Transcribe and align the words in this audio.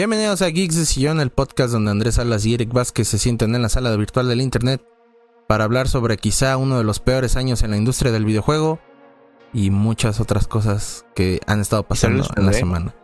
Bienvenidos 0.00 0.40
a 0.40 0.48
Geeks 0.48 0.76
de 0.76 0.86
Sillón, 0.86 1.20
el 1.20 1.28
podcast 1.28 1.74
donde 1.74 1.90
Andrés 1.90 2.14
Salas 2.14 2.46
y 2.46 2.54
Eric 2.54 2.72
Vázquez 2.72 3.06
se 3.06 3.18
sienten 3.18 3.54
en 3.54 3.60
la 3.60 3.68
sala 3.68 3.94
virtual 3.96 4.28
del 4.28 4.40
internet 4.40 4.82
para 5.46 5.64
hablar 5.64 5.88
sobre 5.88 6.16
quizá 6.16 6.56
uno 6.56 6.78
de 6.78 6.84
los 6.84 7.00
peores 7.00 7.36
años 7.36 7.62
en 7.62 7.72
la 7.72 7.76
industria 7.76 8.10
del 8.10 8.24
videojuego 8.24 8.78
y 9.52 9.68
muchas 9.68 10.18
otras 10.18 10.46
cosas 10.46 11.04
que 11.14 11.40
han 11.46 11.60
estado 11.60 11.82
pasando 11.82 12.24
en 12.34 12.46
la 12.46 12.54
semana. 12.54 12.94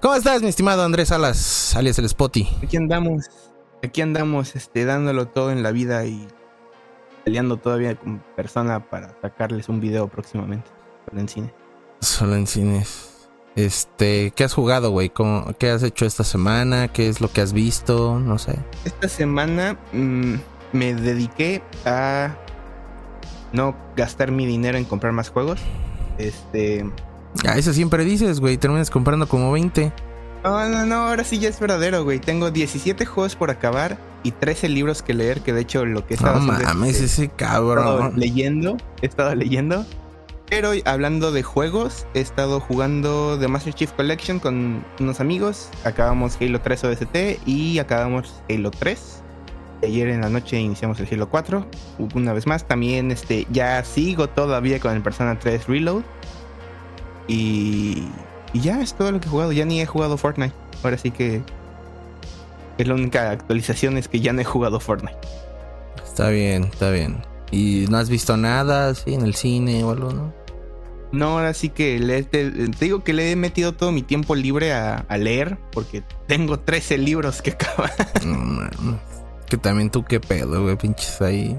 ¿Cómo 0.00 0.14
estás, 0.14 0.40
mi 0.40 0.46
estimado 0.46 0.84
Andrés 0.84 1.08
Salas, 1.08 1.74
alias 1.74 1.98
el 1.98 2.08
Spotty? 2.08 2.48
Aquí 2.62 2.76
andamos, 2.76 3.24
aquí 3.82 4.00
andamos, 4.02 4.54
este, 4.54 4.84
dándolo 4.84 5.26
todo 5.26 5.50
en 5.50 5.64
la 5.64 5.72
vida 5.72 6.04
y 6.04 6.28
peleando 7.24 7.56
todavía 7.56 7.96
con 7.96 8.22
persona 8.36 8.88
para 8.88 9.20
sacarles 9.20 9.68
un 9.68 9.80
video 9.80 10.06
próximamente, 10.06 10.70
solo 11.08 11.20
en 11.20 11.28
cine. 11.28 11.54
Solo 12.00 12.36
en 12.36 12.46
cines. 12.46 13.15
Este, 13.56 14.32
¿qué 14.36 14.44
has 14.44 14.52
jugado, 14.52 14.90
güey? 14.90 15.10
¿Qué 15.58 15.70
has 15.70 15.82
hecho 15.82 16.04
esta 16.04 16.24
semana? 16.24 16.88
¿Qué 16.88 17.08
es 17.08 17.22
lo 17.22 17.32
que 17.32 17.40
has 17.40 17.54
visto? 17.54 18.20
No 18.20 18.38
sé. 18.38 18.54
Esta 18.84 19.08
semana 19.08 19.78
mm, 19.92 20.34
me 20.72 20.94
dediqué 20.94 21.62
a 21.86 22.36
no 23.54 23.74
gastar 23.96 24.30
mi 24.30 24.44
dinero 24.46 24.76
en 24.76 24.84
comprar 24.84 25.14
más 25.14 25.30
juegos. 25.30 25.58
Este. 26.18 26.84
Ah, 27.48 27.56
eso 27.56 27.72
siempre 27.72 28.04
dices, 28.04 28.40
güey. 28.40 28.58
Terminas 28.58 28.90
comprando 28.90 29.26
como 29.26 29.50
20. 29.52 29.90
No, 30.44 30.68
no, 30.68 30.84
no. 30.84 31.08
Ahora 31.08 31.24
sí 31.24 31.38
ya 31.38 31.48
es 31.48 31.58
verdadero, 31.58 32.04
güey. 32.04 32.18
Tengo 32.20 32.50
17 32.50 33.06
juegos 33.06 33.36
por 33.36 33.50
acabar 33.50 33.96
y 34.22 34.32
13 34.32 34.68
libros 34.68 35.02
que 35.02 35.14
leer. 35.14 35.40
Que 35.40 35.54
de 35.54 35.62
hecho 35.62 35.86
lo 35.86 36.06
que 36.06 36.12
he 36.12 36.16
estado 36.18 36.40
No 36.40 36.52
mames, 36.52 37.00
ese 37.00 37.28
cabrón. 37.28 38.12
leyendo. 38.16 38.76
He 39.00 39.06
estado 39.06 39.34
leyendo. 39.34 39.86
Pero 40.48 40.70
hablando 40.84 41.32
de 41.32 41.42
juegos, 41.42 42.06
he 42.14 42.20
estado 42.20 42.60
jugando 42.60 43.36
The 43.38 43.48
Master 43.48 43.74
Chief 43.74 43.90
Collection 43.92 44.38
con 44.38 44.84
unos 45.00 45.20
amigos. 45.20 45.70
Acabamos 45.84 46.38
Halo 46.40 46.60
3 46.60 46.84
OST 46.84 47.16
y 47.46 47.80
acabamos 47.80 48.42
Halo 48.48 48.70
3. 48.70 49.22
Ayer 49.82 50.08
en 50.08 50.20
la 50.20 50.28
noche 50.28 50.60
iniciamos 50.60 51.00
el 51.00 51.08
Halo 51.10 51.28
4. 51.28 51.66
Una 52.14 52.32
vez 52.32 52.46
más, 52.46 52.66
también 52.66 53.10
este, 53.10 53.46
ya 53.50 53.82
sigo 53.82 54.28
todavía 54.28 54.78
con 54.78 54.94
el 54.94 55.02
Persona 55.02 55.36
3 55.36 55.66
Reload. 55.66 56.02
Y, 57.26 58.04
y 58.52 58.60
ya 58.60 58.80
es 58.80 58.94
todo 58.94 59.10
lo 59.10 59.20
que 59.20 59.26
he 59.26 59.30
jugado. 59.30 59.50
Ya 59.50 59.64
ni 59.64 59.80
he 59.80 59.86
jugado 59.86 60.16
Fortnite. 60.16 60.54
Ahora 60.84 60.96
sí 60.96 61.10
que 61.10 61.42
es 62.78 62.86
la 62.86 62.94
única 62.94 63.32
actualización 63.32 63.98
es 63.98 64.06
que 64.06 64.20
ya 64.20 64.32
no 64.32 64.42
he 64.42 64.44
jugado 64.44 64.78
Fortnite. 64.78 65.18
Está 66.04 66.28
bien, 66.28 66.64
está 66.64 66.90
bien. 66.90 67.22
¿Y 67.50 67.86
no 67.90 67.98
has 67.98 68.08
visto 68.08 68.36
nada 68.36 68.88
así 68.88 69.14
en 69.14 69.22
el 69.22 69.34
cine 69.34 69.84
o 69.84 69.90
algo, 69.90 70.12
no? 70.12 70.32
No, 71.12 71.38
ahora 71.38 71.54
sí 71.54 71.68
que 71.68 71.98
le, 71.98 72.22
te, 72.24 72.50
digo 72.50 73.04
que 73.04 73.12
le 73.12 73.30
he 73.30 73.36
metido 73.36 73.72
todo 73.72 73.92
mi 73.92 74.02
tiempo 74.02 74.34
libre 74.34 74.72
a, 74.72 75.04
leer, 75.16 75.58
porque 75.72 76.02
tengo 76.26 76.58
13 76.58 76.98
libros 76.98 77.42
que 77.42 77.50
acaban. 77.50 77.90
que 79.48 79.56
también 79.56 79.90
tú 79.90 80.04
qué 80.04 80.20
pedo, 80.20 80.62
güey, 80.62 80.76
pinches 80.76 81.20
ahí. 81.22 81.58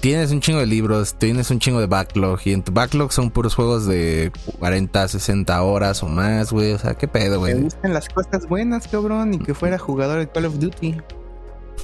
Tienes 0.00 0.30
un 0.30 0.40
chingo 0.40 0.60
de 0.60 0.66
libros, 0.66 1.14
tienes 1.18 1.50
un 1.50 1.58
chingo 1.58 1.80
de 1.80 1.86
backlog, 1.86 2.40
y 2.44 2.52
en 2.52 2.62
tu 2.62 2.72
backlog 2.72 3.12
son 3.12 3.30
puros 3.30 3.54
juegos 3.54 3.84
de 3.86 4.30
40, 4.58 5.08
60 5.08 5.62
horas 5.62 6.02
o 6.02 6.08
más, 6.08 6.52
güey. 6.52 6.72
O 6.72 6.78
sea, 6.78 6.94
qué 6.94 7.08
pedo, 7.08 7.40
güey. 7.40 7.54
Me 7.54 7.62
gustan 7.62 7.92
las 7.92 8.08
cosas 8.08 8.46
buenas, 8.48 8.86
cabrón, 8.86 9.34
y 9.34 9.38
que 9.38 9.54
fuera 9.54 9.78
jugador 9.78 10.20
de 10.20 10.28
Call 10.28 10.46
of 10.46 10.58
Duty. 10.58 10.96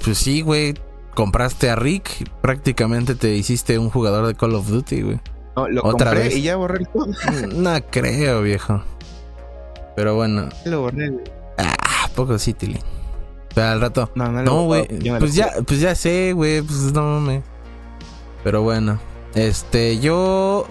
Pues 0.05 0.18
sí, 0.18 0.42
güey 0.42 0.74
compraste 1.14 1.70
a 1.70 1.77
Rick, 1.77 2.28
prácticamente 2.40 3.14
te 3.14 3.34
hiciste 3.34 3.78
un 3.78 3.88
jugador 3.88 4.27
de 4.27 4.34
Call 4.34 4.55
of 4.55 4.68
Duty, 4.68 5.02
güey. 5.02 5.20
No, 5.56 5.69
lo 5.69 5.83
¿Otra 5.84 6.10
compré 6.10 6.28
vez? 6.28 6.36
y 6.36 6.42
ya 6.42 6.56
borré 6.56 6.78
el 6.80 6.86
juego. 6.86 7.12
no 7.55 7.74
creo, 7.91 8.42
viejo. 8.42 8.83
Pero 9.96 10.14
bueno. 10.17 10.48
Lo 10.64 10.80
borré, 10.83 11.12
Ah, 11.58 12.08
poco 12.14 12.39
sí, 12.39 12.52
Tilly. 12.55 12.80
Pero 13.55 13.68
al 13.68 13.80
rato. 13.80 14.11
No, 14.17 14.30
no, 14.33 14.42
no 14.42 14.64
güey. 14.64 14.86
Pues 15.18 15.34
ya, 15.34 15.52
pues 15.67 15.80
ya 15.80 15.95
sé, 15.95 16.33
güey. 16.33 16.62
Pues 16.62 16.92
no 16.92 17.02
mames. 17.02 17.45
Pero 18.42 18.62
bueno. 18.62 18.98
Este, 19.34 19.98
yo. 20.01 20.67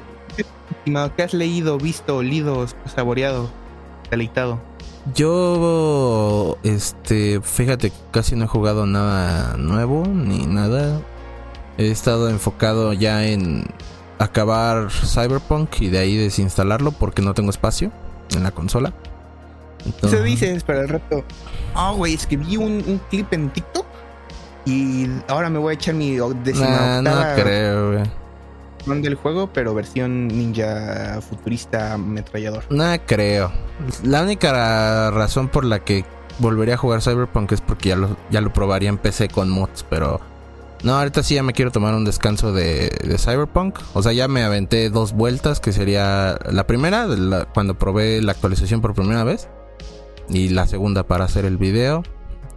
¿Qué 1.15 1.23
has 1.23 1.33
leído, 1.33 1.77
visto, 1.77 2.17
olido, 2.17 2.65
saboreado, 2.93 3.49
deleitado? 4.11 4.59
Yo, 5.15 6.57
este, 6.63 7.39
fíjate, 7.41 7.91
casi 8.11 8.35
no 8.35 8.45
he 8.45 8.47
jugado 8.47 8.85
nada 8.85 9.55
nuevo 9.57 10.05
ni 10.07 10.45
nada. 10.45 10.99
He 11.77 11.89
estado 11.91 12.29
enfocado 12.29 12.91
ya 12.93 13.25
en 13.25 13.65
acabar 14.23 14.89
Cyberpunk 14.91 15.81
y 15.81 15.89
de 15.89 15.99
ahí 15.99 16.17
desinstalarlo 16.17 16.91
porque 16.91 17.21
no 17.21 17.33
tengo 17.33 17.49
espacio 17.49 17.91
en 18.35 18.43
la 18.43 18.51
consola. 18.51 18.93
Entonces... 19.85 20.13
Eso 20.13 20.23
dices 20.23 20.63
para 20.63 20.81
el 20.81 20.89
rato. 20.89 21.23
Ah, 21.75 21.93
güey, 21.95 22.13
es 22.13 22.25
que 22.25 22.37
vi 22.37 22.57
un, 22.57 23.01
clip 23.09 23.31
en 23.33 23.49
TikTok 23.49 23.85
y 24.65 25.07
ahora 25.27 25.49
me 25.49 25.59
voy 25.59 25.71
a 25.71 25.73
echar 25.73 25.93
mi 25.95 26.17
décima 26.43 27.01
No 27.01 27.11
creo, 27.35 27.93
güey 27.93 28.23
del 28.85 29.15
juego, 29.15 29.49
pero 29.51 29.73
versión 29.73 30.27
ninja 30.27 31.19
futurista 31.21 31.93
ametrallador. 31.93 32.65
No 32.69 32.93
creo. 33.05 33.51
La 34.03 34.23
única 34.23 35.11
razón 35.11 35.47
por 35.47 35.65
la 35.65 35.79
que 35.79 36.05
volvería 36.39 36.75
a 36.75 36.77
jugar 36.77 37.01
Cyberpunk 37.01 37.51
es 37.53 37.61
porque 37.61 37.89
ya 37.89 37.95
lo, 37.95 38.17
ya 38.29 38.41
lo 38.41 38.51
probaría 38.51 38.89
en 38.89 38.97
PC 38.97 39.29
con 39.29 39.49
mods, 39.49 39.85
pero... 39.89 40.19
No, 40.83 40.97
ahorita 40.97 41.23
sí 41.23 41.35
ya 41.35 41.43
me 41.43 41.53
quiero 41.53 41.71
tomar 41.71 41.93
un 41.93 42.03
descanso 42.03 42.51
de, 42.51 42.91
Cyberpunk. 43.17 43.79
O 43.93 44.03
sea, 44.03 44.11
ya 44.11 44.27
me 44.27 44.43
aventé 44.43 44.89
dos 44.89 45.13
vueltas, 45.13 45.59
que 45.59 45.71
sería 45.71 46.37
la 46.51 46.67
primera, 46.67 47.07
cuando 47.53 47.77
probé 47.77 48.21
la 48.21 48.33
actualización 48.33 48.81
por 48.81 48.93
primera 48.93 49.23
vez. 49.23 49.47
Y 50.29 50.49
la 50.49 50.67
segunda 50.67 51.03
para 51.03 51.25
hacer 51.25 51.45
el 51.45 51.57
video. 51.57 52.03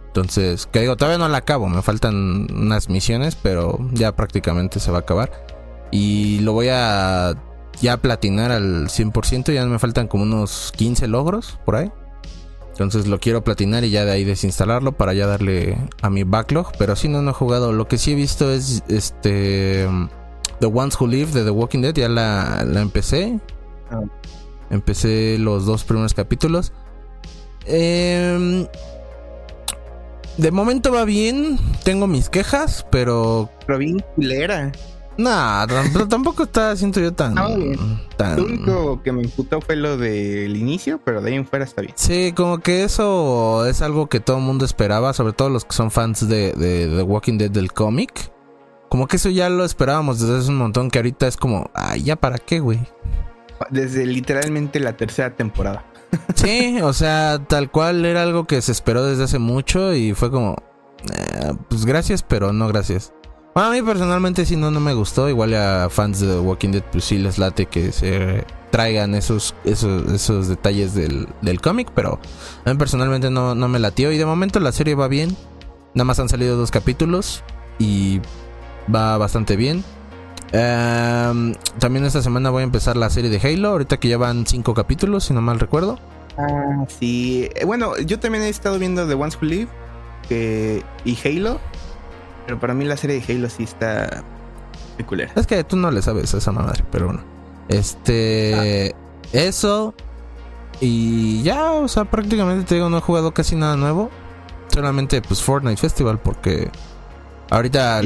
Entonces, 0.07 0.67
que 0.67 0.81
digo, 0.81 0.97
todavía 0.97 1.17
no 1.17 1.29
la 1.29 1.37
acabo, 1.37 1.69
me 1.69 1.81
faltan 1.81 2.47
unas 2.51 2.89
misiones, 2.89 3.35
pero 3.35 3.77
ya 3.93 4.15
prácticamente 4.15 4.79
se 4.79 4.91
va 4.91 4.97
a 4.97 5.01
acabar. 5.01 5.31
Y 5.91 6.39
lo 6.39 6.53
voy 6.53 6.67
a 6.69 7.35
ya 7.81 7.97
platinar 7.97 8.51
al 8.51 8.89
100%. 8.89 9.53
Ya 9.53 9.65
me 9.65 9.79
faltan 9.79 10.07
como 10.07 10.23
unos 10.23 10.73
15 10.75 11.07
logros 11.07 11.59
por 11.65 11.75
ahí. 11.75 11.91
Entonces 12.77 13.07
lo 13.07 13.19
quiero 13.19 13.43
platinar 13.43 13.83
y 13.83 13.89
ya 13.89 14.05
de 14.05 14.11
ahí 14.11 14.23
desinstalarlo 14.23 14.91
para 14.91 15.13
ya 15.13 15.25
darle 15.25 15.77
a 16.03 16.11
mi 16.11 16.23
backlog. 16.23 16.71
Pero 16.77 16.95
si 16.95 17.07
no, 17.09 17.23
no 17.23 17.31
he 17.31 17.33
jugado. 17.33 17.73
Lo 17.73 17.87
que 17.87 17.97
sí 17.97 18.11
he 18.11 18.15
visto 18.15 18.51
es 18.51 18.83
este. 18.87 19.87
The 20.59 20.67
Ones 20.67 20.99
Who 20.99 21.07
Live 21.07 21.31
de 21.31 21.43
The 21.43 21.49
Walking 21.49 21.81
Dead. 21.81 21.95
Ya 21.95 22.07
la, 22.07 22.63
la 22.65 22.81
empecé. 22.81 23.39
Ah. 23.89 24.01
Empecé 24.69 25.37
los 25.39 25.65
dos 25.65 25.83
primeros 25.85 26.13
capítulos. 26.13 26.71
Eh, 27.65 28.67
de 30.37 30.51
momento 30.51 30.91
va 30.91 31.03
bien. 31.03 31.57
Tengo 31.83 32.05
mis 32.05 32.29
quejas, 32.29 32.85
pero. 32.91 33.49
Pero 33.65 33.79
bien 33.79 34.03
culera. 34.15 34.71
Nah, 35.17 35.65
pero 35.91 36.07
tampoco 36.07 36.43
está, 36.43 36.75
siento 36.75 36.99
yo 36.99 37.11
tan, 37.11 37.35
Lo 37.35 38.43
único 38.43 39.01
que 39.01 39.11
me 39.11 39.23
imputó 39.23 39.61
fue 39.61 39.75
lo 39.75 39.97
del 39.97 40.55
inicio, 40.55 40.99
pero 41.03 41.21
de 41.21 41.31
ahí 41.31 41.35
en 41.35 41.45
fuera 41.47 41.65
está 41.65 41.81
bien. 41.81 41.93
Sí, 41.97 42.33
como 42.35 42.59
que 42.59 42.83
eso 42.83 43.65
es 43.65 43.81
algo 43.81 44.07
que 44.07 44.19
todo 44.19 44.37
el 44.37 44.43
mundo 44.43 44.63
esperaba, 44.63 45.13
sobre 45.13 45.33
todo 45.33 45.49
los 45.49 45.65
que 45.65 45.73
son 45.73 45.89
fans 45.89 46.27
de, 46.27 46.53
The 46.53 47.01
Walking 47.01 47.37
Dead 47.37 47.49
del 47.49 47.73
cómic. 47.73 48.31
Como 48.89 49.07
que 49.07 49.17
eso 49.17 49.29
ya 49.29 49.49
lo 49.49 49.65
esperábamos 49.65 50.19
desde 50.19 50.37
hace 50.37 50.49
un 50.49 50.57
montón, 50.57 50.89
que 50.91 50.99
ahorita 50.99 51.27
es 51.27 51.35
como, 51.35 51.69
ay, 51.73 52.03
¿ya 52.03 52.15
para 52.15 52.37
qué, 52.37 52.59
güey? 52.59 52.79
Desde 53.71 54.05
literalmente 54.05 54.79
la 54.79 54.95
tercera 54.95 55.35
temporada. 55.35 55.83
Sí, 56.35 56.79
o 56.81 56.93
sea, 56.93 57.39
tal 57.49 57.69
cual 57.69 58.05
era 58.05 58.23
algo 58.23 58.45
que 58.45 58.61
se 58.61 58.71
esperó 58.71 59.03
desde 59.03 59.25
hace 59.25 59.39
mucho 59.39 59.93
y 59.93 60.13
fue 60.13 60.31
como, 60.31 60.55
eh, 61.03 61.53
pues 61.67 61.85
gracias, 61.85 62.23
pero 62.23 62.53
no 62.53 62.69
gracias 62.69 63.11
a 63.65 63.71
mí 63.71 63.81
personalmente 63.81 64.45
si 64.45 64.55
no, 64.55 64.71
no 64.71 64.79
me 64.79 64.93
gustó. 64.93 65.29
Igual 65.29 65.53
a 65.55 65.89
fans 65.89 66.19
de 66.19 66.39
Walking 66.39 66.69
Dead, 66.69 66.83
pues 66.91 67.05
sí 67.05 67.17
les 67.17 67.37
late 67.37 67.65
que 67.65 67.91
se 67.91 68.43
traigan 68.71 69.15
esos, 69.15 69.55
esos, 69.63 70.11
esos 70.11 70.47
detalles 70.47 70.93
del, 70.93 71.27
cómic, 71.61 71.89
pero 71.95 72.19
a 72.65 72.69
mí 72.71 72.77
personalmente 72.77 73.29
no, 73.29 73.55
no 73.55 73.67
me 73.67 73.79
latió. 73.79 74.11
Y 74.11 74.17
de 74.17 74.25
momento 74.25 74.59
la 74.59 74.71
serie 74.71 74.95
va 74.95 75.07
bien. 75.07 75.35
Nada 75.93 76.05
más 76.05 76.19
han 76.19 76.29
salido 76.29 76.57
dos 76.57 76.69
capítulos 76.71 77.43
y 77.79 78.21
va 78.93 79.17
bastante 79.17 79.55
bien. 79.55 79.83
Em, 80.51 81.55
también 81.79 82.05
esta 82.05 82.21
semana 82.21 82.49
voy 82.49 82.61
a 82.61 82.63
empezar 82.63 82.95
la 82.95 83.09
serie 83.09 83.29
de 83.29 83.39
Halo, 83.39 83.69
ahorita 83.69 83.97
que 83.97 84.07
ya 84.07 84.17
van 84.17 84.45
cinco 84.45 84.73
capítulos, 84.73 85.25
si 85.25 85.33
no 85.33 85.41
mal 85.41 85.59
recuerdo. 85.59 85.99
Ah, 86.37 86.85
sí. 86.87 87.49
Eh, 87.55 87.65
bueno, 87.65 87.97
yo 87.97 88.19
también 88.19 88.43
he 88.43 88.49
estado 88.49 88.77
viendo 88.77 89.07
The 89.07 89.15
Ones 89.15 89.37
Who 89.41 89.45
Live 89.47 89.67
y 91.03 91.17
Halo. 91.23 91.59
Pero 92.47 92.59
para 92.59 92.73
mí 92.73 92.85
la 92.85 92.97
serie 92.97 93.19
de 93.19 93.33
Halo 93.33 93.49
sí 93.49 93.63
está 93.63 94.23
peculiar. 94.97 95.29
Es 95.35 95.45
que 95.45 95.63
tú 95.63 95.75
no 95.75 95.91
le 95.91 96.01
sabes 96.01 96.33
a 96.33 96.37
esa 96.37 96.51
madre, 96.51 96.83
pero 96.91 97.07
bueno. 97.07 97.21
Este. 97.67 98.95
Eso. 99.33 99.93
Y 100.79 101.43
ya, 101.43 101.71
o 101.73 101.87
sea, 101.87 102.05
prácticamente 102.05 102.65
te 102.65 102.75
digo, 102.75 102.89
no 102.89 102.97
he 102.97 103.01
jugado 103.01 103.33
casi 103.33 103.55
nada 103.55 103.75
nuevo. 103.75 104.09
Solamente, 104.73 105.21
pues, 105.21 105.43
Fortnite 105.43 105.77
Festival, 105.77 106.19
porque. 106.19 106.71
Ahorita. 107.49 108.01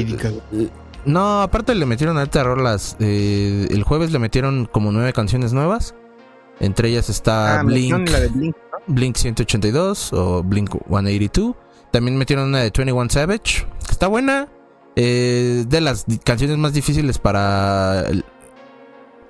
No, 1.04 1.42
aparte 1.42 1.74
le 1.74 1.86
metieron 1.86 2.18
a 2.18 2.26
rolas. 2.26 2.96
Eh, 3.00 3.68
el 3.70 3.84
jueves 3.84 4.10
le 4.10 4.18
metieron 4.18 4.66
como 4.66 4.92
nueve 4.92 5.12
canciones 5.12 5.52
nuevas. 5.52 5.94
Entre 6.60 6.88
ellas 6.88 7.08
está 7.08 7.60
ah, 7.60 7.62
Blink. 7.62 8.08
La 8.10 8.20
de 8.20 8.28
Blink 8.28 8.56
Blink 8.86 9.16
182 9.16 10.12
o 10.12 10.42
Blink 10.42 10.70
182. 10.88 11.54
También 11.90 12.16
metieron 12.16 12.48
una 12.48 12.58
de 12.58 12.72
21 12.74 13.10
Savage, 13.10 13.66
está 14.02 14.08
buena. 14.08 14.48
Eh, 14.96 15.64
de 15.68 15.80
las 15.80 16.06
canciones 16.24 16.58
más 16.58 16.72
difíciles 16.72 17.18
para 17.18 18.04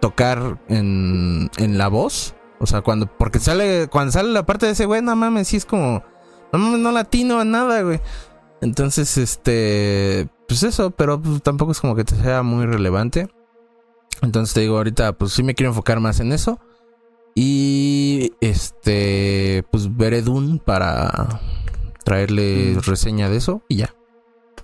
tocar 0.01 0.59
en, 0.69 1.51
en 1.59 1.77
la 1.77 1.89
voz. 1.89 2.35
O 2.59 2.65
sea, 2.65 2.81
cuando, 2.81 3.07
porque 3.07 3.39
sale, 3.39 3.89
cuando 3.89 4.13
sale 4.13 4.31
la 4.31 4.47
parte 4.47 4.65
de 4.65 4.73
ese 4.73 4.87
güey, 4.87 5.03
no 5.03 5.15
mames, 5.15 5.49
sí 5.49 5.59
es 5.59 5.67
como, 5.67 6.03
no 6.55 6.59
mames, 6.59 6.81
no 6.81 6.91
latino 6.91 7.39
a 7.39 7.45
nada, 7.45 7.83
güey. 7.83 8.01
Entonces, 8.63 9.19
este, 9.19 10.31
pues 10.49 10.63
eso, 10.63 10.91
pero 10.91 11.21
pues, 11.21 11.43
tampoco 11.43 11.73
es 11.73 11.81
como 11.81 11.95
que 11.95 12.05
te 12.05 12.17
sea 12.17 12.43
muy 12.43 12.65
relevante. 12.65 13.29
Entonces 14.23 14.55
te 14.55 14.61
digo, 14.61 14.79
ahorita 14.79 15.13
pues 15.13 15.33
sí 15.33 15.43
me 15.43 15.55
quiero 15.55 15.73
enfocar 15.73 16.01
más 16.01 16.19
en 16.21 16.33
eso. 16.33 16.61
Y 17.35 18.33
este, 18.41 19.65
pues 19.71 19.95
veré 19.95 20.23
Dune 20.23 20.63
para 20.65 21.43
traerle 22.07 22.77
mm. 22.77 22.81
reseña 22.81 23.29
de 23.29 23.37
eso 23.37 23.61
y 23.69 23.77
ya. 23.77 23.95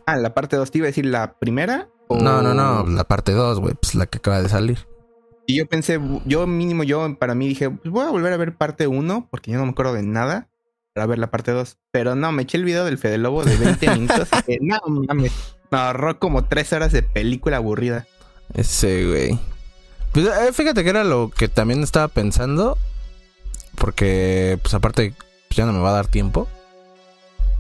Ah, 0.09 0.17
la 0.17 0.33
parte 0.33 0.57
2, 0.57 0.71
te 0.71 0.79
iba 0.79 0.87
a 0.87 0.89
decir 0.89 1.05
la 1.05 1.35
primera. 1.35 1.91
No, 2.09 2.41
no, 2.41 2.55
no, 2.55 2.87
la 2.87 3.05
parte 3.05 3.33
2, 3.33 3.61
güey, 3.61 3.75
pues 3.75 3.95
la 3.95 4.07
que 4.07 4.17
acaba 4.17 4.41
de 4.41 4.49
salir. 4.49 4.79
Y 5.47 5.59
yo 5.59 5.67
pensé, 5.67 6.01
yo 6.25 6.47
mínimo, 6.47 6.83
yo 6.83 7.19
para 7.19 7.35
mí 7.35 7.47
dije, 7.47 7.69
pues 7.69 7.91
voy 7.91 8.07
a 8.07 8.11
volver 8.11 8.33
a 8.33 8.39
ver 8.39 8.57
parte 8.57 8.87
1, 8.87 9.29
porque 9.31 9.51
yo 9.51 9.59
no 9.59 9.67
me 9.67 9.73
acuerdo 9.73 9.93
de 9.93 10.03
nada, 10.05 10.49
para 10.95 11.05
ver 11.05 11.19
la 11.19 11.31
parte 11.31 11.51
2. 11.51 11.77
Pero 11.91 12.15
no, 12.15 12.33
me 12.33 12.45
eché 12.45 12.57
el 12.57 12.65
video 12.65 12.87
del 12.87 12.97
Fede 12.97 13.19
Lobo 13.19 13.45
de 13.45 13.55
20 13.59 13.91
minutos. 13.97 14.29
y 14.47 14.57
no 14.65 14.79
mames, 14.87 15.33
me 15.71 15.77
ahorró 15.77 16.19
como 16.19 16.47
3 16.47 16.73
horas 16.73 16.93
de 16.93 17.03
película 17.03 17.59
aburrida. 17.59 18.07
Ese, 18.55 19.07
güey. 19.07 19.39
Pues 20.13 20.25
eh, 20.25 20.55
fíjate 20.55 20.85
que 20.85 20.89
era 20.89 21.05
lo 21.05 21.29
que 21.29 21.49
también 21.49 21.83
estaba 21.83 22.09
pensando. 22.09 22.79
Porque, 23.77 24.59
pues 24.63 24.73
aparte, 24.73 25.13
pues, 25.49 25.57
ya 25.59 25.67
no 25.67 25.75
me 25.75 25.81
va 25.81 25.91
a 25.91 25.97
dar 25.97 26.07
tiempo. 26.07 26.49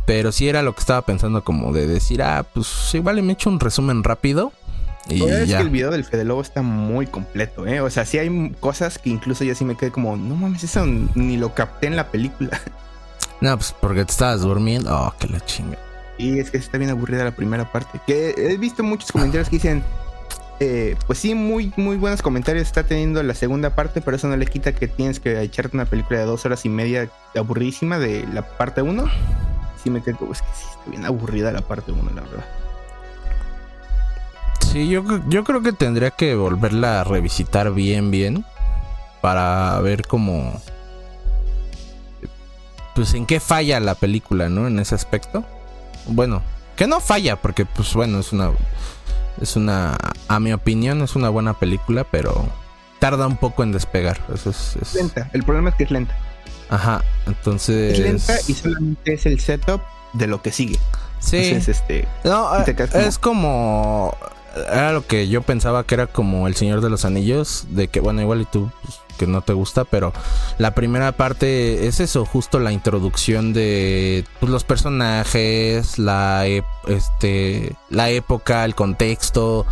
Pero 0.08 0.32
sí 0.32 0.48
era 0.48 0.62
lo 0.62 0.74
que 0.74 0.80
estaba 0.80 1.02
pensando 1.02 1.44
como 1.44 1.70
de 1.70 1.86
decir, 1.86 2.22
ah, 2.22 2.42
pues 2.54 2.94
igual 2.94 3.22
me 3.22 3.34
echo 3.34 3.50
un 3.50 3.60
resumen 3.60 4.02
rápido 4.02 4.52
y 5.06 5.22
es 5.22 5.48
que 5.50 5.56
el 5.56 5.68
video 5.68 5.90
del 5.90 6.02
Fede 6.02 6.24
Lobo 6.24 6.40
está 6.40 6.62
muy 6.62 7.06
completo, 7.06 7.66
¿eh? 7.66 7.82
O 7.82 7.90
sea, 7.90 8.06
sí 8.06 8.18
hay 8.18 8.54
cosas 8.58 8.98
que 8.98 9.10
incluso 9.10 9.44
yo 9.44 9.54
sí 9.54 9.66
me 9.66 9.76
quedé 9.76 9.90
como, 9.90 10.16
no 10.16 10.34
mames, 10.34 10.64
eso 10.64 10.86
ni 10.86 11.36
lo 11.36 11.54
capté 11.54 11.88
en 11.88 11.96
la 11.96 12.10
película. 12.10 12.58
No, 13.40 13.56
pues 13.56 13.72
porque 13.80 14.04
te 14.04 14.10
estabas 14.10 14.40
durmiendo. 14.40 14.92
Oh, 14.92 15.14
que 15.16 15.28
la 15.28 15.38
chinga. 15.38 15.78
Y 16.18 16.40
es 16.40 16.50
que 16.50 16.56
está 16.56 16.76
bien 16.76 16.90
aburrida 16.90 17.22
la 17.22 17.36
primera 17.36 17.70
parte. 17.70 18.00
Que 18.04 18.34
he 18.36 18.56
visto 18.56 18.82
muchos 18.82 19.12
comentarios 19.12 19.48
que 19.48 19.56
dicen, 19.58 19.84
eh, 20.58 20.96
pues 21.06 21.20
sí, 21.20 21.36
muy, 21.36 21.72
muy 21.76 21.96
buenos 21.96 22.20
comentarios 22.20 22.66
está 22.66 22.82
teniendo 22.82 23.22
la 23.22 23.34
segunda 23.34 23.76
parte, 23.76 24.00
pero 24.00 24.16
eso 24.16 24.26
no 24.26 24.36
le 24.36 24.44
quita 24.46 24.72
que 24.72 24.88
tienes 24.88 25.20
que 25.20 25.40
echarte 25.40 25.76
una 25.76 25.84
película 25.84 26.18
de 26.18 26.24
dos 26.26 26.44
horas 26.46 26.64
y 26.64 26.68
media 26.68 27.08
aburridísima 27.36 28.00
de 28.00 28.26
la 28.26 28.42
parte 28.42 28.82
1. 28.82 29.04
Sí 29.82 29.90
me 29.90 30.02
quedo, 30.02 30.30
es 30.32 30.42
que 30.42 30.48
sí, 30.54 30.64
está 30.70 30.90
bien 30.90 31.04
aburrida 31.04 31.52
la 31.52 31.62
parte 31.62 31.92
1, 31.92 32.10
la 32.14 32.22
verdad. 32.22 32.44
Sí, 34.60 34.88
yo, 34.88 35.02
yo 35.28 35.44
creo 35.44 35.62
que 35.62 35.72
tendría 35.72 36.10
que 36.10 36.34
volverla 36.34 37.00
a 37.00 37.04
revisitar 37.04 37.72
bien, 37.72 38.10
bien. 38.10 38.44
Para 39.20 39.80
ver 39.80 40.06
cómo. 40.06 40.60
Pues 42.94 43.14
en 43.14 43.26
qué 43.26 43.40
falla 43.40 43.80
la 43.80 43.94
película, 43.94 44.48
¿no? 44.48 44.66
En 44.66 44.78
ese 44.78 44.94
aspecto. 44.94 45.44
Bueno, 46.06 46.42
que 46.76 46.86
no 46.86 47.00
falla, 47.00 47.36
porque, 47.36 47.66
pues 47.66 47.94
bueno, 47.94 48.20
es 48.20 48.32
una. 48.32 48.50
Es 49.40 49.56
una. 49.56 49.96
A 50.28 50.40
mi 50.40 50.52
opinión, 50.52 51.02
es 51.02 51.16
una 51.16 51.28
buena 51.28 51.54
película, 51.54 52.04
pero 52.04 52.46
tarda 52.98 53.26
un 53.26 53.36
poco 53.36 53.62
en 53.62 53.72
despegar. 53.72 54.20
Eso 54.32 54.50
es, 54.50 54.94
Lenta. 54.94 55.30
El 55.32 55.44
problema 55.44 55.70
es 55.70 55.76
que 55.76 55.84
es 55.84 55.90
lenta. 55.90 56.14
Ajá, 56.68 57.04
entonces. 57.26 57.94
Es 57.94 57.98
lenta 57.98 58.34
y 58.46 58.54
solamente 58.54 59.14
es 59.14 59.26
el 59.26 59.40
setup 59.40 59.80
de 60.12 60.26
lo 60.26 60.42
que 60.42 60.52
sigue. 60.52 60.78
Sí. 61.20 61.36
este. 61.36 62.06
No, 62.24 62.48
es 62.94 63.18
como 63.18 64.14
era 64.70 64.92
lo 64.92 65.06
que 65.06 65.28
yo 65.28 65.42
pensaba 65.42 65.84
que 65.84 65.94
era 65.94 66.06
como 66.06 66.46
El 66.46 66.56
Señor 66.56 66.80
de 66.80 66.90
los 66.90 67.04
Anillos, 67.04 67.66
de 67.70 67.88
que 67.88 68.00
bueno, 68.00 68.22
igual 68.22 68.40
y 68.40 68.44
tú 68.44 68.70
pues, 68.82 69.00
que 69.18 69.26
no 69.26 69.42
te 69.42 69.52
gusta, 69.52 69.84
pero 69.84 70.12
la 70.58 70.74
primera 70.74 71.12
parte 71.12 71.86
es 71.86 72.00
eso, 72.00 72.24
justo 72.24 72.58
la 72.58 72.72
introducción 72.72 73.52
de 73.52 74.24
pues, 74.40 74.50
los 74.50 74.64
personajes, 74.64 75.98
la 75.98 76.46
este 76.86 77.74
la 77.90 78.10
época, 78.10 78.64
el 78.64 78.74
contexto, 78.74 79.66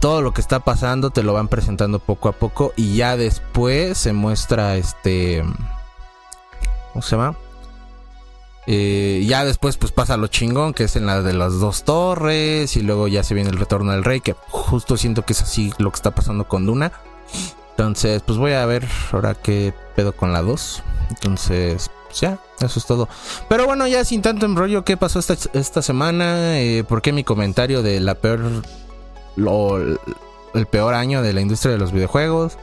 todo 0.00 0.22
lo 0.22 0.32
que 0.32 0.40
está 0.40 0.60
pasando 0.60 1.10
te 1.10 1.22
lo 1.22 1.32
van 1.32 1.48
presentando 1.48 1.98
poco 1.98 2.28
a 2.28 2.32
poco 2.32 2.72
y 2.76 2.96
ya 2.96 3.16
después 3.16 3.98
se 3.98 4.12
muestra 4.12 4.76
este 4.76 5.44
¿cómo 6.92 7.02
se 7.02 7.16
llama? 7.16 7.36
Eh, 8.66 9.24
ya 9.26 9.44
después 9.44 9.76
pues 9.76 9.90
pasa 9.90 10.16
lo 10.16 10.28
chingón, 10.28 10.72
que 10.72 10.84
es 10.84 10.96
en 10.96 11.06
la 11.06 11.22
de 11.22 11.32
las 11.32 11.58
dos 11.58 11.82
torres, 11.82 12.76
y 12.76 12.82
luego 12.82 13.08
ya 13.08 13.24
se 13.24 13.34
viene 13.34 13.50
el 13.50 13.58
retorno 13.58 13.92
del 13.92 14.04
rey, 14.04 14.20
que 14.20 14.36
justo 14.48 14.96
siento 14.96 15.24
que 15.24 15.32
es 15.32 15.42
así 15.42 15.72
lo 15.78 15.90
que 15.90 15.96
está 15.96 16.12
pasando 16.12 16.46
con 16.46 16.66
Duna. 16.66 16.92
Entonces, 17.70 18.22
pues 18.24 18.38
voy 18.38 18.52
a 18.52 18.66
ver 18.66 18.86
ahora 19.12 19.34
qué 19.34 19.74
pedo 19.96 20.12
con 20.12 20.32
la 20.32 20.42
2. 20.42 20.82
Entonces, 21.10 21.90
pues 22.06 22.20
ya, 22.20 22.38
eso 22.60 22.78
es 22.78 22.86
todo. 22.86 23.08
Pero 23.48 23.66
bueno, 23.66 23.86
ya 23.86 24.04
sin 24.04 24.22
tanto 24.22 24.46
embrollo, 24.46 24.84
¿qué 24.84 24.96
pasó 24.96 25.18
esta, 25.18 25.36
esta 25.54 25.82
semana? 25.82 26.60
Eh, 26.60 26.84
¿Por 26.84 27.02
qué 27.02 27.12
mi 27.12 27.24
comentario 27.24 27.82
de 27.82 28.00
la 28.00 28.14
peor... 28.14 28.40
El 30.54 30.66
peor 30.66 30.92
año 30.92 31.22
de 31.22 31.32
la 31.32 31.40
industria 31.40 31.72
de 31.72 31.78
los 31.78 31.92
videojuegos? 31.92 32.58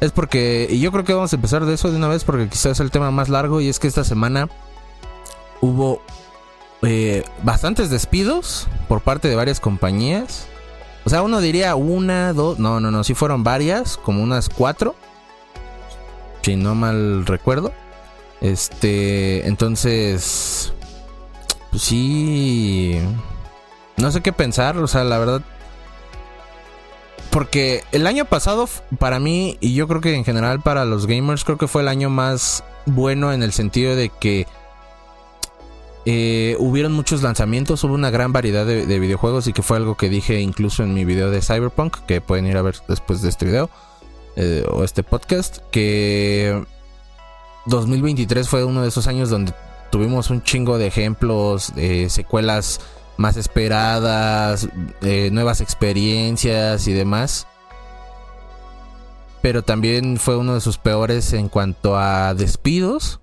Es 0.00 0.12
porque, 0.12 0.66
y 0.70 0.80
yo 0.80 0.92
creo 0.92 1.04
que 1.04 1.14
vamos 1.14 1.32
a 1.32 1.36
empezar 1.36 1.64
de 1.64 1.74
eso 1.74 1.90
de 1.90 1.96
una 1.96 2.08
vez 2.08 2.24
porque 2.24 2.48
quizás 2.48 2.72
es 2.72 2.80
el 2.80 2.90
tema 2.90 3.10
más 3.10 3.28
largo 3.28 3.60
y 3.60 3.68
es 3.68 3.78
que 3.78 3.88
esta 3.88 4.04
semana 4.04 4.48
hubo 5.60 6.02
eh, 6.82 7.24
bastantes 7.42 7.88
despidos 7.90 8.68
por 8.88 9.00
parte 9.00 9.28
de 9.28 9.36
varias 9.36 9.60
compañías. 9.60 10.46
O 11.04 11.10
sea, 11.10 11.22
uno 11.22 11.40
diría 11.40 11.74
una, 11.74 12.32
dos, 12.32 12.58
no, 12.58 12.80
no, 12.80 12.90
no, 12.90 13.04
sí 13.04 13.14
fueron 13.14 13.44
varias, 13.44 13.96
como 13.96 14.22
unas 14.22 14.48
cuatro. 14.48 14.94
Si 16.42 16.56
no 16.56 16.74
mal 16.74 17.26
recuerdo. 17.26 17.72
Este, 18.40 19.46
entonces, 19.46 20.72
pues 21.70 21.82
sí, 21.82 23.00
no 23.96 24.10
sé 24.10 24.20
qué 24.20 24.32
pensar, 24.32 24.76
o 24.76 24.86
sea, 24.86 25.04
la 25.04 25.18
verdad. 25.18 25.42
Porque 27.34 27.82
el 27.90 28.06
año 28.06 28.26
pasado, 28.26 28.68
para 29.00 29.18
mí, 29.18 29.58
y 29.60 29.74
yo 29.74 29.88
creo 29.88 30.00
que 30.00 30.14
en 30.14 30.24
general 30.24 30.60
para 30.60 30.84
los 30.84 31.08
gamers, 31.08 31.42
creo 31.42 31.58
que 31.58 31.66
fue 31.66 31.82
el 31.82 31.88
año 31.88 32.08
más 32.08 32.62
bueno 32.86 33.32
en 33.32 33.42
el 33.42 33.52
sentido 33.52 33.96
de 33.96 34.08
que 34.08 34.46
eh, 36.06 36.54
hubieron 36.60 36.92
muchos 36.92 37.22
lanzamientos, 37.22 37.82
hubo 37.82 37.94
una 37.94 38.10
gran 38.10 38.32
variedad 38.32 38.64
de, 38.64 38.98
videojuegos 39.00 39.48
y 39.48 39.52
que 39.52 39.62
fue 39.62 39.78
algo 39.78 39.96
que 39.96 40.08
dije 40.08 40.40
incluso 40.40 40.84
en 40.84 40.94
mi 40.94 41.04
video 41.04 41.28
de 41.28 41.42
Cyberpunk, 41.42 41.96
que 42.06 42.20
pueden 42.20 42.46
ir 42.46 42.56
a 42.56 42.62
ver 42.62 42.76
después 42.86 43.20
de 43.20 43.30
este 43.30 43.46
video 43.46 43.68
eh, 44.36 44.64
o 44.70 44.84
este 44.84 45.02
podcast, 45.02 45.58
que 45.72 46.64
2023 47.66 48.48
fue 48.48 48.62
uno 48.62 48.82
de 48.82 48.88
esos 48.88 49.08
años 49.08 49.28
donde 49.28 49.52
tuvimos 49.90 50.30
un 50.30 50.40
chingo 50.44 50.78
de 50.78 50.86
ejemplos, 50.86 51.74
de 51.74 52.08
secuelas 52.10 52.80
más 53.16 53.36
esperadas, 53.36 54.68
nuevas 55.30 55.60
experiencias 55.60 56.86
y 56.88 56.92
demás. 56.92 57.46
Pero 59.42 59.62
también 59.62 60.16
fue 60.16 60.36
uno 60.36 60.54
de 60.54 60.60
sus 60.62 60.78
peores 60.78 61.32
en 61.34 61.48
cuanto 61.48 61.98
a 61.98 62.32
despidos. 62.32 63.20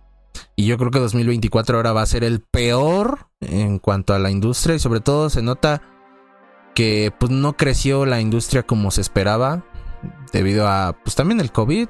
Y 0.55 0.67
yo 0.67 0.77
creo 0.77 0.91
que 0.91 0.99
2024 0.99 1.77
ahora 1.77 1.93
va 1.93 2.03
a 2.03 2.05
ser 2.05 2.23
el 2.23 2.41
peor 2.41 3.27
en 3.39 3.79
cuanto 3.79 4.13
a 4.13 4.19
la 4.19 4.29
industria. 4.29 4.75
Y 4.75 4.79
sobre 4.79 4.99
todo 4.99 5.31
se 5.31 5.41
nota 5.41 5.81
que 6.75 7.11
pues 7.19 7.31
no 7.31 7.57
creció 7.57 8.05
la 8.05 8.21
industria 8.21 8.63
como 8.63 8.91
se 8.91 9.01
esperaba 9.01 9.65
debido 10.31 10.67
a 10.67 10.95
pues 11.03 11.15
también 11.15 11.41
el 11.41 11.51
COVID 11.51 11.89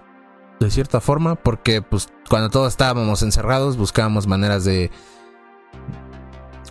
de 0.62 0.72
cierta 0.72 1.02
forma. 1.02 1.36
Porque 1.36 1.82
pues 1.82 2.08
cuando 2.30 2.50
todos 2.50 2.70
estábamos 2.70 3.24
encerrados 3.24 3.76
buscábamos 3.76 4.28
maneras 4.28 4.64
de 4.64 4.92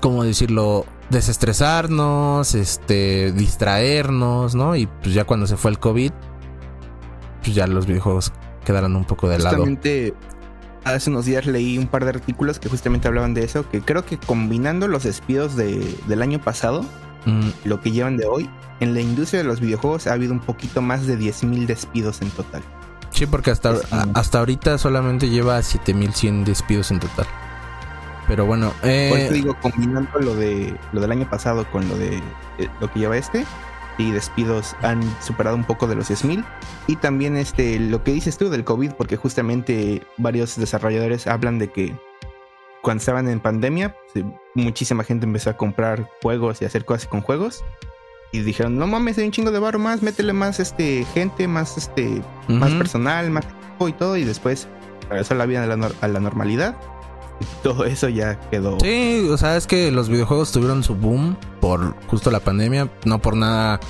cómo 0.01 0.25
decirlo 0.25 0.87
desestresarnos, 1.11 2.55
este 2.55 3.33
distraernos, 3.33 4.55
¿no? 4.55 4.77
Y 4.77 4.87
pues 4.87 5.15
ya 5.15 5.25
cuando 5.25 5.47
se 5.47 5.57
fue 5.57 5.71
el 5.71 5.79
COVID 5.79 6.13
pues 7.43 7.55
ya 7.55 7.67
los 7.67 7.87
videojuegos 7.87 8.33
quedaron 8.65 8.97
un 8.97 9.05
poco 9.05 9.29
de 9.29 9.39
lado 9.39 9.65
hace 10.85 11.11
unos 11.11 11.27
días 11.27 11.47
leí 11.47 11.79
un 11.79 11.87
par 11.87 12.05
de 12.05 12.11
artículos 12.11 12.59
que 12.59 12.69
justamente 12.69 13.09
hablaban 13.09 13.35
de 13.35 13.45
eso, 13.45 13.69
que 13.69 13.81
creo 13.81 14.05
que 14.05 14.19
combinando 14.19 14.89
los 14.89 15.05
despidos 15.05 15.57
del 15.57 16.23
año 16.23 16.41
pasado, 16.41 16.85
mm. 17.27 17.49
lo 17.65 17.81
que 17.81 17.91
llevan 17.91 18.17
de 18.17 18.27
hoy, 18.27 18.49
en 18.81 18.95
la 18.95 19.01
industria 19.01 19.43
de 19.43 19.49
los 19.49 19.61
videojuegos 19.61 20.07
ha 20.07 20.13
habido 20.13 20.33
un 20.33 20.41
poquito 20.41 20.81
más 20.81 21.07
de 21.07 21.19
10.000 21.19 21.67
despidos 21.67 22.23
en 22.23 22.31
total. 22.31 22.63
Sí, 23.11 23.27
porque 23.27 23.51
hasta, 23.51 23.75
hasta 24.15 24.39
ahorita 24.39 24.79
solamente 24.79 25.29
lleva 25.29 25.59
7.100 25.59 26.45
despidos 26.45 26.91
en 26.91 27.01
total. 27.01 27.27
Pero 28.31 28.47
bueno, 28.47 28.73
eh... 28.85 29.09
Por 29.11 29.19
eso 29.19 29.33
digo, 29.33 29.57
combinando 29.61 30.21
lo 30.21 30.37
de 30.37 30.73
lo 30.93 31.01
del 31.01 31.11
año 31.11 31.29
pasado 31.29 31.69
con 31.69 31.89
lo 31.89 31.99
de 31.99 32.19
eh, 32.59 32.69
lo 32.81 32.89
que 32.89 33.01
lleva 33.01 33.17
este, 33.17 33.45
y 33.99 34.13
despidos 34.13 34.77
han 34.83 35.03
superado 35.21 35.57
un 35.57 35.65
poco 35.65 35.89
de 35.89 35.97
los 35.97 36.09
10.000. 36.09 36.45
Y 36.87 36.95
también 36.95 37.37
este, 37.37 37.81
lo 37.81 38.05
que 38.05 38.13
dices 38.13 38.39
tú 38.39 38.49
del 38.49 38.63
COVID, 38.63 38.93
porque 38.93 39.17
justamente 39.17 40.07
varios 40.17 40.55
desarrolladores 40.55 41.27
hablan 41.27 41.59
de 41.59 41.73
que 41.73 41.99
cuando 42.83 43.01
estaban 43.01 43.29
en 43.29 43.41
pandemia, 43.41 43.97
muchísima 44.55 45.03
gente 45.03 45.27
empezó 45.27 45.51
a 45.51 45.57
comprar 45.57 46.09
juegos 46.23 46.63
y 46.63 46.67
hacer 46.67 46.85
cosas 46.85 47.09
con 47.09 47.23
juegos. 47.23 47.65
Y 48.31 48.43
dijeron, 48.43 48.79
no 48.79 48.87
mames, 48.87 49.19
hay 49.19 49.25
un 49.25 49.33
chingo 49.33 49.51
de 49.51 49.59
barro 49.59 49.81
más, 49.81 50.03
métele 50.03 50.35
más 50.35 50.61
este 50.61 51.05
gente, 51.15 51.49
más 51.49 51.77
este, 51.77 52.23
más 52.47 52.71
personal, 52.75 53.29
más 53.33 53.45
tiempo 53.45 53.89
y 53.89 53.93
todo. 53.93 54.17
Y 54.17 54.23
después 54.23 54.69
regresó 55.09 55.35
la 55.35 55.47
vida 55.47 55.65
a 55.65 55.67
la, 55.67 55.91
a 56.01 56.07
la 56.07 56.21
normalidad 56.21 56.77
todo 57.63 57.85
eso 57.85 58.09
ya 58.09 58.39
quedó. 58.51 58.79
Sí, 58.81 59.29
o 59.31 59.37
sea, 59.37 59.57
es 59.57 59.67
que 59.67 59.91
los 59.91 60.09
videojuegos 60.09 60.53
tuvieron 60.53 60.83
su 60.83 60.95
boom 60.95 61.37
por 61.61 61.95
justo 62.07 62.31
la 62.31 62.41
pandemia, 62.41 62.89
no 63.05 63.21
por 63.21 63.37
nada. 63.37 63.81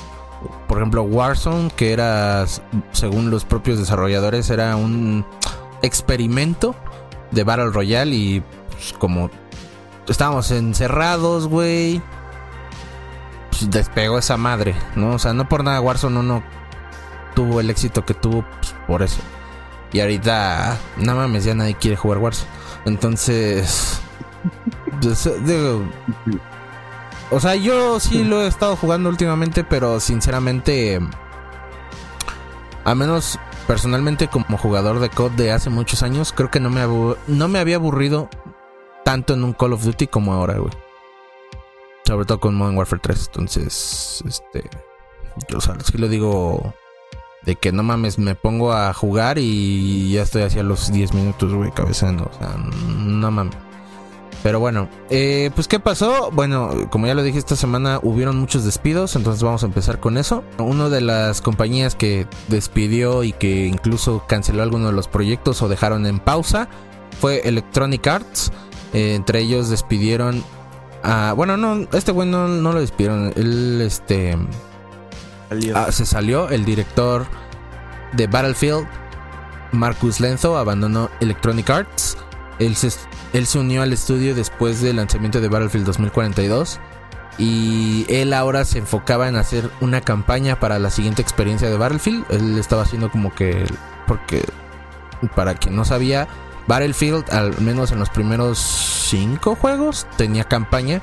Por 0.67 0.79
ejemplo, 0.79 1.03
Warzone, 1.03 1.71
que 1.77 1.93
era, 1.93 2.47
según 2.93 3.31
los 3.31 3.45
propios 3.45 3.79
desarrolladores, 3.79 4.49
era 4.49 4.77
un 4.77 5.27
experimento 5.83 6.75
de 7.31 7.45
Battle 7.45 7.71
Royale 7.71 8.15
y 8.15 8.43
pues, 8.71 8.95
como 8.99 9.31
estábamos 10.09 10.51
encerrados, 10.51 11.47
güey, 11.47 12.01
pues, 13.51 13.71
despegó 13.71 14.19
esa 14.19 14.39
madre, 14.39 14.75
¿no? 14.97 15.15
O 15.15 15.19
sea, 15.19 15.35
no 15.35 15.49
por 15.49 15.63
nada 15.63 15.81
Warzone 15.81 16.23
no 16.23 16.43
tuvo 17.35 17.61
el 17.61 17.69
éxito 17.69 18.05
que 18.05 18.15
tuvo 18.15 18.45
pues, 18.61 18.75
por 18.87 19.03
eso. 19.03 19.21
Y 19.93 20.01
ahorita, 20.01 20.79
no 20.99 21.17
mames, 21.17 21.45
ya 21.45 21.55
nadie 21.55 21.75
quiere 21.75 21.97
jugar 21.97 22.19
Warzone. 22.19 22.60
Entonces, 22.85 24.01
pues, 25.01 25.29
o 27.31 27.41
sea, 27.41 27.55
yo 27.55 28.01
sí 28.01 28.25
lo 28.25 28.43
he 28.43 28.47
estado 28.47 28.77
jugando 28.77 29.09
últimamente, 29.09 29.65
pero 29.65 30.01
sinceramente, 30.01 30.99
a 32.85 32.95
menos 32.95 33.39
personalmente 33.67 34.29
como 34.29 34.59
jugador 34.59 34.99
de 34.99 35.11
COD 35.11 35.33
de 35.33 35.53
hace 35.53 35.71
muchos 35.71 36.03
años, 36.03 36.33
creo 36.35 36.51
que 36.51 36.61
no 36.61 36.71
me, 36.71 36.83
no 37.29 37.49
me 37.49 37.59
había 37.59 37.77
aburrido 37.77 38.29
tanto 39.05 39.35
en 39.35 39.45
un 39.45 39.53
Call 39.53 39.75
of 39.75 39.85
Duty 39.85 40.09
como 40.09 40.33
ahora, 40.33 40.59
güey. 40.59 40.73
Sobre 42.05 42.25
todo 42.25 42.41
con 42.41 42.57
Modern 42.57 42.77
Warfare 42.77 43.01
3. 43.03 43.27
Entonces, 43.27 44.25
este, 44.27 44.69
yo, 45.49 45.59
o 45.59 45.61
sea, 45.61 45.77
sí 45.81 45.97
lo 45.99 46.09
digo 46.09 46.75
de 47.45 47.57
que 47.57 47.73
no 47.73 47.83
mames, 47.83 48.19
me 48.19 48.35
pongo 48.35 48.73
a 48.73 48.93
jugar 48.93 49.39
y 49.39 50.13
ya 50.13 50.23
estoy 50.23 50.43
hacia 50.43 50.63
los 50.63 50.93
10 50.93 51.15
minutos, 51.15 51.55
güey, 51.55 51.71
cabezando. 51.71 52.31
O 52.33 52.39
sea, 52.39 52.57
no 52.57 53.31
mames. 53.31 53.57
Pero 54.43 54.59
bueno, 54.59 54.89
eh, 55.11 55.51
pues 55.55 55.69
¿qué 55.69 55.81
pasó? 55.81 56.31
Bueno, 56.33 56.89
como 56.91 57.07
ya 57.07 57.15
lo 57.15 57.23
dije 57.23 57.39
esta 57.39 57.57
semana, 57.57 58.01
hubieron 58.03 58.39
muchos 58.39 58.65
despidos, 58.65 59.15
entonces 59.17 59.43
vamos 59.43 59.63
a 59.63 59.67
empezar 59.67 60.01
con 60.01 60.17
eso. 60.17 60.45
Una 60.59 60.89
de 60.89 61.03
las 61.03 61.43
compañías 61.43 61.95
que 61.95 62.27
despidió 62.49 63.23
y 63.23 63.33
que 63.33 63.67
incluso 63.67 64.25
canceló 64.27 64.63
algunos 64.63 64.91
de 64.91 64.97
los 64.97 65.09
proyectos 65.09 65.61
o 65.61 65.69
dejaron 65.69 66.07
en 66.07 66.21
pausa 66.21 66.69
fue 67.21 67.47
Electronic 67.47 68.07
Arts. 68.07 68.51
Eh, 68.95 69.15
entre 69.15 69.41
ellos 69.41 69.69
despidieron 69.69 70.43
a... 71.03 71.35
Bueno, 71.37 71.59
no, 71.59 71.87
este 71.93 72.11
güey 72.13 72.27
no, 72.27 72.49
no 72.49 72.73
lo 72.73 72.81
despidieron. 72.81 73.33
Él, 73.37 73.83
este... 73.83 74.39
Ah, 75.75 75.91
se 75.91 76.07
salió 76.07 76.49
el 76.49 76.65
director 76.65 77.27
de 78.13 78.27
Battlefield, 78.27 78.87
Marcus 79.73 80.21
Lenzo, 80.21 80.57
abandonó 80.57 81.11
Electronic 81.21 81.69
Arts. 81.71 82.17
Él 82.59 82.77
se, 82.77 82.91
él 83.33 83.47
se 83.47 83.59
unió 83.59 83.83
al 83.83 83.93
estudio 83.93 84.35
después 84.35 84.81
del 84.81 84.97
lanzamiento 84.97 85.41
de 85.41 85.49
Battlefield 85.49 85.87
2042 85.87 86.79
y 87.39 88.05
él 88.09 88.33
ahora 88.33 88.65
se 88.65 88.79
enfocaba 88.79 89.29
en 89.29 89.37
hacer 89.37 89.71
una 89.81 90.03
campaña 90.03 90.61
para 90.61 90.79
la 90.79 90.91
siguiente 90.91 91.23
experiencia 91.23 91.71
de 91.71 91.77
Battlefield. 91.77 92.27
Él 92.31 92.59
estaba 92.59 92.83
haciendo 92.83 93.11
como 93.11 93.35
que, 93.35 93.65
porque 94.07 94.45
para 95.35 95.55
quien 95.55 95.75
no 95.75 95.85
sabía, 95.85 96.29
Battlefield, 96.67 97.25
al 97.33 97.59
menos 97.61 97.93
en 97.93 97.99
los 97.99 98.11
primeros 98.11 98.59
cinco 98.59 99.57
juegos, 99.57 100.07
tenía 100.17 100.45
campaña 100.45 101.01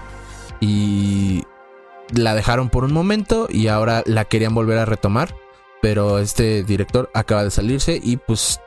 y 0.60 1.44
la 2.14 2.36
dejaron 2.36 2.70
por 2.70 2.84
un 2.84 2.94
momento 2.94 3.48
y 3.50 3.68
ahora 3.68 4.04
la 4.06 4.26
querían 4.26 4.54
volver 4.54 4.78
a 4.78 4.86
retomar. 4.86 5.36
Pero 5.82 6.20
este 6.20 6.64
director 6.64 7.10
acaba 7.14 7.44
de 7.44 7.52
salirse 7.52 8.00
y 8.02 8.18
pues 8.18 8.60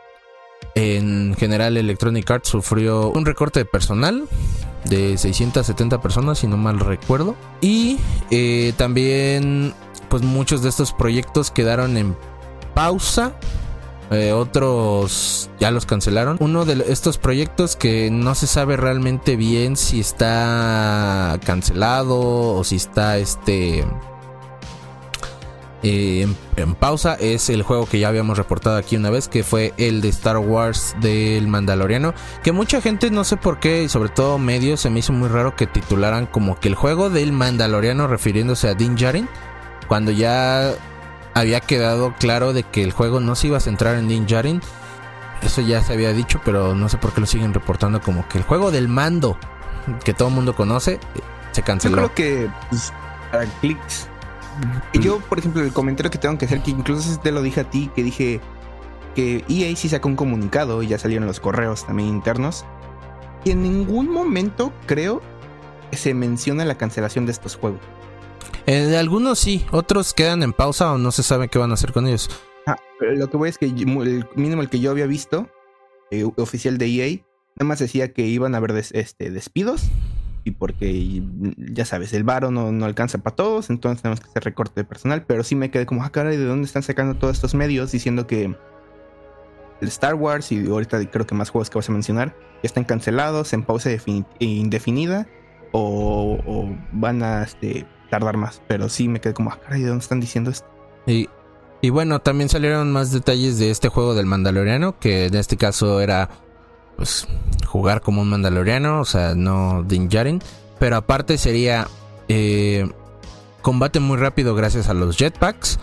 en 0.75 1.35
general 1.37 1.77
Electronic 1.77 2.31
Arts 2.31 2.49
sufrió 2.49 3.11
un 3.11 3.27
recorte 3.27 3.61
de 3.61 3.65
personal 3.65 4.29
de 4.85 5.19
670 5.19 6.01
personas, 6.01 6.39
si 6.39 6.47
no 6.47 6.57
mal 6.57 6.79
recuerdo. 6.79 7.35
Y 7.61 7.99
eh, 8.31 8.73
también 8.77 9.75
pues 10.09 10.23
muchos 10.23 10.63
de 10.63 10.69
estos 10.69 10.93
proyectos 10.93 11.51
quedaron 11.51 11.97
en 11.97 12.17
pausa 12.75 13.35
eh, 14.11 14.33
otros 14.33 15.51
ya 15.59 15.71
los 15.71 15.87
cancelaron. 15.87 16.37
Uno 16.41 16.65
de 16.65 16.85
estos 16.89 17.19
proyectos 17.19 17.77
que 17.77 18.11
no 18.11 18.35
se 18.35 18.47
sabe 18.47 18.77
realmente 18.77 19.37
bien 19.37 19.77
si 19.77 20.01
está 20.01 21.39
cancelado 21.45 22.57
o 22.57 22.65
si 22.65 22.77
está 22.77 23.19
este 23.19 23.85
eh, 25.83 26.27
en, 26.57 26.75
pausa 26.75 27.15
es 27.15 27.49
el 27.49 27.63
juego 27.63 27.87
que 27.87 27.99
ya 27.99 28.09
habíamos 28.09 28.37
reportado 28.37 28.77
aquí 28.77 28.97
una 28.97 29.11
vez, 29.11 29.29
que 29.29 29.43
fue 29.43 29.73
el 29.79 30.01
de 30.01 30.09
Star 30.09 30.39
Wars 30.39 30.95
del 31.01 31.49
Mandaloriano, 31.49 32.13
que 32.43 32.53
mucha 32.53 32.81
gente 32.83 33.11
no 33.11 33.25
sé 33.25 33.37
por 33.37 33.61
qué, 33.61 33.85
y 33.85 33.89
sobre 33.89 34.11
todo 34.11 34.39
medios, 34.39 34.81
se 34.81 34.91
me 34.91 34.99
hizo 34.99 35.13
muy 35.13 35.29
raro 35.29 35.57
que 35.57 35.67
titularan 35.67 36.27
como 36.27 36.59
que 36.61 36.69
el 36.69 36.75
juego 36.75 37.09
del 37.09 37.33
Mandaloriano 37.33 38.07
refiriéndose 38.09 38.69
a 38.69 38.75
Din 38.75 38.97
Djarin, 38.97 39.29
cuando 39.89 40.11
ya 40.11 40.75
había 41.35 41.61
quedado 41.61 42.15
claro 42.19 42.53
de 42.53 42.63
que 42.63 42.83
el 42.83 42.93
juego 42.93 43.21
no 43.21 43.35
se 43.35 43.49
iba 43.49 43.57
a 43.57 43.61
centrar 43.61 43.97
en 43.97 44.09
Din 44.09 44.27
Djarin. 44.27 44.61
Eso 45.43 45.63
ya 45.63 45.83
se 45.83 45.95
había 45.95 46.13
dicho, 46.13 46.41
pero 46.45 46.75
no 46.75 46.89
sé 46.89 46.99
por 46.99 47.13
qué 47.13 47.21
lo 47.21 47.27
siguen 47.27 47.55
reportando 47.55 48.01
como 48.01 48.29
que 48.29 48.39
el 48.39 48.45
juego 48.45 48.71
del 48.71 48.89
mando 48.89 49.39
que 50.05 50.13
todo 50.13 50.29
el 50.29 50.35
mundo 50.35 50.55
conoce 50.55 51.01
se 51.53 51.63
canceló. 51.63 52.03
Yo 52.03 52.13
creo 52.13 52.15
que 52.15 52.51
pues, 52.69 52.93
para 53.31 53.47
clics. 53.61 54.09
Yo, 54.95 55.21
por 55.21 55.39
ejemplo, 55.39 55.63
el 55.63 55.73
comentario 55.73 56.11
que 56.11 56.19
tengo 56.19 56.37
que 56.37 56.45
hacer, 56.45 56.63
que 56.63 56.71
incluso 56.71 57.19
te 57.21 57.33
lo 57.33 57.41
dije 57.41 57.61
a 57.61 57.71
ti, 57.71 57.91
que 57.95 58.03
dije 58.03 58.41
que 59.15 59.45
EA 59.49 59.75
sí 59.77 59.89
sacó 59.89 60.09
un 60.09 60.17
comunicado 60.17 60.83
y 60.83 60.89
ya 60.89 60.99
salieron 60.99 61.27
los 61.27 61.41
correos 61.41 61.87
también 61.87 62.09
internos. 62.09 62.65
Y 63.45 63.53
en 63.53 63.63
ningún 63.63 64.11
momento 64.11 64.73
creo 64.87 65.23
que 65.91 65.97
se 65.97 66.13
menciona 66.13 66.65
la 66.65 66.75
cancelación 66.75 67.25
de 67.25 67.33
estos 67.33 67.57
juegos. 67.57 67.81
Eh, 68.67 68.97
algunos 68.97 69.39
sí, 69.39 69.65
otros 69.73 70.15
quedan 70.15 70.43
en 70.43 70.53
pausa 70.53 70.93
o 70.93 70.99
no 70.99 71.11
se 71.13 71.23
sabe 71.23 71.49
qué 71.49 71.59
van 71.59 71.71
a 71.71 71.75
hacer 71.75 71.93
con 71.93 72.07
ellos. 72.07 72.31
Ah, 72.67 72.77
lo 73.01 73.29
que 73.29 73.37
voy 73.37 73.49
es 73.49 73.59
que 73.59 73.67
el 73.67 74.27
mínimo 74.37 74.63
el 74.63 74.69
que 74.69 74.81
yo 74.81 74.91
había 74.91 75.07
visto, 75.07 75.49
eh, 76.11 76.25
oficial 76.37 76.79
de 76.79 76.87
EA, 76.87 77.21
nada 77.57 77.69
más 77.69 77.79
decía 77.79 78.13
que 78.13 78.23
iban 78.23 78.55
a 78.55 78.59
haber 78.59 78.73
este, 78.73 79.31
despidos 79.31 79.91
y 80.45 80.53
porque 80.53 81.23
ya 81.57 81.85
sabes, 81.85 82.13
el 82.13 82.25
varo 82.25 82.51
no, 82.51 82.73
no 82.73 82.87
alcanza 82.87 83.19
para 83.19 83.37
todos, 83.37 83.71
entonces 83.71 84.03
tenemos 84.03 84.21
que 84.21 84.29
hacer 84.29 84.45
recorte 84.45 84.81
de 84.81 84.85
personal, 84.85 85.25
pero 85.27 85.45
sí 85.45 85.55
me 85.55 85.71
quedé 85.71 85.87
como, 85.87 86.03
ah, 86.03 86.11
caray, 86.11 86.37
¿de 86.37 86.45
dónde 86.45 86.67
están 86.67 86.83
sacando 86.83 87.15
todos 87.17 87.37
estos 87.37 87.55
medios 87.55 87.93
diciendo 87.93 88.27
que 88.27 88.55
el 89.81 89.89
Star 89.89 90.15
Wars 90.15 90.53
y 90.53 90.67
ahorita 90.67 91.05
creo 91.11 91.27
que 91.27 91.35
más 91.35 91.51
juegos 91.51 91.71
que 91.71 91.79
vas 91.79 91.89
a 91.89 91.93
mencionar 91.93 92.37
ya 92.63 92.67
están 92.67 92.85
cancelados 92.85 93.53
en 93.53 93.63
pausa 93.63 93.91
indefinida 94.39 95.27
o, 95.73 96.39
o 96.47 96.77
van 96.93 97.23
a 97.23 97.43
este, 97.43 97.87
tardar 98.11 98.37
más. 98.37 98.61
Pero 98.67 98.89
sí 98.89 99.09
me 99.09 99.21
quedé 99.21 99.33
como, 99.33 99.51
ah, 99.51 99.59
caray, 99.63 99.83
¿de 99.83 99.89
dónde 99.89 100.03
están 100.03 100.21
diciendo 100.21 100.51
esto? 100.51 100.67
Y, 101.07 101.91
bueno, 101.91 102.21
también 102.21 102.49
salieron 102.49 102.93
más 102.93 103.11
detalles 103.11 103.59
de 103.59 103.71
este 103.71 103.89
juego 103.89 104.15
del 104.15 104.27
Mandaloriano, 104.27 104.99
que 104.99 105.27
en 105.27 105.35
este 105.35 105.57
caso 105.57 106.01
era, 106.01 106.29
pues, 106.97 107.27
jugar 107.67 108.03
como 108.03 108.21
un 108.21 108.29
Mandaloriano, 108.29 109.01
o 109.01 109.05
sea, 109.05 109.35
no 109.35 109.83
Din. 109.83 110.09
Pero 110.79 110.97
aparte 110.97 111.39
sería 111.39 111.89
eh, 112.29 112.91
combate 113.63 114.01
muy 114.01 114.19
rápido 114.19 114.55
gracias 114.55 114.89
a 114.89 114.95
los 114.95 115.17
jetpacks. 115.17 115.79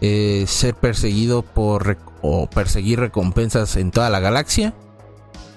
Eh, 0.00 0.44
ser 0.46 0.74
perseguido 0.74 1.42
por 1.42 1.96
o 2.20 2.48
perseguir 2.48 3.00
recompensas 3.00 3.76
en 3.76 3.90
toda 3.90 4.10
la 4.10 4.20
galaxia. 4.20 4.74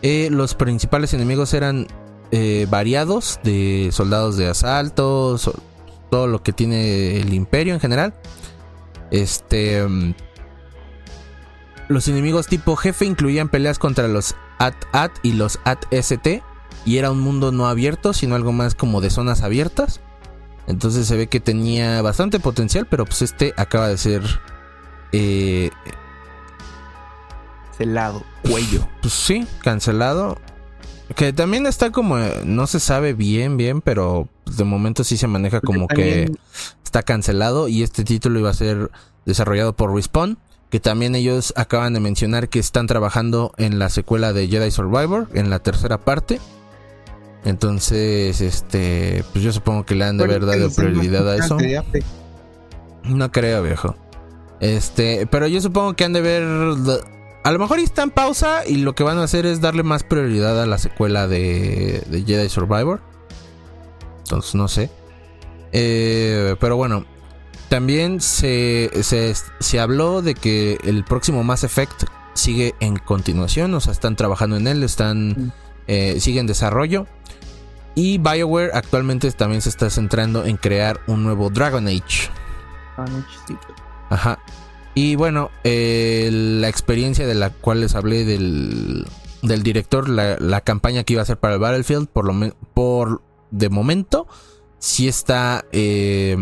Eh, 0.01 0.29
los 0.31 0.53
principales 0.53 1.13
enemigos 1.13 1.53
eran 1.53 1.87
variados 2.69 3.39
de 3.43 3.89
soldados 3.93 4.35
de 4.35 4.49
asalto, 4.49 5.37
todo 6.09 6.27
lo 6.27 6.43
que 6.43 6.53
tiene 6.53 7.19
el 7.19 7.33
imperio 7.33 7.73
en 7.73 7.79
general. 7.79 8.13
Este... 9.11 9.85
Mm, 9.85 10.13
los 11.87 12.07
enemigos 12.09 12.47
tipo 12.47 12.75
jefe 12.75 13.05
incluían 13.05 13.47
peleas 13.47 13.79
contra 13.79 14.09
los 14.09 14.35
AT-AT 14.59 15.11
y 15.23 15.33
los 15.33 15.59
AT-ST. 15.63 16.43
Y 16.85 16.97
era 16.97 17.11
un 17.11 17.19
mundo 17.19 17.51
no 17.51 17.67
abierto, 17.67 18.13
sino 18.13 18.35
algo 18.35 18.51
más 18.51 18.75
como 18.75 19.01
de 19.01 19.09
zonas 19.09 19.41
abiertas. 19.41 20.01
Entonces 20.67 21.07
se 21.07 21.15
ve 21.15 21.27
que 21.27 21.39
tenía 21.39 22.01
bastante 22.01 22.39
potencial, 22.39 22.87
pero 22.89 23.05
pues 23.05 23.21
este 23.21 23.53
acaba 23.57 23.87
de 23.87 23.97
ser... 23.97 24.21
Eh, 25.13 25.69
cancelado, 27.77 28.23
cuello. 28.43 28.87
Pues 29.01 29.13
sí, 29.13 29.47
cancelado. 29.63 30.37
Que 31.17 31.33
también 31.33 31.65
está 31.65 31.91
como... 31.91 32.19
No 32.45 32.67
se 32.67 32.79
sabe 32.79 33.13
bien, 33.13 33.57
bien, 33.57 33.81
pero 33.81 34.29
de 34.55 34.63
momento 34.63 35.03
sí 35.03 35.17
se 35.17 35.25
maneja 35.25 35.61
como 35.61 35.87
que 35.87 36.31
está 36.83 37.01
cancelado 37.01 37.67
y 37.67 37.81
este 37.81 38.03
título 38.03 38.39
iba 38.39 38.51
a 38.51 38.53
ser 38.53 38.91
desarrollado 39.25 39.75
por 39.75 39.95
Respawn, 39.95 40.37
que 40.69 40.79
también 40.79 41.15
ellos 41.15 41.53
acaban 41.55 41.93
de 41.93 42.01
mencionar 42.01 42.49
que 42.49 42.59
están 42.59 42.85
trabajando 42.85 43.51
en 43.57 43.79
la 43.79 43.89
secuela 43.89 44.31
de 44.31 44.47
Jedi 44.47 44.69
Survivor, 44.69 45.27
en 45.33 45.49
la 45.49 45.57
tercera 45.57 45.97
parte. 45.97 46.39
Entonces, 47.45 48.39
este, 48.39 49.23
pues 49.33 49.43
yo 49.43 49.51
supongo 49.51 49.85
que 49.87 49.95
le 49.95 50.05
han 50.05 50.17
de 50.17 50.25
haber 50.25 50.45
dado 50.45 50.69
prioridad 50.69 51.27
a 51.31 51.37
eso. 51.37 51.57
No 53.05 53.31
creo, 53.31 53.63
viejo. 53.63 53.95
Este, 54.59 55.25
pero 55.25 55.47
yo 55.47 55.61
supongo 55.61 55.95
que 55.95 56.03
han 56.03 56.13
de 56.13 56.21
ver. 56.21 56.43
A 57.47 57.51
lo 57.53 57.59
mejor 57.59 57.79
está 57.79 58.03
en 58.03 58.11
pausa 58.11 58.67
y 58.67 58.75
lo 58.75 58.93
que 58.93 59.03
van 59.03 59.19
a 59.19 59.23
hacer 59.23 59.45
es 59.45 59.61
darle 59.61 59.81
más 59.81 60.03
prioridad 60.03 60.61
a 60.61 60.65
la 60.65 60.77
secuela 60.77 61.29
de, 61.29 62.03
de 62.09 62.23
Jedi 62.25 62.49
Survivor. 62.49 62.99
Entonces, 64.17 64.53
no 64.53 64.67
sé. 64.67 64.89
Eh, 65.71 66.57
pero 66.59 66.75
bueno, 66.75 67.05
también 67.69 68.19
se, 68.19 68.91
se, 69.01 69.33
se, 69.61 69.79
habló 69.79 70.21
de 70.21 70.35
que 70.35 70.77
el 70.83 71.05
próximo 71.05 71.45
Mass 71.45 71.63
Effect 71.63 72.03
sigue 72.33 72.75
en 72.81 72.97
continuación, 72.97 73.73
o 73.75 73.79
sea, 73.79 73.93
están 73.93 74.17
trabajando 74.17 74.57
en 74.57 74.67
él, 74.67 74.83
están 74.83 75.29
mm. 75.29 75.51
eh, 75.87 76.19
sigue 76.19 76.41
en 76.41 76.47
desarrollo. 76.47 77.07
Y 77.95 78.17
BioWare 78.17 78.71
actualmente 78.73 79.31
también 79.31 79.61
se 79.61 79.69
está 79.69 79.89
centrando 79.89 80.43
en 80.43 80.57
crear 80.57 80.99
un 81.07 81.23
nuevo 81.23 81.49
Dragon 81.49 81.87
Age. 81.87 82.29
Ajá. 84.09 84.37
Y 84.97 85.15
bueno, 85.15 85.51
eh, 85.63 86.27
la 86.31 86.69
experiencia 86.69 87.27
de 87.27 87.35
la 87.35 87.51
cual 87.51 87.81
les 87.81 87.93
hablé 87.93 88.25
del, 88.25 89.05
del 89.43 89.61
director, 89.61 90.09
la, 90.09 90.37
la, 90.39 90.61
campaña 90.61 91.03
que 91.03 91.13
iba 91.13 91.21
a 91.21 91.21
hacer 91.21 91.37
para 91.37 91.53
el 91.53 91.59
Battlefield, 91.59 92.07
por 92.07 92.25
lo 92.25 92.33
por 92.73 93.21
de 93.51 93.69
momento, 93.69 94.25
sí 94.79 95.07
está 95.07 95.65
eh, 95.71 96.35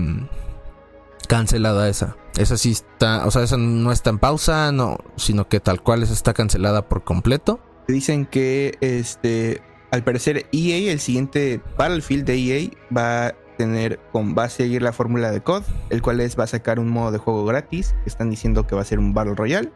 cancelada 1.27 1.89
esa. 1.89 2.15
Esa 2.37 2.55
sí 2.55 2.71
está, 2.71 3.25
o 3.25 3.31
sea, 3.31 3.43
esa 3.43 3.57
no 3.57 3.91
está 3.91 4.09
en 4.11 4.19
pausa, 4.19 4.71
no, 4.71 4.99
sino 5.17 5.49
que 5.49 5.59
tal 5.59 5.83
cual 5.83 6.03
esa 6.03 6.13
está 6.13 6.33
cancelada 6.33 6.87
por 6.87 7.03
completo. 7.03 7.59
Dicen 7.89 8.25
que 8.25 8.77
este, 8.79 9.61
al 9.91 10.05
parecer 10.05 10.45
EA, 10.53 10.93
el 10.93 11.01
siguiente 11.01 11.59
Battlefield 11.77 12.23
de 12.23 12.35
EA 12.37 12.69
va 12.95 13.35
tener, 13.55 13.99
va 14.13 14.43
a 14.43 14.49
seguir 14.49 14.81
la 14.81 14.91
fórmula 14.91 15.31
de 15.31 15.41
COD, 15.41 15.63
el 15.89 16.01
cual 16.01 16.19
es 16.19 16.37
va 16.37 16.43
a 16.45 16.47
sacar 16.47 16.79
un 16.79 16.89
modo 16.89 17.11
de 17.11 17.17
juego 17.17 17.45
gratis, 17.45 17.95
están 18.05 18.29
diciendo 18.29 18.67
que 18.67 18.75
va 18.75 18.81
a 18.81 18.85
ser 18.85 18.99
un 18.99 19.13
Battle 19.13 19.35
Royale 19.35 19.71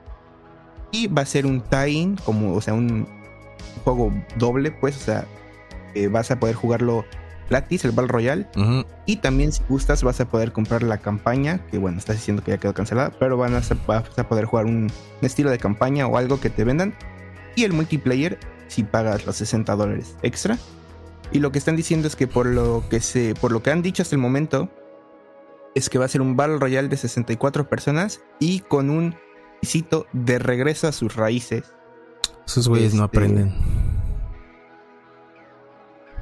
y 0.92 1.08
va 1.08 1.22
a 1.22 1.26
ser 1.26 1.46
un 1.46 1.62
tie-in, 1.62 2.18
como, 2.18 2.54
o 2.54 2.62
sea, 2.62 2.74
un 2.74 3.08
juego 3.84 4.12
doble, 4.38 4.72
pues, 4.72 4.98
o 4.98 5.00
sea, 5.00 5.26
vas 6.12 6.32
a 6.32 6.40
poder 6.40 6.56
jugarlo 6.56 7.06
gratis, 7.50 7.84
el 7.86 7.92
Battle 7.92 8.12
Royale. 8.12 8.48
Y 9.06 9.18
también 9.18 9.52
si 9.52 9.64
gustas 9.68 10.04
vas 10.04 10.20
a 10.22 10.26
poder 10.26 10.52
comprar 10.52 10.84
la 10.84 10.98
campaña, 10.98 11.60
que 11.72 11.78
bueno, 11.78 11.98
estás 11.98 12.18
diciendo 12.18 12.44
que 12.44 12.52
ya 12.52 12.58
quedó 12.58 12.74
cancelada, 12.74 13.12
pero 13.20 13.38
van 13.38 13.56
a, 13.56 13.62
vas 13.88 14.18
a 14.18 14.30
poder 14.30 14.46
jugar 14.46 14.66
un, 14.66 14.92
estilo 15.22 15.50
de 15.50 15.58
campaña 15.58 16.08
o 16.08 16.18
algo 16.18 16.40
que 16.40 16.50
te 16.50 16.64
vendan. 16.64 16.94
Y 17.56 17.64
el 17.64 17.74
multiplayer 17.74 18.40
si 18.68 18.84
pagas 18.84 19.26
los 19.26 19.36
60 19.38 19.76
dólares 19.76 20.16
extra. 20.22 20.58
Y 21.32 21.40
lo 21.40 21.52
que 21.52 21.60
están 21.60 21.76
diciendo 21.76 22.08
es 22.08 22.16
que 22.16 22.28
por 22.28 22.46
lo 22.46 22.84
que 22.90 23.00
se, 23.02 23.36
por 23.36 23.52
lo 23.52 23.62
que 23.62 23.72
han 23.72 23.82
dicho 23.82 24.02
hasta 24.02 24.16
el 24.16 24.22
momento, 24.22 24.70
es 25.76 25.90
que 25.90 26.00
va 26.00 26.06
a 26.06 26.08
ser 26.08 26.22
un 26.22 26.36
Battle 26.36 26.58
Royale 26.58 26.88
de 26.88 26.98
64 26.98 27.70
personas 27.70 28.22
y 28.40 28.62
con 28.62 28.90
un 28.90 29.16
visito 29.62 30.08
de 30.14 30.40
regreso 30.40 30.88
a 30.88 30.92
sus 30.92 31.16
raíces. 31.16 31.74
Esos 32.46 32.68
güeyes 32.68 32.94
no 32.94 33.06
este, 33.06 33.18
aprenden. 33.18 33.54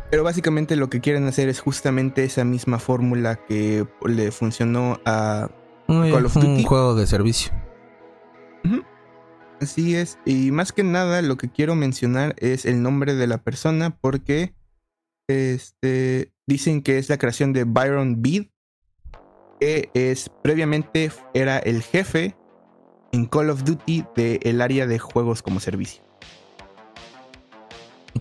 Pero 0.09 0.23
básicamente 0.23 0.75
lo 0.75 0.89
que 0.89 1.01
quieren 1.01 1.25
hacer 1.27 1.49
es 1.49 1.59
justamente 1.59 2.23
esa 2.23 2.43
misma 2.43 2.79
fórmula 2.79 3.35
que 3.35 3.87
le 4.05 4.31
funcionó 4.31 4.99
a 5.05 5.49
Call 5.87 6.25
of 6.25 6.33
Duty. 6.33 6.47
Un 6.47 6.63
juego 6.63 6.95
de 6.95 7.07
servicio. 7.07 7.51
Así 9.59 9.95
es. 9.95 10.19
Y 10.25 10.51
más 10.51 10.71
que 10.71 10.83
nada 10.83 11.21
lo 11.21 11.37
que 11.37 11.49
quiero 11.49 11.75
mencionar 11.75 12.35
es 12.37 12.65
el 12.65 12.81
nombre 12.81 13.15
de 13.15 13.27
la 13.27 13.39
persona 13.39 13.89
porque 13.89 14.53
este, 15.27 16.31
dicen 16.45 16.81
que 16.81 16.97
es 16.97 17.09
la 17.09 17.17
creación 17.17 17.53
de 17.53 17.65
Byron 17.65 18.21
Bede, 18.21 18.49
que 19.59 19.89
es 19.93 20.29
previamente 20.41 21.11
era 21.33 21.59
el 21.59 21.83
jefe 21.83 22.35
en 23.11 23.25
Call 23.25 23.49
of 23.49 23.63
Duty 23.63 24.05
del 24.15 24.61
área 24.61 24.87
de 24.87 24.99
juegos 24.99 25.41
como 25.41 25.59
servicio. 25.59 26.03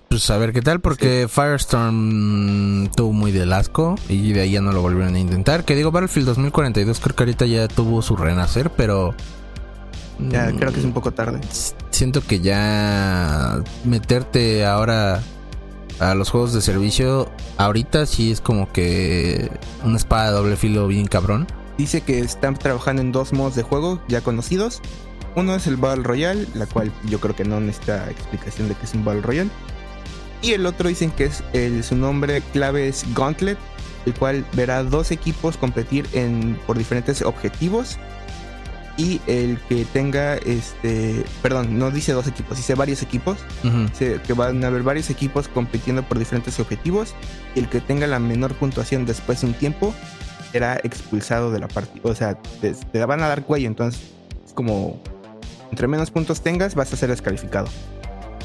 Pues 0.08 0.28
a 0.30 0.38
ver 0.38 0.52
qué 0.52 0.62
tal, 0.62 0.80
porque 0.80 1.26
Firestorm 1.28 2.88
tuvo 2.94 3.12
muy 3.12 3.32
de 3.32 3.52
asco 3.54 3.96
y 4.08 4.32
de 4.32 4.42
ahí 4.42 4.52
ya 4.52 4.60
no 4.60 4.72
lo 4.72 4.82
volvieron 4.82 5.14
a 5.14 5.18
intentar. 5.18 5.64
Que 5.64 5.74
digo, 5.74 5.90
Battlefield 5.90 6.28
2042 6.28 7.00
creo 7.00 7.16
que 7.16 7.22
ahorita 7.22 7.46
ya 7.46 7.68
tuvo 7.68 8.02
su 8.02 8.16
renacer, 8.16 8.70
pero... 8.70 9.14
Ya, 10.18 10.50
creo 10.52 10.72
que 10.72 10.80
es 10.80 10.84
un 10.84 10.92
poco 10.92 11.12
tarde. 11.12 11.40
Siento 11.90 12.22
que 12.22 12.40
ya 12.40 13.62
meterte 13.84 14.64
ahora 14.64 15.22
a 15.98 16.14
los 16.14 16.30
juegos 16.30 16.52
de 16.52 16.60
servicio, 16.60 17.30
ahorita 17.56 18.06
sí 18.06 18.32
es 18.32 18.40
como 18.40 18.70
que 18.72 19.50
una 19.84 19.96
espada 19.96 20.30
de 20.30 20.36
doble 20.36 20.56
filo 20.56 20.86
bien 20.86 21.06
cabrón. 21.06 21.46
Dice 21.78 22.00
que 22.00 22.20
están 22.20 22.56
trabajando 22.56 23.02
en 23.02 23.12
dos 23.12 23.32
modos 23.32 23.54
de 23.54 23.62
juego 23.62 24.00
ya 24.08 24.20
conocidos. 24.20 24.80
Uno 25.34 25.54
es 25.54 25.66
el 25.66 25.76
Battle 25.76 26.04
Royale, 26.04 26.46
la 26.54 26.66
cual 26.66 26.90
yo 27.04 27.20
creo 27.20 27.36
que 27.36 27.44
no 27.44 27.60
necesita 27.60 28.10
explicación 28.10 28.68
de 28.68 28.74
que 28.74 28.86
es 28.86 28.94
un 28.94 29.04
Battle 29.04 29.22
Royale. 29.22 29.50
Y 30.42 30.52
el 30.52 30.64
otro 30.66 30.88
dicen 30.88 31.10
que 31.10 31.24
es 31.24 31.42
el, 31.52 31.84
su 31.84 31.96
nombre 31.96 32.42
clave 32.52 32.88
es 32.88 33.04
Gauntlet, 33.14 33.58
el 34.06 34.14
cual 34.14 34.46
verá 34.54 34.82
dos 34.82 35.10
equipos 35.10 35.56
competir 35.56 36.06
en, 36.12 36.58
por 36.66 36.78
diferentes 36.78 37.22
objetivos. 37.22 37.98
Y 38.96 39.20
el 39.26 39.58
que 39.68 39.84
tenga, 39.84 40.36
este, 40.36 41.24
perdón, 41.42 41.78
no 41.78 41.90
dice 41.90 42.12
dos 42.12 42.26
equipos, 42.26 42.56
dice 42.56 42.74
varios 42.74 43.02
equipos. 43.02 43.38
que 43.98 44.32
van 44.32 44.64
a 44.64 44.68
haber 44.68 44.82
varios 44.82 45.10
equipos 45.10 45.48
compitiendo 45.48 46.02
por 46.02 46.18
diferentes 46.18 46.58
objetivos. 46.60 47.14
Y 47.54 47.60
el 47.60 47.68
que 47.68 47.80
tenga 47.80 48.06
la 48.06 48.18
menor 48.18 48.54
puntuación 48.54 49.04
después 49.04 49.42
de 49.42 49.48
un 49.48 49.54
tiempo 49.54 49.94
será 50.52 50.76
expulsado 50.82 51.50
de 51.50 51.58
la 51.60 51.68
partida. 51.68 52.00
O 52.04 52.14
sea, 52.14 52.34
te, 52.60 52.72
te, 52.72 53.04
van 53.04 53.22
a 53.22 53.28
dar 53.28 53.44
cuello. 53.44 53.66
Entonces, 53.66 54.00
es 54.46 54.52
como, 54.54 54.98
entre 55.70 55.86
menos 55.88 56.10
puntos 56.10 56.40
tengas, 56.40 56.74
vas 56.74 56.92
a 56.92 56.96
ser 56.96 57.10
descalificado. 57.10 57.68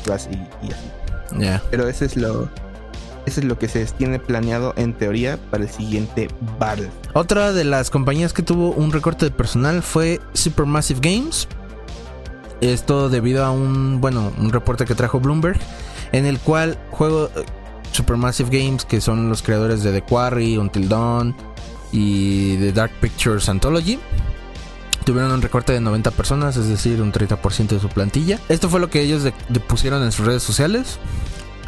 Y, 0.06 0.68
y 0.68 0.72
así. 0.72 1.62
Pero 1.70 1.88
eso 1.88 2.06
es 2.06 2.18
lo. 2.18 2.50
Eso 3.26 3.40
es 3.40 3.46
lo 3.46 3.60
que 3.60 3.68
se 3.68 3.86
tiene 3.86 4.20
planeado 4.20 4.74
en 4.78 4.94
teoría 4.94 5.38
para 5.50 5.64
el 5.64 5.70
siguiente 5.70 6.28
Battle. 6.60 6.90
Otra 7.14 7.54
de 7.54 7.64
las 7.64 7.90
compañías 7.90 8.34
que 8.34 8.42
tuvo 8.42 8.72
un 8.72 8.92
recorte 8.92 9.26
de 9.26 9.32
personal 9.32 9.84
fue 9.84 10.20
Supermassive 10.34 11.00
Games. 11.02 11.48
Esto 12.62 13.10
debido 13.10 13.46
a 13.46 13.52
un, 13.52 14.02
bueno, 14.02 14.32
un 14.38 14.52
reporte 14.52 14.86
que 14.86 14.96
trajo 14.96 15.20
Bloomberg, 15.20 15.60
en 16.12 16.26
el 16.26 16.40
cual 16.40 16.78
juego 16.92 17.30
eh, 17.36 17.46
Supermassive 17.92 18.50
Games, 18.50 18.86
que 18.86 19.02
son 19.02 19.30
los 19.30 19.42
creadores 19.42 19.84
de 19.84 19.92
The 19.92 20.02
Quarry, 20.04 20.58
Until 20.58 20.90
Dawn 20.90 21.36
y 21.92 22.58
The 22.58 22.72
Dark 22.72 22.92
Pictures 23.02 23.50
Anthology, 23.50 24.00
tuvieron 25.04 25.32
un 25.32 25.42
recorte 25.42 25.74
de 25.74 25.82
90 25.82 26.12
personas, 26.12 26.58
es 26.58 26.68
decir, 26.68 27.02
un 27.02 27.12
30% 27.12 27.68
de 27.68 27.80
su 27.80 27.90
plantilla. 27.90 28.40
Esto 28.50 28.70
fue 28.70 28.80
lo 28.80 28.90
que 28.90 29.02
ellos 29.02 29.24
pusieron 29.68 30.04
en 30.04 30.12
sus 30.12 30.26
redes 30.26 30.44
sociales. 30.44 31.00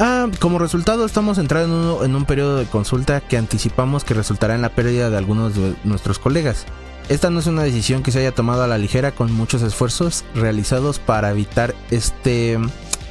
Ah, 0.00 0.28
como 0.40 0.58
resultado 0.58 1.06
estamos 1.06 1.38
entrando 1.38 2.04
en 2.04 2.16
un, 2.16 2.24
periodo 2.24 2.56
de 2.56 2.66
consulta 2.66 3.20
que 3.20 3.36
anticipamos 3.36 4.02
que 4.02 4.14
resultará 4.14 4.54
en 4.56 4.62
la 4.62 4.70
pérdida 4.70 5.08
de 5.08 5.16
algunos 5.16 5.54
de 5.54 5.74
nuestros 5.84 6.18
colegas. 6.18 6.66
Esta 7.08 7.30
no 7.30 7.38
es 7.38 7.46
una 7.46 7.62
decisión 7.62 8.02
que 8.02 8.10
se 8.10 8.18
haya 8.18 8.32
tomado 8.32 8.64
a 8.64 8.66
la 8.66 8.78
ligera 8.78 9.12
con 9.12 9.30
muchos 9.32 9.62
esfuerzos 9.62 10.24
realizados 10.34 10.98
para 10.98 11.30
evitar 11.30 11.74
este 11.90 12.58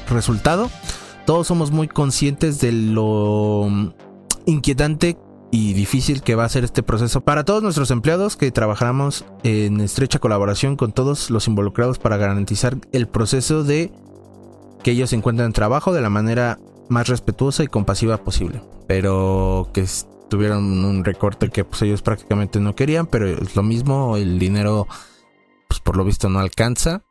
resultado. 0.09 0.69
Todos 1.25 1.47
somos 1.47 1.71
muy 1.71 1.87
conscientes 1.87 2.59
de 2.59 2.73
lo 2.73 3.93
inquietante 4.45 5.17
y 5.51 5.73
difícil 5.73 6.21
que 6.21 6.35
va 6.35 6.43
a 6.43 6.49
ser 6.49 6.65
este 6.65 6.83
proceso 6.83 7.21
para 7.21 7.45
todos 7.45 7.63
nuestros 7.63 7.91
empleados 7.91 8.35
que 8.35 8.51
trabajamos 8.51 9.23
en 9.43 9.79
estrecha 9.79 10.19
colaboración 10.19 10.75
con 10.75 10.91
todos 10.91 11.29
los 11.29 11.47
involucrados 11.47 11.99
para 11.99 12.17
garantizar 12.17 12.75
el 12.91 13.07
proceso 13.07 13.63
de 13.63 13.91
que 14.81 14.91
ellos 14.91 15.13
encuentren 15.13 15.53
trabajo 15.53 15.93
de 15.93 16.01
la 16.01 16.09
manera 16.09 16.59
más 16.93 17.07
respetuosa 17.07 17.63
y 17.63 17.67
compasiva 17.67 18.17
posible. 18.17 18.61
Pero 18.87 19.69
que 19.73 19.85
tuvieron 20.29 20.85
un 20.85 21.03
recorte 21.03 21.49
que 21.49 21.65
pues 21.65 21.81
ellos 21.81 22.01
prácticamente 22.01 22.59
no 22.59 22.75
querían, 22.75 23.07
pero 23.07 23.27
es 23.27 23.55
lo 23.55 23.63
mismo, 23.63 24.15
el 24.17 24.39
dinero 24.39 24.87
pues 25.67 25.79
por 25.79 25.97
lo 25.97 26.05
visto 26.05 26.29
no 26.29 26.39
alcanza. 26.39 27.03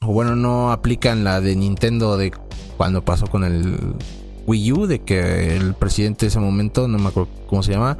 O 0.00 0.08
bueno, 0.12 0.36
no 0.36 0.72
aplican 0.72 1.24
la 1.24 1.40
de 1.40 1.54
Nintendo 1.56 2.16
de 2.16 2.32
cuando 2.76 3.04
pasó 3.04 3.26
con 3.26 3.44
el 3.44 3.94
Wii 4.46 4.72
U, 4.72 4.86
de 4.86 5.00
que 5.00 5.56
el 5.56 5.74
presidente 5.74 6.26
de 6.26 6.28
ese 6.28 6.40
momento, 6.40 6.88
no 6.88 6.98
me 6.98 7.08
acuerdo 7.08 7.30
cómo 7.46 7.62
se 7.62 7.72
llama, 7.72 7.98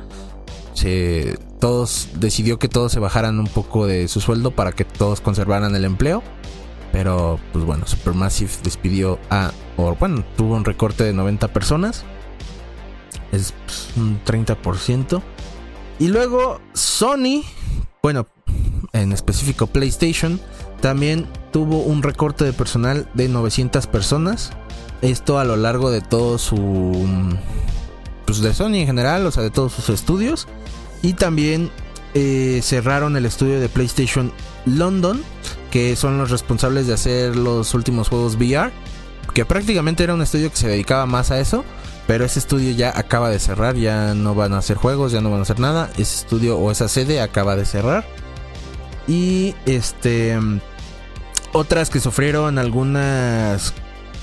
se, 0.75 1.39
todos 1.59 2.09
decidió 2.17 2.59
que 2.59 2.69
todos 2.69 2.93
se 2.93 3.01
bajaran 3.01 3.39
un 3.39 3.47
poco 3.47 3.87
de 3.87 4.09
su 4.09 4.21
sueldo 4.21 4.51
para 4.53 4.73
que 4.73 4.85
todos 4.85 5.21
conservaran 5.21 5.75
el 5.75 5.85
empleo. 5.85 6.23
Pero, 6.93 7.39
pues 7.53 7.65
bueno, 7.65 7.87
Supermassive 7.87 8.51
despidió 8.63 9.19
a, 9.29 9.53
o 9.77 9.95
bueno, 9.95 10.25
tuvo 10.37 10.55
un 10.55 10.65
recorte 10.65 11.05
de 11.05 11.13
90 11.13 11.49
personas. 11.49 12.05
es 13.33 13.53
pues, 13.65 13.89
un 13.97 14.21
30%. 14.25 15.23
Y 15.99 16.09
luego 16.09 16.61
Sony, 16.75 17.43
bueno, 18.03 18.27
en 18.93 19.13
específico 19.13 19.67
PlayStation, 19.67 20.41
también 20.81 21.27
tuvo 21.53 21.79
un 21.79 22.03
recorte 22.03 22.45
de 22.45 22.53
personal 22.53 23.09
de 23.15 23.29
900 23.29 23.87
personas. 23.87 24.53
Esto 25.03 25.39
a 25.39 25.45
lo 25.45 25.57
largo 25.57 25.91
de 25.91 26.01
todo 26.01 26.39
su... 26.39 27.37
Pues 28.27 28.41
de 28.41 28.53
Sony 28.55 28.75
en 28.77 28.87
general, 28.87 29.25
o 29.25 29.31
sea, 29.31 29.43
de 29.43 29.51
todos 29.51 29.73
sus 29.73 29.89
estudios. 29.89 30.49
Y 31.03 31.13
también 31.13 31.71
eh, 32.15 32.61
cerraron 32.63 33.17
el 33.17 33.25
estudio 33.25 33.61
de 33.61 33.69
PlayStation 33.69 34.33
London, 34.65 35.23
que 35.71 35.95
son 35.97 36.19
los 36.19 36.31
responsables 36.31 36.87
de 36.87 36.95
hacer 36.95 37.37
los 37.37 37.73
últimos 37.75 38.09
juegos 38.09 38.35
VR. 38.37 38.73
Que 39.37 39.45
prácticamente 39.45 40.03
era 40.03 40.15
un 40.15 40.23
estudio 40.23 40.49
que 40.49 40.57
se 40.57 40.67
dedicaba 40.67 41.05
más 41.05 41.31
a 41.31 41.39
eso. 41.39 41.63
Pero 42.07 42.25
ese 42.25 42.39
estudio 42.39 42.71
ya 42.71 42.99
acaba 42.99 43.29
de 43.29 43.39
cerrar, 43.39 43.77
ya 43.77 44.15
no 44.15 44.35
van 44.35 44.55
a 44.55 44.59
hacer 44.59 44.79
juegos, 44.79 45.13
ya 45.13 45.21
no 45.21 45.31
van 45.31 45.41
a 45.41 45.43
hacer 45.43 45.61
nada. 45.61 45.91
Ese 45.99 46.23
estudio 46.23 46.57
o 46.57 46.71
esa 46.71 46.89
sede 46.89 47.21
acaba 47.21 47.55
de 47.55 47.67
cerrar. 47.67 48.07
Y 49.07 49.55
este 49.67 50.39
otras 51.53 51.91
que 51.91 52.01
sufrieron 52.01 52.59
algunas 52.59 53.75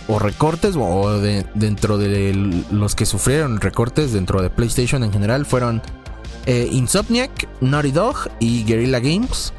o 0.07 0.17
recortes 0.17 0.75
o 0.79 1.19
dentro 1.19 1.99
de 1.99 2.63
los 2.71 2.95
que 2.95 3.05
sufrieron 3.05 3.61
recortes 3.61 4.13
dentro 4.13 4.41
de 4.41 4.49
PlayStation 4.49 5.03
en 5.03 5.13
general 5.13 5.45
fueron 5.45 5.83
eh, 6.47 6.67
Insomniac, 6.71 7.47
Naughty 7.61 7.91
Dog 7.91 8.15
y 8.39 8.63
Guerrilla 8.63 8.99
Games 8.99 9.53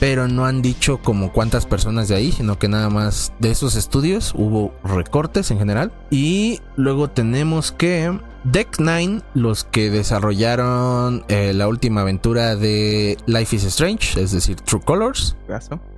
pero 0.00 0.28
no 0.28 0.46
han 0.46 0.62
dicho 0.62 0.98
como 0.98 1.32
cuántas 1.32 1.66
personas 1.66 2.08
de 2.08 2.16
ahí, 2.16 2.32
sino 2.32 2.58
que 2.58 2.68
nada 2.68 2.90
más 2.90 3.32
de 3.38 3.50
esos 3.50 3.74
estudios 3.74 4.32
hubo 4.36 4.74
recortes 4.84 5.50
en 5.50 5.58
general. 5.58 5.92
Y 6.10 6.60
luego 6.76 7.08
tenemos 7.10 7.72
que 7.72 8.18
Deck 8.44 8.76
9, 8.78 9.22
los 9.34 9.64
que 9.64 9.90
desarrollaron 9.90 11.24
eh, 11.28 11.52
la 11.54 11.68
última 11.68 12.02
aventura 12.02 12.56
de 12.56 13.18
Life 13.26 13.56
is 13.56 13.64
Strange, 13.64 14.20
es 14.20 14.30
decir, 14.30 14.56
True 14.60 14.82
Colors, 14.84 15.36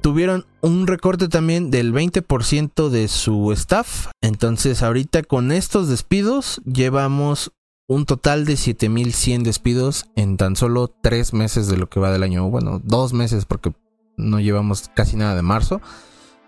tuvieron 0.00 0.46
un 0.62 0.86
recorte 0.86 1.28
también 1.28 1.70
del 1.70 1.92
20% 1.92 2.88
de 2.88 3.08
su 3.08 3.52
staff. 3.52 4.08
Entonces 4.22 4.82
ahorita 4.82 5.22
con 5.22 5.52
estos 5.52 5.88
despidos 5.88 6.60
llevamos 6.64 7.52
un 7.86 8.06
total 8.06 8.44
de 8.46 8.56
7100 8.56 9.42
despidos 9.42 10.06
en 10.16 10.36
tan 10.36 10.56
solo 10.56 10.88
3 11.02 11.34
meses 11.34 11.66
de 11.66 11.76
lo 11.76 11.88
que 11.88 12.00
va 12.00 12.10
del 12.12 12.22
año. 12.22 12.48
Bueno, 12.48 12.80
2 12.82 13.12
meses 13.12 13.44
porque 13.44 13.72
no 14.20 14.40
llevamos 14.40 14.90
casi 14.94 15.16
nada 15.16 15.34
de 15.34 15.42
marzo, 15.42 15.80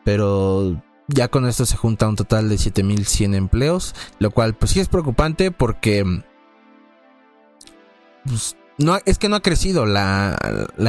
pero 0.04 0.82
ya 1.08 1.28
con 1.28 1.46
esto 1.46 1.66
se 1.66 1.76
junta 1.76 2.08
un 2.08 2.16
total 2.16 2.48
de 2.48 2.58
7100 2.58 3.35
empleos, 3.35 3.94
lo 4.18 4.30
cual 4.30 4.54
pues 4.54 4.72
sí 4.72 4.80
es 4.80 4.88
preocupante 4.88 5.50
porque 5.50 6.04
pues, 8.24 8.56
no 8.78 8.98
es 9.04 9.18
que 9.18 9.28
no 9.28 9.37
ha 9.37 9.42
crecido 9.42 9.87
la, 9.87 10.37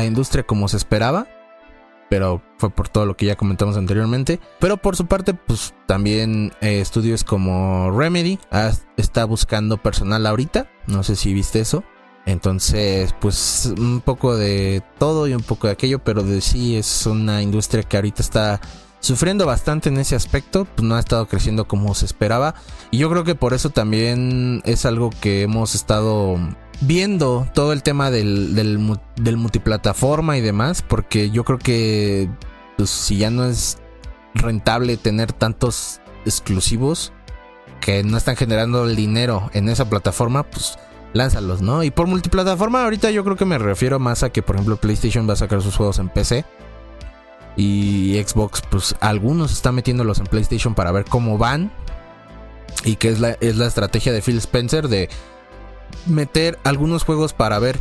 industria 0.06 0.43
como 0.43 0.67
se 0.67 0.78
esperaba, 0.78 1.28
pero 2.10 2.41
fue 2.58 2.69
por 2.69 2.89
todo 2.89 3.06
lo 3.06 3.17
que 3.17 3.26
ya 3.26 3.36
comentamos 3.36 3.78
anteriormente. 3.78 4.39
Pero 4.60 4.78
por 4.78 4.96
su 4.96 5.08
parte, 5.08 5.34
pues 5.34 5.74
también 5.88 6.54
eh, 6.62 6.80
estudios 6.80 7.24
como 7.24 7.91
Remedy 7.91 8.39
está 8.98 9.26
buscando 9.26 9.78
personal 9.78 10.26
ahorita. 10.26 10.69
No 10.88 11.04
sé 11.04 11.15
si 11.15 11.34
viste 11.34 11.60
eso. 11.60 11.84
Entonces, 12.26 13.14
pues 13.20 13.74
un 13.78 14.02
poco 14.02 14.38
de 14.38 14.82
todo 14.98 15.28
y 15.28 15.34
un 15.34 15.44
poco 15.44 15.68
de 15.68 15.74
aquello, 15.74 16.00
pero 16.00 16.24
de 16.24 16.42
sí 16.42 16.78
es 16.78 17.06
una 17.06 17.42
industria 17.42 17.84
que 17.84 17.98
ahorita 17.98 18.22
está 18.22 18.62
sufriendo 19.04 19.46
bastante 19.46 19.90
en 19.90 19.98
ese 19.98 20.16
aspecto, 20.16 20.66
pues 20.66 20.88
no 20.88 20.96
ha 20.96 21.00
estado 21.00 21.28
creciendo 21.28 21.68
como 21.68 21.94
se 21.94 22.06
esperaba. 22.06 22.56
Y 22.90 23.00
yo 23.00 23.10
creo 23.10 23.26
que 23.26 23.36
por 23.36 23.54
eso 23.54 23.70
también 23.70 24.62
es 24.64 24.86
algo 24.86 25.10
que 25.10 25.42
hemos 25.42 25.76
estado 25.76 26.38
viendo 26.80 27.48
todo 27.54 27.74
el 27.74 27.84
tema 27.84 28.12
del, 28.12 28.56
del, 28.56 29.38
multiplataforma 29.38 30.38
y 30.38 30.42
demás, 30.42 30.82
porque 30.82 31.30
yo 31.30 31.44
creo 31.44 31.60
que 31.60 32.30
pues, 32.78 32.90
si 32.90 33.18
ya 33.18 33.30
no 33.30 33.46
es 33.46 33.78
rentable 34.34 34.96
tener 34.96 35.34
tantos 35.34 36.00
exclusivos 36.26 37.12
que 37.82 38.04
no 38.04 38.16
están 38.16 38.38
generando 38.38 38.86
el 38.86 38.96
dinero 38.96 39.50
en 39.54 39.68
esa 39.68 39.90
plataforma, 39.90 40.44
pues 40.44 40.78
lánzalos, 41.13 41.62
¿no? 41.62 41.84
Y 41.84 41.91
por 41.91 42.08
multiplataforma 42.08 42.84
ahorita 42.84 43.12
yo 43.12 43.23
creo 43.23 43.38
que 43.38 43.45
me 43.45 43.58
refiero 43.58 43.99
más 43.99 44.23
a 44.23 44.32
que, 44.32 44.41
por 44.41 44.56
ejemplo, 44.56 44.78
PlayStation 44.78 45.28
va 45.28 45.34
a 45.34 45.38
sacar 45.38 45.62
sus 45.62 45.76
juegos 45.76 45.99
en 45.99 46.10
PC. 46.10 46.45
Y 47.56 48.21
Xbox, 48.26 48.62
pues 48.69 48.95
algunos 48.99 49.52
están 49.52 49.76
metiéndolos 49.76 50.19
en 50.19 50.26
PlayStation 50.26 50.73
para 50.73 50.91
ver 50.91 51.06
cómo 51.06 51.38
van. 51.38 51.71
Y 52.84 52.95
que 52.95 53.10
es 53.10 53.19
la, 53.19 53.38
es 53.39 53.56
la 53.56 53.67
estrategia 53.67 54.12
de 54.12 54.21
Phil 54.21 54.38
Spencer 54.39 54.88
de 54.88 55.10
meter 56.08 56.60
algunos 56.63 57.04
juegos 57.04 57.34
para 57.34 57.60
ver 57.60 57.80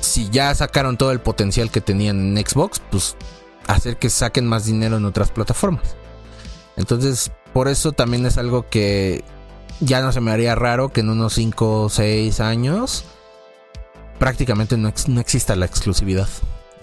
si 0.00 0.30
ya 0.30 0.54
sacaron 0.54 0.96
todo 0.96 1.12
el 1.12 1.20
potencial 1.20 1.70
que 1.70 1.80
tenían 1.80 2.36
en 2.36 2.46
Xbox, 2.46 2.80
pues 2.90 3.16
hacer 3.66 3.98
que 3.98 4.10
saquen 4.10 4.46
más 4.46 4.64
dinero 4.64 4.96
en 4.96 5.04
otras 5.04 5.30
plataformas. 5.30 5.94
Entonces, 6.76 7.30
por 7.52 7.68
eso 7.68 7.92
también 7.92 8.26
es 8.26 8.38
algo 8.38 8.68
que 8.68 9.24
ya 9.82 10.00
no 10.00 10.12
se 10.12 10.20
me 10.20 10.30
haría 10.30 10.54
raro 10.54 10.90
que 10.90 11.00
en 11.00 11.10
unos 11.10 11.34
5 11.34 11.82
o 11.82 11.88
6 11.88 12.40
años 12.40 13.04
prácticamente 14.18 14.76
no, 14.76 14.88
exista 14.88 15.56
la 15.56 15.66
exclusividad. 15.66 16.28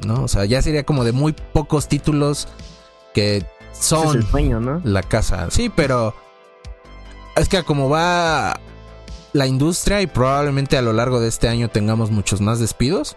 ¿no? 0.05 0.23
O 0.23 0.27
sea, 0.27 0.45
ya 0.45 0.61
sería 0.61 0.83
como 0.83 1.03
de 1.03 1.13
muy 1.13 1.33
pocos 1.33 1.87
títulos 1.87 2.47
que 3.13 3.45
son 3.73 4.25
la 4.83 5.01
casa. 5.03 5.47
Sí, 5.49 5.71
pero 5.73 6.13
es 7.35 7.47
que 7.47 7.63
como 7.63 7.89
va 7.89 8.59
la 9.31 9.47
industria 9.47 10.01
y 10.01 10.07
probablemente 10.07 10.77
a 10.77 10.81
lo 10.81 10.91
largo 10.91 11.21
de 11.21 11.29
este 11.29 11.47
año 11.47 11.69
tengamos 11.69 12.11
muchos 12.11 12.41
más 12.41 12.59
despidos, 12.59 13.15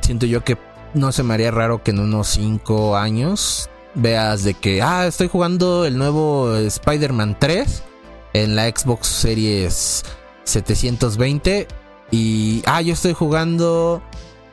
siento 0.00 0.26
yo 0.26 0.42
que 0.42 0.58
no 0.94 1.12
se 1.12 1.22
me 1.22 1.34
haría 1.34 1.52
raro 1.52 1.82
que 1.84 1.92
en 1.92 2.00
unos 2.00 2.28
5 2.28 2.96
años 2.96 3.70
veas 3.94 4.42
de 4.42 4.54
que, 4.54 4.82
ah, 4.82 5.06
estoy 5.06 5.28
jugando 5.28 5.84
el 5.84 5.96
nuevo 5.98 6.56
Spider-Man 6.56 7.36
3 7.38 7.84
en 8.32 8.56
la 8.56 8.68
Xbox 8.68 9.06
Series 9.06 10.04
720 10.44 11.68
y 12.10 12.62
ah, 12.66 12.80
yo 12.82 12.94
estoy 12.94 13.12
jugando 13.12 14.02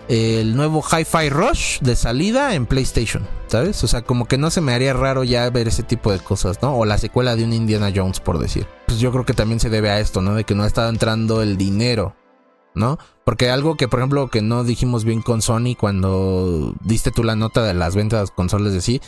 el 0.08 0.56
nuevo 0.56 0.84
Hi-Fi 0.84 1.30
Rush 1.30 1.80
de 1.80 1.96
salida 1.96 2.54
en 2.54 2.66
PlayStation, 2.66 3.28
¿sabes? 3.48 3.84
O 3.84 3.88
sea, 3.88 4.04
como 4.04 4.26
que 4.26 4.38
no 4.38 4.52
se 4.52 4.62
me 4.62 4.74
haría 4.74 4.94
raro 4.94 5.24
ya 5.24 5.50
ver 5.50 5.68
ese 5.68 5.84
tipo 5.84 6.12
de 6.12 6.20
cosas, 6.20 6.62
¿no? 6.62 6.76
O 6.76 6.86
la 6.86 6.98
secuela 6.98 7.36
de 7.36 7.44
un 7.44 7.54
Indiana 7.54 7.92
Jones, 7.96 8.20
por 8.20 8.38
decir. 8.38 8.68
Pues 8.86 9.00
yo 9.00 9.12
creo 9.12 9.26
que 9.26 9.34
también 9.34 9.60
se 9.60 9.70
debe 9.70 9.90
a 9.90 10.00
esto, 10.00 10.22
¿no? 10.22 10.36
De 10.36 10.44
que 10.44 10.54
no 10.54 10.64
ha 10.64 10.68
estado 10.68 10.90
entrando 10.90 11.42
el 11.42 11.58
dinero, 11.58 12.16
¿no? 12.76 13.00
Porque 13.24 13.50
algo 13.50 13.78
que, 13.78 13.88
por 13.88 14.00
ejemplo, 14.00 14.30
que 14.30 14.42
no 14.42 14.64
dijimos 14.64 15.06
bien 15.06 15.22
con 15.22 15.42
Sony 15.42 15.76
cuando 15.80 16.76
diste 16.82 17.12
tú 17.12 17.24
la 17.24 17.36
nota 17.36 17.64
de 17.64 17.74
las 17.74 17.96
ventas 17.96 18.30
de 18.30 18.36
consolas 18.36 18.74
de 18.74 18.82
sí, 18.82 19.02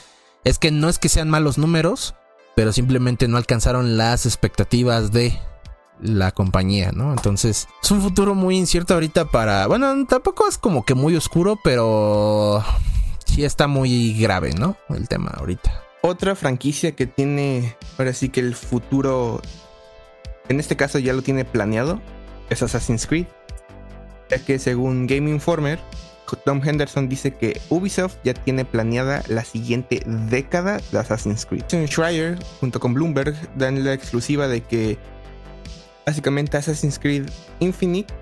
es 0.44 0.58
que 0.58 0.72
no 0.72 0.90
es 0.90 0.98
que 0.98 1.10
sean 1.10 1.30
malos 1.30 1.58
números, 1.58 2.16
pero 2.58 2.74
simplemente 2.74 3.28
no 3.28 3.38
alcanzaron 3.38 3.98
las 3.98 4.26
expectativas 4.26 5.12
de 5.12 5.40
la 6.02 6.32
compañía, 6.32 6.92
¿no? 6.92 7.12
Entonces, 7.12 7.68
es 7.84 7.92
un 7.92 8.02
futuro 8.02 8.34
muy 8.34 8.58
incierto 8.58 8.96
ahorita 8.96 9.26
para, 9.26 9.68
bueno, 9.68 10.08
tampoco 10.08 10.50
es 10.50 10.58
como 10.58 10.84
que 10.84 10.96
muy 10.96 11.16
oscuro, 11.16 11.60
pero 11.64 12.64
sí 13.28 13.46
está 13.46 13.68
muy 13.68 14.20
grave, 14.20 14.54
¿no? 14.58 14.76
El 14.90 15.08
tema 15.08 15.36
ahorita. 15.38 15.72
Otra 16.02 16.36
franquicia 16.36 16.96
que 16.96 17.06
tiene, 17.06 17.78
ahora 18.00 18.12
sí 18.14 18.30
que 18.30 18.40
el 18.40 18.56
futuro, 18.56 19.40
en 20.50 20.60
este 20.60 20.76
caso 20.76 20.98
ya 20.98 21.14
lo 21.14 21.22
tiene 21.22 21.46
planeado, 21.46 22.02
es 22.50 22.64
Assassin's 22.64 23.06
Creed, 23.06 23.28
ya 24.32 24.44
que 24.44 24.58
según 24.58 25.06
Game 25.06 25.30
Informer, 25.30 25.80
Tom 26.36 26.62
Henderson 26.64 27.08
dice 27.08 27.34
que 27.34 27.60
Ubisoft 27.70 28.18
ya 28.24 28.34
tiene 28.34 28.66
planeada 28.66 29.24
la 29.28 29.44
siguiente 29.44 30.02
década 30.06 30.80
de 30.92 31.00
Assassin's 31.00 31.46
Creed. 31.46 31.64
Schreier, 31.88 32.38
junto 32.60 32.80
con 32.80 32.94
Bloomberg, 32.94 33.36
dan 33.56 33.84
la 33.84 33.94
exclusiva 33.94 34.48
de 34.48 34.62
que 34.62 34.98
básicamente 36.06 36.58
Assassin's 36.58 37.00
Creed 37.00 37.30
Infinite 37.60 38.14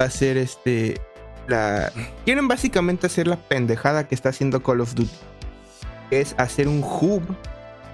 va 0.00 0.06
a 0.06 0.10
ser 0.10 0.36
este. 0.38 1.00
La... 1.48 1.92
Quieren 2.24 2.48
básicamente 2.48 3.06
hacer 3.06 3.26
la 3.26 3.36
pendejada 3.36 4.08
que 4.08 4.14
está 4.14 4.30
haciendo 4.30 4.62
Call 4.62 4.80
of 4.80 4.94
Duty. 4.94 5.10
Que 6.08 6.20
es 6.20 6.34
hacer 6.38 6.68
un 6.68 6.82
hub 6.82 7.22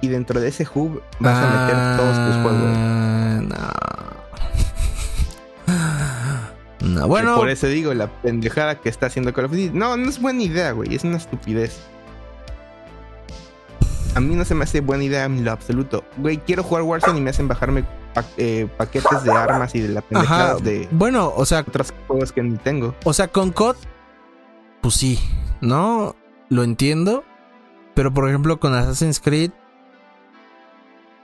y 0.00 0.08
dentro 0.08 0.40
de 0.40 0.48
ese 0.48 0.66
hub 0.72 1.02
vas 1.18 1.36
a 1.36 1.66
meter 1.66 1.96
todos 1.96 2.16
tus 2.26 2.36
juegos. 2.42 2.76
Ah, 5.66 6.14
no. 6.88 7.06
bueno. 7.06 7.36
por 7.36 7.48
eso 7.48 7.66
digo, 7.66 7.94
la 7.94 8.08
pendejada 8.22 8.80
que 8.80 8.88
está 8.88 9.06
haciendo 9.06 9.32
Call 9.32 9.46
of 9.46 9.52
Duty. 9.52 9.70
No, 9.72 9.96
no 9.96 10.08
es 10.08 10.20
buena 10.20 10.42
idea, 10.42 10.72
güey. 10.72 10.94
Es 10.94 11.04
una 11.04 11.16
estupidez. 11.16 11.78
A 14.14 14.20
mí 14.20 14.34
no 14.34 14.44
se 14.44 14.54
me 14.54 14.64
hace 14.64 14.80
buena 14.80 15.04
idea 15.04 15.24
en 15.24 15.44
lo 15.44 15.52
absoluto. 15.52 16.04
Güey, 16.16 16.38
quiero 16.38 16.62
jugar 16.62 16.82
Warzone 16.82 17.18
y 17.18 17.22
me 17.22 17.30
hacen 17.30 17.46
bajarme 17.46 17.84
eh, 18.36 18.66
paquetes 18.76 19.22
de 19.22 19.30
armas 19.30 19.74
y 19.74 19.80
de 19.80 19.88
la 19.88 20.00
pendejada 20.00 20.56
de. 20.56 20.88
Bueno, 20.90 21.32
o 21.36 21.44
sea. 21.44 21.60
Otros 21.60 21.92
juegos 22.06 22.32
que 22.32 22.42
ni 22.42 22.56
tengo. 22.56 22.94
O 23.04 23.12
sea, 23.12 23.28
con 23.28 23.52
COD. 23.52 23.76
Pues 24.80 24.94
sí, 24.94 25.20
¿no? 25.60 26.16
Lo 26.48 26.64
entiendo. 26.64 27.24
Pero 27.94 28.12
por 28.12 28.28
ejemplo, 28.28 28.58
con 28.58 28.74
Assassin's 28.74 29.20
Creed. 29.20 29.50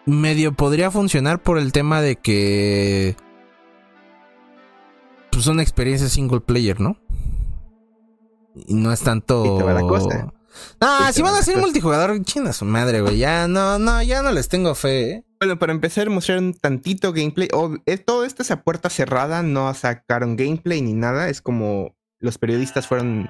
Medio 0.07 0.53
podría 0.53 0.91
funcionar 0.91 1.41
por 1.41 1.57
el 1.57 1.73
tema 1.73 2.03
de 2.03 2.17
que 2.17 3.17
pues 5.45 5.53
una 5.53 5.63
experiencia 5.63 6.09
single 6.09 6.41
player, 6.41 6.81
¿no? 6.81 6.97
Y 8.55 8.75
no 8.75 8.93
es 8.93 9.01
tanto. 9.01 9.45
Y 9.45 9.59
te 9.59 9.63
va 9.63 9.75
la. 9.75 10.33
Ah, 10.81 11.11
si 11.13 11.21
van 11.21 11.35
va 11.35 11.39
a 11.39 11.41
costa. 11.41 11.59
multijugador, 11.59 12.23
chinga 12.23 12.53
su 12.53 12.65
madre, 12.65 13.03
güey. 13.03 13.19
Ya 13.19 13.47
no, 13.47 13.79
no, 13.79 14.03
ya 14.03 14.23
no 14.23 14.31
les 14.31 14.49
tengo 14.49 14.75
fe, 14.75 15.11
¿eh? 15.11 15.25
Bueno, 15.41 15.59
para 15.59 15.73
empezar, 15.73 16.09
mostraron 16.09 16.55
tantito 16.55 17.13
gameplay. 17.13 17.49
Eh, 17.85 17.99
todo 17.99 18.25
esto 18.25 18.43
es 18.43 18.51
a 18.53 18.63
puerta 18.63 18.89
cerrada, 18.89 19.43
no 19.43 19.73
sacaron 19.75 20.37
gameplay 20.37 20.81
ni 20.81 20.95
nada. 20.95 21.29
Es 21.29 21.43
como 21.43 21.95
los 22.21 22.39
periodistas 22.39 22.87
fueron 22.87 23.29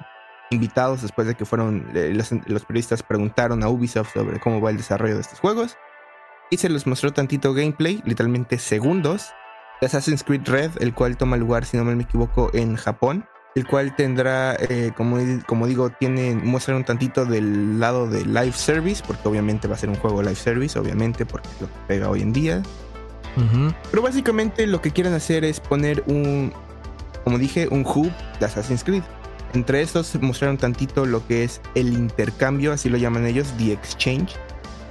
invitados 0.51 1.01
después 1.01 1.27
de 1.27 1.35
que 1.35 1.43
fueron. 1.43 1.89
eh, 1.95 2.13
los, 2.13 2.31
los 2.45 2.63
periodistas 2.63 3.03
preguntaron 3.03 3.63
a 3.63 3.67
Ubisoft 3.67 4.13
sobre 4.13 4.39
cómo 4.39 4.61
va 4.61 4.69
el 4.69 4.77
desarrollo 4.77 5.15
de 5.15 5.21
estos 5.21 5.39
juegos. 5.39 5.75
Y 6.49 6.57
se 6.57 6.69
les 6.69 6.87
mostró 6.87 7.11
tantito 7.11 7.53
gameplay, 7.53 8.01
literalmente 8.05 8.57
segundos. 8.59 9.33
De 9.81 9.87
Assassin's 9.87 10.23
Creed 10.23 10.47
Red, 10.47 10.71
el 10.79 10.93
cual 10.93 11.17
toma 11.17 11.37
lugar, 11.37 11.65
si 11.65 11.77
no 11.77 11.83
me 11.83 12.01
equivoco, 12.01 12.49
en 12.53 12.75
Japón. 12.75 13.25
El 13.55 13.65
cual 13.65 13.95
tendrá, 13.95 14.53
eh, 14.55 14.91
como, 14.97 15.17
como 15.45 15.65
digo, 15.65 15.89
tiene, 15.89 16.35
muestran 16.35 16.75
un 16.75 16.83
tantito 16.83 17.23
del 17.23 17.79
lado 17.79 18.05
de 18.05 18.25
live 18.25 18.51
service, 18.51 19.01
porque 19.07 19.25
obviamente 19.29 19.69
va 19.69 19.75
a 19.75 19.77
ser 19.77 19.87
un 19.87 19.95
juego 19.95 20.21
live 20.21 20.35
service, 20.35 20.77
obviamente, 20.77 21.25
porque 21.25 21.47
es 21.55 21.61
lo 21.61 21.67
que 21.67 21.79
pega 21.87 22.09
hoy 22.09 22.21
en 22.21 22.33
día. 22.33 22.61
Pero 23.91 24.01
básicamente 24.01 24.67
lo 24.67 24.81
que 24.81 24.91
quieren 24.91 25.13
hacer 25.13 25.43
es 25.43 25.59
poner 25.59 26.03
un, 26.05 26.53
como 27.23 27.37
dije, 27.37 27.67
un 27.69 27.85
hub 27.85 28.11
de 28.39 28.45
Assassin's 28.45 28.83
Creed. 28.83 29.03
Entre 29.53 29.81
estos 29.81 30.15
mostraron 30.21 30.57
tantito 30.57 31.05
lo 31.05 31.25
que 31.25 31.45
es 31.45 31.61
el 31.75 31.93
intercambio, 31.93 32.73
así 32.73 32.89
lo 32.89 32.97
llaman 32.97 33.25
ellos, 33.25 33.53
the 33.57 33.71
exchange. 33.71 34.35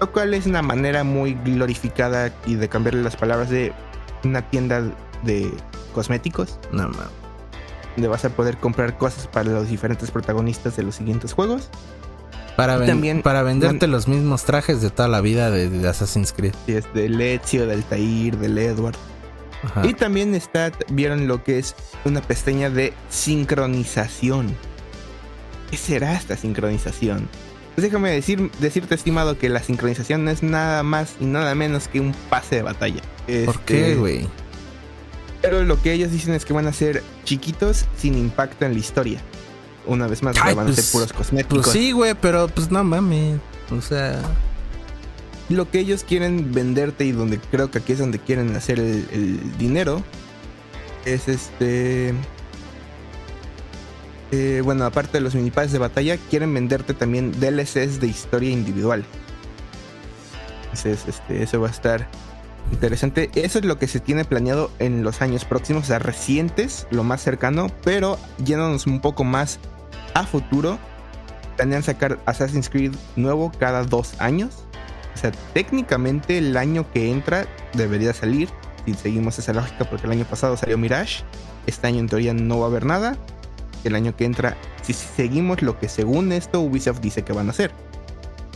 Lo 0.00 0.10
cual 0.10 0.34
es 0.34 0.46
una 0.46 0.62
manera 0.62 1.04
muy 1.04 1.34
glorificada 1.44 2.32
y 2.46 2.54
de 2.54 2.68
cambiarle 2.68 3.02
las 3.02 3.16
palabras 3.16 3.50
de 3.50 3.72
una 4.24 4.42
tienda 4.50 4.82
de 5.22 5.52
cosméticos, 5.94 6.58
No 6.72 6.82
mames. 6.88 6.98
donde 7.96 8.08
vas 8.08 8.24
a 8.24 8.30
poder 8.30 8.56
comprar 8.58 8.98
cosas 8.98 9.26
para 9.28 9.50
los 9.50 9.68
diferentes 9.68 10.10
protagonistas 10.10 10.76
de 10.76 10.82
los 10.82 10.94
siguientes 10.96 11.32
juegos. 11.32 11.68
Para, 12.56 12.76
ven- 12.76 12.86
también- 12.88 13.22
para 13.22 13.42
venderte 13.42 13.86
los 13.88 14.06
mismos 14.08 14.44
trajes 14.44 14.80
de 14.80 14.90
toda 14.90 15.08
la 15.08 15.20
vida 15.20 15.50
de, 15.50 15.68
de 15.68 15.88
Assassin's 15.88 16.32
Creed. 16.32 16.54
Y 16.66 16.74
es 16.74 16.92
del 16.94 17.20
Ezio, 17.20 17.66
del 17.66 17.82
Tair, 17.84 18.36
del 18.38 18.58
Edward. 18.58 18.96
Ajá. 19.64 19.86
Y 19.86 19.94
también 19.94 20.34
está, 20.34 20.70
vieron 20.90 21.26
lo 21.26 21.42
que 21.42 21.58
es 21.58 21.74
una 22.04 22.20
pestaña 22.20 22.68
de 22.70 22.92
sincronización. 23.08 24.54
¿Qué 25.70 25.76
será 25.76 26.14
esta 26.14 26.36
sincronización? 26.36 27.28
Pues 27.74 27.82
déjame 27.84 28.10
decir, 28.12 28.50
decirte, 28.60 28.94
estimado, 28.94 29.36
que 29.38 29.48
la 29.48 29.62
sincronización 29.62 30.24
no 30.24 30.30
es 30.30 30.42
nada 30.42 30.82
más 30.82 31.14
y 31.20 31.24
nada 31.24 31.54
menos 31.54 31.88
que 31.88 32.00
un 32.00 32.14
pase 32.30 32.56
de 32.56 32.62
batalla. 32.62 33.00
¿Por 33.26 33.34
Este, 33.34 33.58
qué, 33.64 33.94
güey? 33.96 34.28
Pero 35.42 35.62
lo 35.64 35.80
que 35.82 35.92
ellos 35.92 36.10
dicen 36.10 36.34
es 36.34 36.44
que 36.44 36.52
van 36.52 36.66
a 36.66 36.72
ser 36.72 37.02
chiquitos 37.24 37.84
sin 37.96 38.16
impacto 38.16 38.64
en 38.64 38.72
la 38.74 38.78
historia. 38.78 39.20
Una 39.86 40.06
vez 40.06 40.22
más, 40.22 40.36
Ay, 40.40 40.54
van 40.54 40.66
a 40.68 40.70
pues- 40.72 40.84
ser 40.86 40.92
puros 40.92 41.12
cosméticos. 41.12 41.64
Pues 41.64 41.72
sí, 41.72 41.92
güey, 41.92 42.14
pero 42.14 42.48
pues 42.48 42.70
no 42.70 42.82
mames. 42.84 43.38
O 43.70 43.80
sea, 43.80 44.22
Lo 45.50 45.70
que 45.70 45.80
ellos 45.80 46.04
quieren 46.08 46.52
venderte 46.54 47.04
y 47.04 47.12
donde 47.12 47.38
creo 47.38 47.70
que 47.70 47.78
aquí 47.78 47.92
es 47.92 47.98
donde 47.98 48.18
quieren 48.18 48.56
hacer 48.56 48.78
el, 48.80 49.06
el 49.12 49.58
dinero 49.58 50.02
es 51.04 51.28
este. 51.28 52.14
Eh, 54.34 54.60
bueno, 54.62 54.84
aparte 54.84 55.18
de 55.18 55.20
los 55.20 55.36
minipases 55.36 55.70
de 55.70 55.78
batalla, 55.78 56.16
quieren 56.16 56.52
venderte 56.52 56.92
también 56.92 57.30
DLCs 57.38 58.00
de 58.00 58.08
historia 58.08 58.50
individual. 58.50 59.04
Entonces, 60.64 61.04
este, 61.06 61.44
eso 61.44 61.60
va 61.60 61.68
a 61.68 61.70
estar 61.70 62.08
interesante. 62.72 63.30
Eso 63.34 63.60
es 63.60 63.64
lo 63.64 63.78
que 63.78 63.86
se 63.86 64.00
tiene 64.00 64.24
planeado 64.24 64.72
en 64.80 65.04
los 65.04 65.22
años 65.22 65.44
próximos, 65.44 65.84
o 65.84 65.86
sea, 65.86 66.00
recientes, 66.00 66.88
lo 66.90 67.04
más 67.04 67.22
cercano, 67.22 67.68
pero 67.84 68.18
yéndonos 68.44 68.88
un 68.88 69.00
poco 69.00 69.22
más 69.22 69.60
a 70.14 70.24
futuro. 70.24 70.78
Planean 71.56 71.84
sacar 71.84 72.18
Assassin's 72.26 72.68
Creed 72.68 72.92
nuevo 73.14 73.52
cada 73.56 73.84
dos 73.84 74.20
años. 74.20 74.64
O 75.14 75.16
sea, 75.16 75.30
técnicamente 75.52 76.38
el 76.38 76.56
año 76.56 76.90
que 76.90 77.12
entra 77.12 77.46
debería 77.74 78.12
salir. 78.12 78.48
Si 78.84 78.94
seguimos 78.94 79.38
esa 79.38 79.52
lógica, 79.52 79.84
porque 79.84 80.06
el 80.06 80.12
año 80.12 80.24
pasado 80.24 80.56
salió 80.56 80.76
Mirage. 80.76 81.22
Este 81.68 81.86
año 81.86 82.00
en 82.00 82.08
teoría 82.08 82.34
no 82.34 82.58
va 82.58 82.66
a 82.66 82.68
haber 82.68 82.84
nada. 82.84 83.16
El 83.84 83.94
año 83.94 84.16
que 84.16 84.24
entra, 84.24 84.56
si 84.82 84.92
seguimos 84.92 85.62
lo 85.62 85.78
que 85.78 85.88
según 85.88 86.32
esto 86.32 86.60
Ubisoft 86.60 87.00
dice 87.00 87.22
que 87.22 87.32
van 87.32 87.48
a 87.48 87.50
hacer. 87.50 87.70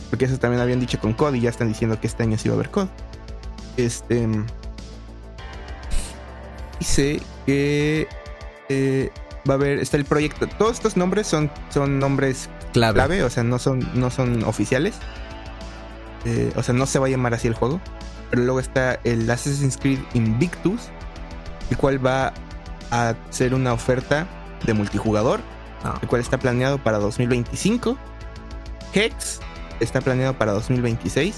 Porque 0.09 0.25
eso 0.25 0.37
también 0.39 0.61
habían 0.61 0.79
dicho 0.79 0.99
con 0.99 1.13
COD 1.13 1.35
y 1.35 1.41
ya 1.41 1.49
están 1.49 1.67
diciendo 1.67 1.99
que 2.01 2.07
este 2.07 2.23
año 2.23 2.37
sí 2.37 2.49
va 2.49 2.55
a 2.55 2.57
haber 2.57 2.71
COD. 2.71 2.87
Este. 3.77 4.27
Dice 6.79 7.21
que 7.45 8.07
eh, 8.69 9.11
va 9.47 9.53
a 9.53 9.57
haber. 9.57 9.79
Está 9.79 9.97
el 9.97 10.05
proyecto. 10.05 10.47
Todos 10.47 10.73
estos 10.73 10.97
nombres 10.97 11.27
son, 11.27 11.51
son 11.69 11.99
nombres 11.99 12.49
clave. 12.73 12.95
clave, 12.95 13.23
o 13.23 13.29
sea, 13.29 13.43
no 13.43 13.59
son, 13.59 13.87
no 13.93 14.09
son 14.09 14.43
oficiales. 14.43 14.95
Eh, 16.25 16.51
o 16.55 16.63
sea, 16.63 16.73
no 16.73 16.85
se 16.85 16.99
va 16.99 17.07
a 17.07 17.09
llamar 17.09 17.33
así 17.35 17.47
el 17.47 17.53
juego. 17.53 17.79
Pero 18.31 18.43
luego 18.43 18.59
está 18.59 18.99
el 19.03 19.29
Assassin's 19.29 19.77
Creed 19.77 19.99
Invictus, 20.13 20.89
el 21.69 21.77
cual 21.77 22.03
va 22.03 22.33
a 22.91 23.15
ser 23.29 23.53
una 23.53 23.73
oferta 23.73 24.27
de 24.65 24.73
multijugador, 24.73 25.39
No. 25.83 25.95
el 26.01 26.07
cual 26.07 26.21
está 26.21 26.37
planeado 26.37 26.77
para 26.77 26.97
2025. 26.99 27.97
Hex 28.93 29.39
está 29.79 30.01
planeado 30.01 30.37
para 30.37 30.51
2026. 30.53 31.35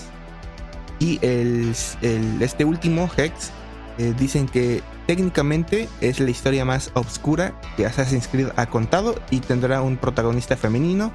Y 1.00 1.18
el, 1.22 1.76
el- 2.02 2.42
este 2.42 2.64
último, 2.66 3.10
Hex, 3.18 3.52
eh, 3.98 4.14
dicen 4.18 4.48
que 4.48 4.82
técnicamente 5.08 5.90
es 6.00 6.20
la 6.20 6.30
historia 6.30 6.64
más 6.64 6.92
oscura 6.94 7.54
que 7.76 7.86
Assassin's 7.86 8.28
Creed 8.28 8.50
ha 8.56 8.68
contado 8.68 9.16
y 9.32 9.40
tendrá 9.40 9.82
un 9.82 9.98
protagonista 9.98 10.56
femenino 10.56 11.12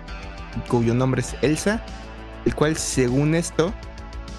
cuyo 0.69 0.93
nombre 0.95 1.21
es 1.21 1.35
Elsa, 1.43 1.83
el 2.45 2.55
cual 2.55 2.77
según 2.77 3.35
esto 3.35 3.73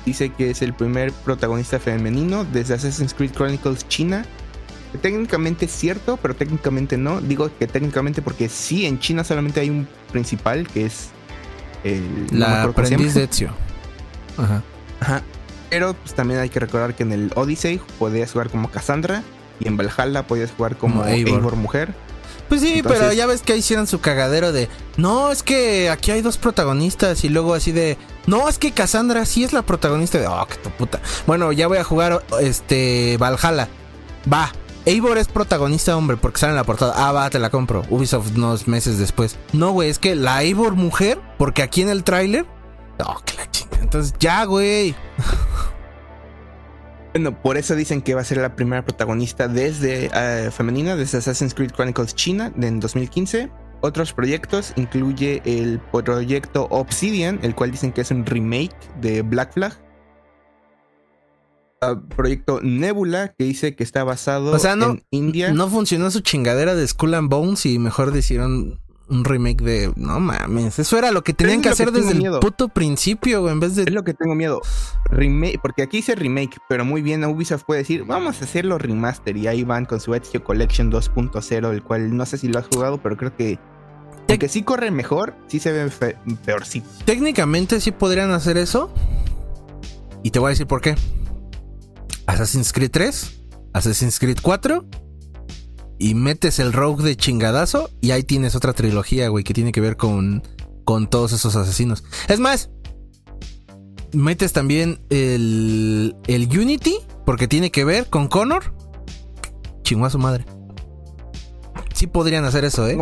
dice 0.05 0.31
que 0.31 0.49
es 0.51 0.61
el 0.61 0.73
primer 0.73 1.11
protagonista 1.11 1.79
femenino 1.79 2.43
desde 2.45 2.73
Assassin's 2.75 3.13
Creed 3.13 3.31
Chronicles 3.33 3.87
China. 3.87 4.25
Técnicamente 5.01 5.65
es 5.65 5.71
cierto, 5.71 6.17
pero 6.21 6.35
técnicamente 6.35 6.97
no. 6.97 7.21
Digo 7.21 7.49
que 7.57 7.67
técnicamente 7.67 8.21
porque 8.21 8.49
sí, 8.49 8.85
en 8.85 8.99
China 8.99 9.23
solamente 9.23 9.59
hay 9.59 9.69
un 9.69 9.87
principal 10.11 10.67
que 10.67 10.85
es 10.85 11.09
el... 11.83 12.27
no 12.31 12.39
La 12.39 12.47
llama. 12.47 12.63
aprendiz 12.71 13.13
de 13.13 13.23
Ezio. 13.25 13.51
Ajá. 14.37 14.63
Ajá. 14.99 15.21
Pero 15.69 15.93
pues, 15.93 16.13
también 16.15 16.39
hay 16.39 16.49
que 16.49 16.59
recordar 16.59 16.95
que 16.95 17.03
en 17.03 17.11
el 17.11 17.31
Odyssey 17.35 17.81
podías 17.99 18.31
jugar 18.31 18.49
como 18.49 18.71
Cassandra 18.71 19.23
y 19.59 19.67
en 19.67 19.75
Valhalla 19.77 20.25
podías 20.25 20.51
jugar 20.51 20.77
como, 20.77 21.05
Eivor. 21.05 21.55
Mujer. 21.55 21.93
Pues 22.47 22.61
sí, 22.61 22.75
Entonces- 22.77 23.01
pero 23.01 23.13
ya 23.13 23.25
ves 23.25 23.41
que 23.41 23.51
ahí 23.53 23.59
hicieron 23.59 23.87
su 23.87 23.99
cagadero 23.99 24.53
de, 24.53 24.69
no, 24.95 25.31
es 25.31 25.43
que 25.43 25.89
aquí 25.89 26.11
hay 26.11 26.21
dos 26.21 26.37
protagonistas 26.37 27.25
y 27.25 27.29
luego 27.29 27.53
así 27.53 27.73
de, 27.73 27.97
no, 28.25 28.47
es 28.47 28.57
que 28.57 28.71
Cassandra 28.71 29.25
sí 29.25 29.43
es 29.43 29.51
la 29.51 29.63
protagonista 29.63 30.17
de, 30.17 30.27
oh, 30.27 30.47
que 30.47 30.55
tu 30.55 30.69
puta. 30.69 31.01
Bueno, 31.25 31.51
ya 31.51 31.67
voy 31.67 31.77
a 31.79 31.83
jugar 31.83 32.23
este 32.39 33.17
Valhalla. 33.17 33.67
Va. 34.31 34.51
Eivor 34.87 35.17
es 35.17 35.27
protagonista 35.27 35.97
hombre 35.97 36.15
porque 36.15 36.39
sale 36.39 36.51
en 36.51 36.55
la 36.55 36.63
portada. 36.63 36.93
Ah, 36.95 37.11
va, 37.11 37.29
te 37.29 37.39
la 37.39 37.49
compro. 37.49 37.83
Ubisoft 37.89 38.37
unos 38.37 38.69
meses 38.69 38.97
después. 38.97 39.37
No, 39.51 39.73
güey, 39.73 39.89
es 39.89 39.99
que 39.99 40.15
la 40.15 40.41
Eivor 40.41 40.75
mujer, 40.75 41.19
porque 41.37 41.61
aquí 41.61 41.81
en 41.81 41.89
el 41.89 42.05
tráiler, 42.05 42.45
oh, 43.05 43.17
que 43.25 43.35
la 43.35 43.51
chinga. 43.51 43.79
Entonces, 43.81 44.13
ya, 44.17 44.45
güey. 44.45 44.95
Bueno, 47.13 47.41
por 47.41 47.57
eso 47.57 47.75
dicen 47.75 48.03
que 48.03 48.13
va 48.13 48.21
a 48.21 48.23
ser 48.23 48.37
la 48.37 48.55
primera 48.55 48.85
protagonista 48.85 49.47
desde 49.47 50.11
eh, 50.13 50.51
femenina, 50.51 50.95
desde 50.95 51.17
Assassin's 51.17 51.55
Creed 51.55 51.71
Chronicles 51.71 52.13
China 52.13 52.51
en 52.61 52.79
2015. 52.79 53.49
Otros 53.81 54.13
proyectos 54.13 54.71
incluye 54.75 55.41
el 55.45 55.79
proyecto 55.79 56.67
Obsidian, 56.69 57.39
el 57.41 57.55
cual 57.55 57.71
dicen 57.71 57.91
que 57.91 58.01
es 58.01 58.11
un 58.11 58.23
remake 58.23 58.75
de 59.01 59.23
Black 59.23 59.53
Flag. 59.53 59.73
Proyecto 62.15 62.59
Nebula, 62.61 63.33
que 63.37 63.45
dice 63.45 63.75
que 63.75 63.83
está 63.83 64.03
basado 64.03 64.51
O 64.51 64.59
sea, 64.59 64.75
no- 64.75 64.91
en 64.91 65.03
India. 65.11 65.51
No 65.53 65.69
funcionó 65.69 66.09
su 66.11 66.21
chingadera 66.21 66.75
de 66.75 66.87
Skull 66.87 67.13
and 67.13 67.29
Bones 67.29 67.65
y 67.65 67.77
mejor 67.79 68.15
hicieron 68.15 68.79
un 69.09 69.23
remake 69.23 69.61
de. 69.63 69.93
No 69.95 70.19
mames, 70.19 70.79
eso 70.79 70.97
era 70.97 71.11
lo 71.11 71.23
que 71.23 71.33
tenían 71.33 71.59
es 71.59 71.63
que 71.63 71.69
hacer 71.69 71.91
desde 71.91 72.11
el 72.11 72.39
puto 72.39 72.67
principio, 72.67 73.41
güey, 73.41 73.53
en 73.53 73.59
vez 73.61 73.77
Es 73.77 73.85
de. 73.85 73.91
lo 73.91 74.03
que 74.03 74.13
tengo 74.13 74.35
miedo. 74.35 74.59
Remake, 75.05 75.59
porque 75.61 75.83
aquí 75.83 75.97
dice 75.97 76.13
remake, 76.15 76.57
pero 76.67 76.83
muy 76.83 77.01
bien 77.01 77.23
Ubisoft 77.23 77.63
puede 77.65 77.81
decir, 77.81 78.03
vamos 78.03 78.41
a 78.41 78.45
hacerlo 78.45 78.77
remaster. 78.77 79.37
Y 79.37 79.47
ahí 79.47 79.63
van 79.63 79.85
con 79.85 79.99
su 80.01 80.13
Ezio 80.13 80.43
Collection 80.43 80.91
2.0, 80.91 81.71
el 81.71 81.83
cual 81.83 82.17
no 82.17 82.25
sé 82.25 82.37
si 82.37 82.47
lo 82.49 82.59
has 82.59 82.67
jugado, 82.67 83.01
pero 83.01 83.15
creo 83.15 83.33
que... 83.35 83.59
Aunque 84.29 84.49
sí 84.49 84.63
corre 84.63 84.91
mejor, 84.91 85.35
sí 85.47 85.59
se 85.59 85.71
ve 85.71 85.89
peorcito. 86.43 86.89
Técnicamente 87.05 87.79
sí 87.79 87.91
podrían 87.91 88.31
hacer 88.31 88.57
eso. 88.57 88.91
Y 90.21 90.31
te 90.31 90.39
voy 90.39 90.47
a 90.47 90.49
decir 90.49 90.67
por 90.67 90.81
qué. 90.81 90.95
Assassin's 92.27 92.73
Creed 92.73 92.91
3, 92.91 93.39
Assassin's 93.73 94.19
Creed 94.19 94.37
4. 94.41 94.85
Y 95.99 96.13
metes 96.13 96.59
el 96.59 96.73
rogue 96.73 97.03
de 97.03 97.15
chingadazo. 97.15 97.89
Y 98.01 98.11
ahí 98.11 98.23
tienes 98.23 98.55
otra 98.55 98.73
trilogía, 98.73 99.29
güey, 99.29 99.43
que 99.43 99.53
tiene 99.53 99.71
que 99.71 99.81
ver 99.81 99.97
con, 99.97 100.43
con 100.83 101.09
todos 101.09 101.31
esos 101.31 101.55
asesinos. 101.55 102.03
Es 102.27 102.39
más, 102.39 102.69
metes 104.13 104.53
también 104.53 104.99
el, 105.09 106.15
el 106.27 106.47
Unity, 106.47 106.97
porque 107.25 107.47
tiene 107.47 107.71
que 107.71 107.83
ver 107.83 108.07
con 108.09 108.27
Connor. 108.27 108.75
Chingó 109.81 110.05
a 110.05 110.09
su 110.09 110.19
madre. 110.19 110.45
sí 111.95 112.05
podrían 112.05 112.45
hacer 112.45 112.63
eso, 112.65 112.87
¿eh? 112.87 112.97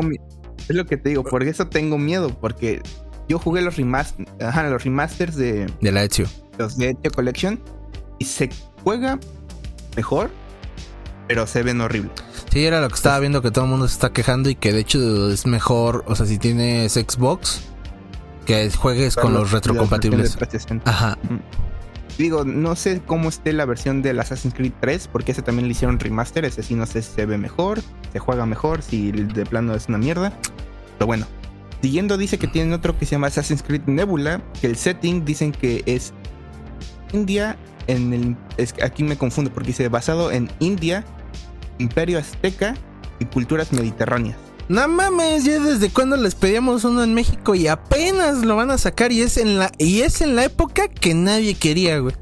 Es 0.70 0.76
lo 0.76 0.86
que 0.86 0.98
te 0.98 1.10
digo, 1.10 1.24
por 1.24 1.44
eso 1.44 1.68
tengo 1.68 1.98
miedo, 1.98 2.30
porque 2.40 2.82
yo 3.28 3.40
jugué 3.40 3.62
los, 3.62 3.76
remaster, 3.76 4.26
ajá, 4.40 4.70
los 4.70 4.84
remasters 4.84 5.36
de, 5.36 5.68
de 5.82 5.92
la 5.92 6.04
Ezio. 6.04 6.28
Los 6.58 6.78
de 6.78 6.92
Ezio 6.92 7.12
Collection 7.12 7.60
y 8.20 8.26
se 8.26 8.50
juega 8.86 9.20
mejor, 9.98 10.30
pero 11.28 11.48
se 11.48 11.64
ven 11.64 11.82
horribles. 11.82 12.14
Sí, 12.52 12.66
era 12.66 12.80
lo 12.80 12.88
que 12.88 12.94
estaba 12.94 13.20
viendo 13.20 13.42
que 13.42 13.52
todo 13.52 13.66
el 13.66 13.72
mundo 13.72 13.88
se 13.88 13.96
está 13.96 14.14
quejando 14.14 14.50
y 14.50 14.56
que 14.56 14.72
de 14.72 14.80
hecho 14.80 15.30
es 15.30 15.46
mejor, 15.46 16.06
o 16.08 16.16
sea, 16.16 16.26
si 16.28 16.38
tienes 16.38 16.94
Xbox, 16.94 17.62
que 18.46 18.70
juegues 18.70 19.16
con 19.16 19.34
los, 19.34 19.52
retrocompatibles. 19.52 20.38
Ajá. 20.86 21.18
Digo, 22.20 22.46
no 22.46 22.76
sé 22.76 23.02
cómo 23.06 23.28
esté 23.28 23.52
la 23.54 23.66
versión 23.66 24.04
del 24.04 24.20
Assassin's 24.20 24.54
Creed 24.54 24.72
3, 24.80 25.10
porque 25.12 25.32
ese 25.34 25.42
también 25.42 25.68
le 25.68 25.72
hicieron 25.72 26.00
remaster, 26.00 26.46
ese 26.46 26.62
sí 26.64 26.76
no 26.76 26.86
sé 26.86 27.02
si 27.02 27.12
se 27.12 27.26
ve 27.26 27.38
mejor, 27.38 27.82
se 28.14 28.20
juega 28.20 28.46
mejor, 28.46 28.84
si 28.84 29.12
de 29.12 29.46
plano 29.46 29.74
es 29.74 29.90
una 29.90 29.98
mierda. 29.98 30.32
Pero 30.98 31.08
bueno, 31.08 31.26
siguiendo 31.82 32.18
dice 32.18 32.38
que 32.38 32.48
tienen 32.48 32.72
otro 32.72 32.98
que 32.98 33.06
se 33.06 33.14
llama 33.14 33.28
Assassin's 33.28 33.64
Creed 33.64 33.88
Nebula, 33.88 34.42
que 34.62 34.68
el 34.68 34.78
setting 34.78 35.26
dicen 35.26 35.52
que 35.52 35.84
es 35.88 36.14
India 37.12 37.58
en 37.88 38.14
el 38.14 38.38
aquí 38.84 39.04
me 39.04 39.18
confundo 39.18 39.52
porque 39.52 39.68
dice 39.68 39.88
basado 39.90 40.32
en 40.32 40.50
India, 40.60 41.06
Imperio 41.78 42.20
Azteca 42.20 42.76
y 43.20 43.26
culturas 43.26 43.72
mediterráneas. 43.72 44.38
No 44.68 44.88
mames, 44.88 45.44
ya 45.44 45.60
desde 45.60 45.90
cuando 45.90 46.18
les 46.18 46.34
pedíamos 46.34 46.84
uno 46.86 47.04
en 47.04 47.14
México 47.14 47.54
y 47.54 47.68
apenas 47.68 48.44
lo 48.44 48.56
van 48.56 48.72
a 48.72 48.80
sacar 48.80 49.12
y 49.12 49.22
es 49.22 49.38
en 49.38 49.60
la 49.60 49.72
y 49.78 50.02
es 50.02 50.22
en 50.22 50.36
la 50.36 50.46
época 50.46 50.88
que 50.88 51.14
nadie 51.14 51.54
quería, 51.54 52.00
güey. 52.00 52.16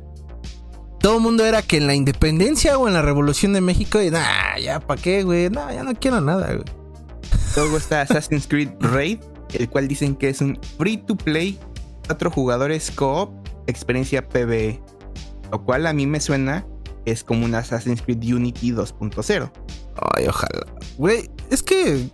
Todo 0.99 1.17
el 1.17 1.21
mundo 1.21 1.45
era 1.45 1.61
que 1.61 1.77
en 1.77 1.87
la 1.87 1.95
independencia 1.95 2.77
o 2.77 2.87
en 2.87 2.93
la 2.93 3.01
revolución 3.01 3.53
de 3.53 3.61
México 3.61 4.01
y 4.01 4.09
nah, 4.09 4.57
ya 4.61 4.79
para 4.79 5.01
qué, 5.01 5.23
güey. 5.23 5.49
No, 5.49 5.71
ya 5.71 5.83
no 5.83 5.93
quiero 5.95 6.19
nada, 6.19 6.53
güey. 6.53 6.65
Luego 7.55 7.77
está 7.77 8.01
Assassin's 8.01 8.47
Creed 8.47 8.71
Raid, 8.79 9.19
el 9.53 9.69
cual 9.69 9.87
dicen 9.87 10.15
que 10.15 10.29
es 10.29 10.41
un 10.41 10.59
free 10.77 10.97
to 10.97 11.15
play, 11.15 11.59
cuatro 12.07 12.29
jugadores 12.31 12.91
co-op, 12.91 13.31
experiencia 13.67 14.27
PvE. 14.27 14.81
Lo 15.53 15.63
cual 15.63 15.87
a 15.87 15.93
mí 15.93 16.05
me 16.05 16.19
suena 16.19 16.65
es 17.05 17.23
como 17.23 17.45
un 17.45 17.55
Assassin's 17.55 18.01
Creed 18.01 18.23
Unity 18.33 18.71
2.0. 18.71 19.51
Ay, 20.17 20.27
ojalá. 20.27 20.65
Güey, 20.97 21.29
es 21.49 21.63
que 21.63 22.09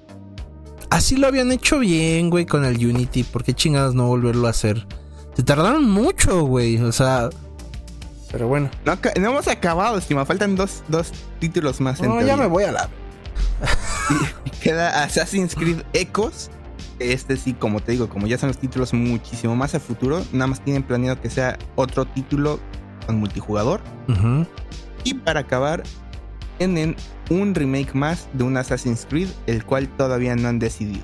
Así 0.89 1.17
lo 1.17 1.27
habían 1.27 1.51
hecho 1.51 1.79
bien, 1.79 2.29
güey, 2.29 2.45
con 2.45 2.65
el 2.65 2.75
Unity. 2.83 3.23
¿Por 3.23 3.43
qué 3.43 3.53
chingados 3.53 3.93
no 3.93 4.07
volverlo 4.07 4.47
a 4.47 4.49
hacer? 4.49 4.87
Se 5.35 5.43
tardaron 5.43 5.89
mucho, 5.89 6.41
güey. 6.41 6.77
O 6.81 6.91
sea. 6.91 7.29
Pero 8.31 8.47
bueno. 8.47 8.69
No, 8.85 8.97
hemos 9.15 9.47
acabado, 9.47 9.97
estima. 9.97 10.25
Faltan 10.25 10.55
dos, 10.55 10.81
títulos 11.39 11.79
más. 11.79 12.01
No, 12.01 12.21
ya 12.21 12.35
me 12.35 12.47
voy 12.47 12.63
a 12.63 12.71
la. 12.71 12.89
y 14.45 14.49
queda 14.49 15.03
Assassin's 15.03 15.55
Creed 15.55 15.83
Echoes. 15.93 16.49
Este 16.97 17.37
sí, 17.37 17.53
como 17.53 17.79
te 17.79 17.93
digo, 17.93 18.09
como 18.09 18.27
ya 18.27 18.37
son 18.37 18.47
los 18.47 18.57
títulos 18.57 18.93
muchísimo 18.93 19.55
más 19.55 19.73
a 19.73 19.79
futuro, 19.79 20.21
nada 20.33 20.47
más 20.47 20.61
tienen 20.61 20.83
planeado 20.83 21.21
que 21.21 21.29
sea 21.29 21.57
otro 21.75 22.03
título 22.03 22.59
multijugador. 23.17 23.81
Y 25.03 25.13
para 25.13 25.41
acabar, 25.41 25.83
tienen 26.57 26.95
un 27.29 27.55
remake 27.55 27.93
más 27.93 28.27
de 28.33 28.43
un 28.43 28.57
Assassin's 28.57 29.05
Creed, 29.09 29.29
el 29.47 29.63
cual 29.65 29.87
todavía 29.87 30.35
no 30.35 30.47
han 30.47 30.59
decidido. 30.59 31.03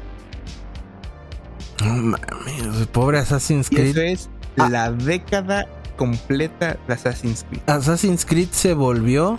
Mames, 1.84 2.88
pobre 2.92 3.20
Assassin's 3.20 3.70
Creed. 3.70 3.98
eso 3.98 4.02
es 4.02 4.30
ah. 4.58 4.70
la 4.70 4.92
década 4.92 5.68
completa 5.98 6.78
de 6.88 6.94
Assassin's 6.94 7.46
Creed. 7.50 7.62
Assassin's 7.68 8.26
Creed 8.26 8.50
se 8.52 8.74
volvió 8.74 9.38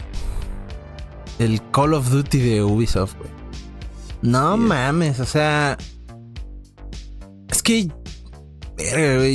el 1.39 1.61
Call 1.71 1.95
of 1.95 2.11
Duty 2.11 2.39
de 2.39 2.63
Ubisoft, 2.63 3.17
güey. 3.19 3.31
No 4.23 4.57
mames, 4.57 5.21
o 5.21 5.27
sea. 5.27 5.77
Es 7.49 7.63
que. 7.63 7.89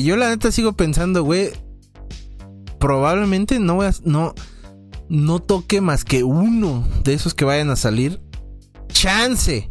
Yo 0.04 0.16
la 0.16 0.30
neta 0.30 0.52
sigo 0.52 0.74
pensando, 0.74 1.24
güey. 1.24 1.52
Probablemente 2.82 3.60
no 3.60 3.76
voy 3.76 3.86
a. 3.86 3.94
No 4.04 4.34
no 5.12 5.40
toque 5.40 5.82
más 5.82 6.06
que 6.06 6.24
uno 6.24 6.88
de 7.04 7.14
esos 7.14 7.34
que 7.34 7.44
vayan 7.44 7.70
a 7.70 7.76
salir. 7.76 8.22
Chance. 8.88 9.70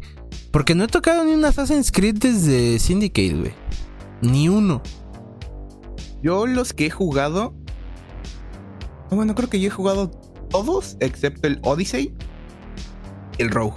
Porque 0.51 0.75
no 0.75 0.85
he 0.85 0.87
tocado 0.87 1.25
ni 1.25 1.33
un 1.33 1.45
Assassin's 1.47 1.91
Creed 1.91 2.19
desde 2.19 2.79
Syndicate, 2.79 3.35
güey. 3.35 3.53
Ni 4.21 4.51
uno. 4.51 4.83
Yo 6.23 6.47
los 6.47 6.75
que 6.75 6.87
he 6.87 6.91
jugado... 6.91 7.55
Bueno, 9.11 9.35
creo 9.35 9.49
que 9.49 9.61
yo 9.61 9.69
he 9.69 9.71
jugado 9.71 10.11
todos, 10.51 10.99
excepto 11.01 11.49
el 11.49 11.59
Odyssey 11.63 12.15
el 13.39 13.51
Rogue. 13.51 13.77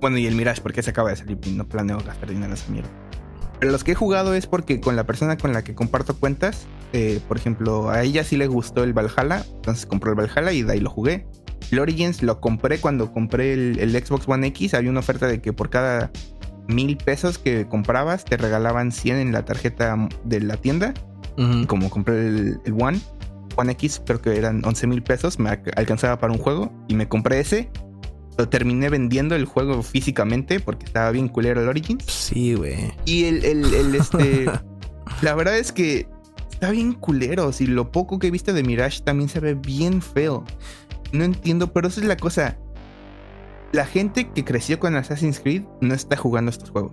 Bueno, 0.00 0.18
y 0.18 0.26
el 0.26 0.34
Mirage, 0.34 0.60
porque 0.60 0.82
se 0.82 0.90
acaba 0.90 1.10
de 1.10 1.16
salir 1.16 1.38
y 1.44 1.50
no 1.50 1.68
planeo 1.68 1.98
gastar 1.98 2.28
dinero 2.28 2.54
en 2.54 2.72
mierda. 2.72 2.90
Pero 3.60 3.70
los 3.70 3.84
que 3.84 3.92
he 3.92 3.94
jugado 3.94 4.34
es 4.34 4.48
porque 4.48 4.80
con 4.80 4.96
la 4.96 5.04
persona 5.04 5.36
con 5.36 5.52
la 5.52 5.62
que 5.62 5.76
comparto 5.76 6.16
cuentas, 6.16 6.66
eh, 6.96 7.20
por 7.28 7.36
ejemplo, 7.36 7.90
a 7.90 8.02
ella 8.02 8.24
sí 8.24 8.38
le 8.38 8.46
gustó 8.46 8.82
el 8.82 8.94
Valhalla, 8.94 9.44
entonces 9.56 9.84
compró 9.84 10.12
el 10.12 10.16
Valhalla 10.16 10.52
y 10.52 10.62
de 10.62 10.72
ahí 10.72 10.80
lo 10.80 10.88
jugué. 10.88 11.26
El 11.70 11.80
Origins 11.80 12.22
lo 12.22 12.40
compré 12.40 12.78
cuando 12.78 13.12
compré 13.12 13.52
el, 13.52 13.90
Xbox 13.90 14.26
One 14.26 14.46
X, 14.46 14.72
había 14.72 14.90
una 14.90 15.00
oferta 15.00 15.26
de 15.26 15.42
que 15.42 15.52
por 15.52 15.68
cada 15.68 16.10
mil 16.68 16.96
pesos 16.96 17.38
que 17.38 17.68
comprabas 17.68 18.24
te 18.24 18.38
regalaban 18.38 18.92
100 18.92 19.16
en 19.16 19.32
la 19.32 19.44
tarjeta 19.44 20.08
de 20.24 20.40
la 20.40 20.56
tienda. 20.56 20.94
Como 21.66 21.90
compré 21.90 22.28
el, 22.28 22.60
el, 22.64 22.72
One, 22.72 22.98
One 23.56 23.72
X 23.72 24.00
creo 24.06 24.22
que 24.22 24.38
eran 24.38 24.64
11 24.64 24.86
mil 24.86 25.02
pesos, 25.02 25.38
me 25.38 25.50
alcanzaba 25.50 26.18
para 26.18 26.32
un 26.32 26.38
juego 26.38 26.72
y 26.88 26.94
me 26.94 27.08
compré 27.08 27.40
ese 27.40 27.68
lo 28.38 28.48
terminé 28.48 28.90
vendiendo 28.90 29.34
el 29.34 29.44
juego 29.44 29.82
físicamente 29.82 30.60
porque 30.60 30.84
estaba 30.84 31.10
bien 31.10 31.28
culero 31.28 31.62
el 31.62 31.68
Origins. 31.68 32.04
Sí, 32.06 32.54
güey. 32.54 32.92
Y 33.04 33.24
el, 33.24 33.44
el, 33.44 33.94
este. 33.94 34.46
la 35.22 35.34
verdad 35.34 35.58
es 35.58 35.72
que 35.72 36.06
está 36.56 36.70
bien 36.70 36.94
culero. 36.94 37.52
Si 37.52 37.66
lo 37.66 37.92
poco 37.92 38.18
que 38.18 38.28
he 38.28 38.30
visto 38.30 38.54
de 38.54 38.62
Mirage 38.62 39.02
también 39.02 39.28
se 39.28 39.40
ve 39.40 39.54
bien 39.54 40.00
feo. 40.00 40.42
No 41.12 41.22
entiendo, 41.22 41.72
pero 41.72 41.88
esa 41.88 42.00
es 42.00 42.06
la 42.06 42.16
cosa. 42.16 42.58
La 43.72 43.84
gente 43.84 44.30
que 44.32 44.44
creció 44.44 44.80
con 44.80 44.96
Assassin's 44.96 45.38
Creed 45.40 45.64
no 45.82 45.92
está 45.92 46.16
jugando 46.16 46.50
estos 46.50 46.70
juegos. 46.70 46.92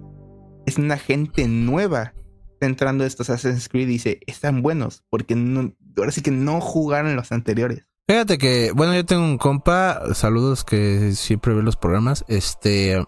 Es 0.66 0.78
una 0.78 0.98
gente 0.98 1.48
nueva 1.48 2.14
entrando 2.60 3.06
a 3.06 3.08
estos 3.08 3.30
Assassin's 3.30 3.70
Creed 3.70 3.88
y 3.88 3.94
dice, 3.94 4.20
están 4.28 4.62
buenos, 4.62 5.04
porque 5.10 5.36
no, 5.36 5.74
ahora 5.98 6.12
sí 6.12 6.22
que 6.22 6.32
no 6.32 6.60
jugaron 6.60 7.16
los 7.16 7.32
anteriores. 7.32 7.88
Fíjate 8.08 8.38
que, 8.38 8.72
bueno, 8.74 8.94
yo 8.94 9.06
tengo 9.06 9.24
un 9.24 9.38
compa, 9.38 10.14
saludos 10.14 10.66
que 10.66 11.14
siempre 11.14 11.54
ve 11.54 11.64
los 11.64 11.78
programas, 11.78 12.26
este, 12.28 13.02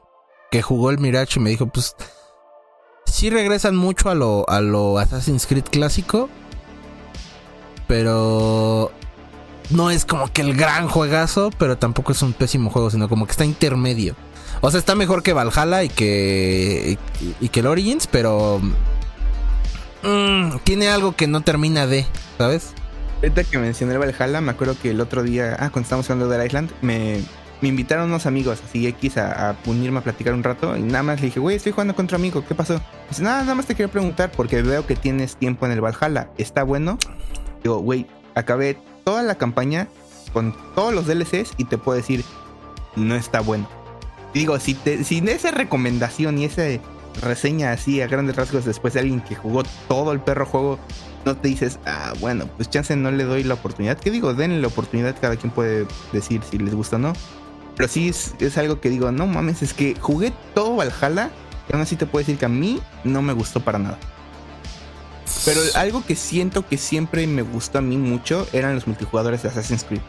que 0.52 0.62
jugó 0.62 0.90
el 0.90 1.00
Mirage 1.00 1.40
y 1.40 1.44
me 1.44 1.50
dijo, 1.50 1.68
pues, 1.68 1.96
sí 3.06 3.30
regresan 3.30 3.76
mucho 3.76 4.10
a 4.10 4.16
lo, 4.16 4.50
a 4.50 4.62
lo 4.62 5.00
Assassin's 5.00 5.48
Creed 5.48 5.66
clásico, 5.70 6.30
pero 7.88 8.92
no 9.70 9.92
es 9.92 10.06
como 10.06 10.32
que 10.32 10.42
el 10.42 10.56
gran 10.56 10.88
juegazo, 10.88 11.52
pero 11.58 11.78
tampoco 11.78 12.12
es 12.12 12.22
un 12.22 12.34
pésimo 12.34 12.70
juego, 12.70 12.90
sino 12.90 13.10
como 13.10 13.26
que 13.26 13.32
está 13.32 13.46
intermedio. 13.46 14.16
O 14.62 14.72
sea, 14.72 14.80
está 14.80 14.96
mejor 14.96 15.24
que 15.24 15.34
Valhalla 15.34 15.84
y 15.84 15.90
que, 15.90 16.98
y, 17.42 17.50
que 17.50 17.60
el 17.60 17.68
Origins, 17.68 18.08
pero 18.08 18.62
mm, 20.04 20.58
tiene 20.64 20.90
algo 20.90 21.16
que 21.16 21.28
no 21.28 21.42
termina 21.42 21.88
de, 21.88 22.06
¿sabes? 22.38 22.74
Ahorita 23.18 23.44
que 23.44 23.58
mencioné 23.58 23.94
el 23.94 24.00
Valhalla, 24.00 24.42
me 24.42 24.52
acuerdo 24.52 24.76
que 24.82 24.92
el 24.92 25.02
otro 25.02 25.24
día, 25.24 25.54
ah, 25.54 25.70
cuando 25.70 25.82
estábamos 25.82 26.10
hablando 26.10 26.30
de 26.30 26.46
Island, 26.46 26.72
me, 26.82 27.20
me 27.62 27.70
invitaron 27.70 28.08
unos 28.08 28.26
amigos 28.26 28.62
así 28.68 28.88
X 28.88 29.18
a, 29.18 29.50
a, 29.50 29.56
unirme 29.66 30.00
a 30.00 30.04
platicar 30.04 30.34
un 30.34 30.44
rato 30.44 30.78
y 30.78 30.82
nada 30.82 31.04
más 31.04 31.20
le 31.20 31.28
dije, 31.28 31.40
güey, 31.40 31.56
estoy 31.56 31.72
jugando 31.72 31.96
contra 31.96 32.18
amigo, 32.18 32.44
¿qué 32.48 32.56
pasó? 32.56 32.82
Dice, 33.10 33.24
nada, 33.24 33.42
nada 33.42 33.56
más 33.56 33.66
te 33.66 33.76
quiero 33.76 33.92
preguntar 33.92 34.32
porque 34.32 34.62
veo 34.62 34.86
que 34.86 34.96
tienes 34.96 35.38
tiempo 35.38 35.66
en 35.66 35.72
el 35.72 35.82
Valhalla, 35.82 36.30
¿está 36.38 36.64
bueno? 36.64 36.98
Digo, 37.66 37.80
güey, 37.80 38.06
acabé 38.36 38.78
toda 39.06 39.24
la 39.24 39.40
campaña 39.40 39.88
con 40.34 40.56
todos 40.76 40.94
los 40.94 41.08
DLCs 41.08 41.54
y 41.58 41.66
te 41.66 41.80
puedo 41.80 41.98
decir, 41.98 42.24
no 42.96 43.16
está 43.16 43.40
bueno. 43.40 43.68
Digo, 44.36 44.60
si, 44.60 44.76
te, 44.76 45.04
si 45.04 45.18
esa 45.28 45.50
recomendación 45.50 46.38
y 46.38 46.46
esa 46.46 46.62
reseña 47.24 47.72
así 47.72 48.02
a 48.02 48.08
grandes 48.08 48.36
rasgos 48.36 48.66
después 48.66 48.94
de 48.94 49.00
alguien 49.00 49.20
que 49.20 49.34
jugó 49.34 49.64
todo 49.88 50.12
el 50.12 50.20
perro 50.20 50.46
juego 50.46 50.78
no 51.26 51.36
te 51.36 51.48
dices, 51.48 51.80
ah, 51.88 52.14
bueno, 52.20 52.46
pues 52.56 52.70
chance 52.70 52.96
no 52.96 53.10
le 53.10 53.24
doy 53.24 53.44
la 53.44 53.56
oportunidad. 53.56 53.98
¿Qué 53.98 54.12
digo? 54.12 54.36
Denle 54.36 54.62
la 54.62 54.68
oportunidad, 54.68 55.16
cada 55.20 55.36
quien 55.36 55.52
puede 55.52 55.88
decir 56.14 56.44
si 56.48 56.60
les 56.60 56.76
gusta 56.76 56.98
o 56.98 57.00
no. 57.00 57.14
Pero 57.76 57.90
sí 57.90 58.10
es, 58.10 58.58
algo 58.60 58.80
que 58.80 58.92
digo, 58.92 59.12
no 59.12 59.26
mames, 59.26 59.64
es 59.64 59.74
que 59.74 59.96
jugué 60.00 60.32
todo 60.54 60.76
Valhalla 60.76 61.32
y 61.68 61.74
aún 61.74 61.82
así 61.82 61.96
te 61.96 62.06
puedo 62.06 62.22
decir 62.22 62.38
que 62.38 62.46
a 62.46 62.50
mí 62.50 62.80
no 63.04 63.24
me 63.24 63.34
gustó 63.34 63.60
para 63.60 63.80
nada. 63.80 63.98
Pero 65.46 65.62
algo 65.76 66.06
que 66.06 66.16
siento 66.16 66.68
que 66.68 66.78
siempre 66.78 67.26
me 67.28 67.42
gustó 67.42 67.80
a 67.80 67.82
mí 67.82 67.98
mucho 67.98 68.48
eran 68.54 68.76
los 68.76 68.88
multijugadores 68.88 69.44
de 69.44 69.50
Assassin's 69.50 69.84
Creed. 69.84 70.02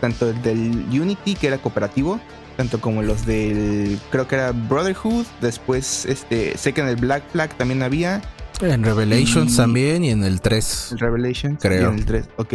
Tanto 0.00 0.28
el 0.28 0.42
del 0.42 0.86
Unity, 0.90 1.34
que 1.34 1.48
era 1.48 1.58
cooperativo, 1.58 2.20
tanto 2.56 2.80
como 2.80 3.02
los 3.02 3.26
del, 3.26 3.98
creo 4.10 4.28
que 4.28 4.36
era 4.36 4.52
Brotherhood, 4.52 5.26
después 5.40 6.06
este, 6.06 6.56
sé 6.56 6.72
que 6.72 6.80
en 6.80 6.88
el 6.88 6.96
Black 6.96 7.22
Flag 7.32 7.56
también 7.56 7.82
había, 7.82 8.22
en 8.60 8.84
Revelations 8.84 9.56
también 9.56 10.04
y 10.04 10.10
en 10.10 10.24
el 10.24 10.40
3. 10.40 10.92
En 10.92 10.98
Revelations 10.98 11.58
creo. 11.60 11.90
en 11.90 11.98
el 11.98 12.04
3, 12.06 12.28
ok. 12.36 12.54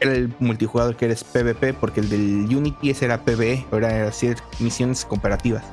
Era 0.00 0.12
el 0.12 0.32
multijugador 0.38 0.96
que 0.96 1.06
eres 1.06 1.24
PvP, 1.24 1.74
porque 1.74 2.00
el 2.00 2.08
del 2.08 2.54
Unity 2.54 2.90
ese 2.90 3.06
era 3.06 3.24
PvE, 3.24 3.66
era 3.72 4.06
hacer 4.06 4.36
misiones 4.60 5.04
comparativas. 5.04 5.64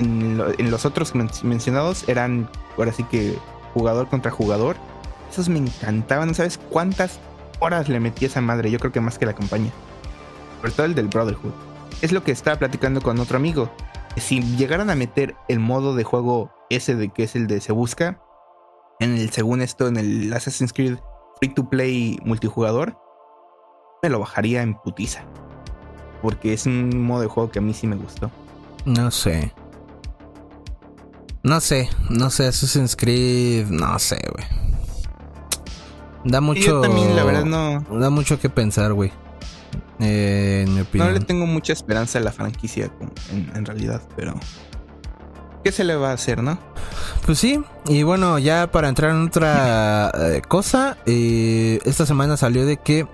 en, 0.00 0.70
los 0.70 0.84
otros 0.84 1.12
mencionados 1.14 2.08
eran 2.08 2.48
ahora 2.76 2.92
sí 2.92 3.04
que 3.04 3.36
jugador 3.74 4.08
contra 4.08 4.30
jugador. 4.30 4.76
Esos 5.32 5.48
me 5.48 5.58
encantaban, 5.58 6.28
¿no 6.28 6.34
sabes 6.34 6.60
cuántas 6.68 7.18
horas 7.58 7.88
le 7.88 8.00
metí 8.00 8.26
a 8.26 8.28
esa 8.28 8.42
madre? 8.42 8.70
Yo 8.70 8.78
creo 8.78 8.92
que 8.92 9.00
más 9.00 9.18
que 9.18 9.24
la 9.24 9.32
campaña. 9.32 9.70
Sobre 10.60 10.72
todo 10.72 10.84
el 10.84 10.94
del 10.94 11.08
Brotherhood. 11.08 11.54
Es 12.02 12.12
lo 12.12 12.22
que 12.22 12.32
estaba 12.32 12.58
platicando 12.58 13.00
con 13.00 13.18
otro 13.18 13.38
amigo. 13.38 13.70
Si 14.18 14.42
llegaran 14.42 14.90
a 14.90 14.94
meter 14.94 15.34
el 15.48 15.58
modo 15.58 15.94
de 15.96 16.04
juego 16.04 16.52
ese 16.68 16.96
de 16.96 17.08
que 17.08 17.22
es 17.22 17.34
el 17.34 17.46
de 17.46 17.62
se 17.62 17.72
busca, 17.72 18.20
en 19.00 19.16
el 19.16 19.30
según 19.30 19.62
esto, 19.62 19.88
en 19.88 19.96
el 19.96 20.30
Assassin's 20.34 20.74
Creed 20.74 20.98
Free 21.40 21.54
to 21.54 21.70
Play 21.70 22.18
multijugador, 22.26 22.98
me 24.02 24.10
lo 24.10 24.18
bajaría 24.20 24.60
en 24.60 24.74
putiza. 24.74 25.24
Porque 26.20 26.52
es 26.52 26.66
un 26.66 27.00
modo 27.00 27.22
de 27.22 27.28
juego 27.28 27.50
que 27.50 27.58
a 27.58 27.62
mí 27.62 27.72
sí 27.72 27.86
me 27.86 27.96
gustó. 27.96 28.30
No 28.84 29.10
sé. 29.10 29.54
No 31.42 31.58
sé, 31.60 31.88
no 32.10 32.28
sé, 32.28 32.48
Assassin's 32.48 32.96
Creed, 32.96 33.68
no 33.68 33.98
sé, 33.98 34.20
güey. 34.30 34.61
Da 36.24 36.40
mucho. 36.40 36.60
Yo 36.60 36.80
también, 36.80 37.16
la 37.16 37.24
verdad, 37.24 37.44
no. 37.44 37.98
Da 37.98 38.10
mucho 38.10 38.38
que 38.38 38.48
pensar, 38.48 38.92
güey. 38.92 39.12
Eh, 40.00 40.64
en 40.66 40.74
mi 40.74 40.80
opinión. 40.80 41.08
No 41.08 41.18
le 41.18 41.24
tengo 41.24 41.46
mucha 41.46 41.72
esperanza 41.72 42.18
a 42.18 42.22
la 42.22 42.32
franquicia, 42.32 42.90
en, 43.30 43.64
realidad, 43.64 44.02
pero. 44.16 44.34
¿Qué 45.64 45.70
se 45.70 45.84
le 45.84 45.94
va 45.94 46.10
a 46.10 46.14
hacer, 46.14 46.42
no? 46.42 46.58
Pues 47.24 47.38
sí, 47.38 47.62
y 47.86 48.02
bueno, 48.02 48.38
ya 48.40 48.72
para 48.72 48.88
entrar 48.88 49.12
en 49.12 49.28
otra 49.28 50.10
eh, 50.14 50.42
cosa, 50.46 50.96
eh, 51.06 51.78
esta 51.84 52.04
semana 52.04 52.36
salió 52.36 52.66
de 52.66 52.78
que 52.78 53.06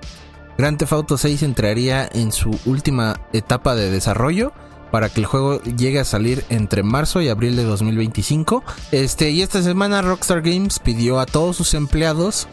Grand 0.56 0.78
Theft 0.78 0.92
Auto 0.94 1.18
6 1.18 1.42
entraría 1.42 2.08
en 2.10 2.32
su 2.32 2.58
última 2.64 3.20
etapa 3.34 3.74
de 3.74 3.90
desarrollo 3.90 4.52
para 4.90 5.10
que 5.10 5.20
el 5.20 5.26
juego 5.26 5.60
llegue 5.62 6.00
a 6.00 6.04
salir 6.04 6.42
entre 6.48 6.82
marzo 6.82 7.20
y 7.20 7.28
abril 7.28 7.54
de 7.56 7.64
2025. 7.64 8.64
Este, 8.92 9.30
y 9.30 9.42
esta 9.42 9.62
semana 9.62 10.00
Rockstar 10.00 10.40
Games 10.40 10.78
pidió 10.78 11.20
a 11.20 11.26
todos 11.26 11.56
sus 11.56 11.74
empleados 11.74 12.48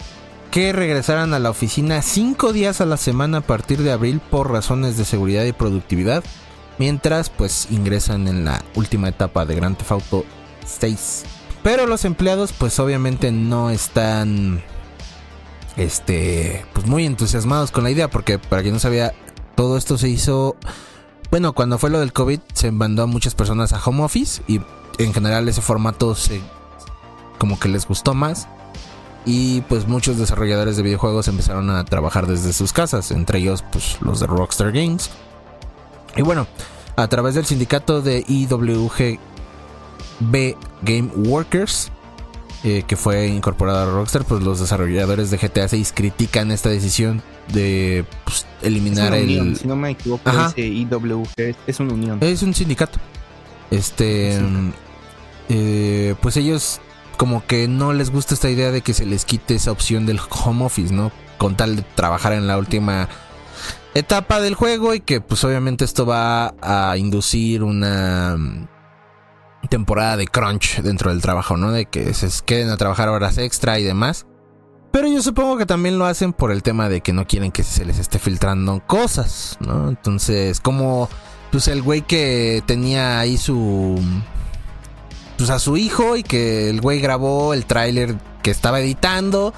que 0.56 0.72
regresaran 0.72 1.34
a 1.34 1.40
la 1.40 1.50
oficina 1.50 2.02
5 2.02 2.54
días 2.54 2.80
a 2.80 2.86
la 2.86 2.96
semana 2.96 3.40
a 3.40 3.42
partir 3.42 3.84
de 3.84 3.92
abril 3.92 4.22
por 4.22 4.50
razones 4.50 4.96
de 4.96 5.04
seguridad 5.04 5.44
y 5.44 5.52
productividad, 5.52 6.24
mientras 6.78 7.30
pues 7.30 7.68
ingresan 7.72 8.30
en 8.30 8.46
la 8.46 8.64
última 8.74 9.10
etapa 9.10 9.46
de 9.46 9.54
Grand 9.54 9.76
Theft 9.76 9.92
Auto 9.92 10.24
6. 10.66 11.26
Pero 11.62 11.88
los 11.88 12.06
empleados 12.06 12.54
pues 12.54 12.80
obviamente 12.80 13.34
no 13.34 13.70
están 13.70 14.64
este 15.76 16.66
pues 16.72 16.88
muy 16.88 17.06
entusiasmados 17.06 17.72
con 17.72 17.84
la 17.84 17.92
idea 17.92 18.10
porque 18.10 18.40
para 18.40 18.62
quien 18.62 18.76
no 18.76 18.80
sabía 18.80 19.14
todo 19.56 19.76
esto 19.76 19.98
se 19.98 20.08
hizo 20.08 20.56
bueno, 21.32 21.52
cuando 21.52 21.78
fue 21.78 21.90
lo 21.90 22.00
del 22.00 22.14
COVID 22.14 22.40
se 22.54 22.72
mandó 22.72 23.04
a 23.04 23.08
muchas 23.08 23.36
personas 23.36 23.74
a 23.74 23.82
home 23.84 24.04
office 24.04 24.42
y 24.48 24.62
en 25.00 25.14
general 25.14 25.50
ese 25.50 25.60
formato 25.60 26.16
se 26.16 26.40
como 27.40 27.60
que 27.60 27.68
les 27.68 27.86
gustó 27.86 28.14
más 28.14 28.48
y 29.26 29.62
pues 29.62 29.88
muchos 29.88 30.18
desarrolladores 30.18 30.78
de 30.78 30.84
videojuegos 30.84 31.28
empezaron 31.28 31.70
a 31.70 31.84
trabajar 31.84 32.28
desde 32.28 32.54
sus 32.54 32.72
casas, 32.74 33.12
entre 33.12 33.40
ellos 33.40 33.64
pues 33.72 33.98
los 34.02 34.20
de 34.20 34.28
Rockstar 34.28 34.72
Games. 34.72 35.10
Y 36.16 36.22
bueno, 36.22 36.48
a 36.96 37.08
través 37.08 37.36
del 37.36 37.46
sindicato 37.46 38.02
de 38.02 38.24
IWGB 38.28 39.10
Game 40.84 41.10
Workers, 41.16 41.92
eh, 42.64 42.84
que 42.88 42.96
fue 42.96 43.28
incorporado 43.28 43.80
a 43.80 43.94
Rockstar, 43.94 44.26
pues 44.26 44.42
los 44.42 44.60
desarrolladores 44.60 45.30
de 45.30 45.38
GTA 45.38 45.68
6 45.68 45.94
critican 45.96 46.52
esta 46.52 46.70
decisión 46.70 47.22
de 47.52 48.06
pues, 48.24 48.46
eliminar 48.62 49.14
el. 49.14 49.56
Si 49.58 49.68
no 49.68 49.76
me 49.76 49.92
equivoco, 49.92 50.30
ese 50.30 50.62
IWG 50.62 51.56
es 51.68 51.80
una 51.80 51.94
unión. 51.94 52.20
Es 52.22 52.42
un 52.44 52.54
sindicato. 52.54 53.00
Este. 53.72 54.40
Eh, 55.50 56.16
pues 56.22 56.38
ellos, 56.38 56.80
como 57.16 57.46
que 57.46 57.68
no 57.68 57.94
les 57.94 58.12
gusta 58.12 58.34
esta 58.34 58.50
idea 58.50 58.72
de 58.72 58.82
que 58.82 58.94
se 58.94 59.06
les 59.06 59.26
quite 59.26 59.56
esa 59.56 59.72
opción 59.72 60.06
del 60.06 60.20
home 60.30 60.66
office, 60.66 60.94
¿no? 60.94 61.12
Con 61.38 61.56
tal 61.56 61.76
de 61.76 61.82
trabajar 61.82 62.34
en 62.34 62.48
la 62.48 62.58
última 62.58 63.10
etapa 63.94 64.42
del 64.42 64.56
juego 64.56 64.94
y 64.94 65.00
que, 65.00 65.22
pues, 65.22 65.44
obviamente, 65.44 65.86
esto 65.86 66.06
va 66.06 66.54
a 66.62 66.98
inducir 66.98 67.64
una 67.64 68.38
temporada 69.70 70.18
de 70.18 70.28
crunch 70.28 70.82
dentro 70.82 71.10
del 71.12 71.22
trabajo, 71.22 71.58
¿no? 71.58 71.72
De 71.72 71.86
que 71.86 72.14
se 72.14 72.30
queden 72.46 72.70
a 72.70 72.78
trabajar 72.78 73.10
horas 73.10 73.38
extra 73.38 73.80
y 73.80 73.84
demás. 73.84 74.26
Pero 74.92 75.08
yo 75.08 75.22
supongo 75.22 75.58
que 75.58 75.66
también 75.66 75.98
lo 75.98 76.06
hacen 76.06 76.32
por 76.32 76.52
el 76.52 76.64
tema 76.64 76.88
de 76.88 77.02
que 77.02 77.12
no 77.12 77.28
quieren 77.28 77.52
que 77.52 77.64
se 77.64 77.84
les 77.84 78.00
esté 78.00 78.18
filtrando 78.18 78.82
cosas, 78.88 79.58
¿no? 79.60 79.90
Entonces, 79.90 80.62
como 80.62 81.10
pues 81.52 81.68
el 81.68 81.82
güey 81.82 82.02
que 82.02 82.64
tenía 82.66 83.20
ahí 83.20 83.38
su 83.38 84.00
pues 85.38 85.50
a 85.50 85.60
su 85.60 85.78
hijo 85.78 86.16
y 86.18 86.24
que 86.24 86.70
el 86.70 86.82
güey 86.82 87.00
grabó 87.00 87.54
el 87.54 87.66
tráiler 87.66 88.16
que 88.42 88.52
estaba 88.52 88.80
editando 88.80 89.54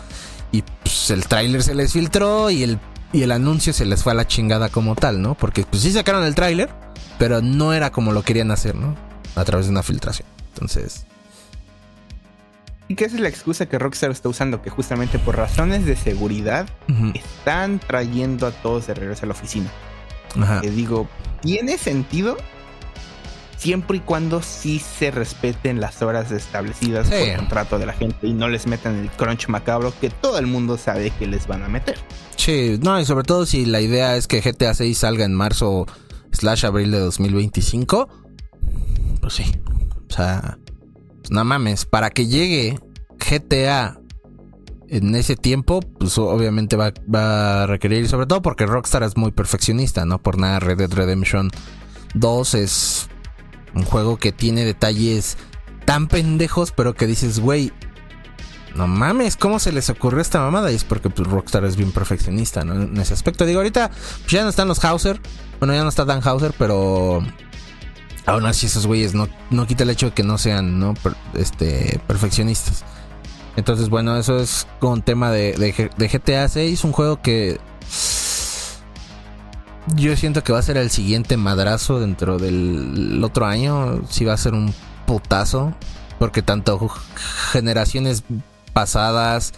y 0.52 0.64
pues 0.84 1.10
el 1.12 1.28
tráiler 1.28 1.64
se 1.64 1.76
les 1.76 1.94
filtró 1.94 2.50
y 2.50 2.64
el 2.64 2.80
y 3.14 3.24
el 3.24 3.32
anuncio 3.32 3.74
se 3.74 3.86
les 3.86 4.04
fue 4.04 4.12
a 4.12 4.16
la 4.16 4.28
chingada 4.28 4.70
como 4.70 4.96
tal, 4.96 5.22
¿no? 5.22 5.36
Porque 5.36 5.64
pues 5.64 5.84
sí 5.84 5.92
sacaron 5.92 6.24
el 6.24 6.36
tráiler, 6.36 6.70
pero 7.18 7.42
no 7.42 7.74
era 7.74 7.90
como 7.92 8.12
lo 8.12 8.22
querían 8.22 8.52
hacer, 8.52 8.76
¿no? 8.76 8.96
A 9.36 9.46
través 9.46 9.68
de 9.68 9.72
una 9.72 9.84
filtración. 9.84 10.28
Entonces, 10.54 11.06
¿Y 12.90 12.96
qué 12.96 13.06
es 13.06 13.14
la 13.20 13.28
excusa 13.28 13.66
que 13.66 13.78
Rockstar 13.78 14.12
está 14.12 14.30
usando? 14.30 14.62
Que 14.62 14.70
justamente 14.70 15.20
por 15.20 15.36
razones 15.36 15.86
de 15.86 15.98
seguridad 15.98 16.68
están 17.14 17.80
trayendo 17.80 18.48
a 18.48 18.52
todos 18.52 18.88
de 18.88 18.94
regreso 18.94 19.26
a 19.26 19.28
la 19.28 19.34
oficina. 19.34 19.70
Ajá. 20.40 20.62
Que 20.62 20.72
digo, 20.72 21.10
¿tiene 21.42 21.78
sentido? 21.78 22.38
Siempre 23.58 23.98
y 23.98 24.00
cuando 24.02 24.42
sí 24.42 24.80
se 24.80 25.10
respeten 25.12 25.82
las 25.82 26.02
horas 26.02 26.32
establecidas 26.32 27.10
por 27.10 27.36
contrato 27.38 27.80
de 27.80 27.88
la 27.88 27.94
gente 27.94 28.28
y 28.28 28.34
no 28.34 28.48
les 28.50 28.68
metan 28.68 28.96
el 28.98 29.10
crunch 29.10 29.48
macabro 29.48 29.94
que 30.00 30.10
todo 30.10 30.38
el 30.38 30.46
mundo 30.48 30.78
sabe 30.78 31.10
que 31.12 31.26
les 31.26 31.48
van 31.48 31.64
a 31.64 31.68
meter. 31.68 31.98
Sí, 32.36 32.78
no, 32.82 33.00
y 33.00 33.06
sobre 33.06 33.24
todo 33.24 33.46
si 33.46 33.66
la 33.66 33.82
idea 33.82 34.16
es 34.16 34.28
que 34.28 34.42
GTA 34.42 34.74
6 34.74 34.98
salga 34.98 35.26
en 35.26 35.34
marzo 35.34 35.88
slash 36.32 36.66
abril 36.66 36.92
de 36.92 37.00
2025, 37.00 38.08
pues 39.20 39.34
sí. 39.34 39.44
O 40.10 40.14
sea, 40.14 40.60
no 41.30 41.44
mames, 41.44 41.86
para 41.86 42.12
que 42.12 42.28
llegue 42.28 42.80
GTA 43.18 44.00
en 44.90 45.16
ese 45.16 45.36
tiempo, 45.36 45.82
pues 45.82 46.18
obviamente 46.18 46.78
va, 46.78 46.94
a 47.14 47.68
requerir, 47.68 48.08
sobre 48.08 48.26
todo 48.26 48.42
porque 48.42 48.66
Rockstar 48.66 49.04
es 49.04 49.18
muy 49.18 49.32
perfeccionista, 49.32 50.06
¿no? 50.06 50.22
Por 50.22 50.38
nada, 50.38 50.60
Red 50.60 50.78
Dead 50.78 50.94
Redemption 50.94 51.52
2 52.14 52.54
es 52.56 53.10
un 53.78 53.86
juego 53.86 54.18
que 54.18 54.32
tiene 54.32 54.66
detalles 54.66 55.38
tan 55.86 56.08
pendejos, 56.08 56.72
pero 56.72 56.96
que 56.96 57.08
dices, 57.08 57.40
güey, 57.40 57.72
no 58.76 58.88
mames, 58.88 59.38
¿cómo 59.38 59.60
se 59.60 59.72
les 59.72 59.90
ocurrió 59.90 60.22
esta 60.22 60.40
mamada? 60.40 60.72
Y 60.72 60.76
es 60.76 60.84
porque 60.84 61.10
pues, 61.10 61.28
Rockstar 61.28 61.64
es 61.66 61.78
bien 61.78 61.92
perfeccionista, 61.92 62.64
¿no? 62.64 62.82
En 62.82 62.98
ese 62.98 63.14
aspecto. 63.14 63.46
Digo, 63.46 63.60
ahorita 63.60 63.90
pues, 63.90 64.32
ya 64.32 64.44
no 64.44 64.50
están 64.50 64.68
los 64.68 64.84
Hauser. 64.84 65.20
Bueno, 65.60 65.74
ya 65.74 65.84
no 65.84 65.90
está 65.90 66.06
Dan 66.06 66.22
Hauser, 66.24 66.54
pero 66.58 67.24
Aún 68.28 68.46
así, 68.46 68.66
esos 68.66 68.86
güeyes 68.86 69.16
no, 69.16 69.30
no 69.52 69.66
quita 69.66 69.84
el 69.84 69.90
hecho 69.90 70.08
de 70.08 70.12
que 70.12 70.22
no 70.22 70.38
sean 70.38 70.80
¿no? 70.80 70.96
este, 71.34 72.02
perfeccionistas. 72.08 72.84
Entonces, 73.56 73.88
bueno, 73.88 74.18
eso 74.18 74.38
es 74.38 74.68
con 74.80 75.02
tema 75.02 75.32
de, 75.32 75.54
de, 75.54 76.08
GTA 76.08 76.50
6, 76.50 76.84
un 76.84 76.92
juego 76.92 77.22
que 77.22 77.58
yo 79.96 80.16
siento 80.16 80.44
que 80.44 80.54
va 80.54 80.60
a 80.60 80.64
ser 80.64 80.78
el 80.78 80.90
siguiente 80.90 81.38
madrazo 81.38 82.00
dentro 82.00 82.38
del 82.38 83.22
otro 83.24 83.46
año. 83.46 84.02
Si 84.10 84.26
va 84.26 84.34
a 84.34 84.38
ser 84.38 84.54
un 84.54 84.74
putazo. 85.06 85.74
Porque 86.20 86.42
tanto 86.42 86.90
generaciones 87.52 88.24
pasadas 88.74 89.54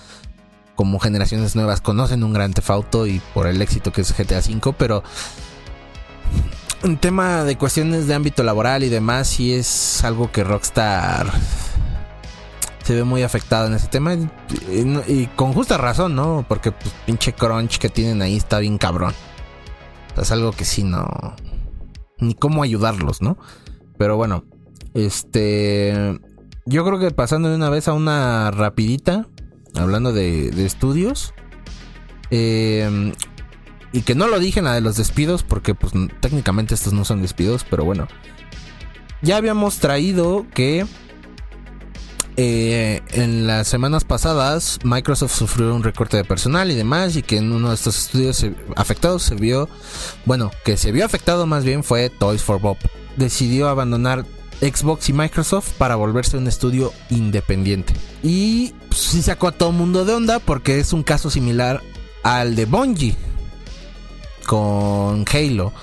como 0.76 1.00
generaciones 1.00 1.56
nuevas 1.56 1.82
conocen 1.82 2.24
un 2.24 2.34
gran 2.34 2.54
tefauto 2.54 3.08
y 3.08 3.22
por 3.34 3.48
el 3.48 3.62
éxito 3.62 3.92
que 3.92 4.02
es 4.02 4.18
GTA 4.18 4.42
5, 4.42 4.74
pero 4.74 5.04
un 6.84 6.98
tema 6.98 7.44
de 7.44 7.58
cuestiones 7.58 8.08
de 8.08 8.14
ámbito 8.14 8.44
laboral 8.44 8.84
y 8.84 8.90
demás, 8.90 9.28
sí 9.28 9.54
es 9.54 10.04
algo 10.04 10.32
que 10.32 10.44
Rockstar 10.44 11.28
se 12.90 12.96
ve 12.96 13.04
muy 13.04 13.22
afectado 13.22 13.68
en 13.68 13.74
ese 13.74 13.88
tema. 13.88 14.16
Y, 14.16 15.28
con 15.36 15.54
justa 15.54 15.78
razón, 15.78 16.16
¿no? 16.16 16.44
Porque 16.48 16.72
pues 16.72 16.92
pinche 17.06 17.34
crunch 17.34 17.78
que 17.78 17.90
tienen 17.90 18.22
ahí 18.22 18.36
está 18.36 18.60
bien 18.60 18.78
cabrón. 18.78 19.14
Es 20.18 20.32
algo 20.32 20.52
que 20.52 20.66
sí 20.66 20.84
no... 20.84 21.36
Ni 22.20 22.36
cómo 22.36 22.64
ayudarlos, 22.64 23.22
¿no? 23.22 23.38
Pero 23.98 24.18
bueno, 24.18 24.44
este... 24.94 26.20
Yo 26.66 26.86
creo 26.86 27.00
que 27.00 27.12
pasando 27.12 27.50
de 27.50 27.56
una 27.56 27.70
vez 27.70 27.88
a 27.88 27.94
una 27.94 28.52
rapidita, 28.52 29.28
hablando 29.76 30.14
de, 30.14 30.52
de 30.52 30.66
estudios. 30.66 31.34
Eh, 32.32 33.14
y 33.92 34.02
que 34.02 34.16
no 34.16 34.28
lo 34.28 34.40
dije 34.40 34.60
en 34.60 34.66
la 34.66 34.74
de 34.74 34.82
los 34.82 34.98
despidos, 34.98 35.44
porque 35.44 35.74
pues 35.74 35.94
técnicamente 36.20 36.76
estos 36.76 36.94
no 36.94 37.06
son 37.06 37.22
despidos, 37.22 37.66
pero 37.70 37.86
bueno. 37.86 38.08
Ya 39.22 39.38
habíamos 39.38 39.80
traído 39.80 40.46
que 40.54 40.86
eh, 42.42 43.02
en 43.12 43.48
las 43.48 43.68
semanas 43.68 44.06
pasadas 44.06 44.80
Microsoft 44.86 45.36
sufrió 45.36 45.76
un 45.76 45.84
recorte 45.84 46.16
de 46.16 46.24
personal 46.24 46.72
y 46.72 46.76
demás 46.76 47.18
y 47.18 47.22
que 47.22 47.36
en 47.36 47.52
uno 47.52 47.68
de 47.68 47.76
estos 47.76 47.98
estudios 47.98 48.46
afectados 48.78 49.24
se 49.24 49.36
vio, 49.36 49.68
bueno, 50.24 50.50
que 50.64 50.78
se 50.78 50.94
vio 50.94 51.04
afectado 51.04 51.46
más 51.48 51.66
bien 51.66 51.84
fue 51.84 52.10
Toys 52.10 52.42
for 52.42 52.62
Bob. 52.62 52.78
Decidió 53.18 53.68
abandonar 53.68 54.26
Xbox 54.62 55.10
y 55.10 55.14
Microsoft 55.14 55.74
para 55.78 55.98
volverse 55.98 56.38
un 56.38 56.48
estudio 56.48 56.94
independiente. 57.10 57.94
Y 58.24 58.74
pues, 58.88 59.02
sí 59.02 59.22
sacó 59.22 59.50
a 59.50 59.52
todo 59.52 59.74
mundo 59.74 60.06
de 60.06 60.14
onda 60.14 60.40
porque 60.40 60.80
es 60.80 60.94
un 60.94 61.04
caso 61.04 61.30
similar 61.30 61.82
al 62.24 62.56
de 62.56 62.64
Bungie 62.64 63.18
con 64.46 65.26
Halo. 65.30 65.74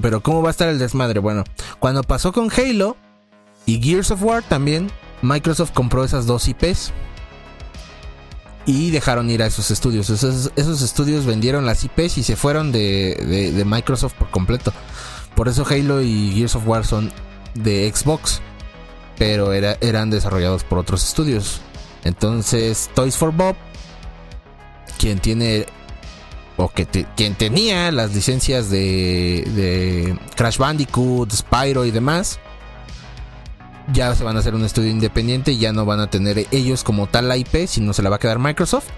pero 0.00 0.22
¿cómo 0.22 0.40
va 0.40 0.48
a 0.48 0.52
estar 0.52 0.70
el 0.70 0.78
desmadre? 0.78 1.20
Bueno, 1.20 1.44
cuando 1.78 2.02
pasó 2.04 2.32
con 2.32 2.50
Halo 2.50 2.96
y 3.66 3.82
Gears 3.82 4.10
of 4.10 4.22
War 4.22 4.42
también, 4.42 4.90
Microsoft 5.22 5.72
compró 5.72 6.04
esas 6.04 6.26
dos 6.26 6.48
IPs 6.48 6.92
y 8.66 8.90
dejaron 8.90 9.30
ir 9.30 9.42
a 9.42 9.46
esos 9.46 9.70
estudios. 9.70 10.10
Esos, 10.10 10.82
estudios 10.82 11.26
vendieron 11.26 11.66
las 11.66 11.84
IPs 11.84 12.18
y 12.18 12.22
se 12.22 12.36
fueron 12.36 12.72
de, 12.72 13.62
Microsoft 13.66 14.14
por 14.14 14.30
completo. 14.30 14.72
Por 15.34 15.48
eso 15.48 15.66
Halo 15.68 16.00
y 16.02 16.32
Gears 16.34 16.54
of 16.56 16.66
War 16.66 16.86
son 16.86 17.12
de 17.54 17.90
Xbox, 17.94 18.40
pero 19.18 19.52
eran 19.52 20.10
desarrollados 20.10 20.64
por 20.64 20.78
otros 20.78 21.06
estudios. 21.06 21.60
Entonces, 22.04 22.90
Toys 22.94 23.16
for 23.16 23.32
Bob, 23.32 23.56
quien 24.98 25.18
tiene 25.18 25.66
o 26.56 26.68
que 26.68 26.86
quien 26.86 27.34
tenía 27.34 27.90
las 27.90 28.14
licencias 28.14 28.70
de, 28.70 29.42
de 29.56 30.18
Crash 30.36 30.58
Bandicoot, 30.58 31.32
Spyro 31.32 31.84
y 31.84 31.90
demás, 31.90 32.38
ya 33.92 34.14
se 34.14 34.24
van 34.24 34.36
a 34.36 34.40
hacer 34.40 34.54
un 34.54 34.64
estudio 34.64 34.90
independiente, 34.90 35.56
ya 35.56 35.72
no 35.72 35.84
van 35.84 36.00
a 36.00 36.08
tener 36.08 36.46
ellos 36.50 36.84
como 36.84 37.06
tal 37.06 37.28
la 37.28 37.36
IP, 37.36 37.66
sino 37.66 37.92
se 37.92 38.02
la 38.02 38.10
va 38.10 38.16
a 38.16 38.18
quedar 38.18 38.38
Microsoft. 38.38 38.88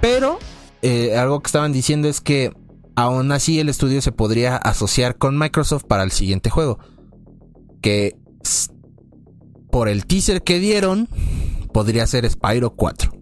Pero 0.00 0.38
eh, 0.82 1.16
algo 1.16 1.40
que 1.40 1.48
estaban 1.48 1.72
diciendo 1.72 2.08
es 2.08 2.20
que 2.20 2.52
aún 2.96 3.32
así 3.32 3.58
el 3.58 3.68
estudio 3.68 4.02
se 4.02 4.12
podría 4.12 4.56
asociar 4.56 5.16
con 5.16 5.38
Microsoft 5.38 5.84
para 5.84 6.02
el 6.02 6.10
siguiente 6.10 6.50
juego. 6.50 6.78
Que 7.80 8.16
por 9.70 9.88
el 9.88 10.06
teaser 10.06 10.42
que 10.42 10.60
dieron, 10.60 11.08
podría 11.72 12.06
ser 12.06 12.28
Spyro 12.30 12.74
4. 12.74 13.12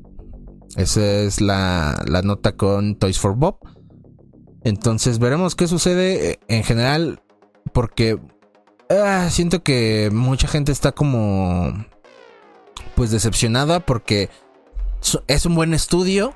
Esa 0.76 1.00
es 1.00 1.40
la, 1.40 2.02
la 2.06 2.22
nota 2.22 2.56
con 2.56 2.96
Toys 2.96 3.18
for 3.18 3.36
Bob. 3.36 3.58
Entonces 4.62 5.18
veremos 5.18 5.54
qué 5.54 5.66
sucede 5.66 6.32
eh, 6.32 6.40
en 6.48 6.64
general. 6.64 7.22
Porque 7.72 8.18
Ah, 8.90 9.28
siento 9.30 9.62
que 9.62 10.10
mucha 10.12 10.48
gente 10.48 10.72
está 10.72 10.90
como 10.90 11.72
pues 12.96 13.12
decepcionada 13.12 13.78
porque 13.78 14.30
es 15.28 15.46
un 15.46 15.54
buen 15.54 15.74
estudio 15.74 16.34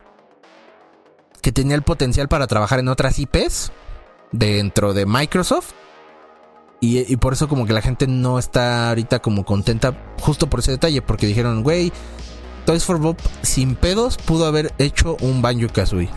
que 1.42 1.50
tenía 1.50 1.74
el 1.74 1.82
potencial 1.82 2.28
para 2.28 2.46
trabajar 2.46 2.78
en 2.78 2.88
otras 2.88 3.18
IPs 3.18 3.72
dentro 4.30 4.94
de 4.94 5.04
Microsoft. 5.04 5.72
Y, 6.80 7.16
por 7.16 7.32
eso 7.32 7.48
como 7.48 7.66
que 7.66 7.72
la 7.72 7.80
gente 7.80 8.06
no 8.06 8.38
está 8.38 8.90
ahorita 8.90 9.20
como 9.20 9.46
contenta 9.46 9.96
justo 10.20 10.50
por 10.50 10.60
ese 10.60 10.72
detalle, 10.72 11.00
porque 11.00 11.26
dijeron, 11.26 11.62
güey, 11.62 11.90
Toys 12.66 12.84
for 12.84 12.98
Bob 12.98 13.16
sin 13.40 13.74
pedos 13.74 14.18
pudo 14.18 14.44
haber 14.44 14.74
hecho 14.76 15.16
un 15.22 15.40
Banjo 15.40 15.72
Kazooie. 15.72 16.10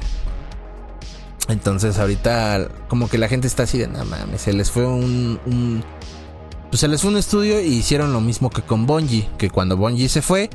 Entonces 1.48 1.98
ahorita 1.98 2.68
como 2.90 3.08
que 3.08 3.18
la 3.18 3.30
gente 3.30 3.48
está 3.48 3.64
así 3.64 3.78
de, 3.78 3.88
no 3.88 4.04
mames, 4.04 4.42
se 4.42 4.52
les 4.52 4.70
fue 4.70 4.86
un 4.86 5.40
pues 6.70 6.80
se 6.82 6.88
les 6.88 7.01
fue 7.01 7.11
un 7.11 7.18
estudio 7.18 7.61
y 7.61 7.74
hicieron 7.74 8.13
lo 8.13 8.22
mismo 8.22 8.49
que 8.49 8.61
con 8.61 8.86
Bungie, 8.86 9.30
que 9.38 9.49
cuando 9.49 9.78
Bungie 9.78 10.09
se 10.09 10.22
fue, 10.22 10.49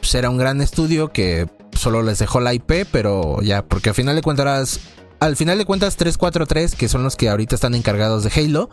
pues 0.00 0.14
era 0.14 0.30
un 0.30 0.38
gran 0.38 0.60
estudio 0.60 1.12
que 1.12 1.48
solo 1.72 2.02
les 2.02 2.18
dejó 2.18 2.40
la 2.40 2.54
IP, 2.54 2.86
pero 2.90 3.40
ya, 3.42 3.64
porque 3.64 3.90
al 3.90 3.94
final 3.94 4.16
de 4.16 4.22
cuentas, 4.22 4.80
al 5.20 5.36
final 5.36 5.58
de 5.58 5.64
cuentas 5.64 5.96
343, 5.96 6.74
que 6.74 6.88
son 6.88 7.02
los 7.02 7.16
que 7.16 7.28
ahorita 7.28 7.54
están 7.54 7.74
encargados 7.74 8.24
de 8.24 8.30
Halo, 8.30 8.68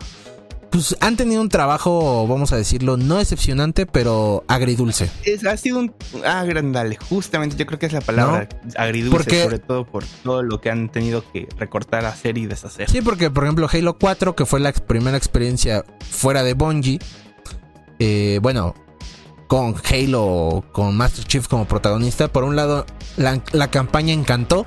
pues 0.76 0.94
han 1.00 1.16
tenido 1.16 1.40
un 1.40 1.48
trabajo, 1.48 2.26
vamos 2.28 2.52
a 2.52 2.56
decirlo, 2.58 2.98
no 2.98 3.16
decepcionante, 3.16 3.86
pero 3.86 4.44
agridulce. 4.46 5.10
ha 5.48 5.56
sido 5.56 5.78
un 5.78 5.94
agrandale, 6.22 6.98
justamente 7.08 7.56
yo 7.56 7.64
creo 7.64 7.78
que 7.78 7.86
es 7.86 7.94
la 7.94 8.02
palabra 8.02 8.46
agridulce, 8.76 9.44
sobre 9.44 9.58
todo 9.58 9.86
por 9.86 10.04
todo 10.22 10.42
lo 10.42 10.60
que 10.60 10.68
han 10.68 10.90
tenido 10.90 11.24
que 11.32 11.48
recortar, 11.56 12.04
hacer 12.04 12.36
y 12.36 12.44
deshacer. 12.44 12.90
Sí, 12.90 13.00
porque 13.00 13.30
por 13.30 13.44
ejemplo 13.44 13.66
Halo 13.72 13.96
4, 13.96 14.36
que 14.36 14.44
fue 14.44 14.60
la 14.60 14.70
primera 14.70 15.16
experiencia 15.16 15.82
fuera 16.10 16.42
de 16.42 16.52
Bungie, 16.52 16.98
eh, 17.98 18.38
bueno, 18.42 18.74
con 19.46 19.76
Halo, 19.90 20.62
con 20.72 20.94
Master 20.94 21.24
Chief 21.24 21.48
como 21.48 21.66
protagonista, 21.66 22.28
por 22.28 22.44
un 22.44 22.54
lado 22.54 22.84
la, 23.16 23.42
la 23.52 23.70
campaña 23.70 24.12
encantó, 24.12 24.66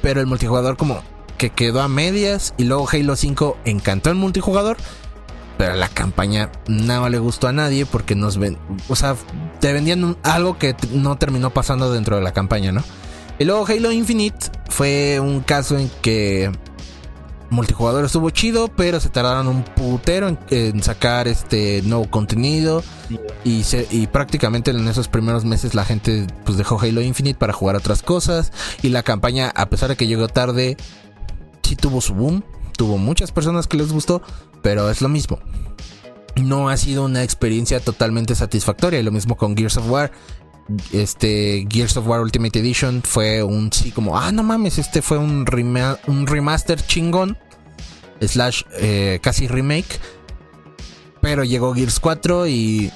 pero 0.00 0.20
el 0.20 0.28
multijugador 0.28 0.76
como 0.76 1.02
que 1.36 1.50
quedó 1.50 1.82
a 1.82 1.88
medias 1.88 2.54
y 2.56 2.64
luego 2.64 2.88
Halo 2.90 3.16
5 3.16 3.58
encantó 3.64 4.10
el 4.10 4.16
multijugador, 4.16 4.76
pero 5.58 5.74
la 5.74 5.88
campaña 5.88 6.50
no 6.66 7.08
le 7.08 7.18
gustó 7.18 7.48
a 7.48 7.52
nadie 7.52 7.86
porque 7.86 8.14
nos 8.14 8.38
ven, 8.38 8.58
o 8.88 8.96
sea, 8.96 9.16
te 9.60 9.72
vendían 9.72 10.16
algo 10.22 10.58
que 10.58 10.74
no 10.92 11.16
terminó 11.16 11.50
pasando 11.50 11.92
dentro 11.92 12.16
de 12.16 12.22
la 12.22 12.32
campaña, 12.32 12.72
¿no? 12.72 12.82
Y 13.38 13.44
luego 13.44 13.66
Halo 13.66 13.90
Infinite 13.90 14.50
fue 14.68 15.18
un 15.20 15.40
caso 15.40 15.76
en 15.76 15.90
que 16.02 16.52
multijugador 17.50 18.04
estuvo 18.04 18.30
chido, 18.30 18.68
pero 18.68 19.00
se 19.00 19.08
tardaron 19.08 19.48
un 19.48 19.62
putero 19.62 20.36
en, 20.50 20.82
sacar 20.82 21.28
este 21.28 21.82
nuevo 21.82 22.08
contenido 22.10 22.82
y, 23.44 23.64
y 23.90 24.06
prácticamente 24.08 24.70
en 24.70 24.86
esos 24.88 25.08
primeros 25.08 25.44
meses 25.44 25.74
la 25.74 25.84
gente 25.84 26.26
pues 26.44 26.58
dejó 26.58 26.80
Halo 26.80 27.00
Infinite 27.00 27.38
para 27.38 27.52
jugar 27.52 27.76
otras 27.76 28.02
cosas 28.02 28.52
y 28.82 28.88
la 28.88 29.02
campaña 29.02 29.50
a 29.54 29.66
pesar 29.66 29.88
de 29.88 29.96
que 29.96 30.06
llegó 30.06 30.28
tarde 30.28 30.76
sí 31.64 31.76
tuvo 31.76 32.00
su 32.00 32.14
boom, 32.14 32.44
tuvo 32.76 32.98
muchas 32.98 33.32
personas 33.32 33.66
que 33.66 33.76
les 33.76 33.92
gustó, 33.92 34.22
pero 34.62 34.90
es 34.90 35.00
lo 35.00 35.08
mismo. 35.08 35.38
No 36.36 36.68
ha 36.68 36.76
sido 36.76 37.04
una 37.04 37.22
experiencia 37.22 37.80
totalmente 37.80 38.34
satisfactoria. 38.34 39.00
Y 39.00 39.02
lo 39.02 39.12
mismo 39.12 39.36
con 39.36 39.56
Gears 39.56 39.76
of 39.76 39.88
War. 39.88 40.10
Este 40.92 41.66
Gears 41.70 41.96
of 41.96 42.08
War 42.08 42.20
Ultimate 42.20 42.58
Edition 42.58 43.02
fue 43.02 43.42
un 43.42 43.70
sí 43.70 43.90
como, 43.90 44.18
ah, 44.18 44.32
no 44.32 44.42
mames, 44.42 44.78
este 44.78 45.02
fue 45.02 45.18
un, 45.18 45.44
un 46.06 46.26
remaster 46.26 46.80
chingón. 46.84 47.38
Slash 48.20 48.62
eh, 48.78 49.20
casi 49.22 49.46
remake. 49.46 50.00
Pero 51.20 51.44
llegó 51.44 51.74
Gears 51.74 52.00
4 52.00 52.48
y 52.48 52.92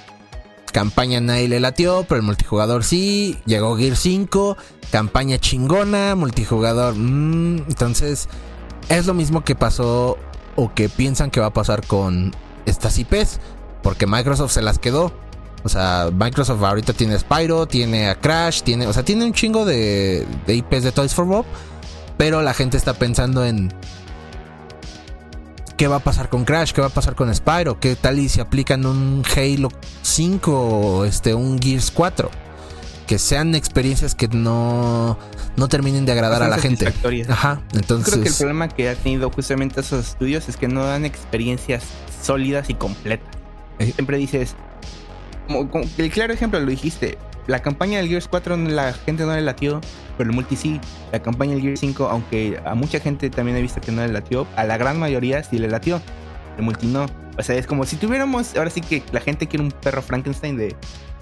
campaña 0.72 1.20
nadie 1.20 1.48
le 1.48 1.60
latió, 1.60 2.04
pero 2.08 2.20
el 2.20 2.26
multijugador 2.26 2.84
sí. 2.84 3.38
Llegó 3.46 3.76
Gears 3.76 4.00
5, 4.00 4.56
campaña 4.90 5.38
chingona, 5.38 6.14
multijugador. 6.14 6.94
Mmm, 6.94 7.64
entonces, 7.68 8.28
es 8.88 9.06
lo 9.06 9.14
mismo 9.14 9.44
que 9.44 9.54
pasó 9.54 10.18
o 10.56 10.72
que 10.74 10.88
piensan 10.88 11.30
que 11.30 11.40
va 11.40 11.46
a 11.46 11.52
pasar 11.52 11.86
con 11.86 12.34
estas 12.66 12.98
IPs, 12.98 13.40
porque 13.82 14.06
Microsoft 14.06 14.52
se 14.52 14.62
las 14.62 14.78
quedó. 14.78 15.12
O 15.64 15.68
sea, 15.68 16.10
Microsoft 16.12 16.62
ahorita 16.62 16.92
tiene 16.92 17.18
Spyro, 17.18 17.66
tiene 17.66 18.08
a 18.08 18.14
Crash, 18.14 18.62
tiene, 18.62 18.86
o 18.86 18.92
sea, 18.92 19.04
tiene 19.04 19.24
un 19.24 19.32
chingo 19.32 19.64
de, 19.64 20.26
IPs 20.46 20.84
de 20.84 20.92
Toys 20.92 21.14
for 21.14 21.26
Bob, 21.26 21.44
pero 22.16 22.42
la 22.42 22.54
gente 22.54 22.76
está 22.76 22.94
pensando 22.94 23.44
en 23.44 23.72
qué 25.76 25.88
va 25.88 25.96
a 25.96 26.00
pasar 26.00 26.28
con 26.28 26.44
Crash, 26.44 26.72
qué 26.72 26.80
va 26.80 26.88
a 26.88 26.90
pasar 26.90 27.14
con 27.14 27.34
Spyro, 27.34 27.80
qué 27.80 27.96
tal 27.96 28.18
y 28.18 28.28
si 28.28 28.40
aplican 28.40 28.86
un 28.86 29.24
Halo 29.36 29.68
5 30.02 30.52
o 30.52 31.04
este 31.04 31.34
un 31.34 31.60
Gears 31.60 31.90
4 31.90 32.47
que 33.08 33.18
sean 33.18 33.54
experiencias 33.54 34.14
que 34.14 34.28
no, 34.28 35.18
no 35.56 35.68
terminen 35.68 36.04
de 36.04 36.12
agradar 36.12 36.42
a 36.42 36.48
la 36.48 36.58
gente. 36.58 36.92
Ajá, 37.28 37.62
entonces. 37.72 38.12
Creo 38.12 38.22
que 38.22 38.28
el 38.28 38.34
problema 38.34 38.68
que 38.68 38.90
ha 38.90 38.94
tenido 38.94 39.30
justamente 39.30 39.80
esos 39.80 40.08
estudios 40.08 40.46
es 40.50 40.58
que 40.58 40.68
no 40.68 40.84
dan 40.84 41.06
experiencias 41.06 41.84
sólidas 42.22 42.68
y 42.68 42.74
completas. 42.74 43.34
Eh. 43.78 43.92
Siempre 43.92 44.18
dices, 44.18 44.56
como, 45.46 45.70
el 45.96 46.10
claro 46.10 46.34
ejemplo 46.34 46.60
lo 46.60 46.66
dijiste, 46.66 47.16
la 47.46 47.60
campaña 47.60 47.96
del 47.96 48.08
Gears 48.08 48.28
4 48.28 48.58
la 48.58 48.92
gente 48.92 49.24
no 49.24 49.34
le 49.34 49.40
latió, 49.40 49.80
pero 50.18 50.28
el 50.28 50.36
multi 50.36 50.54
sí. 50.54 50.78
La 51.10 51.22
campaña 51.22 51.52
del 51.52 51.62
Gears 51.62 51.80
5, 51.80 52.08
aunque 52.10 52.60
a 52.62 52.74
mucha 52.74 53.00
gente 53.00 53.30
también 53.30 53.56
he 53.56 53.62
visto 53.62 53.80
que 53.80 53.90
no 53.90 54.06
le 54.06 54.12
latió, 54.12 54.46
a 54.54 54.64
la 54.64 54.76
gran 54.76 55.00
mayoría 55.00 55.42
sí 55.42 55.58
le 55.58 55.68
latió. 55.68 56.02
El 56.58 56.64
multi 56.64 56.86
no. 56.86 57.06
O 57.38 57.42
sea, 57.42 57.56
es 57.56 57.66
como 57.66 57.86
si 57.86 57.96
tuviéramos, 57.96 58.54
ahora 58.54 58.68
sí 58.68 58.82
que 58.82 59.02
la 59.12 59.20
gente 59.20 59.46
quiere 59.46 59.64
un 59.64 59.70
perro 59.70 60.02
Frankenstein 60.02 60.58
de 60.58 60.76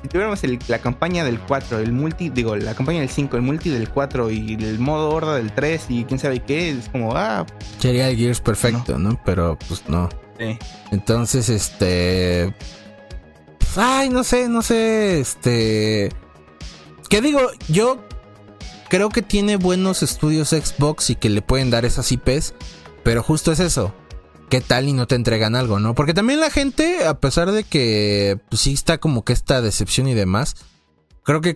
si 0.06 0.08
tuviéramos 0.08 0.40
la 0.68 0.78
campaña 0.78 1.24
del 1.24 1.40
4, 1.40 1.80
el 1.80 1.92
multi, 1.92 2.30
digo, 2.30 2.54
la 2.54 2.74
campaña 2.74 3.00
del 3.00 3.08
5, 3.08 3.36
el 3.36 3.42
multi 3.42 3.70
del 3.70 3.88
4 3.88 4.30
y 4.30 4.54
el 4.54 4.78
modo 4.78 5.10
horda 5.10 5.34
del 5.34 5.52
3 5.52 5.86
y 5.88 6.04
quién 6.04 6.20
sabe 6.20 6.40
qué, 6.40 6.70
es 6.70 6.88
como, 6.88 7.16
ah. 7.16 7.44
Sería 7.78 8.08
el 8.08 8.16
Gears 8.16 8.40
perfecto, 8.40 8.98
¿no? 8.98 9.20
Pero 9.24 9.58
pues 9.66 9.88
no. 9.88 10.08
Sí. 10.38 10.58
Entonces, 10.92 11.48
este. 11.48 12.54
ay, 13.74 14.08
no 14.08 14.22
sé, 14.22 14.48
no 14.48 14.62
sé, 14.62 15.18
este. 15.18 16.10
¿Qué 17.08 17.20
digo? 17.20 17.40
Yo 17.68 17.98
creo 18.88 19.08
que 19.08 19.22
tiene 19.22 19.56
buenos 19.56 20.04
estudios 20.04 20.50
Xbox 20.50 21.10
y 21.10 21.16
que 21.16 21.30
le 21.30 21.42
pueden 21.42 21.70
dar 21.70 21.84
esas 21.84 22.12
IPs, 22.12 22.54
pero 23.02 23.24
justo 23.24 23.50
es 23.50 23.58
eso 23.58 23.92
qué 24.48 24.60
tal 24.60 24.88
y 24.88 24.92
no 24.92 25.06
te 25.06 25.14
entregan 25.14 25.56
algo, 25.56 25.78
¿no? 25.78 25.94
Porque 25.94 26.14
también 26.14 26.40
la 26.40 26.50
gente, 26.50 27.06
a 27.06 27.20
pesar 27.20 27.50
de 27.52 27.64
que 27.64 28.38
pues, 28.48 28.62
sí 28.62 28.72
está 28.72 28.98
como 28.98 29.24
que 29.24 29.32
esta 29.32 29.60
decepción 29.60 30.08
y 30.08 30.14
demás, 30.14 30.56
creo 31.22 31.40
que 31.40 31.54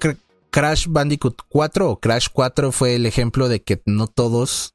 Crash 0.50 0.86
Bandicoot 0.88 1.42
4 1.48 1.90
o 1.90 2.00
Crash 2.00 2.28
4 2.32 2.72
fue 2.72 2.96
el 2.96 3.06
ejemplo 3.06 3.48
de 3.48 3.62
que 3.62 3.82
no 3.86 4.06
todos 4.06 4.74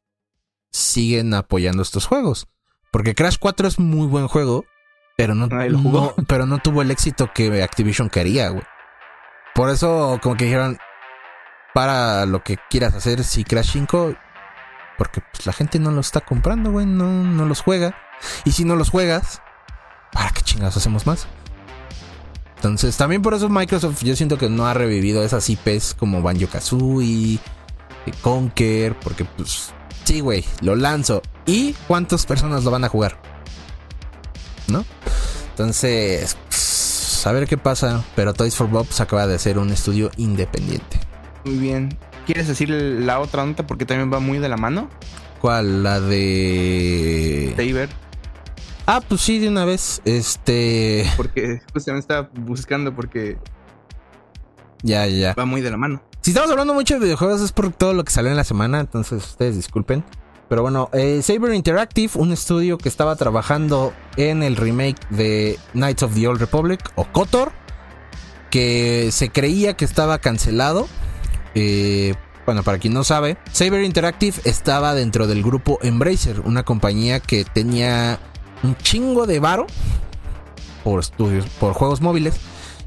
siguen 0.71 1.33
apoyando 1.33 1.81
estos 1.81 2.05
juegos. 2.05 2.47
Porque 2.91 3.15
Crash 3.15 3.37
4 3.39 3.67
es 3.67 3.79
muy 3.79 4.07
buen 4.07 4.27
juego, 4.27 4.65
Pero 5.17 5.35
no, 5.35 5.47
no, 5.47 6.13
pero 6.27 6.45
no 6.45 6.59
tuvo 6.59 6.81
el 6.81 6.91
éxito 6.91 7.31
que 7.33 7.63
Activision 7.63 8.09
quería, 8.09 8.49
güey. 8.49 8.63
Por 9.53 9.69
eso, 9.69 10.19
como 10.21 10.35
que 10.35 10.45
dijeron, 10.45 10.77
para 11.73 12.25
lo 12.25 12.43
que 12.43 12.57
quieras 12.69 12.95
hacer, 12.95 13.23
si 13.23 13.43
Crash 13.45 13.71
5, 13.71 14.15
porque 14.97 15.21
pues, 15.31 15.45
la 15.45 15.53
gente 15.53 15.79
no 15.79 15.91
lo 15.91 16.01
está 16.01 16.21
comprando, 16.21 16.71
güey, 16.71 16.85
no, 16.85 17.23
no 17.23 17.45
los 17.45 17.61
juega. 17.61 17.95
Y 18.43 18.51
si 18.51 18.65
no 18.65 18.75
los 18.75 18.89
juegas, 18.89 19.41
¿para 20.11 20.31
qué 20.31 20.41
chingados 20.41 20.77
hacemos 20.77 21.05
más? 21.05 21.27
Entonces, 22.55 22.97
también 22.97 23.21
por 23.21 23.33
eso 23.33 23.49
Microsoft 23.49 24.03
yo 24.03 24.15
siento 24.15 24.37
que 24.37 24.49
no 24.49 24.65
ha 24.65 24.73
revivido 24.73 25.23
esas 25.23 25.49
IPs 25.49 25.93
como 25.93 26.21
Banjo 26.21 26.47
Kazooie, 26.47 27.39
Conker, 28.21 28.97
porque 28.99 29.25
pues 29.25 29.71
sí, 30.03 30.19
güey, 30.19 30.45
lo 30.61 30.75
lanzo. 30.75 31.21
¿Y 31.45 31.73
cuántas 31.87 32.25
personas 32.25 32.63
lo 32.63 32.71
van 32.71 32.83
a 32.83 32.89
jugar? 32.89 33.19
¿No? 34.67 34.83
Entonces, 35.51 36.37
pues, 36.47 37.23
a 37.25 37.31
ver 37.31 37.47
qué 37.47 37.57
pasa. 37.57 38.03
Pero 38.15 38.33
Toys 38.33 38.55
for 38.55 38.67
Bob 38.67 38.87
acaba 38.99 39.27
de 39.27 39.35
hacer 39.35 39.57
un 39.59 39.71
estudio 39.71 40.11
independiente. 40.17 40.99
Muy 41.45 41.57
bien. 41.57 41.97
¿Quieres 42.25 42.47
decir 42.47 42.69
la 42.69 43.19
otra 43.19 43.45
nota 43.45 43.67
porque 43.67 43.85
también 43.85 44.11
va 44.11 44.19
muy 44.19 44.39
de 44.39 44.49
la 44.49 44.57
mano? 44.57 44.89
¿Cuál? 45.39 45.83
La 45.83 45.99
de. 45.99 47.53
Saber. 47.55 47.89
Ah, 48.87 49.01
pues 49.01 49.21
sí, 49.21 49.39
de 49.39 49.49
una 49.49 49.65
vez. 49.65 50.01
Este. 50.05 51.09
Porque 51.17 51.61
justamente 51.73 52.01
estaba 52.01 52.29
buscando 52.33 52.95
porque. 52.95 53.37
Ya, 54.83 55.07
ya. 55.07 55.33
Va 55.33 55.45
muy 55.45 55.61
de 55.61 55.71
la 55.71 55.77
mano. 55.77 56.03
Si 56.21 56.31
estamos 56.31 56.51
hablando 56.51 56.73
mucho 56.73 56.95
de 56.95 57.01
videojuegos 57.01 57.41
es 57.41 57.51
por 57.51 57.71
todo 57.71 57.93
lo 57.93 58.03
que 58.03 58.11
salió 58.11 58.31
en 58.31 58.37
la 58.37 58.43
semana, 58.43 58.79
entonces 58.79 59.23
ustedes 59.23 59.55
disculpen. 59.55 60.03
Pero 60.49 60.61
bueno, 60.61 60.89
eh, 60.93 61.21
Saber 61.23 61.53
Interactive, 61.53 62.13
un 62.15 62.31
estudio 62.31 62.77
que 62.77 62.89
estaba 62.89 63.15
trabajando 63.15 63.93
en 64.15 64.43
el 64.43 64.55
remake 64.55 64.99
de 65.09 65.57
Knights 65.73 66.03
of 66.03 66.13
the 66.13 66.27
Old 66.27 66.39
Republic 66.39 66.91
o 66.95 67.05
KOTOR, 67.05 67.51
que 68.51 69.09
se 69.11 69.29
creía 69.29 69.75
que 69.75 69.85
estaba 69.85 70.19
cancelado. 70.19 70.87
Eh, 71.55 72.13
bueno, 72.45 72.61
para 72.61 72.77
quien 72.77 72.93
no 72.93 73.03
sabe, 73.03 73.37
Saber 73.51 73.83
Interactive 73.83 74.37
estaba 74.43 74.93
dentro 74.93 75.25
del 75.25 75.41
grupo 75.41 75.79
Embracer, 75.81 76.41
una 76.41 76.61
compañía 76.63 77.19
que 77.19 77.43
tenía 77.43 78.19
un 78.63 78.75
chingo 78.77 79.25
de 79.27 79.39
varo 79.39 79.67
por 80.83 80.99
estudios, 80.99 81.45
por 81.59 81.73
juegos 81.73 82.01
móviles 82.01 82.35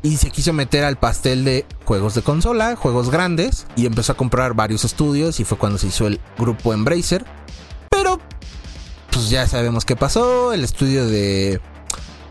y 0.03 0.17
se 0.17 0.31
quiso 0.31 0.53
meter 0.53 0.85
al 0.85 0.97
pastel 0.97 1.45
de 1.45 1.67
juegos 1.85 2.15
de 2.15 2.23
consola, 2.23 2.77
juegos 2.77 3.11
grandes, 3.11 3.67
y 3.77 3.87
empezó 3.87 4.13
a 4.13 4.17
comprar 4.17 4.55
varios 4.55 4.85
estudios 4.85 5.41
y 5.41 5.45
fue 5.45 5.59
cuando 5.59 5.79
se 5.79 5.89
hizo 5.89 6.07
el 6.07 6.21
grupo 6.39 6.73
Embracer. 6.73 7.25
Pero, 7.91 8.21
pues 9.11 9.29
ya 9.31 9.47
sabemos 9.47 9.85
qué 9.85 9.97
pasó, 9.97 10.53
el 10.53 10.63
estudio 10.63 11.07
de 11.07 11.61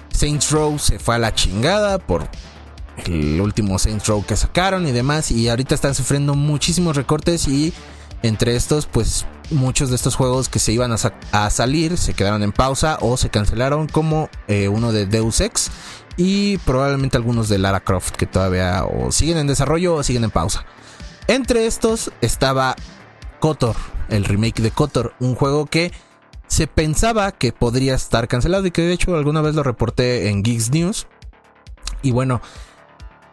Saints 0.09 0.51
Row 0.51 0.79
se 0.79 0.99
fue 0.99 1.15
a 1.15 1.19
la 1.19 1.35
chingada 1.35 1.97
por 1.99 2.27
el 3.05 3.39
último 3.41 3.77
Saints 3.77 4.07
Row 4.07 4.25
que 4.25 4.37
sacaron 4.37 4.87
y 4.87 4.91
demás, 4.91 5.31
y 5.31 5.49
ahorita 5.49 5.75
están 5.75 5.93
sufriendo 5.93 6.35
muchísimos 6.35 6.95
recortes 6.95 7.47
y 7.47 7.73
entre 8.23 8.55
estos, 8.55 8.85
pues 8.85 9.25
muchos 9.49 9.89
de 9.89 9.95
estos 9.95 10.15
juegos 10.15 10.49
que 10.49 10.59
se 10.59 10.73
iban 10.73 10.91
a, 10.91 11.49
salir 11.49 11.97
se 11.97 12.13
quedaron 12.13 12.43
en 12.43 12.51
pausa 12.51 12.97
o 13.01 13.17
se 13.17 13.29
cancelaron, 13.29 13.87
como 13.87 14.29
eh, 14.47 14.67
uno 14.67 14.91
de 14.91 15.05
Deus 15.05 15.41
Ex 15.41 15.71
y 16.17 16.57
probablemente 16.59 17.17
algunos 17.17 17.47
de 17.47 17.57
Lara 17.57 17.79
Croft 17.79 18.15
que 18.15 18.25
todavía 18.25 18.83
o 18.85 19.11
siguen 19.11 19.37
en 19.37 19.47
desarrollo 19.47 19.95
o 19.95 20.03
siguen 20.03 20.25
en 20.25 20.31
pausa. 20.31 20.65
Entre 21.27 21.65
estos 21.65 22.11
estaba 22.21 22.75
KOTOR, 23.39 23.75
el 24.09 24.25
remake 24.25 24.61
de 24.61 24.71
KOTOR, 24.71 25.13
un 25.19 25.35
juego 25.35 25.65
que 25.65 25.91
se 26.47 26.67
pensaba 26.67 27.31
que 27.31 27.51
podría 27.51 27.93
estar 27.95 28.27
cancelado 28.27 28.65
y 28.65 28.71
que 28.71 28.81
de 28.81 28.93
hecho 28.93 29.15
alguna 29.15 29.41
vez 29.41 29.53
lo 29.53 29.63
reporté 29.63 30.29
en 30.29 30.43
Geeks 30.43 30.71
News. 30.71 31.07
Y 32.01 32.11
bueno, 32.11 32.41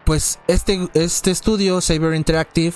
pues 0.05 0.39
este, 0.49 0.89
este 0.95 1.31
estudio, 1.31 1.81
Saber 1.81 2.15
Interactive, 2.15 2.75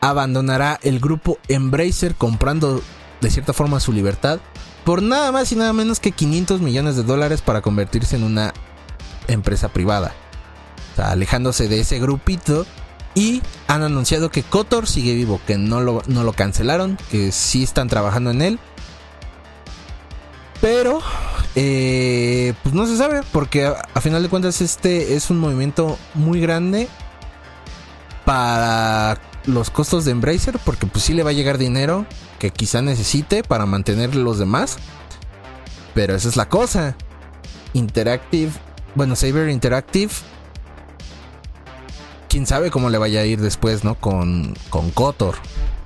abandonará 0.00 0.78
el 0.82 1.00
grupo 1.00 1.38
Embracer 1.48 2.14
comprando 2.14 2.82
de 3.20 3.30
cierta 3.30 3.52
forma 3.52 3.80
su 3.80 3.92
libertad 3.92 4.40
por 4.84 5.02
nada 5.02 5.32
más 5.32 5.52
y 5.52 5.56
nada 5.56 5.72
menos 5.72 6.00
que 6.00 6.12
500 6.12 6.60
millones 6.60 6.96
de 6.96 7.02
dólares 7.02 7.42
para 7.42 7.60
convertirse 7.60 8.16
en 8.16 8.24
una 8.24 8.54
empresa 9.26 9.68
privada. 9.68 10.14
O 10.92 10.96
sea, 10.96 11.10
alejándose 11.10 11.68
de 11.68 11.80
ese 11.80 11.98
grupito. 11.98 12.66
Y 13.14 13.42
han 13.66 13.82
anunciado 13.82 14.30
que 14.30 14.42
Kotor 14.44 14.86
sigue 14.86 15.14
vivo, 15.14 15.40
que 15.46 15.58
no 15.58 15.80
lo, 15.80 16.02
no 16.06 16.22
lo 16.24 16.32
cancelaron, 16.32 16.96
que 17.10 17.32
sí 17.32 17.64
están 17.64 17.88
trabajando 17.88 18.30
en 18.30 18.42
él. 18.42 18.58
Pero, 20.60 21.00
eh, 21.54 22.54
pues 22.62 22.74
no 22.74 22.86
se 22.86 22.96
sabe, 22.96 23.22
porque 23.32 23.66
a, 23.66 24.00
final 24.00 24.22
de 24.22 24.28
cuentas 24.28 24.60
este 24.60 25.14
es 25.16 25.30
un 25.30 25.38
movimiento 25.38 25.98
muy 26.14 26.40
grande 26.40 26.88
para 28.24 29.18
los 29.48 29.70
costos 29.70 30.04
de 30.04 30.12
Embracer, 30.12 30.58
porque 30.64 30.86
pues 30.86 31.04
sí 31.04 31.14
le 31.14 31.24
va 31.24 31.30
a 31.30 31.34
llegar 31.34 31.58
dinero 31.58 32.06
que 32.38 32.50
quizá 32.50 32.82
necesite 32.82 33.42
para 33.42 33.66
mantener 33.66 34.14
los 34.14 34.38
demás. 34.38 34.76
Pero 35.94 36.14
esa 36.14 36.28
es 36.28 36.36
la 36.36 36.48
cosa. 36.48 36.96
Interactive 37.72 38.52
bueno, 38.98 39.14
Saber 39.14 39.48
Interactive. 39.48 40.12
Quién 42.28 42.46
sabe 42.46 42.70
cómo 42.70 42.90
le 42.90 42.98
vaya 42.98 43.20
a 43.20 43.24
ir 43.24 43.40
después, 43.40 43.84
¿no? 43.84 43.94
Con, 43.94 44.54
con 44.70 44.90
Kotor, 44.90 45.36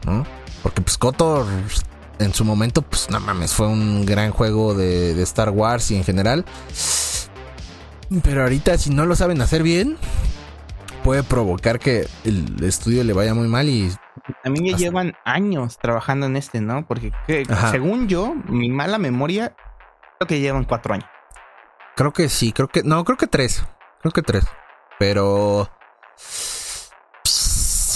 ¿no? 0.06 0.24
Porque 0.62 0.80
pues 0.80 0.98
Kotor 0.98 1.46
en 2.18 2.34
su 2.34 2.44
momento, 2.44 2.82
pues 2.82 3.10
no 3.10 3.20
mames, 3.20 3.52
fue 3.52 3.66
un 3.66 4.06
gran 4.06 4.30
juego 4.30 4.74
de, 4.74 5.14
de 5.14 5.22
Star 5.24 5.50
Wars 5.50 5.90
y 5.90 5.96
en 5.96 6.04
general. 6.04 6.44
Pero 8.22 8.42
ahorita 8.42 8.78
si 8.78 8.90
no 8.90 9.06
lo 9.06 9.14
saben 9.14 9.40
hacer 9.40 9.62
bien, 9.62 9.98
puede 11.02 11.22
provocar 11.22 11.78
que 11.78 12.06
el 12.24 12.62
estudio 12.64 13.04
le 13.04 13.12
vaya 13.12 13.34
muy 13.34 13.48
mal 13.48 13.68
y... 13.68 13.90
También 14.42 14.66
ya 14.66 14.76
llevan 14.76 15.14
años 15.24 15.78
trabajando 15.78 16.26
en 16.26 16.36
este, 16.36 16.60
¿no? 16.60 16.86
Porque 16.86 17.12
según 17.70 18.08
yo, 18.08 18.34
mi 18.46 18.70
mala 18.70 18.98
memoria, 18.98 19.54
creo 20.18 20.28
que 20.28 20.40
llevan 20.40 20.64
cuatro 20.64 20.94
años. 20.94 21.08
Creo 21.96 22.12
que 22.12 22.28
sí, 22.28 22.52
creo 22.52 22.68
que. 22.68 22.82
No, 22.82 23.04
creo 23.04 23.18
que 23.18 23.26
tres. 23.26 23.64
Creo 24.00 24.12
que 24.12 24.22
tres. 24.22 24.44
Pero. 24.98 25.68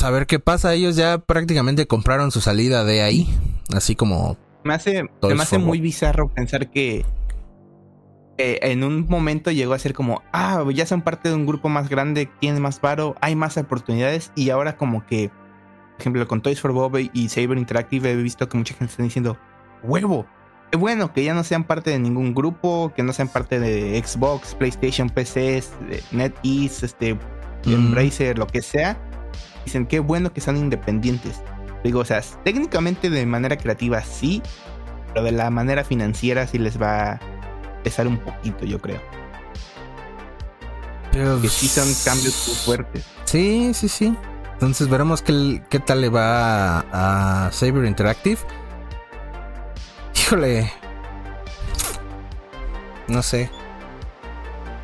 a 0.05 0.11
ver 0.11 0.27
qué 0.27 0.39
pasa. 0.39 0.75
Ellos 0.75 0.97
ya 0.97 1.19
prácticamente 1.19 1.87
compraron 1.87 2.31
su 2.31 2.41
salida 2.41 2.85
de 2.85 3.03
ahí. 3.03 3.29
Así 3.75 3.97
como. 3.97 4.37
Me 4.65 4.75
hace, 4.75 5.05
me 5.23 5.43
hace 5.43 5.59
muy 5.59 5.81
bizarro 5.81 6.29
pensar 6.29 6.71
que. 6.71 7.07
En 8.39 8.85
un 8.85 9.07
momento 9.09 9.51
llegó 9.51 9.75
a 9.75 9.79
ser 9.79 9.95
como, 9.95 10.23
ah, 10.33 10.65
ya 10.73 10.87
son 10.87 11.03
parte 11.03 11.29
de 11.29 11.35
un 11.35 11.47
grupo 11.47 11.69
más 11.69 11.89
grande, 11.89 12.29
tienen 12.41 12.63
más 12.63 12.79
paro, 12.79 13.15
hay 13.21 13.35
más 13.35 13.57
oportunidades 13.57 14.33
y 14.35 14.51
ahora 14.51 14.77
como 14.77 15.07
que, 15.07 15.31
por 15.93 16.01
ejemplo, 16.01 16.29
con 16.29 16.43
Toys 16.43 16.61
for 16.61 16.73
Bob 16.73 16.99
y 17.13 17.29
Saber 17.29 17.59
Interactive 17.59 18.11
he 18.11 18.17
visto 18.17 18.49
que 18.49 18.59
mucha 18.59 18.75
gente 18.75 18.91
está 18.91 19.03
diciendo, 19.03 19.39
huevo, 19.83 20.27
bueno 20.77 21.13
que 21.13 21.25
ya 21.25 21.35
no 21.35 21.45
sean 21.45 21.65
parte 21.65 21.91
de 21.91 21.99
ningún 21.99 22.35
grupo, 22.35 22.93
que 22.95 23.03
no 23.03 23.13
sean 23.13 23.29
parte 23.29 23.61
de 23.61 24.03
Xbox, 24.03 24.55
PlayStation, 24.55 25.09
PC, 25.09 25.63
NetEase, 26.13 26.87
este, 26.87 27.19
Embracer, 27.65 28.39
lo 28.39 28.47
que 28.47 28.63
sea. 28.63 28.97
Dicen 29.65 29.87
qué 29.87 29.99
bueno 29.99 30.33
que 30.33 30.41
son 30.41 30.57
independientes. 30.57 31.43
Digo, 31.83 32.01
o 32.01 32.05
sea, 32.05 32.21
técnicamente 32.45 33.11
de 33.11 33.27
manera 33.27 33.57
creativa 33.57 34.03
sí, 34.03 34.43
pero 35.13 35.25
de 35.25 35.33
la 35.33 35.51
manera 35.51 35.85
financiera 35.85 36.47
sí 36.47 36.59
les 36.59 36.81
va 36.81 37.19
pesar 37.87 38.09
un 38.09 38.19
poquito, 38.19 38.65
yo 38.65 38.81
creo. 38.81 39.01
que 41.13 41.49
sí 41.49 41.69
son 41.69 41.87
cambios 42.05 42.45
muy 42.49 42.57
fuertes. 42.57 43.05
Sí, 43.25 43.73
sí, 43.75 43.89
sí. 43.89 44.17
Entonces 44.55 44.89
veremos 44.89 45.23
qué, 45.23 45.63
qué 45.71 45.79
tal 45.79 46.01
le 46.01 46.09
va 46.09 46.81
a, 46.81 47.47
a 47.47 47.53
Saber 47.53 47.85
Interactive. 47.85 48.41
Híjole. 50.17 50.73
No 53.07 53.23
sé. 53.23 53.49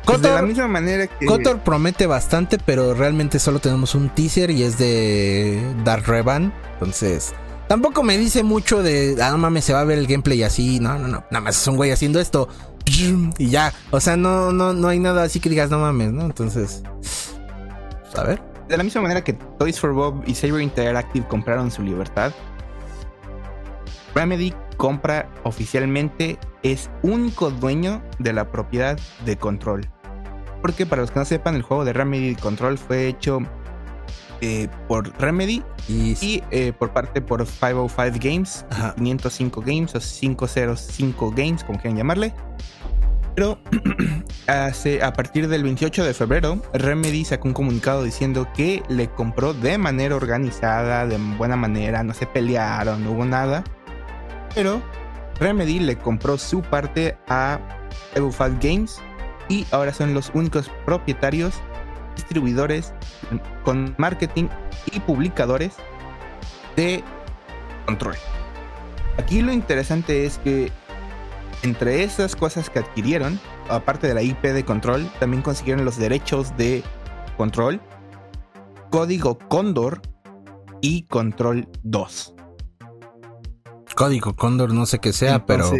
Pues 0.05 0.21
de 0.21 0.29
la 0.29 0.41
misma 0.41 0.69
manera 0.69 1.07
que. 1.07 1.25
Kotor 1.25 1.59
promete 1.59 2.07
bastante, 2.07 2.57
pero 2.57 2.93
realmente 2.93 3.37
solo 3.37 3.59
tenemos 3.59 3.95
un 3.95 4.09
teaser 4.09 4.49
y 4.49 4.63
es 4.63 4.77
de 4.77 5.61
Dark 5.83 6.05
Revan. 6.07 6.53
Entonces, 6.73 7.33
tampoco 7.67 8.01
me 8.03 8.17
dice 8.17 8.43
mucho 8.43 8.81
de. 8.81 9.17
Ah, 9.21 9.31
no 9.31 9.37
mames, 9.37 9.65
se 9.65 9.73
va 9.73 9.81
a 9.81 9.85
ver 9.85 9.97
el 9.97 10.07
gameplay 10.07 10.43
así. 10.43 10.79
No, 10.79 10.97
no, 10.97 11.07
no. 11.09 11.25
Nada 11.31 11.41
más 11.41 11.59
es 11.59 11.67
un 11.67 11.75
güey 11.75 11.91
haciendo 11.91 12.19
esto. 12.19 12.47
Y 12.85 13.49
ya. 13.49 13.73
O 13.91 13.99
sea, 13.99 14.17
no, 14.17 14.51
no, 14.51 14.73
no 14.73 14.87
hay 14.87 14.99
nada 14.99 15.23
así 15.23 15.39
que 15.39 15.49
digas, 15.49 15.69
no 15.69 15.79
mames, 15.79 16.11
¿no? 16.11 16.23
Entonces. 16.23 16.83
A 18.15 18.23
ver. 18.23 18.41
De 18.67 18.77
la 18.77 18.83
misma 18.83 19.01
manera 19.01 19.23
que 19.23 19.33
Toys 19.33 19.79
for 19.79 19.93
Bob 19.93 20.23
y 20.25 20.35
Saber 20.35 20.61
Interactive 20.61 21.27
compraron 21.27 21.69
su 21.69 21.81
libertad, 21.81 22.31
Remedy 24.15 24.53
compra 24.77 25.29
oficialmente 25.43 26.39
es 26.61 26.89
único 27.01 27.51
dueño 27.51 28.01
de 28.19 28.33
la 28.33 28.51
propiedad 28.51 28.97
de 29.25 29.37
Control. 29.37 29.89
Porque 30.61 30.85
para 30.85 31.01
los 31.01 31.11
que 31.11 31.19
no 31.19 31.25
sepan, 31.25 31.55
el 31.55 31.61
juego 31.61 31.83
de 31.83 31.93
Remedy 31.93 32.35
Control 32.35 32.77
fue 32.77 33.07
hecho 33.07 33.39
eh, 34.45 34.67
por 34.89 35.17
Remedy 35.21 35.63
y, 35.87 36.43
eh, 36.51 36.73
por 36.77 36.91
parte 36.91 37.21
por 37.21 37.45
505 37.45 38.19
Games, 38.19 38.65
505 38.97 39.61
Games 39.61 39.95
o 39.95 39.99
505 39.99 41.31
Games, 41.31 41.63
como 41.63 41.79
quieran 41.79 41.97
llamarle. 41.97 42.33
Pero 43.35 43.57
a 44.47 45.13
partir 45.13 45.47
del 45.47 45.63
28 45.63 46.03
de 46.03 46.13
febrero, 46.13 46.61
Remedy 46.73 47.23
sacó 47.23 47.47
un 47.47 47.53
comunicado 47.53 48.03
diciendo 48.03 48.45
que 48.53 48.83
le 48.89 49.07
compró 49.07 49.53
de 49.53 49.77
manera 49.77 50.17
organizada, 50.17 51.07
de 51.07 51.17
buena 51.37 51.55
manera, 51.55 52.03
no 52.03 52.13
se 52.13 52.25
pelearon, 52.25 53.01
no 53.01 53.11
hubo 53.11 53.23
nada. 53.23 53.63
Pero 54.53 54.81
Remedy 55.39 55.79
le 55.79 55.95
compró 55.97 56.37
su 56.37 56.61
parte 56.61 57.17
a 57.29 57.61
Evofal 58.13 58.59
Games 58.61 59.01
y 59.47 59.65
ahora 59.71 59.93
son 59.93 60.13
los 60.13 60.31
únicos 60.33 60.69
propietarios, 60.85 61.61
distribuidores 62.15 62.93
con 63.63 63.95
marketing 63.97 64.47
y 64.91 64.99
publicadores 64.99 65.73
de 66.75 67.03
Control. 67.85 68.15
Aquí 69.17 69.41
lo 69.41 69.53
interesante 69.53 70.25
es 70.25 70.37
que 70.39 70.71
entre 71.63 72.03
esas 72.03 72.35
cosas 72.35 72.69
que 72.69 72.79
adquirieron, 72.79 73.39
aparte 73.69 74.07
de 74.07 74.13
la 74.13 74.21
IP 74.21 74.41
de 74.41 74.65
Control, 74.65 75.09
también 75.19 75.41
consiguieron 75.41 75.85
los 75.85 75.97
derechos 75.97 76.55
de 76.57 76.83
Control, 77.37 77.79
Código 78.89 79.37
Cóndor 79.37 80.01
y 80.81 81.03
Control 81.03 81.67
2. 81.83 82.35
Código 83.95 84.35
Cóndor 84.35 84.73
no 84.73 84.85
sé 84.85 84.99
qué 84.99 85.13
sea, 85.13 85.45
pero... 85.45 85.71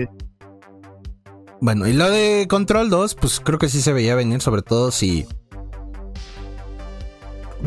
Bueno, 1.60 1.88
y 1.88 1.94
lo 1.94 2.10
de 2.10 2.48
Control 2.50 2.90
2, 2.90 3.16
pues 3.16 3.40
creo 3.40 3.58
que 3.58 3.70
sí 3.70 3.82
se 3.82 3.94
veía 3.94 4.16
venir, 4.16 4.42
sobre 4.42 4.62
todo 4.62 4.92
si... 4.92 5.26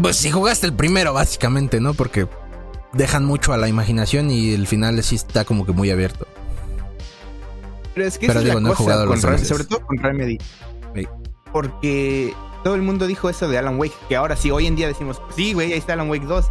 Pues 0.00 0.16
si 0.16 0.30
jugaste 0.30 0.66
el 0.66 0.74
primero, 0.74 1.12
básicamente, 1.12 1.80
¿no? 1.80 1.94
Porque 1.94 2.28
dejan 2.92 3.24
mucho 3.24 3.52
a 3.52 3.56
la 3.56 3.68
imaginación 3.68 4.30
y 4.30 4.52
el 4.52 4.66
final 4.66 5.02
sí 5.02 5.16
está 5.16 5.44
como 5.44 5.64
que 5.64 5.72
muy 5.72 5.90
abierto. 5.90 6.26
Pero 7.94 8.06
es 8.06 8.18
que 8.18 8.26
es 8.26 8.34
la 8.34 8.74
cosa 8.74 9.06
con 9.06 9.20
sobre 9.20 9.64
todo 9.64 9.80
con 9.86 9.98
Remedy. 9.98 10.38
Porque 11.52 12.34
todo 12.62 12.74
el 12.74 12.82
mundo 12.82 13.06
dijo 13.06 13.30
eso 13.30 13.48
de 13.48 13.56
Alan 13.56 13.78
Wake, 13.78 13.94
que 14.08 14.16
ahora 14.16 14.36
sí, 14.36 14.50
hoy 14.50 14.66
en 14.66 14.76
día 14.76 14.86
decimos, 14.86 15.22
sí, 15.34 15.54
güey, 15.54 15.72
ahí 15.72 15.78
está 15.78 15.94
Alan 15.94 16.10
Wake 16.10 16.26
2. 16.26 16.44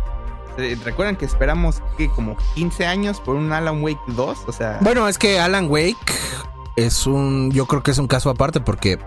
¿Recuerdan 0.83 1.17
que 1.17 1.25
esperamos 1.25 1.81
que 1.97 2.09
como 2.09 2.37
15 2.55 2.85
años 2.85 3.19
por 3.19 3.35
un 3.35 3.51
Alan 3.51 3.83
Wake 3.83 3.99
2? 4.07 4.37
O 4.47 4.51
sea. 4.51 4.79
Bueno, 4.81 5.07
es 5.07 5.17
que 5.17 5.39
Alan 5.39 5.69
Wake 5.69 5.97
es 6.77 7.05
un. 7.05 7.51
Yo 7.51 7.65
creo 7.65 7.83
que 7.83 7.91
es 7.91 7.97
un 7.97 8.07
caso 8.07 8.29
aparte 8.29 8.61
porque 8.61 8.97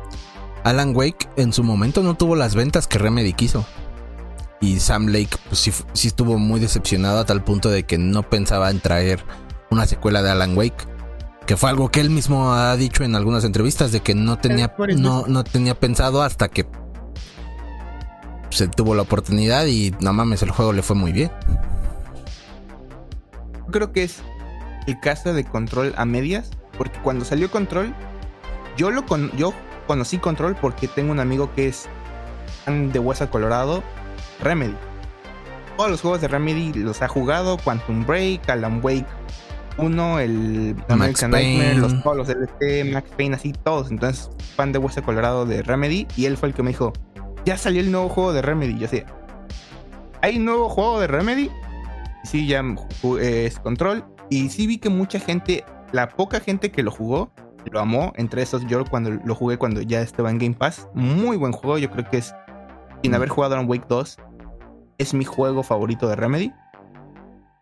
Alan 0.63 0.95
Wake 0.95 1.29
en 1.37 1.53
su 1.53 1.65
momento 1.65 2.03
no 2.03 2.15
tuvo 2.15 2.37
las 2.37 2.55
ventas 2.55 2.87
que 2.87 2.99
Remedy 2.99 3.33
quiso. 3.33 3.67
Y 4.61 4.81
Sam 4.81 5.07
Lake 5.07 5.37
pues, 5.49 5.61
sí, 5.61 5.73
sí 5.93 6.09
estuvo 6.09 6.39
muy 6.39 6.61
decepcionado 6.61 7.19
a 7.21 7.25
tal 7.25 7.45
punto 7.45 7.71
de 7.71 7.85
que 7.85 7.99
no 7.99 8.23
pensaba 8.29 8.71
en 8.71 8.81
traer 8.81 9.25
una 9.71 9.87
secuela 9.87 10.23
de 10.23 10.31
Alan 10.31 10.57
Wake. 10.57 10.87
Que 11.47 11.57
fue 11.57 11.71
algo 11.71 11.91
que 11.91 12.01
él 12.01 12.11
mismo 12.11 12.53
ha 12.53 12.77
dicho 12.77 13.05
en 13.05 13.15
algunas 13.15 13.45
entrevistas 13.45 13.91
de 13.91 14.01
que 14.01 14.15
no 14.15 14.39
tenía, 14.39 14.75
no, 14.97 15.27
no 15.27 15.45
tenía 15.45 15.75
pensado 15.75 16.23
hasta 16.23 16.49
que 16.49 16.67
se 18.51 18.69
tuvo 18.69 18.95
la 18.95 19.03
oportunidad 19.03 19.67
y 19.67 19.95
no 20.01 20.13
mames, 20.13 20.43
el 20.43 20.51
juego 20.51 20.73
le 20.73 20.83
fue 20.83 20.97
muy 20.97 21.13
bien. 21.13 21.31
Creo 23.71 23.93
que 23.93 24.05
es 24.05 24.21
el 24.87 24.99
caso 25.01 25.33
de 25.33 25.45
Control 25.45 25.95
a 25.97 26.05
medias, 26.05 26.51
porque 26.77 26.99
cuando 27.01 27.25
salió 27.25 27.51
Control, 27.51 27.95
yo 28.77 28.91
lo 28.91 29.07
con, 29.07 29.31
yo 29.37 29.53
conocí 29.87 30.19
Control 30.19 30.57
porque 30.57 30.89
tengo 30.89 31.13
un 31.13 31.21
amigo 31.21 31.53
que 31.55 31.69
es 31.69 31.89
de 32.67 32.99
Hueso 32.99 33.31
Colorado 33.31 33.83
Remedy. 34.41 34.75
Todos 35.77 35.91
los 35.91 36.01
juegos 36.01 36.21
de 36.21 36.29
Remedy 36.29 36.73
los 36.75 37.03
ha 37.03 37.09
jugado, 37.09 37.57
Quantum 37.59 38.05
Break, 38.05 38.49
Alan 38.49 38.81
Wake 38.83 39.07
1, 39.79 40.21
el 40.21 40.77
American 40.89 41.31
Nightmare, 41.31 41.77
los, 41.77 42.03
todos 42.03 42.17
los 42.17 42.27
DLC, 42.27 42.93
Max 42.93 43.11
Payne, 43.17 43.37
así 43.37 43.53
todos. 43.53 43.91
Entonces, 43.91 44.31
fan 44.57 44.73
de 44.73 44.79
Hueso 44.79 45.03
Colorado 45.03 45.47
de 45.47 45.63
Remedy. 45.63 46.07
Y 46.17 46.27
él 46.27 46.37
fue 46.37 46.49
el 46.49 46.55
que 46.55 46.63
me 46.63 46.71
dijo, 46.71 46.93
ya 47.45 47.57
salió 47.57 47.81
el 47.81 47.91
nuevo 47.91 48.09
juego 48.09 48.33
de 48.33 48.43
Remedy. 48.43 48.75
Yo 48.75 48.81
decía, 48.81 49.07
¿hay 50.21 50.39
un 50.39 50.45
nuevo 50.45 50.69
juego 50.69 51.01
de 51.01 51.07
Remedy? 51.07 51.51
Sí, 52.25 52.47
ya 52.47 52.65
es 53.21 53.59
Control. 53.61 54.05
Y 54.31 54.49
sí 54.51 54.67
vi 54.67 54.79
que 54.79 54.91
mucha 54.91 55.21
gente, 55.21 55.65
la 55.93 56.09
poca 56.09 56.41
gente 56.41 56.71
que 56.71 56.83
lo 56.83 56.91
jugó, 56.91 57.31
lo 57.71 57.81
amó. 57.81 58.13
Entre 58.17 58.43
esos 58.43 58.67
yo 58.67 58.85
cuando 58.85 59.11
lo 59.11 59.35
jugué 59.35 59.59
cuando 59.59 59.81
ya 59.81 60.01
estaba 60.01 60.31
en 60.31 60.39
Game 60.39 60.55
Pass. 60.55 60.89
Muy 60.93 61.37
buen 61.37 61.53
juego, 61.53 61.79
yo 61.79 61.91
creo 61.91 62.05
que 62.11 62.19
es, 62.19 62.35
sin 63.03 63.15
haber 63.15 63.29
jugado 63.29 63.55
Alan 63.55 63.69
Wake 63.69 63.87
2, 63.89 64.19
es 64.99 65.15
mi 65.15 65.25
juego 65.25 65.63
favorito 65.63 66.09
de 66.09 66.17
Remedy. 66.17 66.53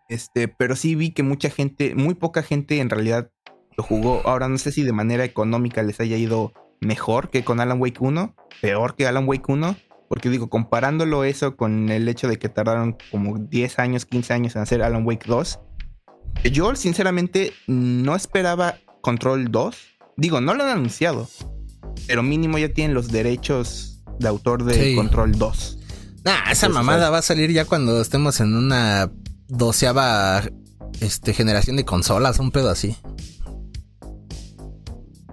Este, 0.09 0.47
pero 0.47 0.75
sí 0.75 0.95
vi 0.95 1.11
que 1.11 1.23
mucha 1.23 1.49
gente, 1.49 1.95
muy 1.95 2.15
poca 2.15 2.43
gente 2.43 2.79
en 2.79 2.89
realidad 2.89 3.29
lo 3.77 3.83
jugó. 3.83 4.21
Ahora 4.25 4.47
no 4.47 4.57
sé 4.57 4.71
si 4.71 4.83
de 4.83 4.93
manera 4.93 5.23
económica 5.23 5.83
les 5.83 5.99
haya 5.99 6.17
ido 6.17 6.53
mejor 6.81 7.29
que 7.29 7.43
con 7.43 7.59
Alan 7.59 7.79
Wake 7.79 7.99
1, 7.99 8.35
peor 8.61 8.95
que 8.95 9.07
Alan 9.07 9.27
Wake 9.27 9.51
1, 9.51 9.75
porque 10.09 10.29
digo, 10.29 10.49
comparándolo 10.49 11.23
eso 11.23 11.55
con 11.55 11.89
el 11.89 12.07
hecho 12.07 12.27
de 12.27 12.37
que 12.37 12.49
tardaron 12.49 12.97
como 13.11 13.37
10 13.37 13.79
años, 13.79 14.05
15 14.05 14.33
años 14.33 14.55
en 14.55 14.61
hacer 14.61 14.81
Alan 14.81 15.05
Wake 15.05 15.25
2, 15.27 15.59
yo 16.51 16.75
sinceramente 16.75 17.53
no 17.67 18.15
esperaba 18.15 18.75
Control 19.01 19.51
2. 19.51 19.77
Digo, 20.17 20.41
no 20.41 20.53
lo 20.53 20.63
han 20.63 20.69
anunciado, 20.69 21.27
pero 22.07 22.23
mínimo 22.23 22.57
ya 22.57 22.69
tienen 22.69 22.93
los 22.93 23.09
derechos 23.09 24.03
de 24.19 24.27
autor 24.27 24.63
de 24.63 24.95
Control 24.95 25.33
2. 25.33 25.79
Nah, 26.27 26.51
esa 26.51 26.67
mamada 26.67 27.09
va 27.09 27.19
a 27.19 27.21
salir 27.21 27.53
ya 27.53 27.63
cuando 27.63 28.01
estemos 28.01 28.41
en 28.41 28.53
una 28.53 29.09
doceava 29.47 30.43
este, 30.99 31.33
generación 31.33 31.77
de 31.77 31.85
consolas, 31.85 32.39
un 32.39 32.51
pedo 32.51 32.69
así. 32.69 32.97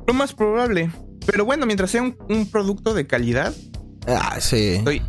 Lo 0.07 0.15
más 0.15 0.35
probable. 0.35 0.93
Pero 1.27 1.45
bueno, 1.45 1.67
mientras 1.67 1.91
sea 1.91 2.03
un, 2.03 2.49
producto 2.49 2.95
de 2.95 3.09
calidad. 3.09 3.53
Ah, 4.07 4.37
sí. 4.39 4.75
Estoy, 4.75 5.03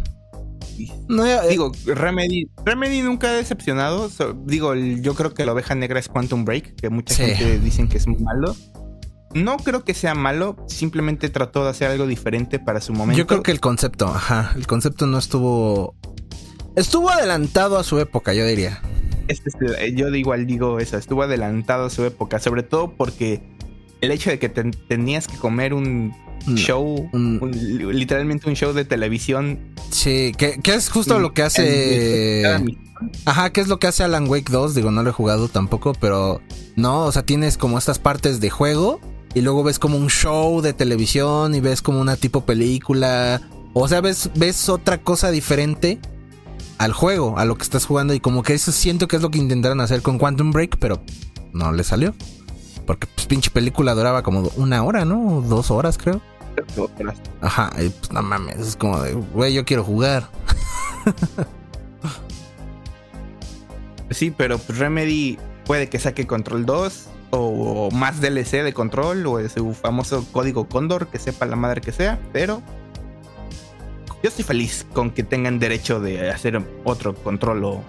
no, 1.08 1.24
eh, 1.24 1.38
digo, 1.50 1.72
Remedy, 1.86 2.50
Remedy 2.66 3.04
nunca 3.04 3.28
ha 3.28 3.34
decepcionado. 3.34 4.10
digo, 4.44 4.74
yo 4.74 5.14
creo 5.14 5.36
que 5.36 5.46
la 5.46 5.54
oveja 5.54 5.76
negra 5.76 6.00
es 6.00 6.08
Quantum 6.08 6.46
Break, 6.46 6.78
que 6.78 6.90
mucha 6.90 7.14
gente 7.14 7.60
dicen 7.60 7.90
que 7.90 7.98
es 7.98 8.08
muy 8.08 8.18
malo. 8.18 8.56
No 9.36 9.58
creo 9.58 9.84
que 9.84 9.94
sea 9.94 10.16
malo, 10.16 10.56
simplemente 10.70 11.30
trató 11.30 11.66
de 11.66 11.72
hacer 11.72 11.92
algo 11.92 12.08
diferente 12.08 12.58
para 12.58 12.80
su 12.80 12.94
momento. 12.94 13.18
Yo 13.18 13.28
creo 13.28 13.44
que 13.44 13.52
el 13.52 13.60
concepto, 13.60 14.08
ajá, 14.08 14.54
el 14.56 14.66
concepto 14.66 15.08
no 15.08 15.18
estuvo... 15.18 15.94
Estuvo 16.78 17.10
adelantado 17.10 17.78
a 17.78 17.84
su 17.84 18.00
época, 18.00 18.34
yo 18.34 18.48
diría. 18.48 18.82
Este, 19.28 19.50
eh, 19.78 19.94
yo 19.94 20.08
igual 20.08 20.48
digo 20.48 20.80
eso, 20.80 20.98
estuvo 20.98 21.24
adelantado 21.24 21.88
a 21.88 21.90
su 21.90 22.06
época, 22.06 22.40
sobre 22.40 22.64
todo 22.64 22.94
porque 22.96 23.44
el 24.00 24.12
hecho 24.12 24.30
de 24.30 24.40
que 24.40 24.48
tenías 24.48 25.28
que 25.28 25.36
comer 25.36 25.74
un 25.74 26.14
show, 26.56 27.10
literalmente 27.52 28.48
un 28.48 28.56
show 28.56 28.72
de 28.72 28.86
televisión. 28.86 29.60
Sí, 29.90 30.32
que, 30.38 30.62
es 30.64 30.90
justo 30.90 31.20
lo 31.20 31.34
que 31.34 31.44
hace... 31.44 32.44
Ajá, 33.26 33.50
¿qué 33.52 33.60
es 33.60 33.68
lo 33.68 33.80
que 33.80 33.88
hace 33.88 34.04
Alan 34.04 34.30
Wake 34.30 34.50
2? 34.50 34.76
Digo, 34.76 34.92
no 34.92 35.04
lo 35.04 35.10
he 35.10 35.14
jugado 35.14 35.50
tampoco, 35.50 35.94
pero 36.00 36.40
no, 36.78 37.04
o 37.04 37.12
sea, 37.12 37.24
tienes 37.24 37.58
como 37.58 37.78
estas 37.78 38.00
partes 38.00 38.40
de 38.40 38.50
juego 38.50 39.02
y 39.36 39.42
luego 39.42 39.64
ves 39.64 39.80
como 39.80 39.98
un 39.98 40.10
show 40.10 40.62
de 40.62 40.72
televisión 40.74 41.54
y 41.56 41.60
ves 41.60 41.82
como 41.82 42.00
una 42.00 42.16
tipo 42.16 42.46
película. 42.46 43.42
O 43.74 43.86
sea, 43.90 44.00
ves, 44.00 44.32
ves 44.34 44.70
otra 44.70 45.00
cosa 45.00 45.30
diferente 45.30 46.00
al 46.78 46.94
juego, 46.94 47.38
a 47.38 47.44
lo 47.44 47.58
que 47.58 47.64
estás 47.64 47.86
jugando. 47.86 48.14
Y 48.14 48.22
como 48.22 48.44
que 48.44 48.54
eso 48.54 48.72
siento 48.72 49.10
que 49.10 49.18
es 49.18 49.22
lo 49.22 49.30
que 49.32 49.38
intentaron 49.38 49.82
hacer 49.82 50.02
con 50.02 50.18
Quantum 50.18 50.52
Break, 50.52 50.78
pero 50.80 51.04
no 51.52 51.74
le 51.74 51.84
salió. 51.84 52.16
Porque 52.88 53.08
pues 53.14 53.28
pinche 53.28 53.52
película 53.52 53.94
duraba 53.94 54.24
como 54.24 54.50
una 54.56 54.82
hora, 54.86 55.04
¿no? 55.04 55.42
Dos 55.42 55.70
horas, 55.70 55.98
creo. 55.98 56.22
Ajá, 57.42 57.74
y 57.84 57.90
pues 57.90 58.14
no 58.14 58.22
mames, 58.22 58.58
es 58.60 58.76
como 58.78 59.02
de, 59.02 59.12
güey, 59.12 59.54
yo 59.54 59.66
quiero 59.66 59.84
jugar. 59.84 60.30
sí, 64.12 64.32
pero 64.32 64.58
pues 64.60 64.80
Remedy 64.80 65.38
puede 65.66 65.90
que 65.90 66.00
saque 66.00 66.26
Control 66.26 66.66
2 66.66 67.10
o 67.40 67.92
más 67.92 68.22
DLC 68.22 68.64
de 68.64 68.74
control 68.74 69.26
o 69.28 69.40
ese 69.40 69.62
famoso 69.74 70.26
código 70.32 70.68
Cóndor 70.68 71.08
que 71.08 71.20
sepa 71.20 71.46
la 71.46 71.56
madre 71.56 71.82
que 71.82 71.92
sea, 71.92 72.20
pero 72.34 72.62
yo 74.24 74.30
estoy 74.30 74.44
feliz 74.44 74.86
con 74.94 75.12
que 75.12 75.24
tengan 75.24 75.60
derecho 75.60 76.00
de 76.00 76.30
hacer 76.30 76.62
otro 76.84 77.16
control 77.16 77.64
o 77.64 77.84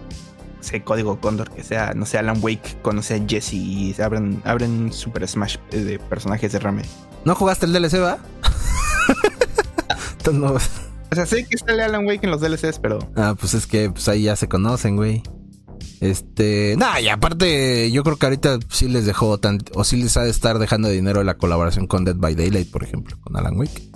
ese 0.60 0.82
código 0.82 1.20
Cóndor 1.20 1.50
que 1.50 1.62
sea, 1.62 1.92
no 1.94 2.06
sé, 2.06 2.18
Alan 2.18 2.38
Wake, 2.42 2.78
conoce 2.82 3.14
a 3.14 3.20
Jesse 3.26 3.54
y 3.54 3.94
se 3.94 4.02
abren, 4.02 4.42
abren 4.44 4.92
Super 4.92 5.26
Smash 5.26 5.56
de 5.70 5.98
personajes 5.98 6.52
de 6.52 6.58
Rame. 6.58 6.82
¿No 7.24 7.34
jugaste 7.34 7.66
el 7.66 7.72
DLC, 7.72 8.00
va? 8.02 8.18
O 10.28 11.14
sea, 11.14 11.24
sé 11.24 11.44
que 11.44 11.56
sale 11.56 11.82
Alan 11.84 12.04
Wake 12.04 12.24
en 12.24 12.32
los 12.32 12.40
DLCs, 12.40 12.80
pero. 12.80 12.98
Ah, 13.14 13.36
pues 13.38 13.54
es 13.54 13.66
que 13.66 13.90
pues 13.90 14.08
ahí 14.08 14.24
ya 14.24 14.34
se 14.34 14.48
conocen, 14.48 14.96
güey. 14.96 15.22
Este, 16.00 16.74
nada, 16.76 17.00
y 17.00 17.08
aparte, 17.08 17.90
yo 17.90 18.02
creo 18.02 18.16
que 18.16 18.26
ahorita 18.26 18.58
sí 18.68 18.88
les 18.88 19.06
dejó 19.06 19.40
o 19.74 19.84
sí 19.84 19.96
les 19.96 20.16
ha 20.16 20.24
de 20.24 20.30
estar 20.30 20.58
dejando 20.58 20.88
dinero 20.88 21.22
la 21.24 21.38
colaboración 21.38 21.86
con 21.86 22.04
Dead 22.04 22.16
by 22.16 22.34
Daylight, 22.34 22.70
por 22.70 22.84
ejemplo, 22.84 23.18
con 23.20 23.36
Alan 23.36 23.58
Wake. 23.58 23.90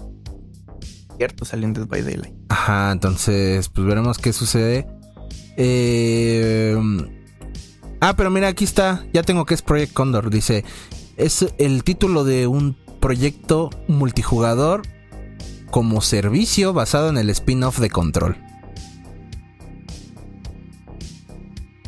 Cierto, 1.19 1.45
salen 1.45 1.75
Dead 1.75 1.87
by 1.87 2.03
Daylight. 2.03 2.35
Ajá, 2.49 2.93
entonces, 2.93 3.69
pues 3.69 3.87
veremos 3.87 4.19
qué 4.19 4.33
sucede. 4.33 4.87
Eh... 5.57 6.77
Ah, 8.01 8.17
pero 8.17 8.31
mira, 8.31 8.49
aquí 8.49 8.65
está, 8.65 9.05
ya 9.13 9.23
tengo 9.23 9.45
que 9.45 9.53
es 9.53 9.61
Project 9.61 9.93
Condor, 9.93 10.31
dice, 10.31 10.65
es 11.19 11.45
el 11.59 11.85
título 11.85 12.25
de 12.25 12.47
un 12.47 12.75
proyecto 12.99 13.69
multijugador 13.89 14.83
como 15.71 16.01
servicio 16.01 16.73
basado 16.73 17.11
en 17.11 17.19
el 17.19 17.29
spin-off 17.29 17.79
de 17.79 17.91
Control. 17.91 18.39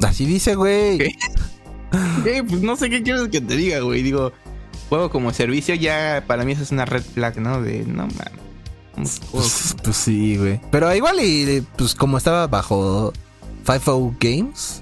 Así 0.02 0.26
dice, 0.26 0.54
güey. 0.54 1.16
pues 2.22 2.62
no 2.62 2.76
sé 2.76 2.90
qué 2.90 3.02
quieres 3.02 3.28
que 3.28 3.40
te 3.40 3.56
diga, 3.56 3.80
güey. 3.80 4.02
Digo, 4.02 4.32
juego 4.88 5.10
como 5.10 5.32
servicio 5.32 5.74
ya 5.74 6.24
para 6.26 6.44
mí 6.44 6.52
eso 6.52 6.62
es 6.62 6.70
una 6.70 6.84
red 6.84 7.02
flag, 7.02 7.38
¿no? 7.40 7.62
De 7.62 7.84
no 7.84 8.08
mames. 8.08 9.20
Pues, 9.30 9.76
pues, 9.82 9.96
sí, 9.96 10.36
güey. 10.36 10.60
Pero 10.70 10.94
igual 10.94 11.20
y 11.20 11.66
pues 11.76 11.94
como 11.94 12.18
estaba 12.18 12.46
bajo 12.46 13.12
5 13.64 14.16
Games, 14.20 14.80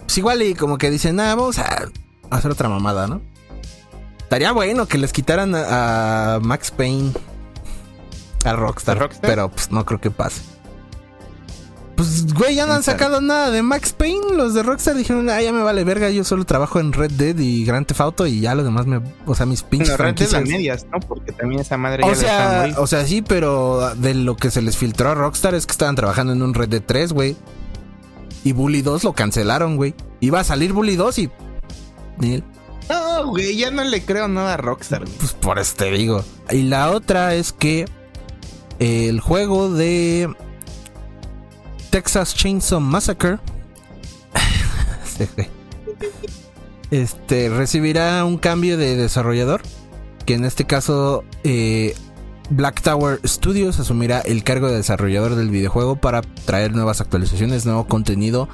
pues 0.00 0.18
igual 0.18 0.42
y 0.42 0.54
como 0.54 0.78
que 0.78 0.90
dicen, 0.90 1.18
ah, 1.20 1.34
vamos 1.34 1.58
a 1.58 1.88
hacer 2.30 2.50
otra 2.50 2.68
mamada, 2.68 3.06
¿no? 3.06 3.22
Estaría 4.18 4.52
bueno 4.52 4.86
que 4.86 4.98
les 4.98 5.12
quitaran 5.12 5.54
a, 5.54 6.38
Max 6.42 6.70
Payne 6.70 7.12
a 8.44 8.52
Rockstar, 8.54 8.98
Rockstar, 8.98 9.30
pero 9.30 9.50
pues 9.50 9.70
no 9.70 9.84
creo 9.84 10.00
que 10.00 10.10
pase. 10.10 10.42
Pues, 11.96 12.32
güey, 12.34 12.56
ya 12.56 12.66
no 12.66 12.72
han 12.72 12.82
sacado 12.82 13.20
nada 13.20 13.50
de 13.50 13.62
Max 13.62 13.92
Payne. 13.92 14.34
Los 14.36 14.54
de 14.54 14.62
Rockstar 14.62 14.96
dijeron, 14.96 15.30
ah, 15.30 15.40
ya 15.40 15.52
me 15.52 15.62
vale 15.62 15.84
verga, 15.84 16.10
yo 16.10 16.24
solo 16.24 16.44
trabajo 16.44 16.80
en 16.80 16.92
Red 16.92 17.12
Dead 17.12 17.38
y 17.38 17.64
Grand 17.64 17.86
Theft 17.86 18.00
Auto 18.00 18.26
y 18.26 18.40
ya 18.40 18.54
lo 18.54 18.64
demás 18.64 18.86
me... 18.86 19.00
O 19.26 19.34
sea, 19.34 19.46
mis 19.46 19.62
pinches 19.62 19.96
Red 19.96 20.14
Dead 20.14 20.42
medias, 20.44 20.86
¿no? 20.92 20.98
Porque 21.00 21.32
también 21.32 21.60
esa 21.60 21.76
madre 21.76 22.02
o 22.04 22.14
sea, 22.14 22.74
O 22.78 22.86
sea, 22.86 23.06
sí, 23.06 23.22
pero 23.22 23.94
de 23.94 24.14
lo 24.14 24.36
que 24.36 24.50
se 24.50 24.62
les 24.62 24.76
filtró 24.76 25.10
a 25.10 25.14
Rockstar 25.14 25.54
es 25.54 25.66
que 25.66 25.72
estaban 25.72 25.94
trabajando 25.94 26.32
en 26.32 26.42
un 26.42 26.54
Red 26.54 26.68
Dead 26.68 26.82
3, 26.84 27.12
güey. 27.12 27.36
Y 28.42 28.52
Bully 28.52 28.82
2 28.82 29.04
lo 29.04 29.12
cancelaron, 29.12 29.76
güey. 29.76 29.94
Iba 30.20 30.40
a 30.40 30.44
salir 30.44 30.72
Bully 30.72 30.96
2 30.96 31.18
y... 31.18 31.30
No, 32.88 33.26
güey, 33.28 33.56
ya 33.56 33.70
no 33.70 33.84
le 33.84 34.04
creo 34.04 34.28
nada 34.28 34.54
a 34.54 34.56
Rockstar. 34.56 35.04
Pues 35.18 35.32
por 35.32 35.58
eso 35.58 35.74
te 35.76 35.90
digo. 35.90 36.24
Y 36.50 36.62
la 36.62 36.90
otra 36.90 37.34
es 37.34 37.52
que 37.52 37.86
el 38.78 39.20
juego 39.20 39.70
de 39.70 40.28
Texas 41.94 42.34
Chainsaw 42.34 42.80
Massacre 42.80 43.38
este 46.90 47.48
recibirá 47.50 48.24
un 48.24 48.36
cambio 48.36 48.76
de 48.76 48.96
desarrollador 48.96 49.62
que 50.26 50.34
en 50.34 50.44
este 50.44 50.64
caso 50.64 51.22
eh, 51.44 51.94
Black 52.50 52.82
Tower 52.82 53.20
Studios 53.24 53.78
asumirá 53.78 54.18
el 54.22 54.42
cargo 54.42 54.66
de 54.66 54.78
desarrollador 54.78 55.36
del 55.36 55.50
videojuego 55.50 55.94
para 55.94 56.22
traer 56.22 56.74
nuevas 56.74 57.00
actualizaciones, 57.00 57.64
nuevo 57.64 57.86
contenido 57.86 58.48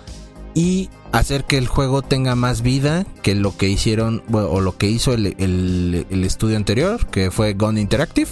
y 0.52 0.90
hacer 1.10 1.44
que 1.44 1.56
el 1.56 1.66
juego 1.66 2.02
tenga 2.02 2.34
más 2.34 2.60
vida 2.60 3.06
que 3.22 3.34
lo 3.34 3.56
que 3.56 3.70
hicieron 3.70 4.22
o 4.30 4.60
lo 4.60 4.76
que 4.76 4.90
hizo 4.90 5.14
el, 5.14 6.06
estudio 6.10 6.58
anterior, 6.58 7.06
que 7.06 7.30
fue 7.30 7.54
Gone 7.54 7.80
Interactive. 7.80 8.28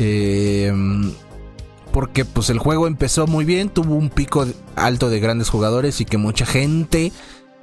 Eh, 0.00 0.72
porque 1.96 2.26
pues 2.26 2.50
el 2.50 2.58
juego 2.58 2.86
empezó 2.86 3.26
muy 3.26 3.46
bien, 3.46 3.70
tuvo 3.70 3.94
un 3.94 4.10
pico 4.10 4.46
alto 4.74 5.08
de 5.08 5.18
grandes 5.18 5.48
jugadores 5.48 5.98
y 6.02 6.04
que 6.04 6.18
mucha 6.18 6.44
gente 6.44 7.10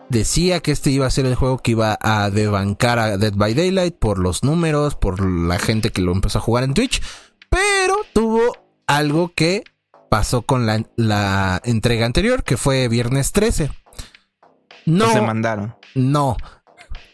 decía 0.09 0.59
que 0.59 0.71
este 0.71 0.89
iba 0.89 1.05
a 1.05 1.11
ser 1.11 1.27
el 1.27 1.35
juego 1.35 1.59
que 1.59 1.69
iba 1.69 1.99
a 2.01 2.31
debancar 2.31 2.97
a 2.97 3.17
Dead 3.19 3.35
by 3.35 3.53
Daylight 3.53 3.95
por 3.99 4.17
los 4.17 4.43
números, 4.43 4.95
por 4.95 5.23
la 5.23 5.59
gente 5.59 5.91
que 5.91 6.01
lo 6.01 6.13
empezó 6.13 6.39
a 6.39 6.41
jugar 6.41 6.63
en 6.63 6.73
Twitch, 6.73 6.99
pero 7.47 7.95
tuvo 8.11 8.57
algo 8.87 9.31
que 9.35 9.65
pasó 10.09 10.41
con 10.41 10.65
la, 10.65 11.61
entrega 11.63 12.07
anterior, 12.07 12.43
que 12.43 12.57
fue 12.57 12.87
viernes 12.87 13.33
13. 13.33 13.69
No. 14.87 15.13
Se 15.13 15.21
mandaron. 15.21 15.75
No. 15.93 16.37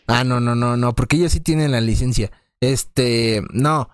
Ah, 0.08 0.24
no, 0.24 0.40
no, 0.40 0.56
no, 0.56 0.78
no, 0.78 0.96
porque 0.96 1.18
ellos 1.18 1.34
sí 1.34 1.42
tienen 1.42 1.74
la 1.74 1.82
licencia. 1.82 2.32
Este, 2.62 3.44
no. 3.52 3.90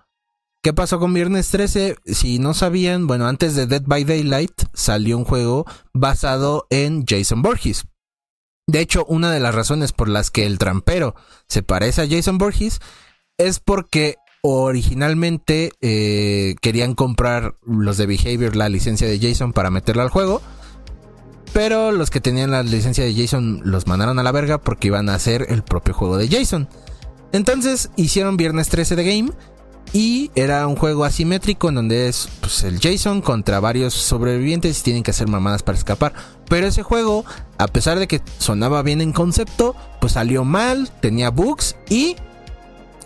¿Qué 0.66 0.74
pasó 0.74 1.00
con 1.00 1.14
Viernes 1.14 1.52
13? 1.52 1.98
Si 2.08 2.40
no 2.40 2.56
sabían, 2.56 3.06
bueno, 3.06 3.28
antes 3.28 3.54
de 3.54 3.68
Dead 3.68 3.84
by 3.86 4.04
Daylight 4.04 4.64
salió 4.74 5.16
un 5.16 5.24
juego 5.24 5.64
basado 5.94 6.66
en 6.72 7.06
Jason 7.06 7.44
Borges. 7.44 7.86
De 8.66 8.80
hecho, 8.80 9.06
una 9.06 9.30
de 9.30 9.40
las 9.40 9.54
razones 9.54 9.92
por 9.92 10.10
las 10.10 10.32
que 10.32 10.48
el 10.48 10.58
trampero 10.58 11.14
se 11.48 11.62
parece 11.62 12.02
a 12.02 12.08
Jason 12.10 12.40
Borges 12.40 12.80
es 13.38 13.60
porque 13.60 14.16
originalmente 14.42 15.70
eh, 15.82 16.56
querían 16.64 16.96
comprar 16.96 17.58
los 17.62 17.98
de 17.98 18.08
Behavior 18.08 18.56
la 18.56 18.68
licencia 18.68 19.08
de 19.08 19.20
Jason 19.20 19.54
para 19.54 19.70
meterla 19.70 20.02
al 20.02 20.10
juego. 20.10 20.42
Pero 21.54 21.92
los 21.92 22.10
que 22.10 22.22
tenían 22.22 22.50
la 22.50 22.64
licencia 22.64 23.04
de 23.04 23.14
Jason 23.14 23.62
los 23.66 23.86
mandaron 23.86 24.18
a 24.18 24.24
la 24.24 24.32
verga 24.32 24.60
porque 24.60 24.88
iban 24.88 25.10
a 25.10 25.14
hacer 25.14 25.46
el 25.50 25.62
propio 25.62 25.94
juego 25.94 26.18
de 26.18 26.28
Jason. 26.28 26.68
Entonces 27.34 27.92
hicieron 27.98 28.36
Viernes 28.36 28.70
13 28.70 28.96
de 28.96 29.04
Game 29.04 29.32
y 29.94 30.32
era 30.36 30.68
un 30.68 30.76
juego 30.76 31.06
asimétrico 31.06 31.70
en 31.70 31.76
donde 31.76 32.08
es 32.08 32.30
pues, 32.42 32.64
el 32.64 32.80
Jason 32.80 33.22
contra 33.22 33.60
varios 33.60 33.94
sobrevivientes 33.94 34.80
y 34.80 34.84
tienen 34.84 35.04
que 35.04 35.12
hacer 35.12 35.28
mamadas 35.28 35.64
para 35.64 35.78
escapar. 35.78 36.14
Pero 36.50 36.68
ese 36.68 36.84
juego, 36.84 37.26
a 37.58 37.68
pesar 37.68 38.00
de 38.00 38.08
que 38.08 38.22
sonaba 38.38 38.82
bien 38.82 39.02
en 39.02 39.14
concepto, 39.14 39.76
pues 40.02 40.14
salió 40.14 40.44
mal, 40.44 40.92
tenía 41.02 41.30
bugs 41.30 41.76
y 41.90 42.16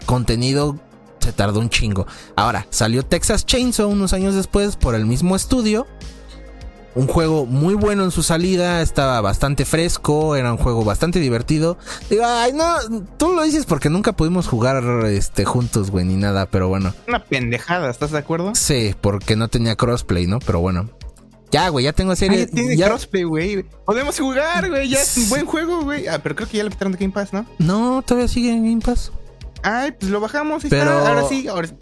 contenido 0.05 0.79
se 1.19 1.33
tardó 1.33 1.59
un 1.59 1.69
chingo. 1.69 2.07
Ahora, 2.35 2.65
salió 2.69 3.03
Texas 3.03 3.45
Chainsaw 3.45 3.89
unos 3.89 4.13
años 4.13 4.35
después 4.35 4.75
por 4.75 4.95
el 4.95 5.05
mismo 5.05 5.35
estudio. 5.35 5.85
Un 6.99 7.07
juego 7.07 7.45
muy 7.45 7.75
bueno 7.75 8.03
en 8.03 8.11
su 8.11 8.23
salida, 8.23 8.81
estaba 8.81 9.21
bastante 9.21 9.63
fresco, 9.63 10.35
era 10.35 10.51
un 10.51 10.57
juego 10.57 10.83
bastante 10.83 11.21
divertido. 11.21 11.77
Digo, 12.09 12.23
ay, 12.25 12.51
no, 12.51 13.05
tú 13.15 13.31
lo 13.31 13.43
dices 13.43 13.65
porque 13.65 13.89
nunca 13.89 14.11
pudimos 14.11 14.49
jugar 14.49 14.83
este, 15.05 15.45
juntos, 15.45 15.91
güey, 15.91 16.03
ni 16.03 16.17
nada, 16.17 16.47
pero 16.47 16.67
bueno. 16.67 16.93
Una 17.07 17.23
pendejada, 17.23 17.89
¿estás 17.89 18.11
de 18.11 18.17
acuerdo? 18.17 18.51
Sí, 18.53 18.93
porque 18.99 19.37
no 19.37 19.47
tenía 19.47 19.77
crossplay, 19.77 20.27
¿no? 20.27 20.39
Pero 20.39 20.59
bueno. 20.59 20.89
Ya, 21.51 21.69
güey, 21.69 21.85
ya 21.85 21.93
tengo 21.93 22.17
serie. 22.17 22.49
Ah, 22.49 22.53
tiene 22.53 22.75
crossplay, 22.75 23.23
güey. 23.23 23.63
Podemos 23.85 24.19
jugar, 24.19 24.67
güey. 24.67 24.89
Ya 24.89 25.01
es 25.01 25.15
un 25.19 25.29
buen 25.29 25.45
juego, 25.45 25.83
güey. 25.83 26.05
Ah, 26.07 26.19
pero 26.21 26.35
creo 26.35 26.49
que 26.49 26.57
ya 26.57 26.65
lo 26.65 26.69
quitaron 26.69 26.91
de 26.91 26.99
Game 26.99 27.13
Pass, 27.13 27.31
¿no? 27.31 27.45
No, 27.59 28.03
todavía 28.05 28.27
sigue 28.27 28.51
en 28.51 28.65
Game 28.65 28.81
Pass. 28.81 29.13
Ay, 29.63 29.93
pues 29.97 30.11
lo 30.11 30.19
bajamos 30.19 30.65
y 30.65 30.67
Pero... 30.67 30.91
Ahora 30.91 31.29
sí, 31.29 31.47
ahora 31.47 31.69
sí. 31.69 31.75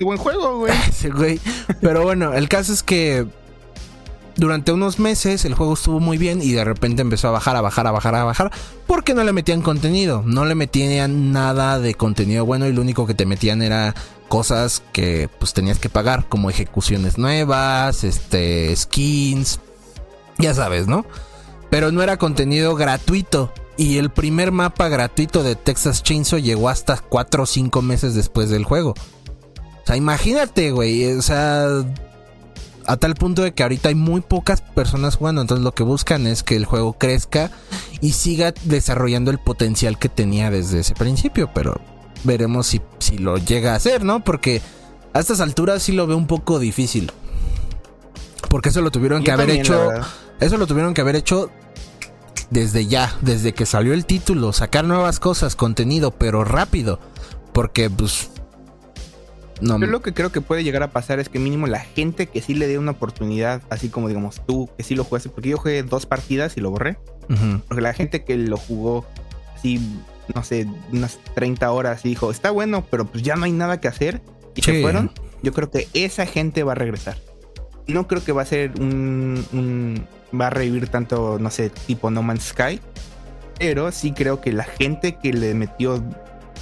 buen 0.00 0.18
juego, 0.18 0.58
güey. 0.58 0.74
sí, 0.92 1.10
güey. 1.10 1.38
Pero 1.80 2.02
bueno, 2.02 2.34
el 2.34 2.48
caso 2.48 2.72
es 2.72 2.82
que 2.82 3.28
durante 4.36 4.72
unos 4.72 4.98
meses 4.98 5.44
el 5.44 5.54
juego 5.54 5.74
estuvo 5.74 6.00
muy 6.00 6.18
bien 6.18 6.42
y 6.42 6.52
de 6.52 6.64
repente 6.64 7.02
empezó 7.02 7.28
a 7.28 7.32
bajar, 7.32 7.56
a 7.56 7.60
bajar, 7.60 7.86
a 7.86 7.92
bajar, 7.92 8.14
a 8.14 8.24
bajar, 8.24 8.52
porque 8.86 9.14
no 9.14 9.24
le 9.24 9.32
metían 9.32 9.62
contenido, 9.62 10.22
no 10.26 10.44
le 10.44 10.54
metían 10.54 11.32
nada 11.32 11.78
de 11.78 11.94
contenido 11.94 12.44
bueno 12.44 12.66
y 12.66 12.72
lo 12.72 12.80
único 12.82 13.06
que 13.06 13.14
te 13.14 13.26
metían 13.26 13.62
era 13.62 13.94
cosas 14.28 14.82
que 14.92 15.28
pues 15.38 15.52
tenías 15.52 15.78
que 15.78 15.88
pagar, 15.88 16.28
como 16.28 16.50
ejecuciones 16.50 17.18
nuevas, 17.18 18.04
este, 18.04 18.74
skins, 18.74 19.60
ya 20.38 20.54
sabes, 20.54 20.86
¿no? 20.86 21.06
Pero 21.70 21.92
no 21.92 22.02
era 22.02 22.16
contenido 22.16 22.74
gratuito. 22.74 23.52
Y 23.76 23.98
el 23.98 24.10
primer 24.10 24.52
mapa 24.52 24.88
gratuito 24.88 25.42
de 25.42 25.56
Texas 25.56 26.04
Chainsaw 26.04 26.38
llegó 26.38 26.68
hasta 26.68 26.96
4 26.96 27.42
o 27.42 27.46
5 27.46 27.82
meses 27.82 28.14
después 28.14 28.48
del 28.48 28.64
juego. 28.64 28.90
O 28.90 29.86
sea, 29.86 29.96
imagínate, 29.96 30.70
güey. 30.70 31.12
O 31.12 31.22
sea, 31.22 31.66
a 32.86 32.96
tal 32.96 33.14
punto 33.14 33.42
de 33.42 33.52
que 33.52 33.62
ahorita 33.62 33.88
hay 33.88 33.94
muy 33.94 34.20
pocas 34.20 34.60
personas 34.60 35.16
jugando, 35.16 35.40
entonces 35.40 35.64
lo 35.64 35.72
que 35.72 35.82
buscan 35.82 36.26
es 36.26 36.42
que 36.42 36.56
el 36.56 36.64
juego 36.64 36.94
crezca 36.94 37.50
y 38.00 38.12
siga 38.12 38.52
desarrollando 38.64 39.30
el 39.30 39.38
potencial 39.38 39.98
que 39.98 40.08
tenía 40.08 40.50
desde 40.50 40.80
ese 40.80 40.94
principio, 40.94 41.50
pero 41.54 41.80
veremos 42.24 42.66
si, 42.66 42.80
si 42.98 43.18
lo 43.18 43.38
llega 43.38 43.72
a 43.72 43.76
hacer, 43.76 44.04
¿no? 44.04 44.24
Porque 44.24 44.60
a 45.12 45.20
estas 45.20 45.40
alturas 45.40 45.82
sí 45.82 45.92
lo 45.92 46.06
veo 46.06 46.16
un 46.16 46.26
poco 46.26 46.58
difícil. 46.58 47.12
Porque 48.50 48.68
eso 48.68 48.82
lo 48.82 48.90
tuvieron 48.90 49.22
que 49.22 49.32
haber 49.32 49.50
hecho. 49.50 49.90
Eso 50.40 50.58
lo 50.58 50.66
tuvieron 50.66 50.94
que 50.94 51.00
haber 51.00 51.16
hecho 51.16 51.50
desde 52.50 52.86
ya, 52.86 53.16
desde 53.20 53.52
que 53.52 53.66
salió 53.66 53.94
el 53.94 54.06
título, 54.06 54.52
sacar 54.52 54.84
nuevas 54.84 55.20
cosas, 55.20 55.56
contenido, 55.56 56.10
pero 56.10 56.44
rápido. 56.44 56.98
Porque 57.52 57.88
pues 57.88 58.30
yo 59.60 59.78
lo 59.78 60.02
que 60.02 60.12
creo 60.12 60.32
que 60.32 60.40
puede 60.40 60.64
llegar 60.64 60.82
a 60.82 60.90
pasar 60.90 61.20
es 61.20 61.28
que 61.28 61.38
mínimo 61.38 61.66
la 61.66 61.80
gente 61.80 62.26
que 62.26 62.40
sí 62.42 62.54
le 62.54 62.66
dé 62.66 62.78
una 62.78 62.92
oportunidad, 62.92 63.62
así 63.70 63.88
como 63.88 64.08
digamos 64.08 64.42
tú, 64.46 64.68
que 64.76 64.82
sí 64.82 64.94
lo 64.94 65.04
jugaste, 65.04 65.28
porque 65.28 65.50
yo 65.50 65.58
jugué 65.58 65.82
dos 65.82 66.06
partidas 66.06 66.56
y 66.56 66.60
lo 66.60 66.70
borré. 66.70 66.98
Porque 67.68 67.80
la 67.80 67.94
gente 67.94 68.24
que 68.24 68.36
lo 68.36 68.58
jugó 68.58 69.06
así, 69.56 69.80
no 70.34 70.44
sé, 70.44 70.66
unas 70.92 71.18
30 71.34 71.70
horas 71.70 72.04
y 72.04 72.10
dijo, 72.10 72.30
está 72.30 72.50
bueno, 72.50 72.84
pero 72.90 73.06
pues 73.06 73.22
ya 73.22 73.36
no 73.36 73.44
hay 73.44 73.52
nada 73.52 73.80
que 73.80 73.88
hacer 73.88 74.20
y 74.54 74.62
se 74.62 74.82
fueron, 74.82 75.10
yo 75.42 75.52
creo 75.52 75.70
que 75.70 75.88
esa 75.94 76.26
gente 76.26 76.62
va 76.62 76.72
a 76.72 76.76
regresar. 76.76 77.16
No 77.86 78.06
creo 78.06 78.24
que 78.24 78.32
va 78.32 78.42
a 78.42 78.46
ser 78.46 78.72
un, 78.78 79.44
un 79.52 80.06
va 80.38 80.48
a 80.48 80.50
revivir 80.50 80.88
tanto, 80.88 81.38
no 81.38 81.50
sé, 81.50 81.70
tipo 81.70 82.10
No 82.10 82.22
Man's 82.22 82.48
Sky, 82.48 82.80
pero 83.58 83.92
sí 83.92 84.12
creo 84.12 84.40
que 84.40 84.52
la 84.52 84.64
gente 84.64 85.16
que 85.16 85.32
le 85.32 85.54
metió 85.54 86.02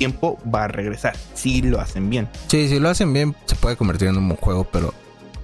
tiempo 0.02 0.36
va 0.52 0.64
a 0.64 0.68
regresar. 0.68 1.14
Si 1.34 1.62
lo 1.62 1.80
hacen 1.80 2.10
bien. 2.10 2.28
Sí, 2.48 2.68
si 2.68 2.80
lo 2.80 2.88
hacen 2.88 3.12
bien, 3.12 3.36
se 3.46 3.54
puede 3.54 3.76
convertir 3.76 4.08
en 4.08 4.16
un 4.16 4.26
buen 4.26 4.40
juego, 4.40 4.64
pero 4.64 4.92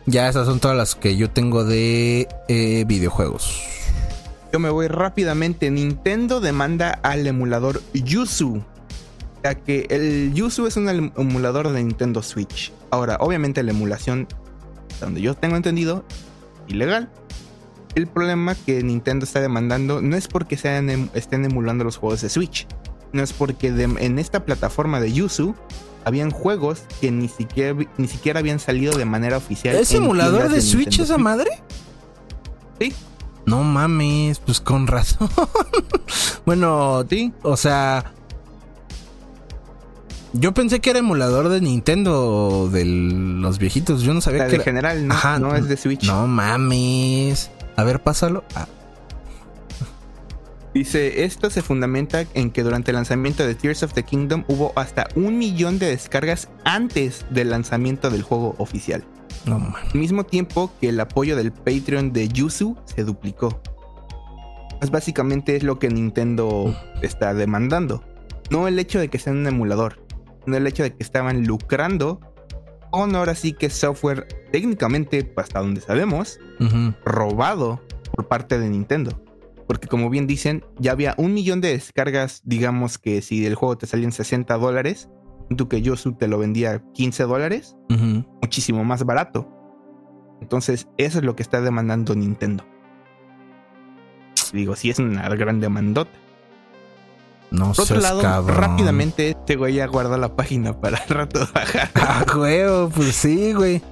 ya 0.04 0.28
esas 0.28 0.46
son 0.46 0.58
todas 0.58 0.76
las 0.76 0.96
que 0.96 1.16
yo 1.16 1.30
tengo 1.30 1.64
de 1.64 2.26
eh, 2.48 2.84
videojuegos. 2.88 3.62
Yo 4.52 4.58
me 4.58 4.68
voy 4.68 4.88
rápidamente. 4.88 5.70
Nintendo 5.70 6.40
demanda 6.40 6.90
al 7.04 7.24
emulador 7.24 7.80
Yuzu 7.94 8.64
Ya 9.44 9.54
que 9.54 9.86
el 9.90 10.34
Yuzu 10.34 10.66
es 10.66 10.76
un 10.76 10.88
emulador 10.88 11.70
de 11.70 11.80
Nintendo 11.80 12.20
Switch. 12.24 12.72
Ahora, 12.90 13.18
obviamente 13.20 13.62
la 13.62 13.70
emulación, 13.70 14.26
donde 15.00 15.20
yo 15.20 15.34
tengo 15.34 15.54
entendido, 15.54 16.04
ilegal. 16.66 17.08
El 17.94 18.08
problema 18.08 18.56
que 18.56 18.82
Nintendo 18.82 19.24
está 19.24 19.40
demandando 19.40 20.02
no 20.02 20.16
es 20.16 20.26
porque 20.26 20.56
sean, 20.56 20.90
em, 20.90 21.08
estén 21.14 21.44
emulando 21.44 21.84
los 21.84 21.96
juegos 21.96 22.22
de 22.22 22.28
Switch, 22.28 22.66
no 23.12 23.22
es 23.22 23.32
porque 23.32 23.68
en 23.68 24.18
esta 24.18 24.44
plataforma 24.44 25.00
de 25.00 25.12
Yuzu 25.12 25.54
habían 26.04 26.30
juegos 26.30 26.82
que 27.00 27.10
ni 27.10 27.28
siquiera, 27.28 27.78
ni 27.96 28.08
siquiera 28.08 28.40
habían 28.40 28.58
salido 28.58 28.96
de 28.96 29.04
manera 29.04 29.36
oficial. 29.36 29.76
¿Es 29.76 29.92
emulador 29.92 30.48
de, 30.48 30.62
Switch 30.62 30.98
esa 31.00 31.18
madre? 31.18 31.50
Sí. 32.80 32.94
No 33.46 33.62
mames, 33.62 34.38
pues 34.40 34.60
con 34.60 34.86
razón. 34.86 35.28
bueno, 36.46 37.04
sí. 37.08 37.32
O 37.42 37.56
sea, 37.56 38.12
yo 40.32 40.52
pensé 40.54 40.80
que 40.80 40.90
era 40.90 40.98
emulador 40.98 41.48
de 41.48 41.60
Nintendo 41.60 42.68
de 42.70 42.84
los 42.84 43.58
viejitos. 43.58 44.02
Yo 44.02 44.14
no 44.14 44.20
sabía 44.20 44.46
que. 44.48 44.56
En 44.56 44.62
general, 44.62 45.06
no, 45.06 45.38
no 45.38 45.56
es 45.56 45.68
de 45.68 45.76
Switch. 45.76 46.04
No 46.04 46.26
mames. 46.26 47.50
A 47.76 47.84
ver, 47.84 48.02
pásalo. 48.02 48.44
Ah. 48.54 48.66
Dice, 50.74 51.24
esto 51.24 51.50
se 51.50 51.62
fundamenta 51.62 52.24
en 52.34 52.50
que 52.50 52.62
durante 52.62 52.90
el 52.90 52.96
lanzamiento 52.96 53.46
de 53.46 53.54
Tears 53.54 53.82
of 53.82 53.94
the 53.94 54.02
Kingdom 54.02 54.44
hubo 54.48 54.72
hasta 54.76 55.08
un 55.14 55.38
millón 55.38 55.78
de 55.78 55.86
descargas 55.86 56.50
antes 56.64 57.24
del 57.30 57.50
lanzamiento 57.50 58.10
del 58.10 58.22
juego 58.22 58.54
oficial. 58.58 59.04
No, 59.46 59.56
Al 59.56 59.98
mismo 59.98 60.24
tiempo 60.24 60.70
que 60.80 60.90
el 60.90 61.00
apoyo 61.00 61.36
del 61.36 61.52
Patreon 61.52 62.12
de 62.12 62.28
Yuzu 62.28 62.76
se 62.84 63.04
duplicó. 63.04 63.60
Pues 64.78 64.90
básicamente 64.90 65.56
es 65.56 65.62
lo 65.62 65.78
que 65.78 65.88
Nintendo 65.88 66.76
está 67.02 67.34
demandando. 67.34 68.04
No 68.50 68.68
el 68.68 68.78
hecho 68.78 69.00
de 69.00 69.08
que 69.08 69.18
sea 69.18 69.32
un 69.32 69.46
emulador, 69.46 70.04
no 70.46 70.56
el 70.56 70.66
hecho 70.66 70.82
de 70.82 70.94
que 70.94 71.02
estaban 71.02 71.46
lucrando 71.46 72.20
con 72.90 73.14
ahora 73.14 73.34
sí 73.34 73.52
que 73.52 73.70
software 73.70 74.26
técnicamente, 74.50 75.30
hasta 75.36 75.60
donde 75.60 75.80
sabemos, 75.80 76.38
robado 77.04 77.82
por 78.14 78.28
parte 78.28 78.58
de 78.58 78.68
Nintendo. 78.68 79.22
Porque 79.68 79.86
como 79.86 80.08
bien 80.08 80.26
dicen, 80.26 80.64
ya 80.78 80.92
había 80.92 81.14
un 81.18 81.34
millón 81.34 81.60
de 81.60 81.68
descargas, 81.68 82.40
digamos 82.44 82.98
que 82.98 83.22
si 83.22 83.44
el 83.46 83.54
juego 83.54 83.76
te 83.76 83.86
salía 83.86 84.06
en 84.06 84.12
60 84.12 84.56
dólares, 84.56 85.10
tú 85.56 85.68
que 85.68 85.82
Yosu 85.82 86.14
te 86.14 86.26
lo 86.26 86.38
vendía 86.38 86.82
15 86.94 87.24
dólares, 87.24 87.76
muchísimo 88.42 88.82
más 88.82 89.04
barato. 89.04 89.46
Entonces, 90.40 90.88
eso 90.96 91.18
es 91.18 91.24
lo 91.24 91.36
que 91.36 91.42
está 91.42 91.60
demandando 91.60 92.14
Nintendo. 92.14 92.64
Digo, 94.52 94.74
sí 94.74 94.88
es 94.88 94.98
una 94.98 95.28
gran 95.28 95.60
demandota. 95.60 96.12
No 97.50 97.72
Por 97.72 97.84
otro 97.84 98.00
lado, 98.00 98.46
rápidamente 98.46 99.30
este 99.30 99.56
güey 99.56 99.74
ya 99.74 99.86
guarda 99.86 100.18
la 100.18 100.36
página 100.36 100.78
para 100.80 100.98
el 100.98 101.08
rato 101.08 101.46
bajar. 101.54 101.90
Ah, 101.94 102.24
güey, 102.34 102.62
pues 102.94 103.14
sí, 103.16 103.52
güey. 103.52 103.82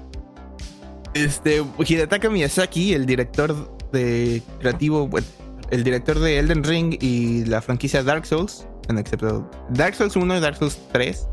Este, 1.14 1.62
Hidetaka 1.78 2.28
Miyazaki, 2.28 2.92
el 2.92 3.06
director 3.06 3.76
de 3.92 4.42
creativo, 4.58 5.08
bueno, 5.08 5.26
el 5.70 5.84
director 5.84 6.18
de 6.18 6.38
Elden 6.38 6.64
Ring 6.64 6.96
y 7.00 7.44
la 7.44 7.60
franquicia 7.62 8.02
Dark 8.02 8.26
Souls, 8.26 8.66
en 8.88 8.98
excepto 8.98 9.50
Dark 9.70 9.94
Souls 9.94 10.16
1 10.16 10.36
y 10.36 10.40
Dark 10.40 10.56
Souls 10.56 10.78
3, 10.92 11.28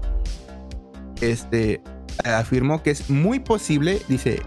este, 1.22 1.82
afirmó 2.24 2.84
que 2.84 2.92
es 2.92 3.10
muy 3.10 3.40
posible, 3.40 4.02
dice, 4.08 4.42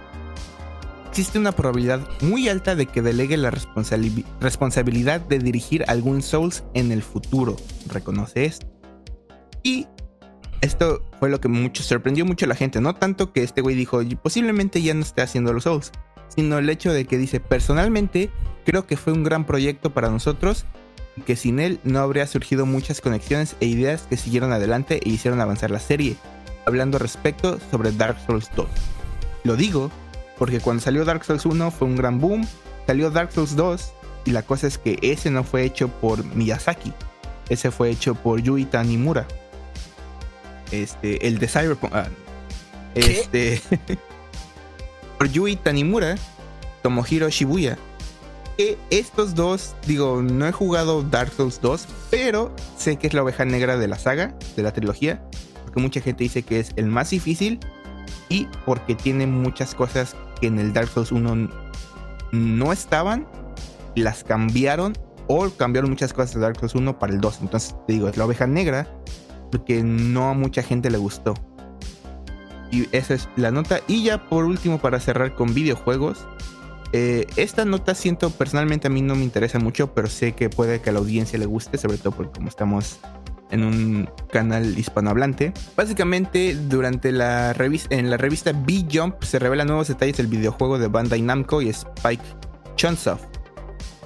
existe 1.09 1.39
una 1.39 1.53
probabilidad 1.53 2.01
muy 2.21 2.49
alta 2.49 2.75
de 2.75 2.87
que 2.87 3.03
delegue 3.03 3.37
la 3.37 3.51
responsabilidad 3.51 5.21
de 5.21 5.39
dirigir 5.39 5.85
algún 5.89 6.23
Souls 6.23 6.65
en 6.75 6.93
el 6.93 7.03
futuro. 7.03 7.57
Reconoce 7.89 8.45
esto. 8.45 8.67
Y 9.63 9.87
esto 10.61 11.03
fue 11.19 11.31
lo 11.31 11.41
que 11.41 11.49
mucho 11.49 11.83
sorprendió 11.83 12.25
mucho 12.25 12.45
a 12.45 12.49
la 12.49 12.55
gente. 12.55 12.81
No 12.81 12.95
tanto 12.95 13.33
que 13.33 13.43
este 13.43 13.61
güey 13.61 13.75
dijo, 13.75 14.01
posiblemente 14.23 14.83
ya 14.83 14.95
no 14.95 15.01
esté 15.01 15.23
haciendo 15.23 15.53
los 15.53 15.65
Souls, 15.65 15.93
sino 16.29 16.59
el 16.59 16.69
hecho 16.69 16.93
de 16.93 17.05
que 17.05 17.19
dice, 17.19 17.41
personalmente 17.41 18.31
creo 18.65 18.87
que 18.87 18.97
fue 18.97 19.13
un 19.13 19.25
gran 19.25 19.47
proyecto 19.47 19.91
para 19.91 20.11
nosotros 20.11 20.65
y 21.17 21.23
que 21.23 21.37
sin 21.37 21.61
él 21.61 21.81
no 21.85 22.01
habría 22.01 22.27
surgido 22.27 22.67
muchas 22.67 23.01
conexiones 23.01 23.57
e 23.61 23.67
ideas 23.67 24.03
que 24.09 24.17
siguieron 24.17 24.53
adelante 24.53 25.01
e 25.05 25.09
hicieron 25.09 25.41
avanzar 25.41 25.71
la 25.71 25.81
serie, 25.81 26.17
hablando 26.67 26.99
respecto 26.99 27.59
sobre 27.71 27.93
Dark 27.93 28.19
Souls 28.27 28.51
2. 28.55 28.67
Lo 29.45 29.57
digo 29.57 29.91
porque 30.39 30.61
cuando 30.61 30.83
salió 30.83 31.05
Dark 31.05 31.25
Souls 31.25 31.47
1 31.47 31.71
fue 31.71 31.89
un 31.89 31.97
gran 31.97 32.21
boom, 32.21 32.47
salió 32.87 33.11
Dark 33.11 33.33
Souls 33.33 33.57
2 33.57 33.93
y 34.27 34.33
la 34.33 34.43
cosa 34.43 34.67
es 34.67 34.77
que 34.77 34.99
ese 35.03 35.31
no 35.31 35.45
fue 35.45 35.63
hecho 35.63 35.89
por 35.89 36.25
Miyazaki, 36.35 36.93
ese 37.49 37.71
fue 37.71 37.91
hecho 37.91 38.15
por 38.15 38.43
Yui 38.43 38.65
Tanimura. 38.65 39.27
Este, 40.73 41.29
el 41.29 41.39
de 41.39 41.47
Cyberpunk. 41.47 41.95
Ah, 41.95 42.09
este. 42.95 43.61
Yui 45.25 45.57
Tanimura, 45.57 46.17
Tomohiro 46.83 47.29
Shibuya. 47.29 47.79
Que 48.57 48.79
estos 48.91 49.35
dos, 49.35 49.75
digo, 49.87 50.23
no 50.23 50.47
he 50.47 50.53
jugado 50.53 51.03
Dark 51.03 51.33
Souls 51.33 51.61
2, 51.61 51.87
pero 52.11 52.55
sé 52.77 52.97
que 52.97 53.07
es 53.07 53.15
la 53.15 53.23
oveja 53.23 53.45
negra 53.45 53.77
de 53.77 53.87
la 53.87 53.99
saga, 53.99 54.35
de 54.57 54.63
la 54.63 54.73
trilogía, 54.73 55.23
porque 55.65 55.81
mucha 55.81 56.01
gente 56.01 56.25
dice 56.25 56.43
que 56.43 56.61
es 56.61 56.73
el 56.77 56.87
más 56.87 57.11
difícil 57.11 57.61
y 58.29 58.49
porque 58.65 58.95
tiene 58.95 59.27
muchas 59.27 59.75
cosas 59.75 60.17
que 60.41 60.47
en 60.47 60.59
el 60.59 60.73
Dark 60.73 60.89
Souls 60.89 61.13
1 61.13 61.51
no 62.33 62.73
estaban, 62.73 63.27
las 63.95 64.25
cambiaron 64.25 64.95
o 65.27 65.51
cambiaron 65.51 65.91
muchas 65.91 66.13
cosas 66.13 66.35
de 66.35 66.41
Dark 66.41 66.59
Souls 66.59 66.75
1 66.75 66.99
para 66.99 67.13
el 67.13 67.21
2. 67.21 67.39
Entonces 67.43 67.75
te 67.87 67.93
digo, 67.93 68.09
es 68.09 68.17
la 68.17 68.25
oveja 68.25 68.47
negra 68.47 68.89
porque 69.51 69.83
no 69.83 70.31
a 70.31 70.35
mucha 70.35 70.63
gente 70.63 70.91
le 70.91 70.99
gustó. 70.99 71.35
Y 72.71 72.89
esa 72.93 73.15
es 73.15 73.29
la 73.37 73.51
nota. 73.51 73.81
Y 73.87 74.05
ya 74.05 74.29
por 74.29 74.45
último, 74.45 74.79
para 74.79 75.01
cerrar 75.01 75.35
con 75.35 75.55
videojuegos. 75.55 76.27
Eh, 76.93 77.27
esta 77.37 77.65
nota 77.65 77.95
siento 77.95 78.31
personalmente 78.31 78.87
a 78.87 78.91
mí 78.91 79.03
no 79.03 79.17
me 79.17 79.25
interesa 79.25 79.59
mucho, 79.59 79.93
pero 79.93 80.09
sé 80.09 80.33
que 80.33 80.49
puede 80.49 80.81
que 80.81 80.91
a 80.91 80.93
la 80.93 81.01
audiencia 81.01 81.39
le 81.39 81.47
guste, 81.47 81.79
sobre 81.79 81.99
todo 81.99 82.13
porque 82.13 82.39
como 82.39 82.49
estamos 82.49 83.01
en 83.51 83.65
un 83.65 84.11
canal 84.31 84.79
hispanohablante. 84.79 85.53
Básicamente, 85.77 86.55
durante 86.55 87.13
la 87.13 87.53
revista, 87.53 87.95
en 87.95 88.11
la 88.11 88.17
revista 88.17 88.53
B-Jump 88.53 89.23
se 89.23 89.39
revelan 89.39 89.69
nuevos 89.69 89.89
detalles 89.89 90.17
del 90.17 90.27
videojuego 90.27 90.79
de 90.79 90.89
Bandai 90.89 91.23
Namco 91.23 91.63
y 91.63 91.69
Spike 91.69 92.25
Chunsoft, 92.77 93.25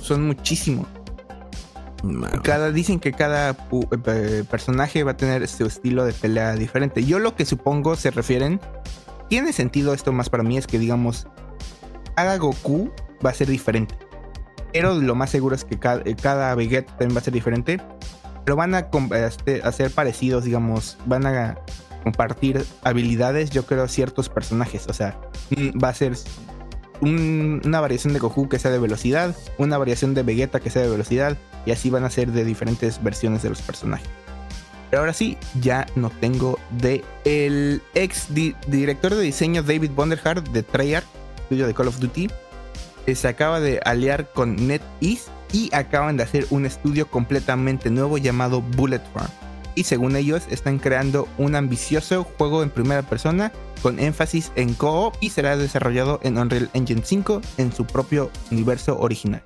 son 0.00 0.26
muchísimos. 0.26 0.86
Cada, 2.42 2.72
dicen 2.72 3.00
que 3.00 3.12
cada 3.12 3.50
eh, 3.50 4.44
personaje 4.50 5.04
va 5.04 5.10
a 5.10 5.16
tener 5.18 5.46
su 5.46 5.66
estilo 5.66 6.06
de 6.06 6.14
pelea 6.14 6.54
diferente. 6.54 7.04
Yo 7.04 7.18
lo 7.18 7.36
que 7.36 7.44
supongo 7.44 7.94
se 7.94 8.10
refieren. 8.10 8.62
Tiene 9.28 9.52
sentido 9.52 9.92
esto 9.92 10.10
más 10.10 10.30
para 10.30 10.42
mí 10.42 10.56
es 10.56 10.66
que 10.66 10.78
digamos. 10.78 11.26
Cada 12.16 12.38
Goku 12.38 12.90
va 13.22 13.28
a 13.28 13.34
ser 13.34 13.48
diferente. 13.48 13.94
Pero 14.72 14.94
lo 14.94 15.14
más 15.14 15.28
seguro 15.28 15.54
es 15.54 15.66
que 15.66 15.78
cada, 15.78 16.02
cada 16.16 16.54
Vegeta 16.54 16.96
también 16.96 17.14
va 17.14 17.20
a 17.20 17.24
ser 17.24 17.34
diferente 17.34 17.78
pero 18.44 18.56
van 18.56 18.74
a 18.74 18.88
este, 19.26 19.62
hacer 19.62 19.90
parecidos, 19.90 20.44
digamos, 20.44 20.98
van 21.06 21.26
a 21.26 21.58
compartir 22.02 22.64
habilidades, 22.82 23.50
yo 23.50 23.64
creo, 23.64 23.88
ciertos 23.88 24.28
personajes. 24.28 24.86
O 24.88 24.92
sea, 24.92 25.18
mm, 25.50 25.82
va 25.82 25.88
a 25.88 25.94
ser 25.94 26.14
una 27.00 27.80
variación 27.80 28.12
de 28.12 28.18
Goku 28.18 28.48
que 28.48 28.58
sea 28.58 28.70
de 28.70 28.78
velocidad, 28.78 29.34
una 29.58 29.78
variación 29.78 30.14
de 30.14 30.22
Vegeta 30.22 30.60
que 30.60 30.70
sea 30.70 30.82
de 30.82 30.90
velocidad, 30.90 31.36
y 31.66 31.72
así 31.72 31.90
van 31.90 32.04
a 32.04 32.10
ser 32.10 32.30
de 32.32 32.44
diferentes 32.44 33.02
versiones 33.02 33.42
de 33.42 33.48
los 33.48 33.62
personajes. 33.62 34.08
Pero 34.90 35.00
ahora 35.00 35.12
sí, 35.12 35.36
ya 35.60 35.86
no 35.96 36.10
tengo 36.10 36.58
de 36.70 37.02
el 37.24 37.82
ex 37.94 38.28
director 38.32 39.14
de 39.14 39.22
diseño 39.22 39.62
David 39.62 39.90
Bonderhart 39.92 40.46
de 40.48 40.62
Treyarch, 40.62 41.06
estudio 41.42 41.66
de 41.66 41.74
Call 41.74 41.88
of 41.88 41.98
Duty, 41.98 42.28
se 43.12 43.28
acaba 43.28 43.60
de 43.60 43.80
aliar 43.84 44.30
con 44.32 44.56
NetEase 44.66 45.30
y 45.52 45.70
acaban 45.74 46.16
de 46.16 46.24
hacer 46.24 46.46
un 46.50 46.66
estudio 46.66 47.06
completamente 47.10 47.90
nuevo 47.90 48.18
llamado 48.18 48.60
Bullet 48.60 49.02
Farm. 49.12 49.30
Y 49.74 49.84
según 49.84 50.16
ellos, 50.16 50.44
están 50.50 50.78
creando 50.78 51.28
un 51.38 51.56
ambicioso 51.56 52.24
juego 52.24 52.62
en 52.62 52.70
primera 52.70 53.02
persona 53.02 53.52
con 53.82 53.98
énfasis 53.98 54.52
en 54.56 54.74
co-op 54.74 55.14
y 55.20 55.30
será 55.30 55.56
desarrollado 55.56 56.20
en 56.22 56.38
Unreal 56.38 56.70
Engine 56.72 57.02
5 57.04 57.40
en 57.58 57.72
su 57.72 57.84
propio 57.84 58.30
universo 58.50 58.98
original. 58.98 59.44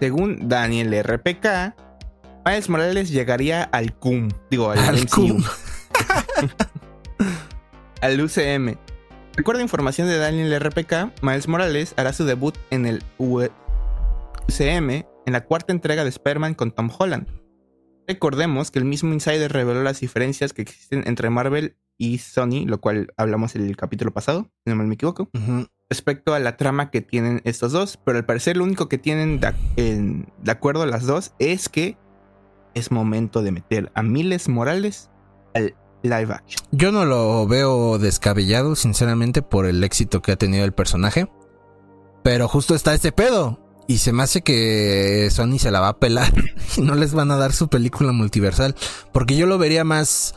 Según 0.00 0.48
Daniel 0.48 0.94
RPK, 1.02 1.74
Miles 2.46 2.68
Morales 2.68 3.10
llegaría 3.10 3.62
al 3.64 3.94
CUM, 3.94 4.28
digo, 4.50 4.70
al, 4.70 4.78
al 4.78 5.06
al 8.00 8.20
UCM 8.20 8.76
Recuerda 9.36 9.62
información 9.62 10.06
de 10.06 10.16
Daniel 10.16 10.60
RPK, 10.60 11.22
Miles 11.22 11.48
Morales 11.48 11.94
hará 11.96 12.12
su 12.12 12.24
debut 12.24 12.56
en 12.70 12.86
el 12.86 13.02
UCM 13.18 14.90
en 15.26 15.32
la 15.32 15.44
cuarta 15.44 15.72
entrega 15.72 16.04
de 16.04 16.10
Spider-Man 16.10 16.54
con 16.54 16.70
Tom 16.70 16.88
Holland. 16.96 17.26
Recordemos 18.06 18.70
que 18.70 18.78
el 18.78 18.84
mismo 18.84 19.12
Insider 19.12 19.52
reveló 19.52 19.82
las 19.82 19.98
diferencias 19.98 20.52
que 20.52 20.62
existen 20.62 21.02
entre 21.06 21.30
Marvel 21.30 21.76
y 21.98 22.18
Sony, 22.18 22.64
lo 22.64 22.80
cual 22.80 23.12
hablamos 23.16 23.56
en 23.56 23.66
el 23.66 23.76
capítulo 23.76 24.12
pasado, 24.12 24.50
si 24.64 24.72
no 24.72 24.76
me 24.76 24.94
equivoco, 24.94 25.28
respecto 25.90 26.34
a 26.34 26.38
la 26.38 26.56
trama 26.56 26.92
que 26.92 27.00
tienen 27.00 27.40
estos 27.42 27.72
dos, 27.72 27.96
pero 27.96 28.18
al 28.18 28.26
parecer 28.26 28.56
lo 28.56 28.62
único 28.62 28.88
que 28.88 28.98
tienen 28.98 29.40
de, 29.40 29.52
de 29.76 30.50
acuerdo 30.50 30.86
las 30.86 31.06
dos 31.06 31.32
es 31.40 31.68
que 31.68 31.96
es 32.74 32.92
momento 32.92 33.42
de 33.42 33.50
meter 33.50 33.90
a 33.94 34.02
Miles 34.04 34.48
Morales 34.48 35.10
al 35.54 35.74
live 36.04 36.32
action. 36.32 36.66
Yo 36.70 36.92
no 36.92 37.04
lo 37.04 37.46
veo 37.46 37.98
descabellado, 37.98 38.76
sinceramente, 38.76 39.42
por 39.42 39.66
el 39.66 39.82
éxito 39.82 40.22
que 40.22 40.32
ha 40.32 40.36
tenido 40.36 40.64
el 40.64 40.72
personaje. 40.72 41.28
Pero 42.22 42.48
justo 42.48 42.74
está 42.74 42.94
este 42.94 43.12
pedo. 43.12 43.60
Y 43.86 43.98
se 43.98 44.12
me 44.12 44.22
hace 44.22 44.42
que 44.42 45.28
Sony 45.30 45.58
se 45.58 45.70
la 45.70 45.80
va 45.80 45.88
a 45.88 45.98
pelar 45.98 46.32
y 46.76 46.80
no 46.80 46.94
les 46.94 47.12
van 47.12 47.30
a 47.30 47.36
dar 47.36 47.52
su 47.52 47.68
película 47.68 48.12
multiversal. 48.12 48.74
Porque 49.12 49.36
yo 49.36 49.46
lo 49.46 49.58
vería 49.58 49.84
más 49.84 50.34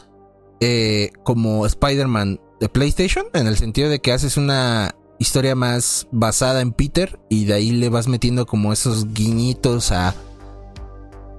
eh, 0.59 1.11
como 1.23 1.65
Spider-Man 1.65 2.41
de 2.59 2.69
PlayStation, 2.69 3.25
en 3.33 3.47
el 3.47 3.57
sentido 3.57 3.89
de 3.89 3.99
que 3.99 4.11
haces 4.11 4.35
una 4.37 4.95
historia 5.19 5.55
más 5.55 6.07
basada 6.11 6.61
en 6.61 6.71
Peter 6.71 7.19
y 7.29 7.45
de 7.45 7.53
ahí 7.53 7.71
le 7.71 7.89
vas 7.89 8.07
metiendo 8.07 8.45
como 8.45 8.73
esos 8.73 9.13
guiñitos 9.13 9.91
a... 9.91 10.15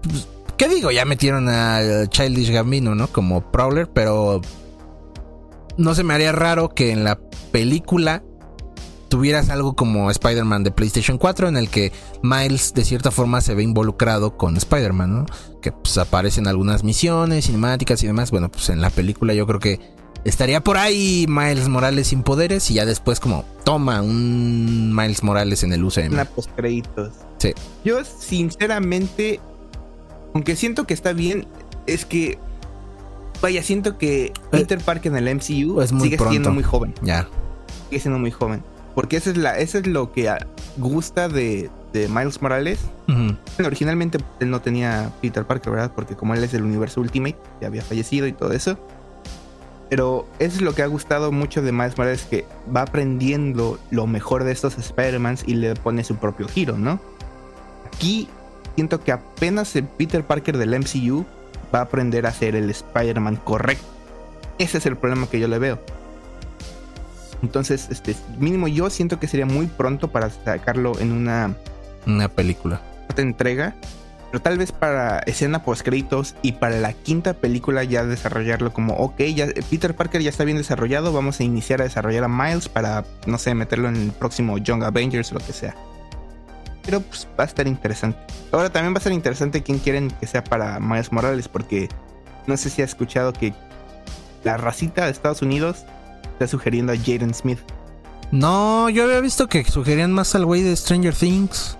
Pues, 0.02 0.28
¿Qué 0.58 0.68
digo? 0.68 0.90
Ya 0.90 1.04
metieron 1.04 1.48
a 1.48 2.06
Childish 2.08 2.50
Gambino, 2.50 2.96
¿no? 2.96 3.06
Como 3.06 3.48
Prowler, 3.52 3.88
pero 3.88 4.40
no 5.76 5.94
se 5.94 6.02
me 6.02 6.14
haría 6.14 6.32
raro 6.32 6.70
que 6.70 6.90
en 6.90 7.04
la 7.04 7.20
película 7.52 8.24
tuvieras 9.08 9.50
algo 9.50 9.74
como 9.76 10.10
Spider-Man 10.10 10.64
de 10.64 10.72
PlayStation 10.72 11.16
4 11.16 11.48
en 11.48 11.56
el 11.56 11.70
que 11.70 11.92
Miles 12.22 12.74
de 12.74 12.84
cierta 12.84 13.12
forma 13.12 13.40
se 13.40 13.54
ve 13.54 13.62
involucrado 13.62 14.36
con 14.36 14.56
Spider-Man, 14.56 15.20
¿no? 15.20 15.26
Que 15.62 15.70
pues 15.70 15.96
aparecen 15.96 16.48
algunas 16.48 16.82
misiones, 16.82 17.46
cinemáticas 17.46 18.02
y 18.02 18.08
demás. 18.08 18.32
Bueno, 18.32 18.50
pues 18.50 18.68
en 18.68 18.80
la 18.80 18.90
película 18.90 19.34
yo 19.34 19.46
creo 19.46 19.60
que 19.60 19.80
estaría 20.24 20.62
por 20.62 20.76
ahí 20.76 21.26
Miles 21.28 21.68
Morales 21.68 22.08
sin 22.08 22.24
poderes 22.24 22.68
y 22.72 22.74
ya 22.74 22.84
después 22.84 23.20
como 23.20 23.44
toma 23.64 24.02
un 24.02 24.94
Miles 24.94 25.22
Morales 25.22 25.62
en 25.62 25.72
el 25.72 25.84
UCM. 25.84 26.14
Una 26.14 26.24
post 26.24 26.50
créditos. 26.56 27.14
Sí. 27.38 27.54
Yo 27.84 28.00
sinceramente 28.04 29.40
aunque 30.38 30.54
siento 30.54 30.86
que 30.86 30.94
está 30.94 31.12
bien, 31.12 31.48
es 31.88 32.04
que. 32.04 32.38
Vaya, 33.42 33.60
siento 33.60 33.98
que 33.98 34.26
eh, 34.26 34.32
Peter 34.52 34.78
Parker 34.78 35.10
en 35.10 35.26
el 35.26 35.34
MCU 35.34 35.84
sigue 36.00 36.16
siendo 36.16 36.52
muy 36.52 36.62
joven. 36.62 36.94
Ya. 37.02 37.28
Sigue 37.88 38.00
siendo 38.00 38.20
muy 38.20 38.30
joven. 38.30 38.62
Porque 38.94 39.16
eso 39.16 39.30
es, 39.30 39.36
la, 39.36 39.58
eso 39.58 39.78
es 39.78 39.88
lo 39.88 40.12
que 40.12 40.32
gusta 40.76 41.28
de, 41.28 41.70
Miles 41.92 42.40
Morales. 42.40 42.78
originalmente 43.58 44.18
él 44.38 44.50
no 44.50 44.60
tenía 44.60 45.12
Peter 45.20 45.44
Parker, 45.44 45.72
¿verdad? 45.72 45.92
Porque 45.92 46.14
como 46.14 46.34
él 46.34 46.44
es 46.44 46.52
del 46.52 46.62
universo 46.62 47.00
Ultimate, 47.00 47.36
ya 47.60 47.66
había 47.66 47.82
fallecido 47.82 48.28
y 48.28 48.32
todo 48.32 48.52
eso. 48.52 48.78
Pero 49.90 50.28
eso 50.38 50.54
es 50.54 50.62
lo 50.62 50.72
que 50.72 50.82
ha 50.82 50.86
gustado 50.86 51.32
mucho 51.32 51.62
de 51.62 51.72
Miles 51.72 51.98
Morales, 51.98 52.26
que 52.30 52.46
va 52.74 52.82
aprendiendo 52.82 53.80
lo 53.90 54.06
mejor 54.06 54.44
de 54.44 54.52
estos 54.52 54.78
Spider-Mans 54.78 55.42
y 55.48 55.54
le 55.54 55.74
pone 55.74 56.04
su 56.04 56.14
propio 56.14 56.46
giro, 56.46 56.78
¿no? 56.78 57.00
Aquí 57.86 58.28
siento 58.78 59.02
que 59.02 59.10
apenas 59.10 59.74
el 59.74 59.86
Peter 59.86 60.22
Parker 60.22 60.56
del 60.56 60.78
MCU 60.78 61.26
va 61.74 61.80
a 61.80 61.82
aprender 61.82 62.26
a 62.26 62.32
ser 62.32 62.54
el 62.54 62.70
Spider-Man 62.70 63.34
correcto. 63.34 63.84
Ese 64.56 64.78
es 64.78 64.86
el 64.86 64.96
problema 64.96 65.28
que 65.28 65.40
yo 65.40 65.48
le 65.48 65.58
veo. 65.58 65.80
Entonces, 67.42 67.88
este, 67.90 68.14
mínimo 68.38 68.68
yo 68.68 68.88
siento 68.88 69.18
que 69.18 69.26
sería 69.26 69.46
muy 69.46 69.66
pronto 69.66 70.12
para 70.12 70.30
sacarlo 70.30 70.96
en 71.00 71.10
una... 71.10 71.56
Una 72.06 72.28
película. 72.28 72.80
entrega. 73.16 73.74
Pero 74.30 74.42
tal 74.42 74.58
vez 74.58 74.70
para 74.70 75.18
escena 75.26 75.64
post 75.64 75.82
créditos 75.82 76.36
y 76.42 76.52
para 76.52 76.78
la 76.78 76.92
quinta 76.92 77.34
película 77.34 77.82
ya 77.82 78.04
desarrollarlo 78.04 78.72
como, 78.72 78.94
ok, 78.94 79.22
ya 79.34 79.48
Peter 79.68 79.96
Parker 79.96 80.22
ya 80.22 80.30
está 80.30 80.44
bien 80.44 80.56
desarrollado, 80.56 81.12
vamos 81.12 81.40
a 81.40 81.42
iniciar 81.42 81.80
a 81.80 81.84
desarrollar 81.84 82.22
a 82.22 82.28
Miles 82.28 82.68
para, 82.68 83.04
no 83.26 83.38
sé, 83.38 83.56
meterlo 83.56 83.88
en 83.88 83.96
el 83.96 84.12
próximo 84.12 84.56
Young 84.58 84.84
Avengers 84.84 85.32
o 85.32 85.34
lo 85.34 85.40
que 85.40 85.52
sea 85.52 85.74
pero 86.88 87.02
pues 87.02 87.28
va 87.38 87.44
a 87.44 87.46
estar 87.46 87.68
interesante. 87.68 88.18
Ahora 88.50 88.70
también 88.70 88.94
va 88.94 88.98
a 88.98 89.02
ser 89.02 89.12
interesante 89.12 89.62
quién 89.62 89.78
quieren 89.78 90.10
que 90.10 90.26
sea 90.26 90.42
para 90.42 90.80
Miles 90.80 91.12
Morales, 91.12 91.46
porque 91.46 91.90
no 92.46 92.56
sé 92.56 92.70
si 92.70 92.80
ha 92.80 92.86
escuchado 92.86 93.34
que 93.34 93.52
la 94.42 94.56
racita 94.56 95.04
de 95.04 95.10
Estados 95.10 95.42
Unidos 95.42 95.84
está 96.32 96.46
sugiriendo 96.46 96.94
a 96.94 96.96
Jaden 96.96 97.34
Smith. 97.34 97.58
No, 98.32 98.88
yo 98.88 99.04
había 99.04 99.20
visto 99.20 99.48
que 99.48 99.64
sugerían 99.64 100.12
más 100.14 100.34
al 100.34 100.46
güey 100.46 100.62
de 100.62 100.74
Stranger 100.74 101.14
Things. 101.14 101.76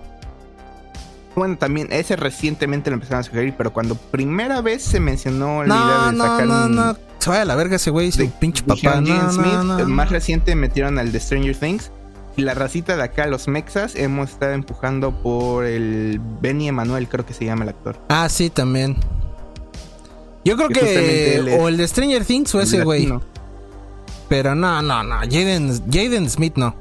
Bueno, 1.35 1.57
también 1.57 1.89
ese 1.91 2.15
recientemente 2.15 2.91
lo 2.91 2.95
empezaron 2.95 3.21
a 3.21 3.23
sugerir, 3.23 3.55
pero 3.57 3.73
cuando 3.73 3.95
primera 3.95 4.61
vez 4.61 4.83
se 4.83 5.01
mencionó 5.01 5.65
la 5.65 5.75
idea 5.75 6.13
de 6.13 6.19
sacar 6.19 6.47
no, 6.47 6.69
no, 6.69 6.93
no, 6.93 6.97
se 7.19 7.31
vaya 7.31 7.43
a 7.43 7.47
la 7.47 7.55
verga 7.55 7.77
ese 7.77 7.89
güey, 7.89 8.13
su 8.13 8.31
pinche 8.33 8.63
papá. 8.63 9.01
No, 9.01 9.33
Smith, 9.33 9.87
más 9.87 10.11
reciente 10.11 10.55
metieron 10.55 10.99
al 10.99 11.13
de 11.13 11.19
Stranger 11.19 11.57
Things 11.57 11.93
la 12.39 12.55
racita 12.55 12.97
de 12.97 13.03
acá, 13.03 13.27
los 13.27 13.49
mexas, 13.49 13.95
hemos 13.95 14.31
estado 14.31 14.53
empujando 14.53 15.13
por 15.23 15.65
el 15.65 16.21
Benny 16.41 16.69
Emanuel, 16.69 17.09
creo 17.09 17.27
que 17.27 17.35
se 17.35 17.45
llama 17.45 17.65
el 17.65 17.71
actor. 17.71 17.99
Ah, 18.09 18.29
sí, 18.29 18.51
también. 18.51 18.97
Yo 20.45 20.57
creo 20.57 20.69
que, 20.69 21.59
o 21.61 21.69
el 21.69 21.77
de 21.77 21.87
Stranger 21.87 22.25
Things 22.25 22.55
o 22.55 22.61
ese 22.61 22.83
güey. 22.83 23.13
Pero 24.29 24.55
no, 24.55 24.83
no, 24.83 25.03
no. 25.03 25.17
Jaden, 25.21 26.31
Smith 26.31 26.57
no. 26.57 26.75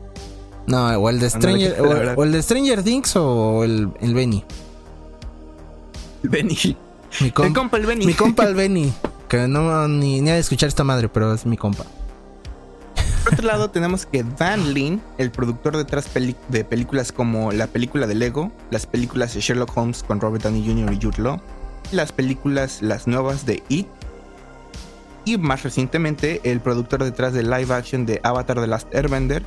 No, 0.68 0.88
o 0.90 1.10
el 1.10 1.20
de 1.20 1.30
Stranger, 1.30 1.82
o, 1.82 2.24
el 2.24 2.32
de 2.32 2.44
Stranger 2.44 2.84
Things 2.84 3.16
o 3.16 3.64
el, 3.64 3.90
el 4.02 4.14
Benny. 4.14 4.44
El 6.24 6.30
Benny. 6.30 6.78
Mi 7.22 7.32
compa 7.32 7.78
el 7.78 7.86
Benny. 7.86 8.06
Mi 8.06 8.14
compa 8.14 8.46
el 8.46 8.56
Benny. 8.56 8.94
Que 9.28 9.48
no 9.48 9.88
ni, 9.88 10.22
ni 10.22 10.30
a 10.30 10.38
escuchar 10.38 10.68
esta 10.68 10.84
madre, 10.84 11.10
pero 11.10 11.34
es 11.34 11.46
mi 11.46 11.58
compa. 11.58 11.86
Por 13.28 13.34
otro 13.34 13.48
lado, 13.48 13.70
tenemos 13.70 14.06
que 14.06 14.24
Dan 14.24 14.74
Lin, 14.74 15.02
el 15.18 15.32
productor 15.32 15.76
detrás 15.76 16.10
de 16.14 16.64
películas 16.64 17.12
como 17.12 17.52
la 17.52 17.68
película 17.68 18.08
de 18.08 18.16
Lego, 18.16 18.54
las 18.72 18.86
películas 18.86 19.34
de 19.34 19.41
Sherlock 19.41 19.76
Holmes 19.76 20.02
con 20.02 20.22
Robert 20.22 20.45
Downey 20.45 20.66
Jr. 20.66 20.94
y 20.94 21.06
Jude 21.06 21.22
Law, 21.22 21.41
las 21.91 22.14
películas, 22.14 22.82
las 22.82 23.06
nuevas 23.06 23.45
de 23.45 23.62
It, 23.68 23.88
y 25.26 25.38
más 25.38 25.64
recientemente, 25.64 26.40
el 26.45 26.62
productor 26.62 27.04
detrás 27.04 27.34
de 27.34 27.44
live 27.44 27.74
action 27.74 28.06
de 28.06 28.22
Avatar 28.24 28.62
The 28.62 28.68
Last 28.68 28.95
Airbender, 28.95 29.44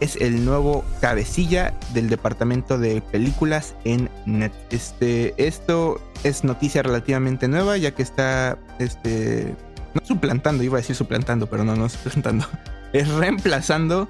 es 0.00 0.16
el 0.16 0.46
nuevo 0.46 0.82
cabecilla 1.02 1.74
del 1.92 2.08
departamento 2.08 2.78
de 2.78 3.02
películas 3.02 3.74
en 3.84 4.08
Net. 4.24 4.52
Este, 4.70 5.34
esto 5.36 6.00
es 6.24 6.44
noticia 6.44 6.82
relativamente 6.82 7.46
nueva, 7.46 7.76
ya 7.76 7.90
que 7.90 8.04
está 8.04 8.56
este, 8.78 9.54
no 9.92 10.00
suplantando, 10.02 10.64
iba 10.64 10.78
a 10.78 10.80
decir 10.80 10.96
suplantando, 10.96 11.46
pero 11.50 11.62
no, 11.62 11.76
no 11.76 11.90
suplantando 11.90 12.46
es 12.92 13.08
reemplazando 13.08 14.08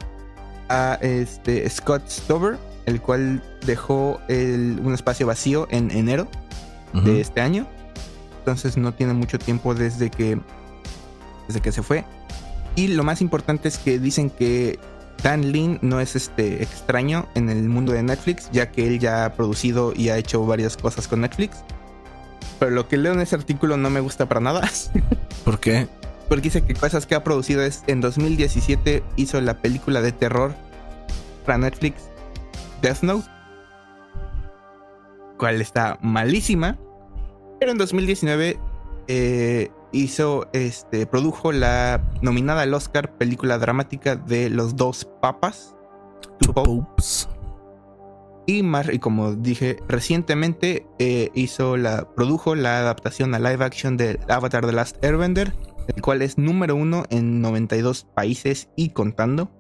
a 0.69 0.99
este 1.01 1.69
Scott 1.69 2.09
Stover, 2.09 2.59
el 2.87 3.01
cual 3.01 3.43
dejó 3.67 4.21
un 4.29 4.93
espacio 4.95 5.27
vacío 5.27 5.69
en 5.71 5.91
enero 5.91 6.29
de 6.93 7.21
este 7.21 7.41
año. 7.41 7.67
Entonces 8.39 8.77
no 8.77 8.93
tiene 8.93 9.13
mucho 9.13 9.39
tiempo 9.39 9.75
desde 9.75 10.11
que, 10.11 10.39
desde 11.47 11.61
que 11.61 11.73
se 11.73 11.83
fue. 11.83 12.05
Y 12.75 12.89
lo 12.89 13.05
más 13.05 13.21
importante 13.21 13.69
es 13.69 13.79
que 13.79 13.99
dicen 13.99 14.31
que 14.31 14.81
Dan 15.23 15.53
Lin 15.53 15.79
no 15.83 16.01
es 16.01 16.17
este 16.17 16.63
extraño 16.63 17.29
en 17.35 17.51
el 17.51 17.69
mundo 17.69 17.93
de 17.93 18.03
Netflix, 18.03 18.51
ya 18.51 18.73
que 18.73 18.89
él 18.89 18.99
ya 18.99 19.25
ha 19.25 19.35
producido 19.35 19.93
y 19.95 20.09
ha 20.09 20.17
hecho 20.17 20.45
varias 20.45 20.77
cosas 20.77 21.07
con 21.07 21.21
Netflix. 21.21 21.59
pero 22.59 22.71
lo 22.73 22.89
que 22.89 22.97
leo 22.97 23.13
en 23.13 23.21
ese 23.21 23.35
artículo 23.35 23.77
no 23.77 23.91
me 23.91 24.01
gusta 24.01 24.27
para 24.27 24.41
nada. 24.41 24.69
¿Por 25.45 25.61
qué? 25.61 25.87
Porque 26.33 26.45
dice 26.45 26.65
que 26.65 26.73
cosas 26.73 27.05
que 27.05 27.15
ha 27.15 27.23
producido 27.23 27.61
es 27.61 27.85
en 27.89 28.01
2017 28.01 29.03
hizo 29.17 29.39
la 29.43 29.61
película 29.61 30.01
de 30.01 30.13
terror 30.13 30.55
para 31.45 31.59
Netflix 31.59 32.09
Death 32.81 33.03
Note, 33.03 33.29
cual 35.37 35.61
está 35.61 35.99
malísima. 36.01 36.79
Pero 37.61 37.73
en 37.73 37.77
2019 37.77 38.59
eh, 39.09 39.71
hizo, 39.93 40.49
este, 40.55 41.05
produjo 41.05 41.53
la 41.53 42.03
nominada 42.23 42.63
al 42.63 42.73
Oscar 42.73 43.19
película 43.19 43.59
dramática 43.59 44.17
de 44.17 44.49
Los 44.49 44.75
Dos 44.75 45.07
Papas. 45.21 45.77
Two 46.39 46.55
Popes. 46.55 47.29
Y, 48.47 48.63
más, 48.63 48.89
y 48.91 49.01
como 49.01 49.35
dije 49.35 49.77
recientemente, 49.87 50.87
eh, 50.99 51.31
hizo 51.35 51.77
la, 51.77 52.09
produjo 52.15 52.55
la 52.55 52.79
adaptación 52.79 53.35
a 53.35 53.39
live 53.39 53.63
action 53.63 53.99
de 53.99 54.19
Avatar 54.31 54.65
The 54.65 54.73
Last 54.73 55.05
Airbender, 55.05 55.53
el 55.95 56.03
cual 56.03 56.23
es 56.23 56.39
número 56.39 56.77
uno 56.77 57.05
en 57.11 57.41
92 57.41 58.07
países 58.15 58.69
y 58.77 58.91
contando. 58.91 59.51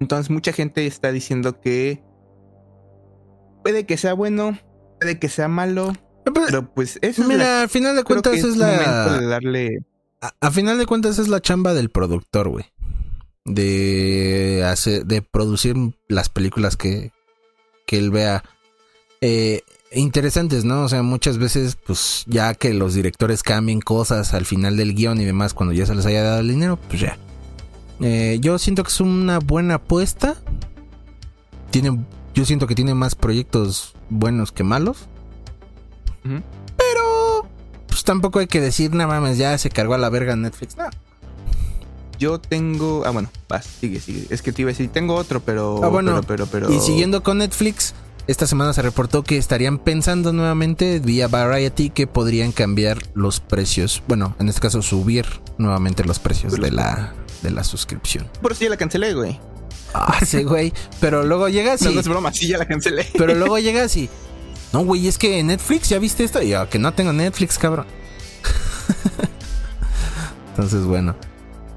Entonces 0.00 0.30
mucha 0.30 0.52
gente 0.52 0.86
está 0.86 1.12
diciendo 1.12 1.60
que 1.60 2.02
puede 3.62 3.86
que 3.86 3.96
sea 3.96 4.14
bueno, 4.14 4.58
puede 5.00 5.18
que 5.18 5.28
sea 5.28 5.48
malo, 5.48 5.92
pero 6.24 6.72
pues 6.74 6.98
eso 7.02 7.22
Mira, 7.22 7.34
es 7.34 7.38
la, 7.38 7.62
al 7.62 7.68
final 7.68 7.96
de 7.96 8.04
cuentas 8.04 8.34
es, 8.34 8.44
es 8.44 8.56
la. 8.56 9.18
de 9.18 9.26
darle. 9.26 9.84
A, 10.20 10.32
a, 10.40 10.50
final 10.50 10.78
de 10.78 10.86
cuentas 10.86 11.18
es 11.18 11.28
la 11.28 11.40
chamba 11.40 11.74
del 11.74 11.90
productor, 11.90 12.48
güey. 12.48 12.64
De 13.44 14.64
hacer, 14.64 15.04
de 15.04 15.22
producir 15.22 15.76
las 16.08 16.28
películas 16.28 16.76
que, 16.76 17.12
que 17.86 17.98
él 17.98 18.10
vea 18.10 18.44
eh, 19.20 19.62
interesantes, 19.94 20.64
¿no? 20.64 20.84
O 20.84 20.88
sea, 20.88 21.02
muchas 21.02 21.38
veces, 21.38 21.76
pues 21.76 22.24
ya 22.26 22.54
que 22.54 22.72
los 22.74 22.94
directores 22.94 23.42
cambien 23.42 23.80
cosas 23.80 24.34
al 24.34 24.46
final 24.46 24.76
del 24.76 24.94
guion 24.94 25.20
y 25.20 25.24
demás, 25.24 25.54
cuando 25.54 25.72
ya 25.72 25.86
se 25.86 25.94
les 25.94 26.06
haya 26.06 26.22
dado 26.22 26.40
el 26.40 26.48
dinero, 26.48 26.78
pues 26.88 27.00
ya. 27.00 27.18
Eh, 28.00 28.38
yo 28.40 28.58
siento 28.58 28.82
que 28.82 28.88
es 28.88 29.00
una 29.00 29.38
buena 29.38 29.74
apuesta. 29.74 30.36
Tiene, 31.70 32.04
yo 32.34 32.44
siento 32.44 32.66
que 32.66 32.74
tiene 32.74 32.94
más 32.94 33.14
proyectos 33.14 33.94
buenos 34.10 34.52
que 34.52 34.64
malos. 34.64 35.08
Uh 36.24 36.28
-huh. 36.28 36.42
Pero, 36.76 37.48
pues 37.86 38.04
tampoco 38.04 38.38
hay 38.38 38.46
que 38.46 38.60
decir, 38.60 38.92
nada 38.92 39.08
mames, 39.08 39.38
ya 39.38 39.56
se 39.58 39.70
cargó 39.70 39.94
a 39.94 39.98
la 39.98 40.08
verga 40.10 40.36
Netflix. 40.36 40.76
No. 40.76 40.84
Yo 42.18 42.38
tengo. 42.38 43.02
Ah, 43.04 43.10
bueno, 43.10 43.30
vas, 43.48 43.66
sigue, 43.66 43.98
sigue. 43.98 44.26
Es 44.30 44.42
que 44.42 44.52
te 44.52 44.62
iba 44.62 44.68
a 44.70 44.72
decir, 44.72 44.88
tengo 44.90 45.14
otro, 45.14 45.40
pero. 45.40 45.80
Ah, 45.82 45.88
bueno, 45.88 46.20
pero, 46.26 46.46
pero, 46.46 46.68
pero, 46.68 46.72
Y 46.72 46.78
siguiendo 46.78 47.22
con 47.22 47.38
Netflix, 47.38 47.94
esta 48.26 48.46
semana 48.46 48.72
se 48.72 48.82
reportó 48.82 49.24
que 49.24 49.36
estarían 49.36 49.78
pensando 49.78 50.32
nuevamente 50.32 51.00
vía 51.00 51.28
Variety 51.28 51.90
que 51.90 52.06
podrían 52.06 52.52
cambiar 52.52 52.98
los 53.14 53.40
precios. 53.40 54.02
Bueno, 54.06 54.36
en 54.38 54.48
este 54.48 54.60
caso, 54.60 54.82
subir 54.82 55.26
nuevamente 55.58 56.04
los 56.04 56.18
precios 56.18 56.52
de 56.54 56.70
la, 56.70 57.14
de 57.42 57.50
la 57.50 57.64
suscripción. 57.64 58.28
Por 58.40 58.54
si 58.54 58.64
ya 58.64 58.70
la 58.70 58.76
cancelé, 58.76 59.14
güey. 59.14 59.40
Ah, 59.94 60.20
sí, 60.24 60.42
güey. 60.44 60.72
Pero 61.00 61.24
luego 61.24 61.48
llegas 61.48 61.82
y. 61.82 61.86
No, 61.86 61.90
no 61.92 62.00
es 62.00 62.08
broma, 62.08 62.32
sí, 62.32 62.48
ya 62.48 62.58
la 62.58 62.66
cancelé. 62.66 63.06
Pero 63.16 63.34
luego 63.34 63.58
llegas 63.58 63.96
y. 63.96 64.08
No, 64.72 64.84
güey, 64.84 65.06
es 65.06 65.18
que 65.18 65.42
Netflix, 65.42 65.88
¿ya 65.90 65.98
viste 65.98 66.24
esto? 66.24 66.40
Y 66.40 66.50
yo, 66.50 66.68
que 66.70 66.78
no 66.78 66.94
tengo 66.94 67.12
Netflix, 67.12 67.58
cabrón. 67.58 67.86
Entonces, 70.50 70.84
bueno. 70.84 71.14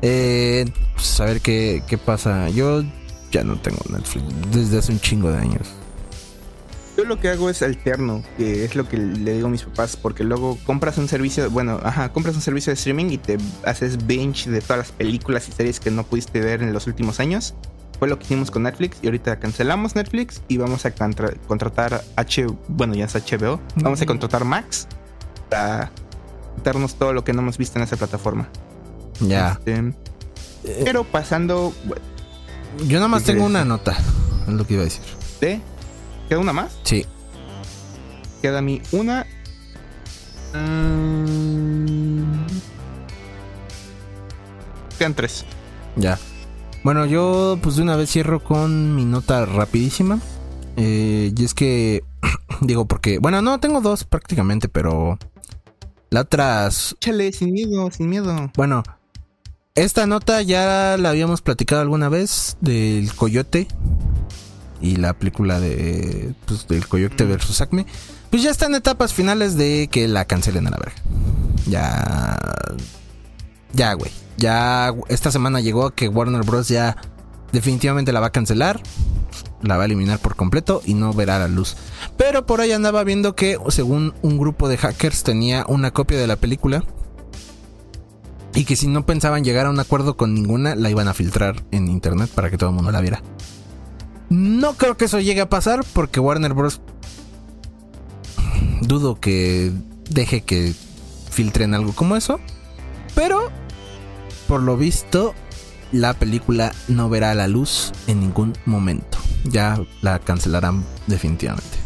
Eh, 0.01 0.65
pues 0.93 1.19
a 1.19 1.25
ver 1.25 1.41
qué, 1.41 1.83
qué 1.87 1.97
pasa. 1.97 2.49
Yo 2.49 2.83
ya 3.31 3.43
no 3.43 3.59
tengo 3.59 3.79
Netflix 3.89 4.23
desde 4.51 4.77
hace 4.77 4.91
un 4.91 4.99
chingo 4.99 5.31
de 5.31 5.39
años. 5.39 5.67
Yo 6.97 7.03
lo 7.03 7.19
que 7.19 7.29
hago 7.29 7.49
es 7.49 7.61
alterno, 7.61 8.23
que 8.37 8.63
es 8.63 8.75
lo 8.75 8.87
que 8.87 8.97
le 8.97 9.33
digo 9.33 9.47
a 9.47 9.49
mis 9.49 9.63
papás, 9.63 9.97
porque 9.97 10.23
luego 10.23 10.57
compras 10.65 10.97
un 10.97 11.09
servicio, 11.09 11.49
bueno, 11.51 11.79
ajá, 11.83 12.13
compras 12.13 12.35
un 12.35 12.41
servicio 12.41 12.71
de 12.71 12.75
streaming 12.75 13.07
y 13.11 13.17
te 13.17 13.37
haces 13.65 14.07
binge 14.07 14.49
de 14.49 14.61
todas 14.61 14.77
las 14.77 14.91
películas 14.91 15.47
y 15.49 15.51
series 15.51 15.79
que 15.81 15.91
no 15.91 16.03
pudiste 16.03 16.39
ver 16.39 16.61
en 16.63 16.71
los 16.71 16.87
últimos 16.87 17.19
años. 17.19 17.53
Fue 17.99 18.07
lo 18.07 18.17
que 18.17 18.25
hicimos 18.25 18.51
con 18.51 18.63
Netflix 18.63 18.97
y 19.01 19.07
ahorita 19.07 19.39
cancelamos 19.39 19.95
Netflix 19.95 20.41
y 20.47 20.57
vamos 20.57 20.85
a 20.85 20.91
contra 20.91 21.31
contratar 21.47 22.03
H, 22.15 22.47
bueno, 22.67 22.93
ya 22.93 23.05
es 23.05 23.15
HBO, 23.15 23.59
vamos 23.75 24.01
a 24.01 24.05
contratar 24.05 24.45
Max 24.45 24.87
para 25.49 25.91
darnos 26.63 26.95
todo 26.95 27.13
lo 27.13 27.23
que 27.23 27.33
no 27.33 27.41
hemos 27.41 27.57
visto 27.57 27.77
en 27.77 27.83
esa 27.83 27.97
plataforma. 27.97 28.49
Ya. 29.19 29.59
Este, 29.65 29.93
pero 30.83 31.03
pasando. 31.03 31.73
Bueno, 31.85 32.01
Yo 32.87 32.97
nada 32.97 33.07
más 33.07 33.23
tengo 33.23 33.45
una 33.45 33.65
nota. 33.65 33.97
Es 34.47 34.53
lo 34.53 34.65
que 34.65 34.73
iba 34.73 34.81
a 34.81 34.85
decir. 34.85 35.03
¿De? 35.39 35.61
¿Queda 36.27 36.39
una 36.39 36.53
más? 36.53 36.77
Sí. 36.83 37.05
Queda 38.41 38.61
mí 38.61 38.81
una. 38.91 39.25
Um, 40.53 42.45
quedan 44.97 45.13
tres. 45.13 45.45
Ya. 45.95 46.17
Bueno, 46.83 47.05
yo 47.05 47.59
pues 47.61 47.75
de 47.75 47.83
una 47.83 47.95
vez 47.95 48.11
cierro 48.11 48.43
con 48.43 48.95
mi 48.95 49.05
nota 49.05 49.45
rapidísima. 49.45 50.19
Eh, 50.77 51.31
y 51.35 51.43
es 51.43 51.53
que. 51.53 52.03
digo, 52.61 52.85
porque. 52.85 53.19
Bueno, 53.19 53.41
no, 53.41 53.59
tengo 53.59 53.81
dos 53.81 54.03
prácticamente, 54.03 54.67
pero. 54.67 55.19
La 56.09 56.21
otra. 56.21 56.67
Échale, 56.67 57.31
sin 57.33 57.51
miedo, 57.51 57.91
sin 57.91 58.09
miedo. 58.09 58.51
Bueno, 58.55 58.83
esta 59.75 60.07
nota 60.07 60.41
ya 60.41 60.97
la 60.97 61.09
habíamos 61.09 61.41
platicado 61.41 61.81
alguna 61.81 62.09
vez 62.09 62.57
del 62.61 63.13
Coyote 63.13 63.67
y 64.85 64.97
la 64.97 65.13
película 65.13 65.59
de 65.59 66.33
pues, 66.45 66.67
del 66.67 66.87
Coyote 66.87 67.23
versus 67.25 67.59
Acme. 67.59 67.87
Pues 68.29 68.43
ya 68.43 68.51
está 68.51 68.67
en 68.67 68.75
etapas 68.75 69.13
finales 69.13 69.57
de 69.57 69.89
que 69.91 70.07
la 70.07 70.25
cancelen 70.25 70.67
a 70.67 70.69
la 70.69 70.77
verga. 70.77 71.01
Ya. 71.67 72.37
Ya, 73.73 73.93
güey. 73.93 74.11
Ya 74.37 74.93
esta 75.09 75.31
semana 75.31 75.59
llegó 75.59 75.89
que 75.91 76.07
Warner 76.07 76.43
Bros. 76.43 76.67
ya 76.67 76.97
definitivamente 77.51 78.11
la 78.11 78.19
va 78.19 78.27
a 78.27 78.31
cancelar. 78.31 78.79
La 79.63 79.77
va 79.77 79.83
a 79.83 79.85
eliminar 79.87 80.19
por 80.19 80.35
completo 80.35 80.83
y 80.85 80.93
no 80.93 81.13
verá 81.13 81.39
la 81.39 81.47
luz. 81.47 81.75
Pero 82.15 82.45
por 82.45 82.61
ahí 82.61 82.71
andaba 82.71 83.03
viendo 83.03 83.35
que, 83.35 83.57
según 83.69 84.13
un 84.21 84.37
grupo 84.37 84.69
de 84.69 84.77
hackers, 84.77 85.23
tenía 85.23 85.65
una 85.67 85.91
copia 85.91 86.19
de 86.19 86.27
la 86.27 86.35
película 86.35 86.83
y 88.53 88.65
que 88.65 88.75
si 88.75 88.87
no 88.87 89.05
pensaban 89.05 89.43
llegar 89.43 89.65
a 89.65 89.71
un 89.71 89.79
acuerdo 89.79 90.15
con 90.15 90.35
ninguna, 90.35 90.75
la 90.75 90.91
iban 90.91 91.07
a 91.07 91.15
filtrar 91.15 91.63
en 91.71 91.87
internet 91.87 92.29
para 92.35 92.51
que 92.51 92.57
todo 92.57 92.69
el 92.69 92.75
mundo 92.75 92.91
la 92.91 93.01
viera. 93.01 93.23
No 94.29 94.73
creo 94.73 94.97
que 94.97 95.05
eso 95.05 95.19
llegue 95.19 95.41
a 95.41 95.49
pasar 95.49 95.85
porque 95.93 96.19
Warner 96.19 96.53
Bros. 96.53 96.81
dudo 98.81 99.19
que 99.19 99.71
deje 100.09 100.41
que 100.41 100.73
filtren 101.29 101.73
algo 101.73 101.93
como 101.93 102.15
eso. 102.15 102.39
Pero, 103.13 103.49
por 104.47 104.61
lo 104.61 104.77
visto, 104.77 105.33
la 105.91 106.13
película 106.13 106.73
no 106.87 107.09
verá 107.09 107.33
la 107.35 107.47
luz 107.47 107.91
en 108.07 108.19
ningún 108.19 108.53
momento. 108.65 109.17
Ya 109.43 109.79
la 110.01 110.19
cancelarán 110.19 110.83
definitivamente. 111.07 111.77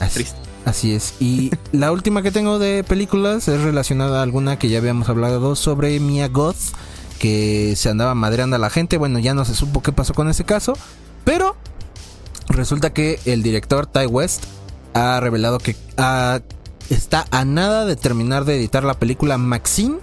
Así. 0.00 0.26
Así 0.64 0.92
es. 0.92 1.14
Y 1.20 1.50
la 1.72 1.90
última 1.90 2.22
que 2.22 2.30
tengo 2.30 2.58
de 2.58 2.84
películas 2.84 3.48
es 3.48 3.62
relacionada 3.62 4.20
a 4.20 4.22
alguna 4.22 4.58
que 4.58 4.68
ya 4.68 4.78
habíamos 4.78 5.08
hablado 5.08 5.56
sobre 5.56 5.98
Mia 6.00 6.28
Goth, 6.28 6.74
que 7.18 7.74
se 7.76 7.88
andaba 7.88 8.14
madreando 8.14 8.56
a 8.56 8.58
la 8.58 8.68
gente. 8.68 8.98
Bueno, 8.98 9.18
ya 9.18 9.32
no 9.32 9.44
se 9.44 9.54
supo 9.54 9.82
qué 9.82 9.92
pasó 9.92 10.12
con 10.12 10.28
ese 10.28 10.44
caso, 10.44 10.74
pero 11.24 11.56
resulta 12.48 12.92
que 12.92 13.18
el 13.24 13.42
director 13.42 13.86
Ty 13.86 14.06
West 14.06 14.44
ha 14.94 15.20
revelado 15.20 15.58
que 15.58 15.76
está 16.90 17.26
a 17.30 17.44
nada 17.44 17.84
de 17.84 17.96
terminar 17.96 18.44
de 18.44 18.56
editar 18.56 18.84
la 18.84 18.98
película 18.98 19.38
Maxine, 19.38 19.98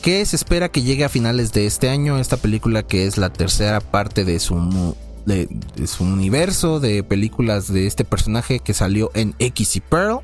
que 0.00 0.24
se 0.26 0.36
espera 0.36 0.70
que 0.70 0.82
llegue 0.82 1.04
a 1.04 1.08
finales 1.08 1.52
de 1.52 1.66
este 1.66 1.88
año. 1.88 2.18
Esta 2.18 2.36
película 2.36 2.82
que 2.82 3.06
es 3.06 3.18
la 3.18 3.32
tercera 3.32 3.80
parte 3.80 4.24
de 4.24 4.40
su 4.40 4.96
de, 5.26 5.48
su 5.86 6.04
universo 6.04 6.80
de 6.80 7.04
películas 7.04 7.72
de 7.72 7.86
este 7.86 8.04
personaje 8.04 8.58
que 8.58 8.74
salió 8.74 9.10
en 9.14 9.34
X 9.38 9.76
y 9.76 9.80
Pearl. 9.80 10.20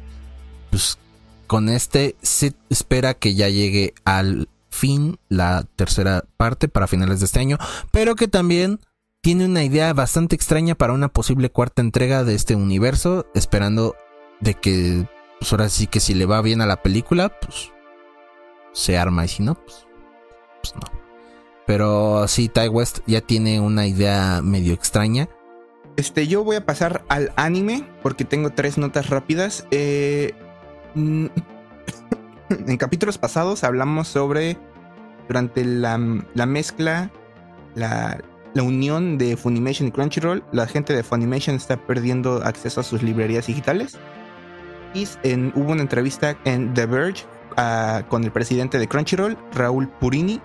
Pues 0.70 0.98
con 1.46 1.68
este 1.68 2.16
se 2.22 2.52
espera 2.68 3.14
que 3.14 3.34
ya 3.34 3.48
llegue 3.48 3.94
al 4.04 4.48
fin 4.70 5.18
la 5.28 5.64
tercera 5.76 6.24
parte 6.36 6.68
para 6.68 6.86
finales 6.86 7.20
de 7.20 7.26
este 7.26 7.40
año, 7.40 7.58
pero 7.90 8.16
que 8.16 8.28
también 8.28 8.80
tiene 9.20 9.46
una 9.46 9.64
idea 9.64 9.92
bastante 9.92 10.36
extraña 10.36 10.74
para 10.74 10.92
una 10.92 11.08
posible 11.08 11.50
cuarta 11.50 11.82
entrega 11.82 12.24
de 12.24 12.34
este 12.34 12.54
universo, 12.54 13.26
esperando 13.34 13.96
de 14.40 14.54
que 14.54 15.06
pues 15.38 15.52
ahora 15.52 15.68
sí 15.68 15.86
que 15.86 16.00
si 16.00 16.14
le 16.14 16.26
va 16.26 16.42
bien 16.42 16.60
a 16.60 16.66
la 16.66 16.82
película, 16.82 17.28
pues 17.40 17.72
se 18.72 18.98
arma 18.98 19.24
y 19.24 19.28
si 19.28 19.42
no, 19.42 19.54
pues, 19.54 19.86
pues 20.62 20.74
no. 20.74 20.98
Pero 21.66 22.26
sí, 22.28 22.48
Ty 22.48 22.68
West 22.68 23.00
ya 23.06 23.20
tiene 23.20 23.60
una 23.60 23.86
idea 23.86 24.40
medio 24.42 24.72
extraña. 24.72 25.28
Este, 25.96 26.26
yo 26.26 26.44
voy 26.44 26.56
a 26.56 26.64
pasar 26.64 27.04
al 27.08 27.32
anime 27.36 27.86
porque 28.02 28.24
tengo 28.24 28.50
tres 28.50 28.78
notas 28.78 29.10
rápidas. 29.10 29.66
Eh, 29.70 30.32
en 30.94 31.30
capítulos 32.78 33.18
pasados 33.18 33.64
hablamos 33.64 34.08
sobre 34.08 34.56
durante 35.26 35.64
la, 35.64 35.98
la 36.34 36.46
mezcla, 36.46 37.10
la, 37.74 38.22
la, 38.58 38.62
unión 38.62 39.18
de 39.18 39.36
Funimation 39.36 39.88
y 39.88 39.90
Crunchyroll, 39.90 40.44
la 40.52 40.66
gente 40.66 40.94
de 40.94 41.02
Funimation 41.02 41.56
está 41.56 41.76
perdiendo 41.76 42.42
acceso 42.44 42.80
a 42.80 42.84
sus 42.84 43.02
librerías 43.02 43.46
digitales. 43.46 43.98
Piece, 44.92 45.18
en, 45.22 45.52
hubo 45.54 45.72
una 45.72 45.82
entrevista 45.82 46.36
en 46.44 46.74
The 46.74 46.86
Verge 46.86 47.24
ah, 47.56 48.02
con 48.08 48.24
el 48.24 48.32
presidente 48.32 48.78
de 48.78 48.88
Crunchyroll, 48.88 49.36
Raúl 49.52 49.88
Purini, 49.88 50.40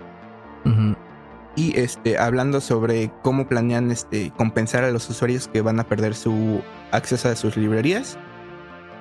y 1.56 1.78
este, 1.78 2.18
hablando 2.18 2.62
sobre 2.62 3.12
cómo 3.22 3.48
planean 3.48 3.92
este, 3.92 4.32
compensar 4.32 4.84
a 4.84 4.92
los 4.92 5.10
usuarios 5.10 5.48
que 5.48 5.62
van 5.62 5.80
a 5.80 5.84
perder 5.84 6.16
su 6.16 6.62
acceso 6.92 7.30
a 7.30 7.36
sus 7.36 7.58
librerías 7.58 8.18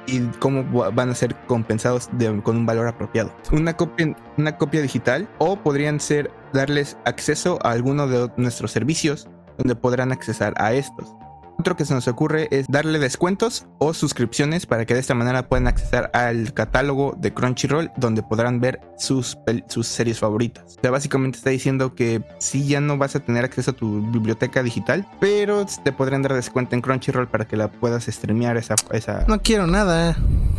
y 0.07 0.21
cómo 0.39 0.65
va- 0.73 0.91
van 0.91 1.11
a 1.11 1.15
ser 1.15 1.35
compensados 1.47 2.09
con 2.43 2.57
un 2.57 2.67
valor 2.67 2.89
apropiado. 2.89 3.33
Una 3.53 3.77
copia, 3.77 4.17
una 4.37 4.57
copia 4.59 4.83
digital 4.83 5.29
o 5.39 5.57
podrían 5.57 6.01
ser 6.01 6.31
darles 6.53 6.97
acceso 7.05 7.59
a 7.63 7.71
alguno 7.71 8.07
de 8.07 8.31
nuestros 8.37 8.73
servicios 8.73 9.29
donde 9.59 9.75
podrán 9.77 10.13
accesar 10.13 10.55
a 10.57 10.73
estos. 10.73 11.15
Otro 11.59 11.77
que 11.77 11.85
se 11.85 11.95
nos 11.95 12.09
ocurre 12.09 12.49
es 12.51 12.67
darle 12.69 12.99
descuentos 12.99 13.67
o 13.79 13.95
suscripciones 13.95 14.67
para 14.67 14.85
que 14.85 14.95
de 14.95 15.01
esta 15.01 15.15
manera 15.15 15.49
puedan 15.49 15.67
accesar 15.67 16.11
al 16.15 16.55
catálogo 16.55 17.15
de 17.19 17.33
Crunchyroll 17.33 17.91
donde 17.97 18.23
podrán 18.23 18.61
ver 18.61 18.81
sus, 18.97 19.39
sus 19.69 19.87
series 19.87 20.19
favoritas. 20.19 20.77
O 20.79 20.81
sea, 20.81 20.91
básicamente 20.91 21.39
está 21.39 21.51
diciendo 21.51 21.95
que 21.95 22.25
sí 22.39 22.67
ya 22.67 22.81
no 22.81 22.99
vas 22.99 23.15
a 23.17 23.21
tener 23.21 23.45
acceso 23.45 23.73
a 23.73 23.75
tu 23.75 24.01
biblioteca 24.11 24.63
digital, 24.63 25.07
pero 25.21 25.67
te 25.85 25.93
podrán 25.93 26.23
dar 26.23 26.35
descuento 26.35 26.75
en 26.75 26.83
Crunchyroll 26.83 27.29
para 27.29 27.47
que 27.47 27.57
la 27.57 27.71
puedas 27.71 28.07
streamear 28.07 28.57
esa... 28.57 28.75
esa... 28.91 29.25
No 29.29 29.41
quiero 29.41 29.67
nada. 29.67 30.17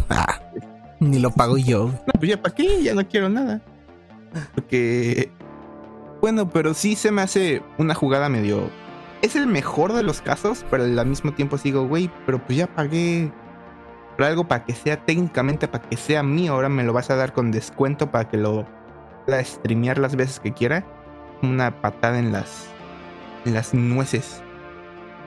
Ah, 0.09 0.41
ni 0.99 1.19
lo 1.19 1.31
pago 1.31 1.57
yo. 1.57 1.87
No, 1.87 2.13
pues 2.19 2.29
ya 2.29 2.41
para 2.41 2.55
qué, 2.55 2.83
ya 2.83 2.93
no 2.93 3.07
quiero 3.07 3.29
nada. 3.29 3.61
Porque... 4.55 5.31
Bueno, 6.21 6.49
pero 6.49 6.73
sí 6.73 6.95
se 6.95 7.11
me 7.11 7.21
hace 7.21 7.61
una 7.77 7.93
jugada 7.93 8.29
medio... 8.29 8.69
Es 9.23 9.37
el 9.37 9.47
mejor 9.47 9.93
de 9.93 10.03
los 10.03 10.21
casos, 10.21 10.65
pero 10.69 10.83
al 10.83 11.05
mismo 11.07 11.31
tiempo 11.31 11.57
sigo, 11.57 11.87
güey, 11.87 12.11
pero 12.25 12.43
pues 12.43 12.57
ya 12.57 12.67
pagué 12.67 13.31
por 14.17 14.25
algo 14.25 14.49
para 14.49 14.65
que 14.65 14.73
sea 14.73 14.97
técnicamente, 15.05 15.69
para 15.69 15.87
que 15.87 15.95
sea 15.95 16.23
mío, 16.23 16.51
ahora 16.51 16.67
me 16.67 16.83
lo 16.83 16.91
vas 16.91 17.09
a 17.09 17.15
dar 17.15 17.31
con 17.31 17.49
descuento 17.49 18.11
para 18.11 18.27
que 18.27 18.35
lo 18.35 18.67
pueda 19.25 19.41
streamear 19.41 19.97
las 19.97 20.17
veces 20.17 20.41
que 20.41 20.51
quiera. 20.51 20.85
Una 21.41 21.81
patada 21.81 22.19
en 22.19 22.33
las, 22.33 22.67
en 23.45 23.53
las 23.53 23.73
nueces. 23.73 24.43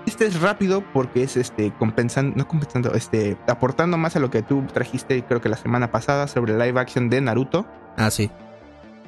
Este 0.04 0.26
es 0.26 0.42
rápido 0.42 0.84
porque 0.92 1.22
es 1.22 1.38
este 1.38 1.72
compensando, 1.78 2.36
no 2.36 2.46
compensando, 2.46 2.92
este 2.92 3.38
aportando 3.48 3.96
más 3.96 4.14
a 4.14 4.20
lo 4.20 4.30
que 4.30 4.42
tú 4.42 4.62
trajiste 4.74 5.24
creo 5.24 5.40
que 5.40 5.48
la 5.48 5.56
semana 5.56 5.90
pasada 5.90 6.28
sobre 6.28 6.52
live 6.52 6.78
action 6.78 7.08
de 7.08 7.22
Naruto. 7.22 7.66
Ah, 7.96 8.10
sí. 8.10 8.30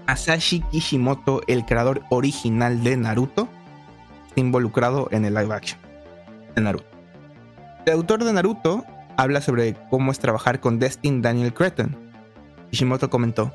Masashi 0.07 0.61
Kishimoto, 0.71 1.43
el 1.47 1.67
creador 1.67 2.01
original 2.09 2.83
de 2.83 2.97
Naruto, 2.97 3.51
está 4.39 4.47
involucrado 4.47 5.09
en 5.11 5.25
el 5.25 5.35
live 5.35 5.53
action 5.53 5.81
de 6.55 6.63
Naruto. 6.63 6.87
El 7.87 7.95
autor 7.95 8.23
de 8.25 8.33
Naruto 8.33 8.85
habla 9.17 9.41
sobre 9.41 9.75
cómo 9.91 10.13
es 10.13 10.21
trabajar 10.21 10.61
con 10.61 10.79
Destin 10.79 11.23
Daniel 11.23 11.53
Cretton. 11.53 11.97
Kishimoto 12.71 13.11
comentó: 13.11 13.53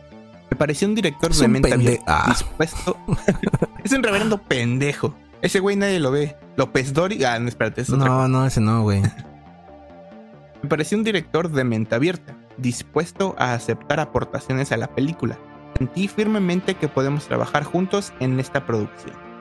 Me 0.52 0.58
pareció 0.58 0.88
un 0.88 0.96
director 0.96 1.32
Es 1.32 1.40
de 1.40 1.46
un 1.46 1.52
mente 1.54 1.74
abierta, 1.74 2.04
ah. 2.08 2.26
dispuesto. 2.28 2.98
es 3.84 3.92
un 3.94 4.04
reverendo 4.04 4.42
pendejo. 4.42 5.16
Ese 5.42 5.60
güey 5.60 5.76
nadie 5.76 6.00
lo 6.00 6.12
ve. 6.12 6.36
López 6.58 6.94
Dori. 6.94 7.24
Ah, 7.24 7.40
no, 7.40 7.48
espérate, 7.48 7.82
es 7.82 7.90
otra 7.90 8.08
No, 8.08 8.28
no, 8.28 8.46
ese 8.46 8.60
no, 8.60 8.84
güey. 8.84 9.02
Me 10.64 10.70
pareció 10.70 10.98
un 10.98 11.04
director 11.04 11.50
de 11.50 11.64
mente 11.64 11.96
abierta, 11.96 12.36
dispuesto 12.58 13.36
a 13.38 13.54
aceptar 13.54 14.00
aportaciones 14.00 14.72
a 14.72 14.78
la 14.78 14.88
película. 14.88 15.38
Sentí 15.78 16.08
firmemente 16.08 16.76
que 16.76 16.88
podemos 16.88 17.26
trabajar 17.28 17.64
juntos 17.64 18.14
en 18.20 18.40
esta 18.40 18.66
producción. 18.66 19.33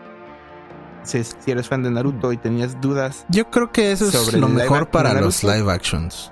Si 1.05 1.23
eres 1.51 1.69
fan 1.69 1.83
de 1.83 1.91
Naruto 1.91 2.33
y 2.33 2.37
tenías 2.37 2.81
dudas, 2.81 3.25
Yo 3.29 3.51
creo 3.51 3.73
que 3.73 3.93
eso 3.93 4.07
es 4.09 4.33
lo 4.35 4.49
mejor 4.49 4.89
para 4.89 5.21
los 5.21 5.43
live 5.43 5.71
actions. 5.73 6.31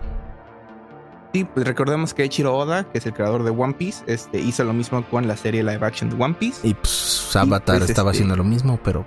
sí, 1.33 1.45
pues 1.45 1.67
recordemos 1.67 2.15
que 2.15 2.23
Eiichiro 2.23 2.57
Oda, 2.57 2.85
que 2.85 2.99
es 2.99 3.07
el 3.07 3.13
creador 3.13 3.43
de 3.43 3.51
One 3.51 3.75
Piece, 3.75 4.05
este, 4.07 4.39
hizo 4.41 4.63
lo 4.65 4.73
mismo 4.73 5.05
con 5.11 5.27
la 5.29 5.37
serie 5.37 5.63
live 5.63 5.85
action 5.85 6.11
de 6.11 6.23
One 6.23 6.35
Piece. 6.35 6.67
Y 6.67 6.75
pues 6.75 7.35
Avatar 7.35 7.79
pues, 7.79 7.91
estaba 7.91 8.11
este- 8.11 8.19
haciendo 8.19 8.37
lo 8.37 8.45
mismo, 8.45 8.79
pero 8.85 9.05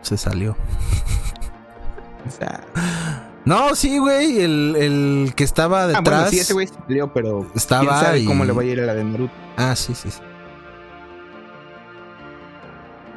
se 0.00 0.16
salió. 0.16 0.56
O 2.24 2.30
sea, 2.30 2.60
No, 3.44 3.74
sí, 3.74 3.98
güey. 3.98 4.40
El, 4.42 4.76
el 4.76 5.32
que 5.34 5.42
estaba 5.42 5.82
ah, 5.82 5.86
detrás. 5.88 6.04
bueno, 6.04 6.28
sí, 6.30 6.38
ese 6.38 6.52
güey 6.52 6.68
se 6.68 6.74
peleó, 6.86 7.12
pero 7.12 7.44
Estaba 7.56 7.80
quién 7.82 7.94
sabe 8.00 8.18
y- 8.20 8.24
cómo 8.26 8.44
le 8.44 8.52
va 8.52 8.62
a 8.62 8.64
ir 8.64 8.80
a 8.80 8.86
la 8.86 8.94
de 8.94 9.02
Naruto. 9.02 9.32
Ah, 9.56 9.74
sí, 9.74 9.92
sí, 9.96 10.10
sí. 10.12 10.20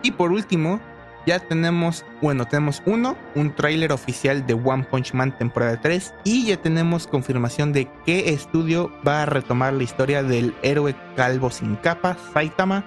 Y 0.01 0.11
por 0.11 0.31
último, 0.31 0.79
ya 1.25 1.39
tenemos, 1.39 2.05
bueno, 2.21 2.45
tenemos 2.45 2.81
uno, 2.85 3.17
un 3.35 3.53
tráiler 3.53 3.91
oficial 3.91 4.45
de 4.45 4.53
One 4.53 4.83
Punch 4.83 5.13
Man 5.13 5.37
temporada 5.37 5.79
3 5.81 6.13
y 6.23 6.45
ya 6.45 6.57
tenemos 6.57 7.07
confirmación 7.07 7.73
de 7.73 7.87
qué 8.05 8.29
estudio 8.29 8.91
va 9.05 9.23
a 9.23 9.25
retomar 9.25 9.73
la 9.73 9.83
historia 9.83 10.23
del 10.23 10.53
héroe 10.61 10.95
calvo 11.15 11.49
sin 11.49 11.75
capa, 11.77 12.17
Saitama. 12.33 12.85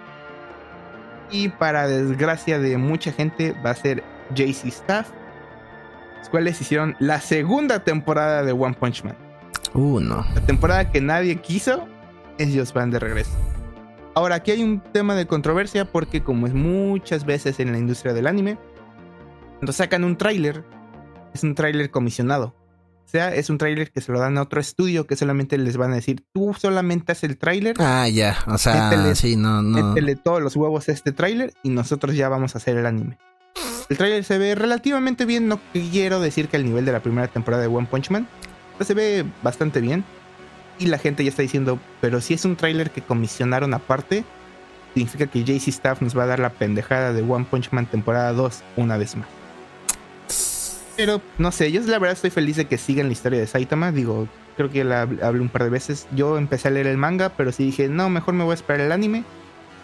Y 1.30 1.48
para 1.50 1.86
desgracia 1.86 2.58
de 2.58 2.78
mucha 2.78 3.12
gente 3.12 3.54
va 3.64 3.70
a 3.70 3.74
ser 3.74 4.02
JC 4.34 4.66
Staff, 4.66 5.10
los 6.18 6.28
cuales 6.28 6.60
hicieron 6.60 6.96
la 7.00 7.20
segunda 7.20 7.84
temporada 7.84 8.42
de 8.42 8.52
One 8.52 8.74
Punch 8.78 9.04
Man. 9.04 9.16
Uh, 9.74 10.00
no. 10.00 10.24
La 10.34 10.40
temporada 10.40 10.90
que 10.90 11.00
nadie 11.00 11.36
quiso, 11.36 11.86
ellos 12.38 12.72
van 12.72 12.90
de 12.90 12.98
regreso. 12.98 13.32
Ahora, 14.18 14.34
aquí 14.34 14.50
hay 14.50 14.64
un 14.64 14.80
tema 14.80 15.14
de 15.14 15.28
controversia 15.28 15.84
porque 15.84 16.24
como 16.24 16.48
es 16.48 16.52
muchas 16.52 17.24
veces 17.24 17.60
en 17.60 17.70
la 17.70 17.78
industria 17.78 18.12
del 18.14 18.26
anime, 18.26 18.58
cuando 19.58 19.72
sacan 19.72 20.02
un 20.02 20.16
tráiler, 20.18 20.64
es 21.34 21.44
un 21.44 21.54
tráiler 21.54 21.92
comisionado. 21.92 22.46
O 23.06 23.08
sea, 23.10 23.32
es 23.32 23.48
un 23.48 23.58
tráiler 23.58 23.92
que 23.92 24.00
se 24.00 24.10
lo 24.10 24.18
dan 24.18 24.36
a 24.36 24.42
otro 24.42 24.60
estudio 24.60 25.06
que 25.06 25.14
solamente 25.14 25.56
les 25.56 25.76
van 25.76 25.92
a 25.92 25.94
decir, 25.94 26.24
tú 26.32 26.52
solamente 26.58 27.12
haces 27.12 27.30
el 27.30 27.38
tráiler, 27.38 27.76
Ah, 27.78 28.08
ya. 28.08 28.36
O 28.48 28.58
sea, 28.58 28.90
Métele- 28.90 29.14
sí, 29.14 29.36
no, 29.36 29.62
no. 29.62 29.90
métele 29.94 30.16
todos 30.16 30.42
los 30.42 30.56
huevos 30.56 30.88
a 30.88 30.92
este 30.92 31.12
tráiler 31.12 31.54
y 31.62 31.68
nosotros 31.68 32.16
ya 32.16 32.28
vamos 32.28 32.56
a 32.56 32.58
hacer 32.58 32.76
el 32.76 32.86
anime. 32.86 33.18
El 33.88 33.98
tráiler 33.98 34.24
se 34.24 34.36
ve 34.38 34.56
relativamente 34.56 35.26
bien, 35.26 35.46
no 35.46 35.60
quiero 35.72 36.18
decir 36.18 36.48
que 36.48 36.56
al 36.56 36.64
nivel 36.64 36.84
de 36.84 36.90
la 36.90 36.98
primera 37.00 37.28
temporada 37.28 37.62
de 37.62 37.68
One 37.68 37.86
Punch 37.88 38.10
Man, 38.10 38.26
pero 38.76 38.84
se 38.84 38.94
ve 38.94 39.24
bastante 39.44 39.80
bien. 39.80 40.04
Y 40.78 40.86
la 40.86 40.98
gente 40.98 41.24
ya 41.24 41.30
está 41.30 41.42
diciendo, 41.42 41.78
pero 42.00 42.20
si 42.20 42.34
es 42.34 42.44
un 42.44 42.56
tráiler 42.56 42.90
que 42.90 43.02
comisionaron 43.02 43.74
aparte, 43.74 44.24
significa 44.94 45.26
que 45.26 45.42
JC 45.44 45.68
Staff 45.68 46.00
nos 46.02 46.16
va 46.16 46.22
a 46.24 46.26
dar 46.26 46.38
la 46.38 46.50
pendejada 46.50 47.12
de 47.12 47.22
One 47.22 47.46
Punch 47.50 47.70
Man 47.72 47.86
temporada 47.86 48.32
2 48.32 48.62
una 48.76 48.96
vez 48.96 49.16
más. 49.16 49.26
Pero 50.96 51.20
no 51.38 51.52
sé, 51.52 51.70
yo 51.70 51.80
la 51.82 51.98
verdad 51.98 52.14
estoy 52.14 52.30
feliz 52.30 52.56
de 52.56 52.66
que 52.66 52.76
sigan 52.78 53.06
la 53.06 53.12
historia 53.12 53.38
de 53.38 53.46
Saitama. 53.46 53.92
Digo, 53.92 54.28
creo 54.56 54.70
que 54.70 54.82
la 54.84 55.06
hab- 55.06 55.22
hablé 55.22 55.40
un 55.40 55.48
par 55.48 55.62
de 55.64 55.70
veces. 55.70 56.06
Yo 56.12 56.38
empecé 56.38 56.68
a 56.68 56.70
leer 56.72 56.88
el 56.88 56.96
manga, 56.96 57.30
pero 57.30 57.52
sí 57.52 57.64
dije, 57.66 57.88
no, 57.88 58.08
mejor 58.10 58.34
me 58.34 58.42
voy 58.44 58.52
a 58.52 58.54
esperar 58.54 58.80
el 58.80 58.90
anime. 58.92 59.22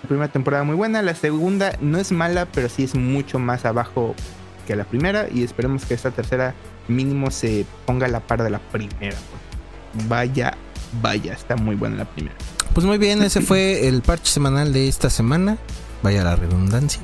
La 0.02 0.08
primera 0.08 0.28
temporada 0.28 0.64
muy 0.64 0.74
buena, 0.74 1.02
la 1.02 1.14
segunda 1.14 1.76
no 1.80 1.98
es 1.98 2.10
mala, 2.12 2.46
pero 2.46 2.68
sí 2.68 2.84
es 2.84 2.94
mucho 2.94 3.38
más 3.38 3.64
abajo 3.64 4.14
que 4.66 4.74
la 4.76 4.84
primera. 4.84 5.28
Y 5.32 5.44
esperemos 5.44 5.84
que 5.86 5.94
esta 5.94 6.10
tercera 6.10 6.52
mínimo 6.88 7.30
se 7.30 7.64
ponga 7.86 8.06
a 8.06 8.10
la 8.10 8.20
par 8.20 8.42
de 8.42 8.50
la 8.50 8.58
primera. 8.58 9.16
porque 9.30 10.08
Vaya, 10.08 10.54
vaya, 11.02 11.32
está 11.34 11.56
muy 11.56 11.74
buena 11.76 11.96
la 11.96 12.04
primera. 12.04 12.34
Pues 12.74 12.86
muy 12.86 12.98
bien, 12.98 13.22
ese 13.22 13.40
fue 13.40 13.86
el 13.88 14.02
parche 14.02 14.30
semanal 14.32 14.72
de 14.72 14.88
esta 14.88 15.08
semana. 15.10 15.58
Vaya 16.02 16.22
la 16.24 16.34
redundancia. 16.36 17.00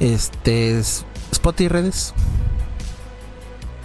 Este 0.00 0.78
es 0.78 1.04
Spot 1.32 1.58
y 1.60 1.68
redes. 1.68 2.14